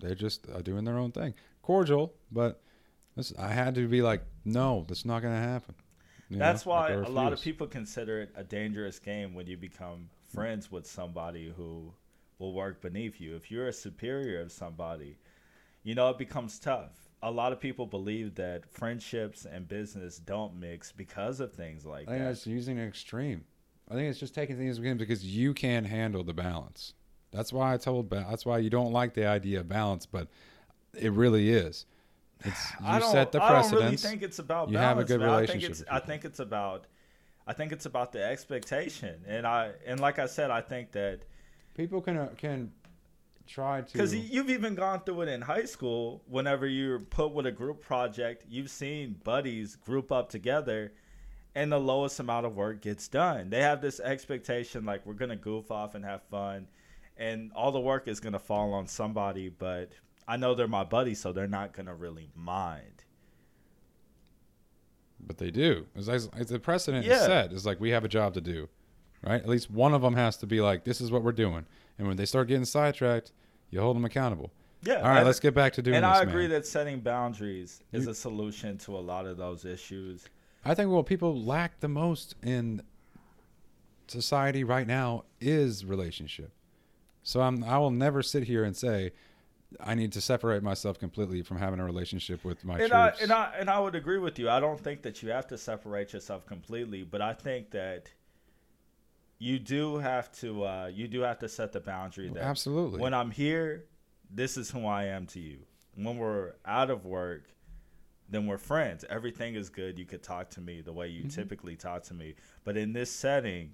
they're 0.00 0.14
just 0.14 0.46
uh, 0.50 0.60
doing 0.60 0.84
their 0.84 0.98
own 0.98 1.12
thing. 1.12 1.34
Cordial, 1.62 2.12
but 2.30 2.60
this, 3.16 3.32
I 3.38 3.48
had 3.48 3.74
to 3.76 3.88
be 3.88 4.02
like, 4.02 4.22
no, 4.44 4.84
that's 4.88 5.04
not 5.04 5.22
gonna 5.22 5.40
happen. 5.40 5.74
You 6.28 6.38
know, 6.38 6.44
That's 6.44 6.66
why 6.66 6.94
like, 6.94 7.06
a 7.06 7.10
lot 7.10 7.32
of 7.32 7.40
people 7.40 7.66
consider 7.66 8.22
it 8.22 8.32
a 8.34 8.42
dangerous 8.42 8.98
game 8.98 9.34
when 9.34 9.46
you 9.46 9.56
become 9.56 10.08
friends 10.32 10.72
with 10.72 10.86
somebody 10.86 11.52
who 11.54 11.92
will 12.38 12.52
work 12.52 12.80
beneath 12.80 13.20
you. 13.20 13.36
If 13.36 13.50
you're 13.50 13.68
a 13.68 13.72
superior 13.72 14.40
of 14.40 14.52
somebody, 14.52 15.18
you 15.82 15.94
know, 15.94 16.08
it 16.10 16.18
becomes 16.18 16.58
tough. 16.58 16.92
A 17.22 17.30
lot 17.30 17.52
of 17.52 17.60
people 17.60 17.86
believe 17.86 18.34
that 18.34 18.66
friendships 18.70 19.46
and 19.46 19.66
business 19.66 20.18
don't 20.18 20.58
mix 20.58 20.92
because 20.92 21.40
of 21.40 21.52
things 21.52 21.86
like 21.86 22.08
I 22.08 22.12
think 22.12 22.18
that. 22.18 22.28
that's 22.28 22.46
using 22.46 22.78
an 22.78 22.86
extreme. 22.86 23.44
I 23.90 23.94
think 23.94 24.10
it's 24.10 24.18
just 24.18 24.34
taking 24.34 24.56
things 24.56 24.78
again 24.78 24.96
because 24.96 25.24
you 25.24 25.54
can't 25.54 25.86
handle 25.86 26.24
the 26.24 26.34
balance. 26.34 26.94
That's 27.32 27.52
why 27.52 27.74
I 27.74 27.76
told. 27.76 28.10
That's 28.10 28.46
why 28.46 28.58
you 28.58 28.70
don't 28.70 28.92
like 28.92 29.14
the 29.14 29.26
idea 29.26 29.60
of 29.60 29.68
balance, 29.68 30.06
but 30.06 30.28
it 30.94 31.12
really 31.12 31.50
is. 31.50 31.86
It's 32.44 32.72
I 32.82 32.94
you 32.94 33.00
don't, 33.00 33.12
set 33.12 33.32
the 33.32 33.42
I 33.42 33.62
don't 33.62 33.72
really 33.72 33.96
think 33.96 34.22
it's 34.22 34.38
about 34.38 34.70
You 34.70 34.78
have 34.78 34.98
a 34.98 35.04
good 35.04 35.20
man. 35.20 35.30
I 35.30 35.38
think 35.38 35.62
relationship 35.62 35.70
it's 35.70 35.84
I 35.90 35.98
think 35.98 36.24
it's 36.24 36.40
about 36.40 36.86
I 37.46 37.52
think 37.52 37.72
it's 37.72 37.86
about 37.86 38.12
the 38.12 38.24
expectation. 38.24 39.22
And 39.26 39.46
I 39.46 39.72
and 39.86 40.00
like 40.00 40.18
I 40.18 40.26
said, 40.26 40.50
I 40.50 40.60
think 40.60 40.92
that 40.92 41.20
People 41.74 42.00
can 42.00 42.16
uh, 42.16 42.28
can 42.36 42.70
try 43.46 43.80
to. 43.82 43.92
Because 43.92 44.14
you've 44.14 44.48
even 44.50 44.74
gone 44.74 45.00
through 45.04 45.22
it 45.22 45.28
in 45.28 45.40
high 45.42 45.64
school. 45.64 46.22
Whenever 46.28 46.66
you're 46.66 47.00
put 47.00 47.32
with 47.32 47.46
a 47.46 47.52
group 47.52 47.82
project, 47.82 48.44
you've 48.48 48.70
seen 48.70 49.20
buddies 49.24 49.76
group 49.76 50.10
up 50.12 50.28
together, 50.30 50.92
and 51.54 51.70
the 51.72 51.78
lowest 51.80 52.20
amount 52.20 52.46
of 52.46 52.54
work 52.56 52.80
gets 52.80 53.08
done. 53.08 53.50
They 53.50 53.60
have 53.60 53.80
this 53.80 54.00
expectation 54.00 54.84
like 54.84 55.04
we're 55.04 55.14
gonna 55.14 55.36
goof 55.36 55.70
off 55.70 55.94
and 55.94 56.04
have 56.04 56.22
fun, 56.24 56.68
and 57.16 57.50
all 57.54 57.72
the 57.72 57.80
work 57.80 58.06
is 58.08 58.20
gonna 58.20 58.38
fall 58.38 58.72
on 58.72 58.86
somebody. 58.86 59.48
But 59.48 59.90
I 60.28 60.36
know 60.36 60.54
they're 60.54 60.68
my 60.68 60.84
buddies, 60.84 61.20
so 61.20 61.32
they're 61.32 61.46
not 61.48 61.72
gonna 61.72 61.94
really 61.94 62.30
mind. 62.34 63.04
but 65.26 65.38
they 65.38 65.50
do. 65.50 65.86
It's, 65.94 66.06
like- 66.06 66.20
it's 66.36 66.50
the 66.50 66.58
precedent 66.60 67.06
Yeah. 67.06 67.14
is 67.14 67.20
set. 67.24 67.52
It's 67.52 67.64
like 67.64 67.80
we 67.80 67.88
have 67.90 68.04
a 68.04 68.08
job 68.08 68.34
to 68.34 68.42
do, 68.42 68.68
right? 69.24 69.40
At 69.40 69.48
least 69.48 69.70
one 69.70 69.94
of 69.94 70.02
them 70.02 70.14
has 70.14 70.36
to 70.38 70.46
be 70.46 70.60
like, 70.60 70.84
"This 70.84 71.00
is 71.00 71.10
what 71.10 71.22
we're 71.22 71.32
doing." 71.32 71.66
And 71.98 72.06
when 72.08 72.16
they 72.16 72.26
start 72.26 72.48
getting 72.48 72.64
sidetracked, 72.64 73.32
you 73.70 73.80
hold 73.80 73.96
them 73.96 74.04
accountable. 74.04 74.50
Yeah. 74.82 74.96
All 74.96 75.02
right, 75.04 75.18
and- 75.18 75.26
let's 75.26 75.40
get 75.40 75.54
back 75.54 75.72
to 75.74 75.82
doing 75.82 75.94
it. 75.94 75.98
and 75.98 76.04
this. 76.06 76.20
I 76.20 76.22
agree 76.22 76.42
man. 76.42 76.50
that 76.50 76.66
setting 76.66 77.00
boundaries 77.00 77.82
is 77.92 78.04
You- 78.04 78.10
a 78.10 78.14
solution 78.14 78.76
to 78.78 78.96
a 78.96 79.00
lot 79.00 79.26
of 79.26 79.36
those 79.36 79.64
issues. 79.64 80.24
I 80.64 80.74
think 80.74 80.90
what 80.90 81.06
people 81.06 81.42
lack 81.42 81.80
the 81.80 81.88
most 81.88 82.34
in 82.42 82.82
society 84.08 84.64
right 84.64 84.86
now 84.86 85.24
is 85.40 85.84
relationship. 85.84 86.52
So 87.22 87.40
I'm 87.40 87.64
I 87.64 87.78
will 87.78 87.90
never 87.90 88.22
sit 88.22 88.44
here 88.44 88.64
and 88.64 88.76
say 88.76 89.12
I 89.80 89.94
need 89.94 90.12
to 90.12 90.20
separate 90.20 90.62
myself 90.62 90.98
completely 90.98 91.42
from 91.42 91.58
having 91.58 91.80
a 91.80 91.84
relationship 91.84 92.44
with 92.44 92.64
my 92.64 92.78
and 92.78 92.92
I 92.92 93.12
and 93.20 93.32
I 93.32 93.54
and 93.58 93.70
I 93.70 93.78
would 93.80 93.94
agree 93.94 94.18
with 94.18 94.38
you. 94.38 94.48
I 94.50 94.60
don't 94.60 94.78
think 94.78 95.02
that 95.02 95.22
you 95.22 95.30
have 95.30 95.46
to 95.48 95.58
separate 95.58 96.12
yourself 96.12 96.46
completely, 96.46 97.02
but 97.02 97.20
I 97.22 97.32
think 97.32 97.70
that 97.70 98.10
you 99.44 99.58
do 99.58 99.98
have 99.98 100.32
to 100.40 100.64
uh, 100.64 100.86
you 100.92 101.06
do 101.08 101.20
have 101.20 101.38
to 101.40 101.48
set 101.48 101.72
the 101.72 101.80
boundary 101.80 102.28
that 102.30 102.42
Absolutely. 102.42 102.98
when 103.00 103.12
I'm 103.12 103.30
here, 103.30 103.84
this 104.30 104.56
is 104.56 104.70
who 104.70 104.86
I 104.86 105.04
am 105.16 105.26
to 105.28 105.40
you. 105.40 105.58
When 105.96 106.16
we're 106.16 106.52
out 106.64 106.90
of 106.90 107.04
work, 107.04 107.44
then 108.28 108.46
we're 108.46 108.58
friends. 108.58 109.04
Everything 109.10 109.54
is 109.54 109.68
good. 109.68 109.98
You 109.98 110.06
could 110.06 110.22
talk 110.22 110.50
to 110.50 110.60
me 110.60 110.80
the 110.80 110.92
way 110.92 111.08
you 111.08 111.20
Mm-hmm. 111.24 111.40
typically 111.40 111.76
talk 111.76 112.02
to 112.04 112.14
me. 112.14 112.34
But 112.64 112.76
in 112.76 112.92
this 112.92 113.10
setting, 113.12 113.70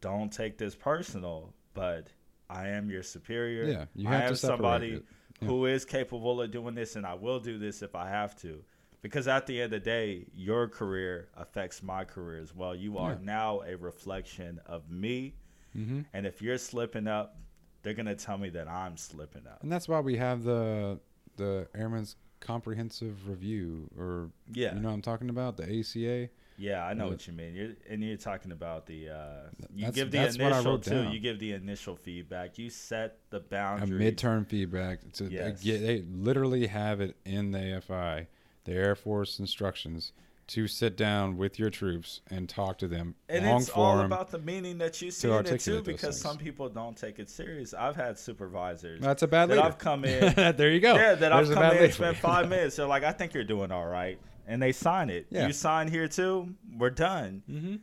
don't 0.00 0.32
take 0.32 0.58
this 0.58 0.74
personal, 0.74 1.54
but 1.74 2.08
I 2.50 2.68
am 2.68 2.90
your 2.90 3.02
superior. 3.02 3.64
Yeah, 3.64 3.84
you 3.94 4.08
I 4.08 4.12
have 4.12 4.22
am 4.24 4.28
to 4.30 4.36
separate 4.36 4.56
somebody. 4.56 5.02
Yeah. 5.40 5.48
who 5.48 5.66
is 5.66 5.84
capable 5.84 6.40
of 6.42 6.50
doing 6.50 6.74
this 6.74 6.96
and 6.96 7.06
I 7.06 7.14
will 7.14 7.40
do 7.40 7.58
this 7.58 7.82
if 7.82 7.94
I 7.94 8.08
have 8.08 8.34
to. 8.42 8.62
Because 9.00 9.28
at 9.28 9.46
the 9.46 9.60
end 9.60 9.72
of 9.72 9.82
the 9.82 9.84
day, 9.90 10.26
your 10.34 10.66
career 10.68 11.28
affects 11.36 11.82
my 11.82 12.04
career 12.04 12.40
as 12.40 12.54
well. 12.54 12.74
You 12.74 12.98
are 12.98 13.12
Yeah. 13.12 13.18
now 13.22 13.60
a 13.62 13.76
reflection 13.76 14.60
of 14.66 14.90
me. 14.90 15.34
hmm 15.72 16.00
And 16.12 16.26
if 16.26 16.42
you're 16.42 16.58
slipping 16.58 17.06
up, 17.06 17.36
they're 17.82 17.94
gonna 17.94 18.16
tell 18.16 18.38
me 18.38 18.48
that 18.50 18.66
I'm 18.68 18.96
slipping 18.96 19.46
up. 19.46 19.62
And 19.62 19.70
that's 19.70 19.86
why 19.88 20.00
we 20.00 20.16
have 20.16 20.42
the 20.42 20.98
the 21.36 21.68
Airman's 21.74 22.16
Comprehensive 22.40 23.28
Review, 23.28 23.88
or 23.96 24.30
Yeah, 24.52 24.74
you 24.74 24.80
know 24.80 24.88
what 24.88 24.94
I'm 24.94 25.02
talking 25.02 25.30
about, 25.30 25.56
the 25.56 25.64
ACA. 25.80 26.28
yeah, 26.56 26.84
I 26.84 26.92
know 26.94 27.04
Yeah. 27.04 27.10
what 27.10 27.26
you 27.28 27.32
mean. 27.32 27.54
You're, 27.54 27.74
and 27.88 28.02
you're 28.02 28.16
talking 28.16 28.50
about 28.50 28.86
the 28.86 29.10
uh, 29.10 29.50
you 29.72 29.92
give 29.92 30.10
the 30.10 30.18
that's 30.18 30.38
what 30.38 30.52
I 30.52 30.56
initial 30.58 30.78
too. 30.80 31.04
down. 31.04 31.12
You 31.12 31.20
give 31.20 31.38
the 31.38 31.52
initial 31.52 31.94
feedback. 31.94 32.58
You 32.58 32.70
set 32.70 33.18
the 33.30 33.38
boundary. 33.40 34.04
A 34.08 34.12
midterm 34.12 34.44
feedback. 34.46 35.12
To, 35.12 35.24
Yes. 35.30 35.62
get, 35.62 35.82
they 35.82 36.02
literally 36.02 36.66
have 36.66 37.00
it 37.00 37.16
in 37.24 37.52
the 37.52 37.58
AFI, 37.58 38.26
the 38.68 38.74
Air 38.74 38.94
Force 38.94 39.38
instructions, 39.38 40.12
to 40.48 40.66
sit 40.66 40.96
down 40.96 41.36
with 41.36 41.58
your 41.58 41.68
troops 41.68 42.22
and 42.30 42.48
talk 42.48 42.78
to 42.78 42.88
them 42.88 43.14
and 43.28 43.44
long 43.44 43.60
it's 43.60 43.68
all 43.68 44.00
about 44.00 44.30
the 44.30 44.38
meaning 44.38 44.78
that 44.78 45.00
you 45.02 45.10
see 45.10 45.28
in 45.28 45.46
it 45.46 45.60
too, 45.60 45.82
because 45.82 46.18
some 46.18 46.38
people 46.38 46.68
don't 46.70 46.96
take 46.96 47.18
it 47.18 47.28
serious. 47.28 47.74
I've 47.74 47.96
had 47.96 48.18
supervisors 48.18 49.00
That's 49.02 49.22
a 49.22 49.28
bad 49.28 49.50
that 49.50 49.56
leader. 49.56 49.66
I've 49.66 49.78
come 49.78 50.04
in 50.06 50.56
there 50.56 50.70
you 50.70 50.80
go. 50.80 50.94
Yeah, 50.94 51.14
that 51.16 51.32
I've 51.32 51.50
come 51.50 51.76
in 51.76 51.84
and 51.84 51.92
spent 51.92 52.16
five 52.16 52.48
minutes. 52.48 52.76
They're 52.76 52.86
like, 52.86 53.04
I 53.04 53.12
think 53.12 53.34
you're 53.34 53.44
doing 53.44 53.70
all 53.70 53.86
right. 53.86 54.18
And 54.46 54.62
they 54.62 54.72
sign 54.72 55.10
it. 55.10 55.26
Yeah. 55.28 55.46
You 55.46 55.52
sign 55.52 55.88
here 55.88 56.08
too, 56.08 56.54
we're 56.78 56.90
done. 56.90 57.42
hmm 57.46 57.76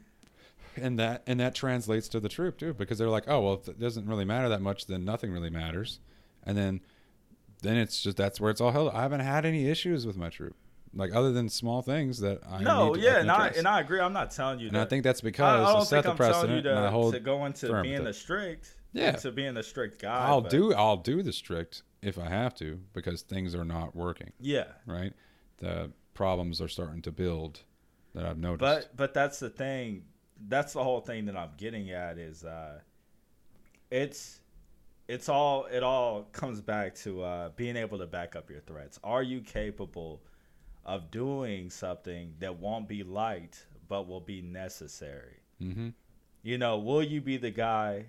And 0.84 0.98
that 0.98 1.22
and 1.28 1.40
that 1.40 1.54
translates 1.54 2.08
to 2.10 2.20
the 2.20 2.30
troop 2.30 2.58
too, 2.58 2.74
because 2.74 2.98
they're 2.98 3.10
like, 3.10 3.26
oh 3.28 3.42
well, 3.42 3.54
if 3.54 3.68
it 3.68 3.80
doesn't 3.80 4.08
really 4.08 4.26
matter 4.26 4.50
that 4.50 4.62
much, 4.62 4.88
then 4.88 5.06
nothing 5.06 5.32
really 5.32 5.52
matters, 5.52 6.00
and 6.44 6.58
then 6.58 6.82
then 7.62 7.78
it's 7.78 8.02
just 8.02 8.18
that's 8.18 8.42
where 8.42 8.50
it's 8.50 8.60
all 8.62 8.72
held. 8.72 8.92
I 8.92 9.04
haven't 9.04 9.20
had 9.22 9.46
any 9.46 9.70
issues 9.70 10.08
with 10.08 10.18
my 10.18 10.30
troop, 10.30 10.56
like 10.96 11.14
other 11.14 11.32
than 11.32 11.50
small 11.50 11.82
things 11.82 12.20
that 12.22 12.40
I 12.50 12.64
no, 12.64 12.94
need 12.94 13.02
to, 13.02 13.06
yeah, 13.06 13.20
and 13.20 13.30
I 13.30 13.48
and 13.50 13.68
I 13.68 13.82
agree. 13.82 14.00
I'm 14.00 14.14
not 14.14 14.32
telling 14.32 14.60
you 14.60 14.68
And 14.68 14.76
that. 14.76 14.88
I 14.88 14.90
think 14.90 15.04
that's 15.04 15.22
because 15.22 15.68
I 15.68 15.72
don't 15.72 15.82
to 15.82 15.86
set 15.86 16.04
think 16.04 16.18
the 16.18 16.24
I'm 16.24 16.32
telling 16.32 16.56
you 16.56 16.62
precedent, 16.62 16.68
and 16.68 16.80
I 16.80 16.84
to, 16.84 16.92
hold 16.92 17.14
to 17.14 17.20
go 17.20 17.46
into 17.46 17.68
firm 17.68 17.84
being 17.84 17.98
with 17.98 18.06
the 18.06 18.14
strict. 18.14 18.76
Yeah. 18.94 19.12
To 19.12 19.32
being 19.34 19.54
the 19.56 19.64
strict 19.64 20.02
guy. 20.02 20.26
I'll 20.26 20.40
but- 20.40 20.52
do 20.52 20.74
I'll 20.74 20.98
do 20.98 21.22
the 21.22 21.34
strict 21.34 21.84
if 22.02 22.18
I 22.18 22.30
have 22.30 22.56
to 22.56 22.80
because 22.94 23.24
things 23.24 23.54
are 23.54 23.66
not 23.66 23.94
working. 23.96 24.32
Yeah. 24.40 24.68
Right, 24.86 25.12
the 25.58 25.92
problems 26.14 26.62
are 26.62 26.70
starting 26.70 27.02
to 27.02 27.12
build 27.12 27.60
that 28.14 28.26
I've 28.26 28.38
noticed. 28.38 28.62
But 28.62 28.96
but 28.96 29.14
that's 29.14 29.40
the 29.40 29.50
thing. 29.50 30.06
That's 30.48 30.74
the 30.74 30.84
whole 30.84 31.02
thing 31.02 31.26
that 31.26 31.36
I'm 31.36 31.52
getting 31.58 31.92
at 31.92 32.18
is 32.18 32.46
uh 32.46 32.80
it's 33.92 34.40
it's 35.08 35.28
all 35.30 35.66
it 35.66 35.84
all 35.84 36.24
comes 36.32 36.62
back 36.62 36.96
to 36.96 37.22
uh 37.22 37.50
being 37.58 37.76
able 37.76 37.98
to 37.98 38.08
back 38.08 38.36
up 38.38 38.50
your 38.50 38.62
threats. 38.62 38.98
Are 39.04 39.24
you 39.24 39.42
capable 39.42 40.22
of 40.86 41.12
doing 41.12 41.70
something 41.70 42.34
that 42.40 42.58
won't 42.60 42.88
be 42.88 43.04
liked 43.04 43.66
but 43.88 44.08
will 44.08 44.22
be 44.22 44.42
necessary? 44.42 45.38
hmm 45.60 45.90
You 46.44 46.58
know, 46.58 46.78
will 46.78 47.04
you 47.04 47.22
be 47.22 47.38
the 47.38 47.52
guy 47.52 48.06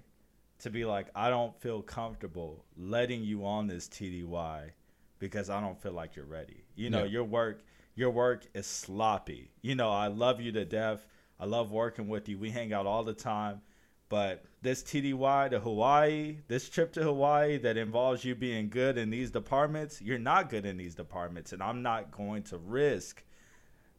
to 0.59 0.71
be 0.71 0.85
like, 0.85 1.09
I 1.15 1.29
don't 1.31 1.59
feel 1.61 1.83
comfortable 1.83 2.65
letting 2.77 3.23
you 3.25 3.45
on 3.47 3.67
this 3.67 3.89
TDY 3.89 4.71
because 5.19 5.51
I 5.51 5.61
don't 5.61 5.81
feel 5.81 5.93
like 5.93 6.17
you're 6.17 6.25
ready. 6.27 6.65
You 6.75 6.91
know, 6.91 7.05
Yeah. 7.05 7.11
your 7.11 7.25
work 7.25 7.63
your 7.95 8.11
work 8.11 8.47
is 8.53 8.67
sloppy. 8.67 9.51
You 9.63 9.75
know, 9.75 9.91
I 9.91 10.09
love 10.09 10.39
you 10.39 10.53
to 10.53 10.67
death. 10.67 11.07
I 11.41 11.47
love 11.47 11.71
working 11.73 12.09
with 12.09 12.29
you. 12.29 12.37
We 12.39 12.51
hang 12.51 12.75
out 12.75 12.85
all 12.85 13.05
the 13.05 13.15
time. 13.15 13.63
But 14.09 14.45
this 14.63 14.83
TDY 14.83 15.51
to 15.51 15.59
Hawaii, 15.61 16.37
this 16.49 16.69
trip 16.69 16.93
to 16.93 17.03
Hawaii 17.03 17.59
that 17.59 17.77
involves 17.77 18.25
you 18.25 18.35
being 18.35 18.69
good 18.69 18.99
in 18.99 19.11
these 19.11 19.31
departments, 19.31 20.01
you're 20.01 20.19
not 20.19 20.49
good 20.49 20.65
in 20.65 20.77
these 20.77 20.95
departments. 20.95 21.53
And 21.53 21.63
I'm 21.63 21.83
not 21.83 22.13
going 22.13 22.45
to 22.45 22.59
risk 22.59 23.25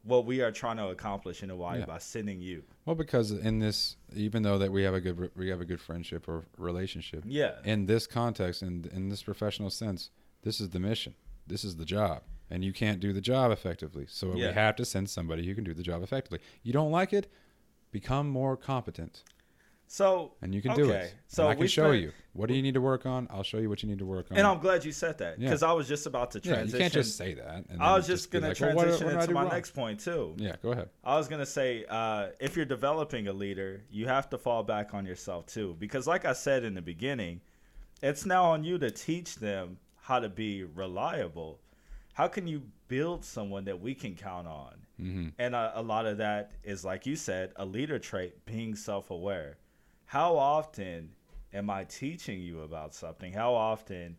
what 0.04 0.26
we 0.26 0.42
are 0.42 0.52
trying 0.52 0.78
to 0.78 0.88
accomplish 0.88 1.44
in 1.44 1.50
Hawaii 1.50 1.80
Yeah. 1.80 1.86
by 1.86 1.98
sending 1.98 2.40
you. 2.40 2.64
Well, 2.86 2.96
because 2.96 3.32
in 3.32 3.60
this, 3.60 3.98
even 4.16 4.44
though 4.44 4.58
that 4.58 4.72
we 4.72 4.84
have 4.84 4.94
a 4.94 5.02
good 5.02 5.32
we 5.36 5.50
have 5.50 5.60
a 5.60 5.66
good 5.66 5.82
friendship 5.82 6.30
or 6.30 6.46
relationship, 6.58 7.24
Yeah. 7.28 7.56
in 7.66 7.86
this 7.88 8.08
context 8.08 8.62
and 8.62 8.86
in, 8.88 9.10
this 9.10 9.24
professional 9.24 9.70
sense, 9.70 10.10
this 10.44 10.62
is 10.62 10.70
the 10.70 10.80
mission. 10.80 11.16
This 11.46 11.66
is 11.66 11.76
the 11.76 11.84
job, 11.86 12.24
and 12.50 12.64
you 12.64 12.72
can't 12.72 13.02
do 13.02 13.12
the 13.12 13.20
job 13.22 13.52
effectively. 13.52 14.06
So 14.08 14.32
we 14.32 14.42
have 14.42 14.78
to 14.78 14.86
send 14.86 15.10
somebody 15.10 15.46
who 15.46 15.54
can 15.56 15.66
do 15.66 15.74
the 15.74 15.84
job 15.84 16.02
effectively. 16.04 16.40
You 16.64 16.72
don't 16.72 16.92
like 16.92 17.12
it, 17.12 17.30
become 17.92 18.30
more 18.30 18.56
competent, 18.56 19.24
So 19.90 20.34
and 20.42 20.54
you 20.54 20.62
can 20.62 20.76
do 20.76 20.90
it. 20.92 21.14
so 21.28 21.44
and 21.44 21.52
I 21.52 21.56
can 21.56 21.68
show 21.68 21.92
spent- 21.92 22.02
you 22.04 22.12
what 22.34 22.50
do 22.50 22.54
you 22.56 22.62
need 22.62 22.76
to 22.76 22.82
work 22.82 23.06
on. 23.06 23.28
I'll 23.32 23.42
show 23.42 23.58
you 23.58 23.68
what 23.70 23.82
you 23.82 23.90
need 23.90 24.00
to 24.00 24.06
work 24.06 24.28
on. 24.30 24.38
And 24.38 24.46
I'm 24.46 24.60
glad 24.60 24.84
you 24.86 24.92
said 24.92 25.18
that 25.20 25.40
Yeah. 25.40 25.48
because 25.48 25.64
I 25.64 25.72
was 25.72 25.88
just 25.88 26.06
about 26.06 26.32
to 26.32 26.40
yeah, 26.44 26.54
transition. 26.56 26.76
you 26.78 26.82
can't 26.84 26.94
just 26.94 27.18
say 27.18 27.34
that. 27.36 27.66
And 27.70 27.82
I 27.82 27.96
was 27.96 28.06
just 28.06 28.30
be 28.30 28.40
gonna 28.40 28.50
like, 28.50 28.60
well, 28.60 28.76
what- 28.76 28.84
transition 28.84 29.06
what 29.08 29.14
did 29.14 29.22
into 29.22 29.34
my 29.34 29.42
wrong? 29.44 29.52
next 29.54 29.72
point 29.72 30.00
too. 30.02 30.36
Yeah, 30.38 30.56
go 30.62 30.72
ahead. 30.72 30.90
I 31.04 31.16
was 31.18 31.28
gonna 31.28 31.46
say, 31.46 31.86
uh, 31.90 32.28
if 32.40 32.56
you're 32.56 32.66
developing 32.66 33.28
a 33.28 33.34
leader, 33.34 33.82
you 33.90 34.08
have 34.08 34.30
to 34.32 34.38
fall 34.38 34.62
back 34.64 34.94
on 34.94 35.06
yourself 35.06 35.48
too, 35.48 35.76
because 35.80 36.06
like 36.06 36.26
I 36.26 36.34
said 36.34 36.64
in 36.64 36.74
the 36.76 36.82
beginning, 36.82 37.42
it's 38.02 38.26
now 38.26 38.44
on 38.44 38.64
you 38.66 38.78
to 38.80 38.92
teach 38.92 39.36
them 39.38 39.78
how 40.02 40.20
to 40.20 40.30
be 40.30 40.64
reliable. 40.64 41.60
How 42.14 42.28
can 42.28 42.46
you 42.48 42.64
build 42.88 43.24
someone 43.26 43.66
that 43.66 43.80
we 43.82 43.96
can 43.96 44.16
count 44.16 44.48
on? 44.48 44.76
hmm 44.98 45.28
And 45.40 45.56
a, 45.56 45.72
a 45.76 45.82
lot 45.82 46.06
of 46.06 46.18
that 46.18 46.52
is, 46.64 46.84
like 46.86 47.06
you 47.06 47.16
said, 47.16 47.52
a 47.56 47.66
leader 47.66 48.00
trait, 48.00 48.46
being 48.46 48.76
self 48.76 49.10
aware. 49.12 49.58
How 50.08 50.38
often 50.38 51.10
am 51.54 51.70
I 51.70 51.84
teaching 51.84 52.40
you 52.40 52.62
about 52.62 52.94
something? 52.94 53.34
How 53.34 53.54
often 53.54 54.16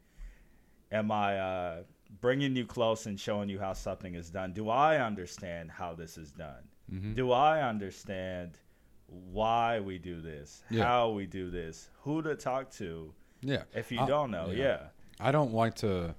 am 0.93 1.11
I 1.11 1.39
uh, 1.39 1.83
bringing 2.21 2.55
you 2.55 2.67
close 2.67 3.07
and 3.07 3.19
showing 3.19 3.49
you 3.49 3.59
how 3.59 3.73
something 3.73 4.15
is 4.15 4.29
done? 4.31 4.53
Do 4.53 4.69
I 4.69 4.99
understand 4.99 5.71
how 5.71 5.95
this 5.95 6.17
is 6.19 6.31
done? 6.31 6.63
hmm 6.91 7.15
Do 7.15 7.33
I 7.33 7.63
understand 7.67 8.59
why 9.07 9.81
we 9.81 9.99
do 9.99 10.21
this? 10.21 10.63
Yeah. 10.71 10.85
How 10.85 11.11
we 11.11 11.25
do 11.27 11.51
this? 11.51 11.89
Who 12.03 12.21
to 12.23 12.35
talk 12.35 12.71
to 12.73 13.13
Yeah. 13.41 13.63
if 13.75 13.91
you 13.91 14.01
I- 14.01 14.07
don't 14.07 14.31
know? 14.31 14.49
yeah. 14.51 14.57
Yeah. 14.65 14.79
I 15.21 15.33
don't 15.33 15.53
like 15.55 15.75
to 15.77 16.15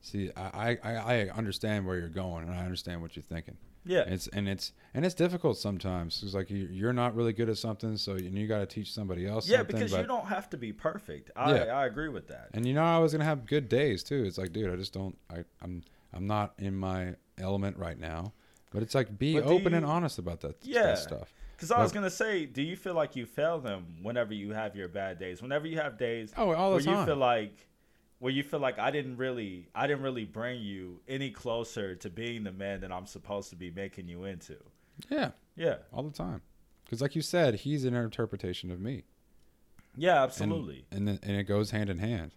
see. 0.00 0.30
I, 0.36 0.78
I 0.84 0.94
I 0.96 1.28
understand 1.30 1.86
where 1.86 1.96
you're 1.98 2.08
going, 2.08 2.44
and 2.46 2.54
I 2.54 2.58
understand 2.64 3.02
what 3.02 3.16
you're 3.16 3.22
thinking. 3.24 3.56
Yeah. 3.84 4.04
It's 4.06 4.26
and 4.28 4.48
it's 4.48 4.72
and 4.94 5.04
it's 5.06 5.14
difficult 5.14 5.58
sometimes. 5.58 6.22
It's 6.22 6.34
like 6.34 6.50
you, 6.50 6.68
you're 6.70 6.92
not 6.92 7.14
really 7.14 7.32
good 7.32 7.48
at 7.48 7.58
something, 7.58 7.96
so 7.96 8.16
you, 8.16 8.28
you 8.30 8.46
got 8.46 8.58
to 8.58 8.66
teach 8.66 8.92
somebody 8.92 9.26
else. 9.26 9.48
Yeah, 9.48 9.62
because 9.62 9.90
but, 9.92 10.00
you 10.00 10.06
don't 10.06 10.26
have 10.26 10.50
to 10.50 10.56
be 10.56 10.72
perfect. 10.72 11.30
I, 11.36 11.54
Yeah. 11.54 11.62
I 11.76 11.86
agree 11.86 12.08
with 12.08 12.28
that. 12.28 12.50
And 12.54 12.66
you 12.66 12.74
know, 12.74 12.84
I 12.84 12.98
was 12.98 13.12
gonna 13.12 13.24
have 13.24 13.46
good 13.46 13.68
days 13.68 14.02
too. 14.02 14.24
It's 14.24 14.38
like, 14.38 14.52
dude, 14.52 14.72
I 14.72 14.76
just 14.76 14.92
don't. 14.92 15.16
I, 15.30 15.44
I'm 15.62 15.82
I'm 16.12 16.26
not 16.26 16.54
in 16.58 16.74
my 16.76 17.14
element 17.38 17.76
right 17.76 17.98
now. 17.98 18.32
But 18.70 18.82
it's 18.82 18.94
like 18.94 19.18
be 19.18 19.40
open 19.40 19.72
and 19.74 19.86
honest 19.86 20.18
about 20.18 20.40
that, 20.42 20.56
Yeah. 20.62 20.82
that 20.88 20.98
stuff. 20.98 21.32
Because 21.56 21.70
I 21.70 21.82
was 21.82 21.90
gonna 21.90 22.10
say, 22.10 22.46
do 22.46 22.62
you 22.62 22.76
feel 22.76 22.94
like 22.94 23.16
you 23.16 23.26
fail 23.26 23.58
them 23.58 23.96
whenever 24.02 24.32
you 24.34 24.52
have 24.52 24.76
your 24.76 24.88
bad 24.88 25.18
days? 25.18 25.42
Whenever 25.42 25.66
you 25.66 25.78
have 25.78 25.98
days 25.98 26.32
Oh, 26.36 26.52
all 26.54 26.72
where 26.72 26.80
the 26.80 26.90
you 26.90 27.04
feel 27.04 27.16
like, 27.16 27.66
where 28.18 28.32
you 28.32 28.42
feel 28.42 28.60
like 28.60 28.78
I 28.78 28.90
didn't 28.90 29.16
really, 29.16 29.68
I 29.74 29.86
didn't 29.86 30.02
really 30.02 30.24
bring 30.24 30.60
you 30.60 31.00
any 31.06 31.30
closer 31.30 31.94
to 31.96 32.10
being 32.10 32.44
the 32.44 32.52
man 32.52 32.80
that 32.80 32.90
I'm 32.92 33.06
supposed 33.06 33.50
to 33.50 33.56
be 33.56 33.70
making 33.70 34.08
you 34.08 34.24
into. 34.24 34.56
yeah, 35.10 35.30
Yeah, 35.56 35.76
all 35.92 36.02
the 36.02 36.10
time. 36.10 36.42
Because 36.84 37.00
like 37.00 37.14
you 37.14 37.22
said, 37.22 37.54
he's 37.56 37.84
an 37.84 37.94
interpretation 37.94 38.70
of 38.70 38.80
me. 38.80 39.04
yeah, 39.96 40.22
absolutely. 40.22 40.86
and 40.90 41.06
then 41.06 41.18
and 41.22 41.36
it 41.36 41.44
goes 41.44 41.70
hand 41.70 41.90
in 41.90 41.98
hand 41.98 42.32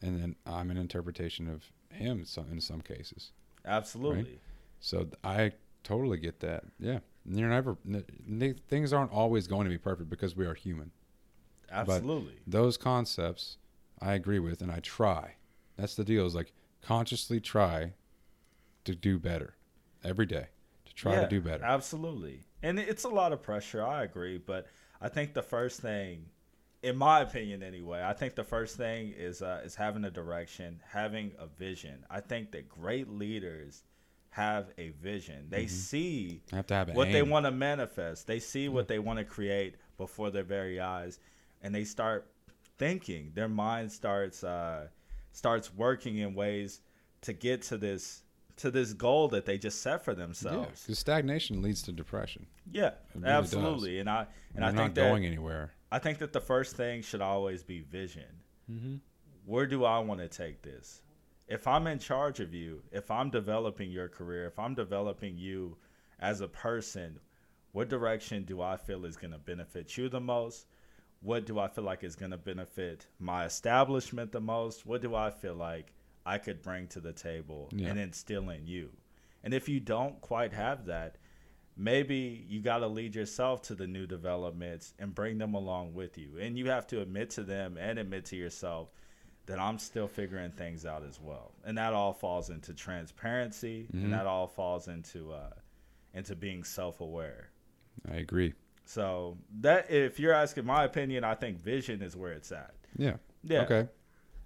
and 0.00 0.22
then 0.22 0.36
i'm 0.46 0.70
an 0.70 0.76
interpretation 0.76 1.48
of 1.48 1.72
him 1.90 2.24
so, 2.24 2.44
in 2.52 2.60
some 2.60 2.80
cases 2.80 3.32
absolutely. 3.66 4.38
so 4.78 5.08
i 5.24 5.50
totally 5.82 6.18
get 6.18 6.38
that 6.38 6.62
yeah 6.78 7.00
you're 7.26 7.48
never 7.48 7.76
things 8.68 8.92
aren't 8.92 9.10
always 9.10 9.48
going 9.48 9.64
to 9.64 9.70
be 9.70 9.78
perfect 9.78 10.08
because 10.08 10.36
we 10.36 10.46
are 10.46 10.54
human 10.54 10.92
Absolutely. 11.70 12.38
those 12.46 12.76
concepts 12.76 13.58
i 14.00 14.14
agree 14.14 14.38
with 14.38 14.60
and 14.62 14.70
i 14.70 14.80
try 14.80 15.34
that's 15.76 15.94
the 15.94 16.04
deal 16.04 16.26
is 16.26 16.34
like 16.34 16.52
consciously 16.82 17.40
try 17.40 17.92
to 18.84 18.94
do 18.94 19.18
better 19.18 19.54
every 20.04 20.26
day 20.26 20.46
to 20.84 20.94
try 20.94 21.14
Yeah, 21.14 21.20
to 21.20 21.28
do 21.28 21.40
better 21.40 21.64
Absolutely. 21.64 22.40
And 22.62 22.78
it's 22.78 23.04
a 23.04 23.08
lot 23.08 23.32
of 23.32 23.40
pressure, 23.40 23.84
I 23.84 24.02
agree, 24.02 24.38
but 24.38 24.66
I 25.00 25.08
think 25.08 25.32
the 25.32 25.42
first 25.42 25.80
thing 25.80 26.26
in 26.82 26.96
my 26.96 27.20
opinion 27.20 27.62
anyway, 27.62 28.02
I 28.04 28.12
think 28.12 28.34
the 28.34 28.44
first 28.44 28.76
thing 28.76 29.12
is 29.16 29.42
uh, 29.42 29.60
is 29.64 29.74
having 29.74 30.04
a 30.04 30.10
direction, 30.10 30.80
having 30.86 31.32
a 31.38 31.46
vision. 31.46 32.04
I 32.10 32.20
think 32.20 32.52
that 32.52 32.68
great 32.68 33.08
leaders 33.08 33.82
have 34.30 34.68
a 34.78 34.90
vision. 34.90 35.46
They 35.48 35.66
see 35.66 36.42
have 36.52 36.66
to 36.68 36.74
have 36.74 36.88
what 36.90 37.10
they 37.10 37.22
want 37.22 37.46
to 37.46 37.50
manifest. 37.50 38.26
They 38.26 38.38
see 38.38 38.68
what 38.68 38.86
they 38.86 38.98
want 38.98 39.18
to 39.18 39.24
create 39.24 39.74
before 39.96 40.30
their 40.30 40.44
very 40.44 40.78
eyes, 40.78 41.18
and 41.62 41.74
they 41.74 41.84
start 41.84 42.30
thinking. 42.78 43.32
Their 43.34 43.48
mind 43.48 43.92
starts 43.92 44.42
uh, 44.44 44.88
starts 45.32 45.72
working 45.74 46.18
in 46.18 46.34
ways 46.34 46.80
to 47.22 47.32
get 47.32 47.62
to 47.62 47.76
this 47.78 48.22
to 48.56 48.70
this 48.72 48.92
goal 48.92 49.28
that 49.28 49.44
they 49.46 49.56
just 49.56 49.82
set 49.82 50.04
for 50.04 50.12
Yeah, 50.12 50.16
themselves. 50.16 50.86
'cause 50.86 50.98
stagnation 50.98 51.62
leads 51.62 51.82
to 51.82 51.92
depression. 51.92 52.46
Yeah, 52.70 52.94
really 53.14 53.28
absolutely. 53.28 53.98
And 54.00 54.10
I 54.10 54.26
and 54.54 54.64
I 54.64 54.68
You're 54.68 54.76
think 54.76 54.88
not 54.88 54.94
that 54.96 55.08
going 55.10 55.26
anywhere. 55.26 55.72
I 55.92 55.98
think 55.98 56.18
that 56.18 56.32
the 56.32 56.40
first 56.40 56.76
thing 56.76 57.02
should 57.02 57.20
always 57.20 57.62
be 57.62 57.80
vision. 57.82 58.42
Mm-hmm. 58.70 58.96
Where 59.46 59.66
do 59.66 59.84
I 59.84 59.98
want 60.00 60.20
to 60.20 60.28
take 60.28 60.62
this? 60.62 61.02
If 61.46 61.66
I'm 61.66 61.86
in 61.86 61.98
charge 61.98 62.40
of 62.40 62.52
you, 62.52 62.82
if 62.92 63.10
I'm 63.10 63.30
developing 63.30 63.90
your 63.90 64.08
career, 64.08 64.46
if 64.46 64.58
I'm 64.58 64.74
developing 64.74 65.38
you 65.38 65.78
as 66.20 66.42
a 66.42 66.48
person, 66.48 67.18
what 67.72 67.88
direction 67.88 68.44
do 68.44 68.60
I 68.60 68.76
feel 68.76 69.06
is 69.06 69.16
going 69.16 69.30
to 69.32 69.38
benefit 69.38 69.96
you 69.96 70.10
the 70.10 70.20
most? 70.20 70.66
What 71.20 71.46
do 71.46 71.58
I 71.58 71.68
feel 71.68 71.84
like 71.84 72.04
is 72.04 72.14
going 72.16 72.30
to 72.30 72.36
benefit 72.36 73.06
my 73.18 73.44
establishment 73.44 74.32
the 74.32 74.40
most? 74.40 74.86
What 74.86 75.02
do 75.02 75.14
I 75.14 75.30
feel 75.30 75.54
like 75.54 75.92
I 76.24 76.38
could 76.38 76.62
bring 76.62 76.86
to 76.88 77.00
the 77.00 77.12
table 77.12 77.68
Yeah. 77.72 77.88
and 77.88 77.98
instill 77.98 78.50
in 78.50 78.66
you? 78.66 78.90
And 79.42 79.52
if 79.54 79.68
you 79.68 79.80
don't 79.80 80.20
quite 80.20 80.52
have 80.52 80.86
that, 80.86 81.16
maybe 81.76 82.44
you 82.48 82.60
got 82.60 82.78
to 82.78 82.86
lead 82.88 83.14
yourself 83.14 83.62
to 83.62 83.74
the 83.74 83.86
new 83.86 84.06
developments 84.06 84.94
and 84.98 85.14
bring 85.14 85.38
them 85.38 85.54
along 85.54 85.94
with 85.94 86.18
you. 86.18 86.38
And 86.38 86.56
you 86.58 86.68
have 86.70 86.86
to 86.88 87.00
admit 87.00 87.30
to 87.30 87.42
them 87.42 87.76
and 87.78 87.98
admit 87.98 88.24
to 88.26 88.36
yourself 88.36 88.90
that 89.46 89.58
I'm 89.58 89.78
still 89.78 90.08
figuring 90.08 90.50
things 90.52 90.84
out 90.84 91.02
as 91.04 91.20
well. 91.20 91.52
And 91.64 91.78
that 91.78 91.94
all 91.94 92.12
falls 92.12 92.50
into 92.50 92.74
transparency 92.74 93.88
Mhm. 93.92 94.04
and 94.04 94.12
that 94.12 94.26
all 94.26 94.46
falls 94.46 94.88
into 94.88 95.32
uh, 95.32 95.50
into 96.14 96.34
being 96.34 96.64
self-aware. 96.64 97.50
I 98.10 98.16
agree. 98.16 98.54
So 98.88 99.36
that 99.60 99.90
if 99.90 100.18
you're 100.18 100.32
asking 100.32 100.64
my 100.64 100.84
opinion, 100.84 101.22
I 101.22 101.34
think 101.34 101.60
vision 101.60 102.00
is 102.00 102.16
where 102.16 102.32
it's 102.32 102.50
at. 102.50 102.72
Yeah. 102.96 103.16
Yeah. 103.44 103.62
Okay. 103.64 103.86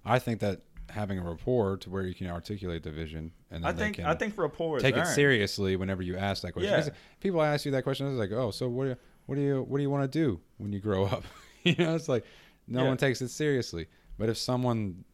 I 0.03 0.19
think 0.19 0.41
that 0.41 0.59
having 0.89 1.17
a 1.17 1.23
rapport 1.23 1.77
to 1.77 1.89
where 1.89 2.03
you 2.03 2.13
can 2.13 2.27
articulate 2.27 2.83
the 2.83 2.91
vision 2.91 3.31
and 3.49 3.63
then 3.63 3.69
I 3.69 3.73
think 3.73 3.99
I 4.01 4.13
think 4.15 4.37
rapport 4.37 4.79
take 4.79 4.97
it 4.97 5.07
seriously 5.07 5.77
whenever 5.77 6.01
you 6.03 6.17
ask 6.17 6.41
that 6.41 6.51
question. 6.51 6.73
Yeah. 6.73 6.89
People 7.21 7.41
ask 7.41 7.63
you 7.63 7.71
that 7.71 7.83
question. 7.83 8.05
It's 8.07 8.17
like, 8.19 8.33
oh, 8.33 8.51
so 8.51 8.67
what? 8.67 8.83
Do 8.83 8.89
you, 8.89 8.97
what 9.27 9.35
do 9.35 9.41
you 9.41 9.61
what 9.61 9.77
do 9.77 9.81
you 9.81 9.89
want 9.89 10.11
to 10.11 10.19
do 10.19 10.41
when 10.57 10.73
you 10.73 10.81
grow 10.81 11.05
up? 11.05 11.23
you 11.63 11.75
know, 11.77 11.95
it's 11.95 12.09
like 12.09 12.25
no 12.67 12.83
Yeah. 12.83 12.89
one 12.89 12.97
takes 12.97 13.21
it 13.21 13.29
seriously. 13.29 13.87
But 14.17 14.27
if 14.27 14.37
someone 14.37 15.05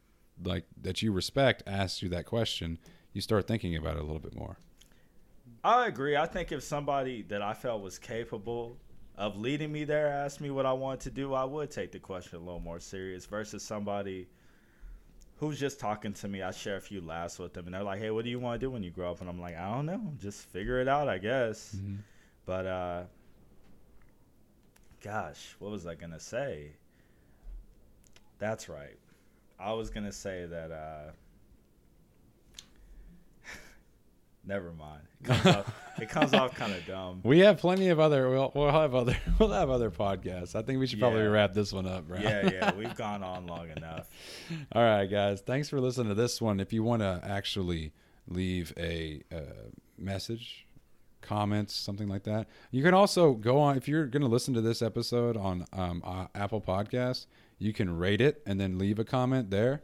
like 0.43 0.65
that 0.81 1.03
you 1.03 1.11
respect 1.11 1.61
asks 1.67 2.01
you 2.01 2.09
that 2.09 2.25
question, 2.25 2.79
you 3.13 3.21
start 3.21 3.45
thinking 3.45 3.75
about 3.75 3.95
it 3.95 3.99
a 3.99 4.03
little 4.03 4.17
bit 4.17 4.35
more. 4.35 4.57
I 5.63 5.85
agree. 5.85 6.17
I 6.17 6.25
think 6.25 6.51
if 6.51 6.63
somebody 6.63 7.21
that 7.23 7.43
I 7.43 7.53
felt 7.53 7.83
was 7.83 7.99
capable 7.99 8.77
of 9.19 9.37
leading 9.37 9.71
me 9.71 9.83
there 9.83 10.07
asked 10.07 10.39
me 10.39 10.49
what 10.49 10.65
I 10.65 10.71
wanted 10.71 11.01
to 11.01 11.11
do, 11.11 11.33
I 11.33 11.43
would 11.43 11.69
take 11.69 11.91
the 11.91 11.99
question 11.99 12.37
a 12.37 12.41
little 12.41 12.61
more 12.61 12.79
serious 12.79 13.25
versus 13.25 13.61
somebody 13.61 14.29
who's 15.35 15.59
just 15.59 15.77
talking 15.77 16.13
to 16.13 16.27
me. 16.29 16.41
I 16.41 16.51
share 16.51 16.77
a 16.77 16.81
few 16.81 17.01
laughs 17.01 17.37
with 17.37 17.53
them 17.53 17.65
and 17.65 17.73
they're 17.73 17.83
like, 17.83 17.99
"Hey, 17.99 18.11
what 18.11 18.23
do 18.23 18.29
you 18.31 18.39
want 18.39 18.59
to 18.59 18.65
do 18.65 18.71
when 18.71 18.81
you 18.81 18.91
grow 18.91 19.11
up?" 19.11 19.19
And 19.19 19.29
I'm 19.29 19.39
like, 19.39 19.57
"I 19.57 19.73
don't 19.73 19.85
know. 19.85 20.13
Just 20.19 20.47
figure 20.47 20.79
it 20.79 20.87
out, 20.87 21.09
I 21.09 21.17
guess." 21.17 21.75
But 22.45 22.65
uh 22.65 23.03
gosh, 25.01 25.55
what 25.59 25.69
was 25.69 25.85
I 25.85 25.95
going 25.95 26.11
to 26.11 26.19
say? 26.19 26.71
That's 28.37 28.69
right. 28.69 28.97
I 29.59 29.73
was 29.73 29.89
going 29.89 30.05
to 30.05 30.13
say 30.13 30.45
that 30.45 30.71
uh 30.71 31.11
Never 34.49 34.71
mind. 34.73 35.01
It 35.21 35.25
comes 35.27 35.45
off, 35.45 35.75
it 36.01 36.09
comes 36.09 36.33
off 36.33 36.55
kind 36.55 36.73
of 36.73 36.85
dumb. 36.87 37.21
We 37.23 37.39
have 37.39 37.57
plenty 37.59 37.89
of 37.89 37.99
other. 37.99 38.29
We'll, 38.29 38.51
we'll 38.55 38.71
have 38.71 38.95
other. 38.95 39.15
We'll 39.39 39.51
have 39.51 39.69
other 39.69 39.91
podcasts. 39.91 40.55
I 40.55 40.63
think 40.63 40.79
we 40.79 40.87
should 40.87 40.99
probably 40.99 41.21
Yeah. 41.21 41.27
wrap 41.27 41.53
this 41.53 41.71
one 41.71 41.85
up, 41.85 42.05
right? 42.09 42.21
Yeah, 42.23 42.49
yeah, 42.51 42.75
we've 42.77 42.95
gone 42.95 43.21
on 43.23 43.45
long 43.45 43.69
enough. 43.69 44.09
All 44.73 44.81
right, 44.83 45.05
guys. 45.05 45.41
Thanks 45.41 45.69
for 45.69 45.79
listening 45.79 46.07
to 46.09 46.15
this 46.15 46.41
one. 46.41 46.59
If 46.59 46.73
you 46.73 46.81
want 46.83 47.01
to 47.03 47.21
actually 47.23 47.93
leave 48.27 48.73
a 48.77 49.21
uh, 49.31 49.39
message, 49.97 50.65
comments, 51.21 51.75
something 51.75 52.07
like 52.07 52.23
that, 52.23 52.47
you 52.71 52.81
can 52.81 52.93
also 52.95 53.33
go 53.33 53.59
on. 53.59 53.77
If 53.77 53.87
you're 53.87 54.07
going 54.07 54.23
to 54.23 54.27
listen 54.27 54.53
to 54.55 54.61
this 54.61 54.81
episode 54.81 55.37
on 55.37 55.65
um, 55.73 56.01
uh, 56.03 56.25
Apple 56.33 56.59
Podcasts, 56.61 57.27
you 57.59 57.71
can 57.71 57.95
rate 57.95 58.21
it 58.21 58.41
and 58.47 58.59
then 58.59 58.77
leave 58.79 58.97
a 58.99 59.03
comment 59.05 59.51
there. 59.51 59.83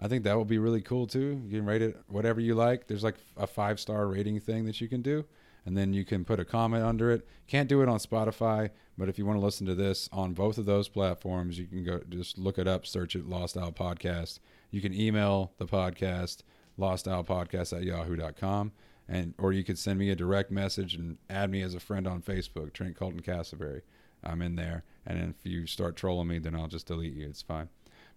I 0.00 0.06
think 0.08 0.24
that 0.24 0.38
would 0.38 0.46
be 0.46 0.58
really 0.58 0.80
cool 0.80 1.06
too. 1.06 1.40
You 1.46 1.58
can 1.58 1.66
rate 1.66 1.82
it 1.82 1.96
whatever 2.06 2.40
you 2.40 2.54
like. 2.54 2.86
There's 2.86 3.02
like 3.02 3.16
a 3.36 3.46
five 3.46 3.80
star 3.80 4.06
rating 4.06 4.38
thing 4.40 4.64
that 4.66 4.80
you 4.80 4.88
can 4.88 5.02
do, 5.02 5.24
and 5.66 5.76
then 5.76 5.92
you 5.92 6.04
can 6.04 6.24
put 6.24 6.38
a 6.38 6.44
comment 6.44 6.84
under 6.84 7.10
it. 7.10 7.26
Can't 7.48 7.68
do 7.68 7.82
it 7.82 7.88
on 7.88 7.98
Spotify, 7.98 8.70
but 8.96 9.08
if 9.08 9.18
you 9.18 9.26
want 9.26 9.38
to 9.38 9.44
listen 9.44 9.66
to 9.66 9.74
this 9.74 10.08
on 10.12 10.34
both 10.34 10.56
of 10.56 10.66
those 10.66 10.88
platforms, 10.88 11.58
you 11.58 11.66
can 11.66 11.82
go 11.82 12.00
just 12.08 12.38
look 12.38 12.58
it 12.58 12.68
up, 12.68 12.86
search 12.86 13.16
it, 13.16 13.28
Lost 13.28 13.56
Owl 13.56 13.72
Podcast. 13.72 14.38
You 14.70 14.80
can 14.80 14.94
email 14.94 15.52
the 15.58 15.66
podcast, 15.66 16.42
Lost 16.76 17.08
Owl 17.08 17.24
Podcast 17.24 17.76
at 17.76 17.82
yahoo.com, 17.82 18.72
and 19.08 19.34
or 19.38 19.52
you 19.52 19.64
could 19.64 19.78
send 19.78 19.98
me 19.98 20.10
a 20.10 20.16
direct 20.16 20.52
message 20.52 20.94
and 20.94 21.18
add 21.28 21.50
me 21.50 21.62
as 21.62 21.74
a 21.74 21.80
friend 21.80 22.06
on 22.06 22.22
Facebook, 22.22 22.72
Trent 22.72 22.96
Colton 22.96 23.22
Castleberry. 23.22 23.82
I'm 24.22 24.42
in 24.42 24.54
there, 24.54 24.84
and 25.06 25.34
if 25.34 25.50
you 25.50 25.66
start 25.66 25.96
trolling 25.96 26.28
me, 26.28 26.38
then 26.38 26.54
I'll 26.54 26.68
just 26.68 26.86
delete 26.86 27.14
you. 27.14 27.26
It's 27.26 27.42
fine. 27.42 27.68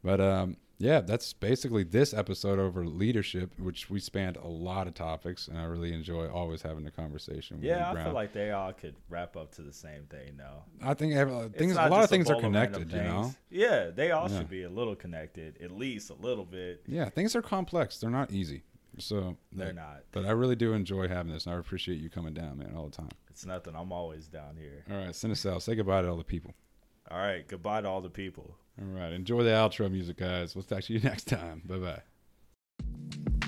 But 0.04 0.20
um, 0.20 0.58
yeah, 0.82 1.00
that's 1.02 1.32
basically 1.34 1.84
this 1.84 2.14
episode 2.14 2.58
over 2.58 2.86
leadership, 2.86 3.52
which 3.60 3.90
we 3.90 4.00
spanned 4.00 4.36
a 4.38 4.48
lot 4.48 4.88
of 4.88 4.96
topics, 4.96 5.48
and 5.48 5.58
I 5.58 5.64
really 5.66 5.94
enjoy 5.94 6.28
always 6.28 6.62
having 6.64 6.84
the 6.84 6.90
conversation. 6.92 7.58
With 7.58 7.66
Yeah, 7.66 7.92
I 7.92 8.04
feel 8.04 8.14
like 8.14 8.34
they 8.34 8.50
all 8.52 8.74
could 8.74 8.96
wrap 9.08 9.38
up 9.38 9.54
to 9.56 9.62
the 9.62 9.72
same 9.72 10.06
thing, 10.10 10.38
though. 10.38 10.64
I 10.82 10.96
think 10.96 11.14
things, 11.56 11.74
a 11.76 11.88
lot 11.88 12.04
of 12.04 12.10
things 12.10 12.30
are 12.30 12.40
connected. 12.40 12.92
You 12.92 13.04
know. 13.04 13.34
Yeah, 13.52 13.92
they 13.92 14.12
all 14.12 14.30
Yeah. 14.30 14.40
should 14.40 14.50
be 14.50 14.64
a 14.64 14.70
little 14.70 14.96
connected, 14.96 15.62
at 15.62 15.72
least 15.72 16.10
a 16.10 16.16
little 16.16 16.46
bit. 16.46 16.82
yeah, 16.88 17.10
things 17.10 17.36
are 17.36 17.42
complex. 17.42 18.00
They're 18.00 18.10
not 18.10 18.32
easy. 18.32 18.64
So 18.98 19.38
They're 19.54 19.68
like, 19.68 19.76
not. 19.76 20.04
But 20.12 20.26
I 20.26 20.32
really 20.32 20.56
do 20.56 20.74
enjoy 20.74 21.08
having 21.08 21.32
this, 21.32 21.46
and 21.46 21.56
I 21.56 21.60
appreciate 21.60 22.00
you 22.00 22.10
coming 22.10 22.34
down, 22.34 22.58
man, 22.58 22.74
all 22.76 22.86
the 22.88 22.96
time. 22.98 23.10
It's 23.30 23.46
nothing. 23.46 23.76
I'm 23.76 23.92
always 23.94 24.28
down 24.28 24.58
here. 24.58 24.84
All 24.92 24.98
right, 24.98 25.10
Cinecell, 25.14 25.62
say 25.62 25.76
goodbye 25.76 26.02
to 26.02 26.10
all 26.10 26.18
the 26.18 26.24
people. 26.24 26.54
All 27.12 27.18
right, 27.18 27.46
goodbye 27.48 27.82
to 27.82 27.90
all 27.90 28.02
the 28.02 28.10
people. 28.10 28.56
All 28.80 28.88
right, 28.88 29.12
enjoy 29.12 29.44
the 29.44 29.50
outro 29.52 29.92
music, 29.92 30.18
guys. 30.18 30.56
We'll 30.56 30.64
talk 30.64 30.84
to 30.84 30.94
you 30.94 31.00
next 31.04 31.28
time. 31.28 31.62
Bye 31.66 31.78
bye. 31.78 33.41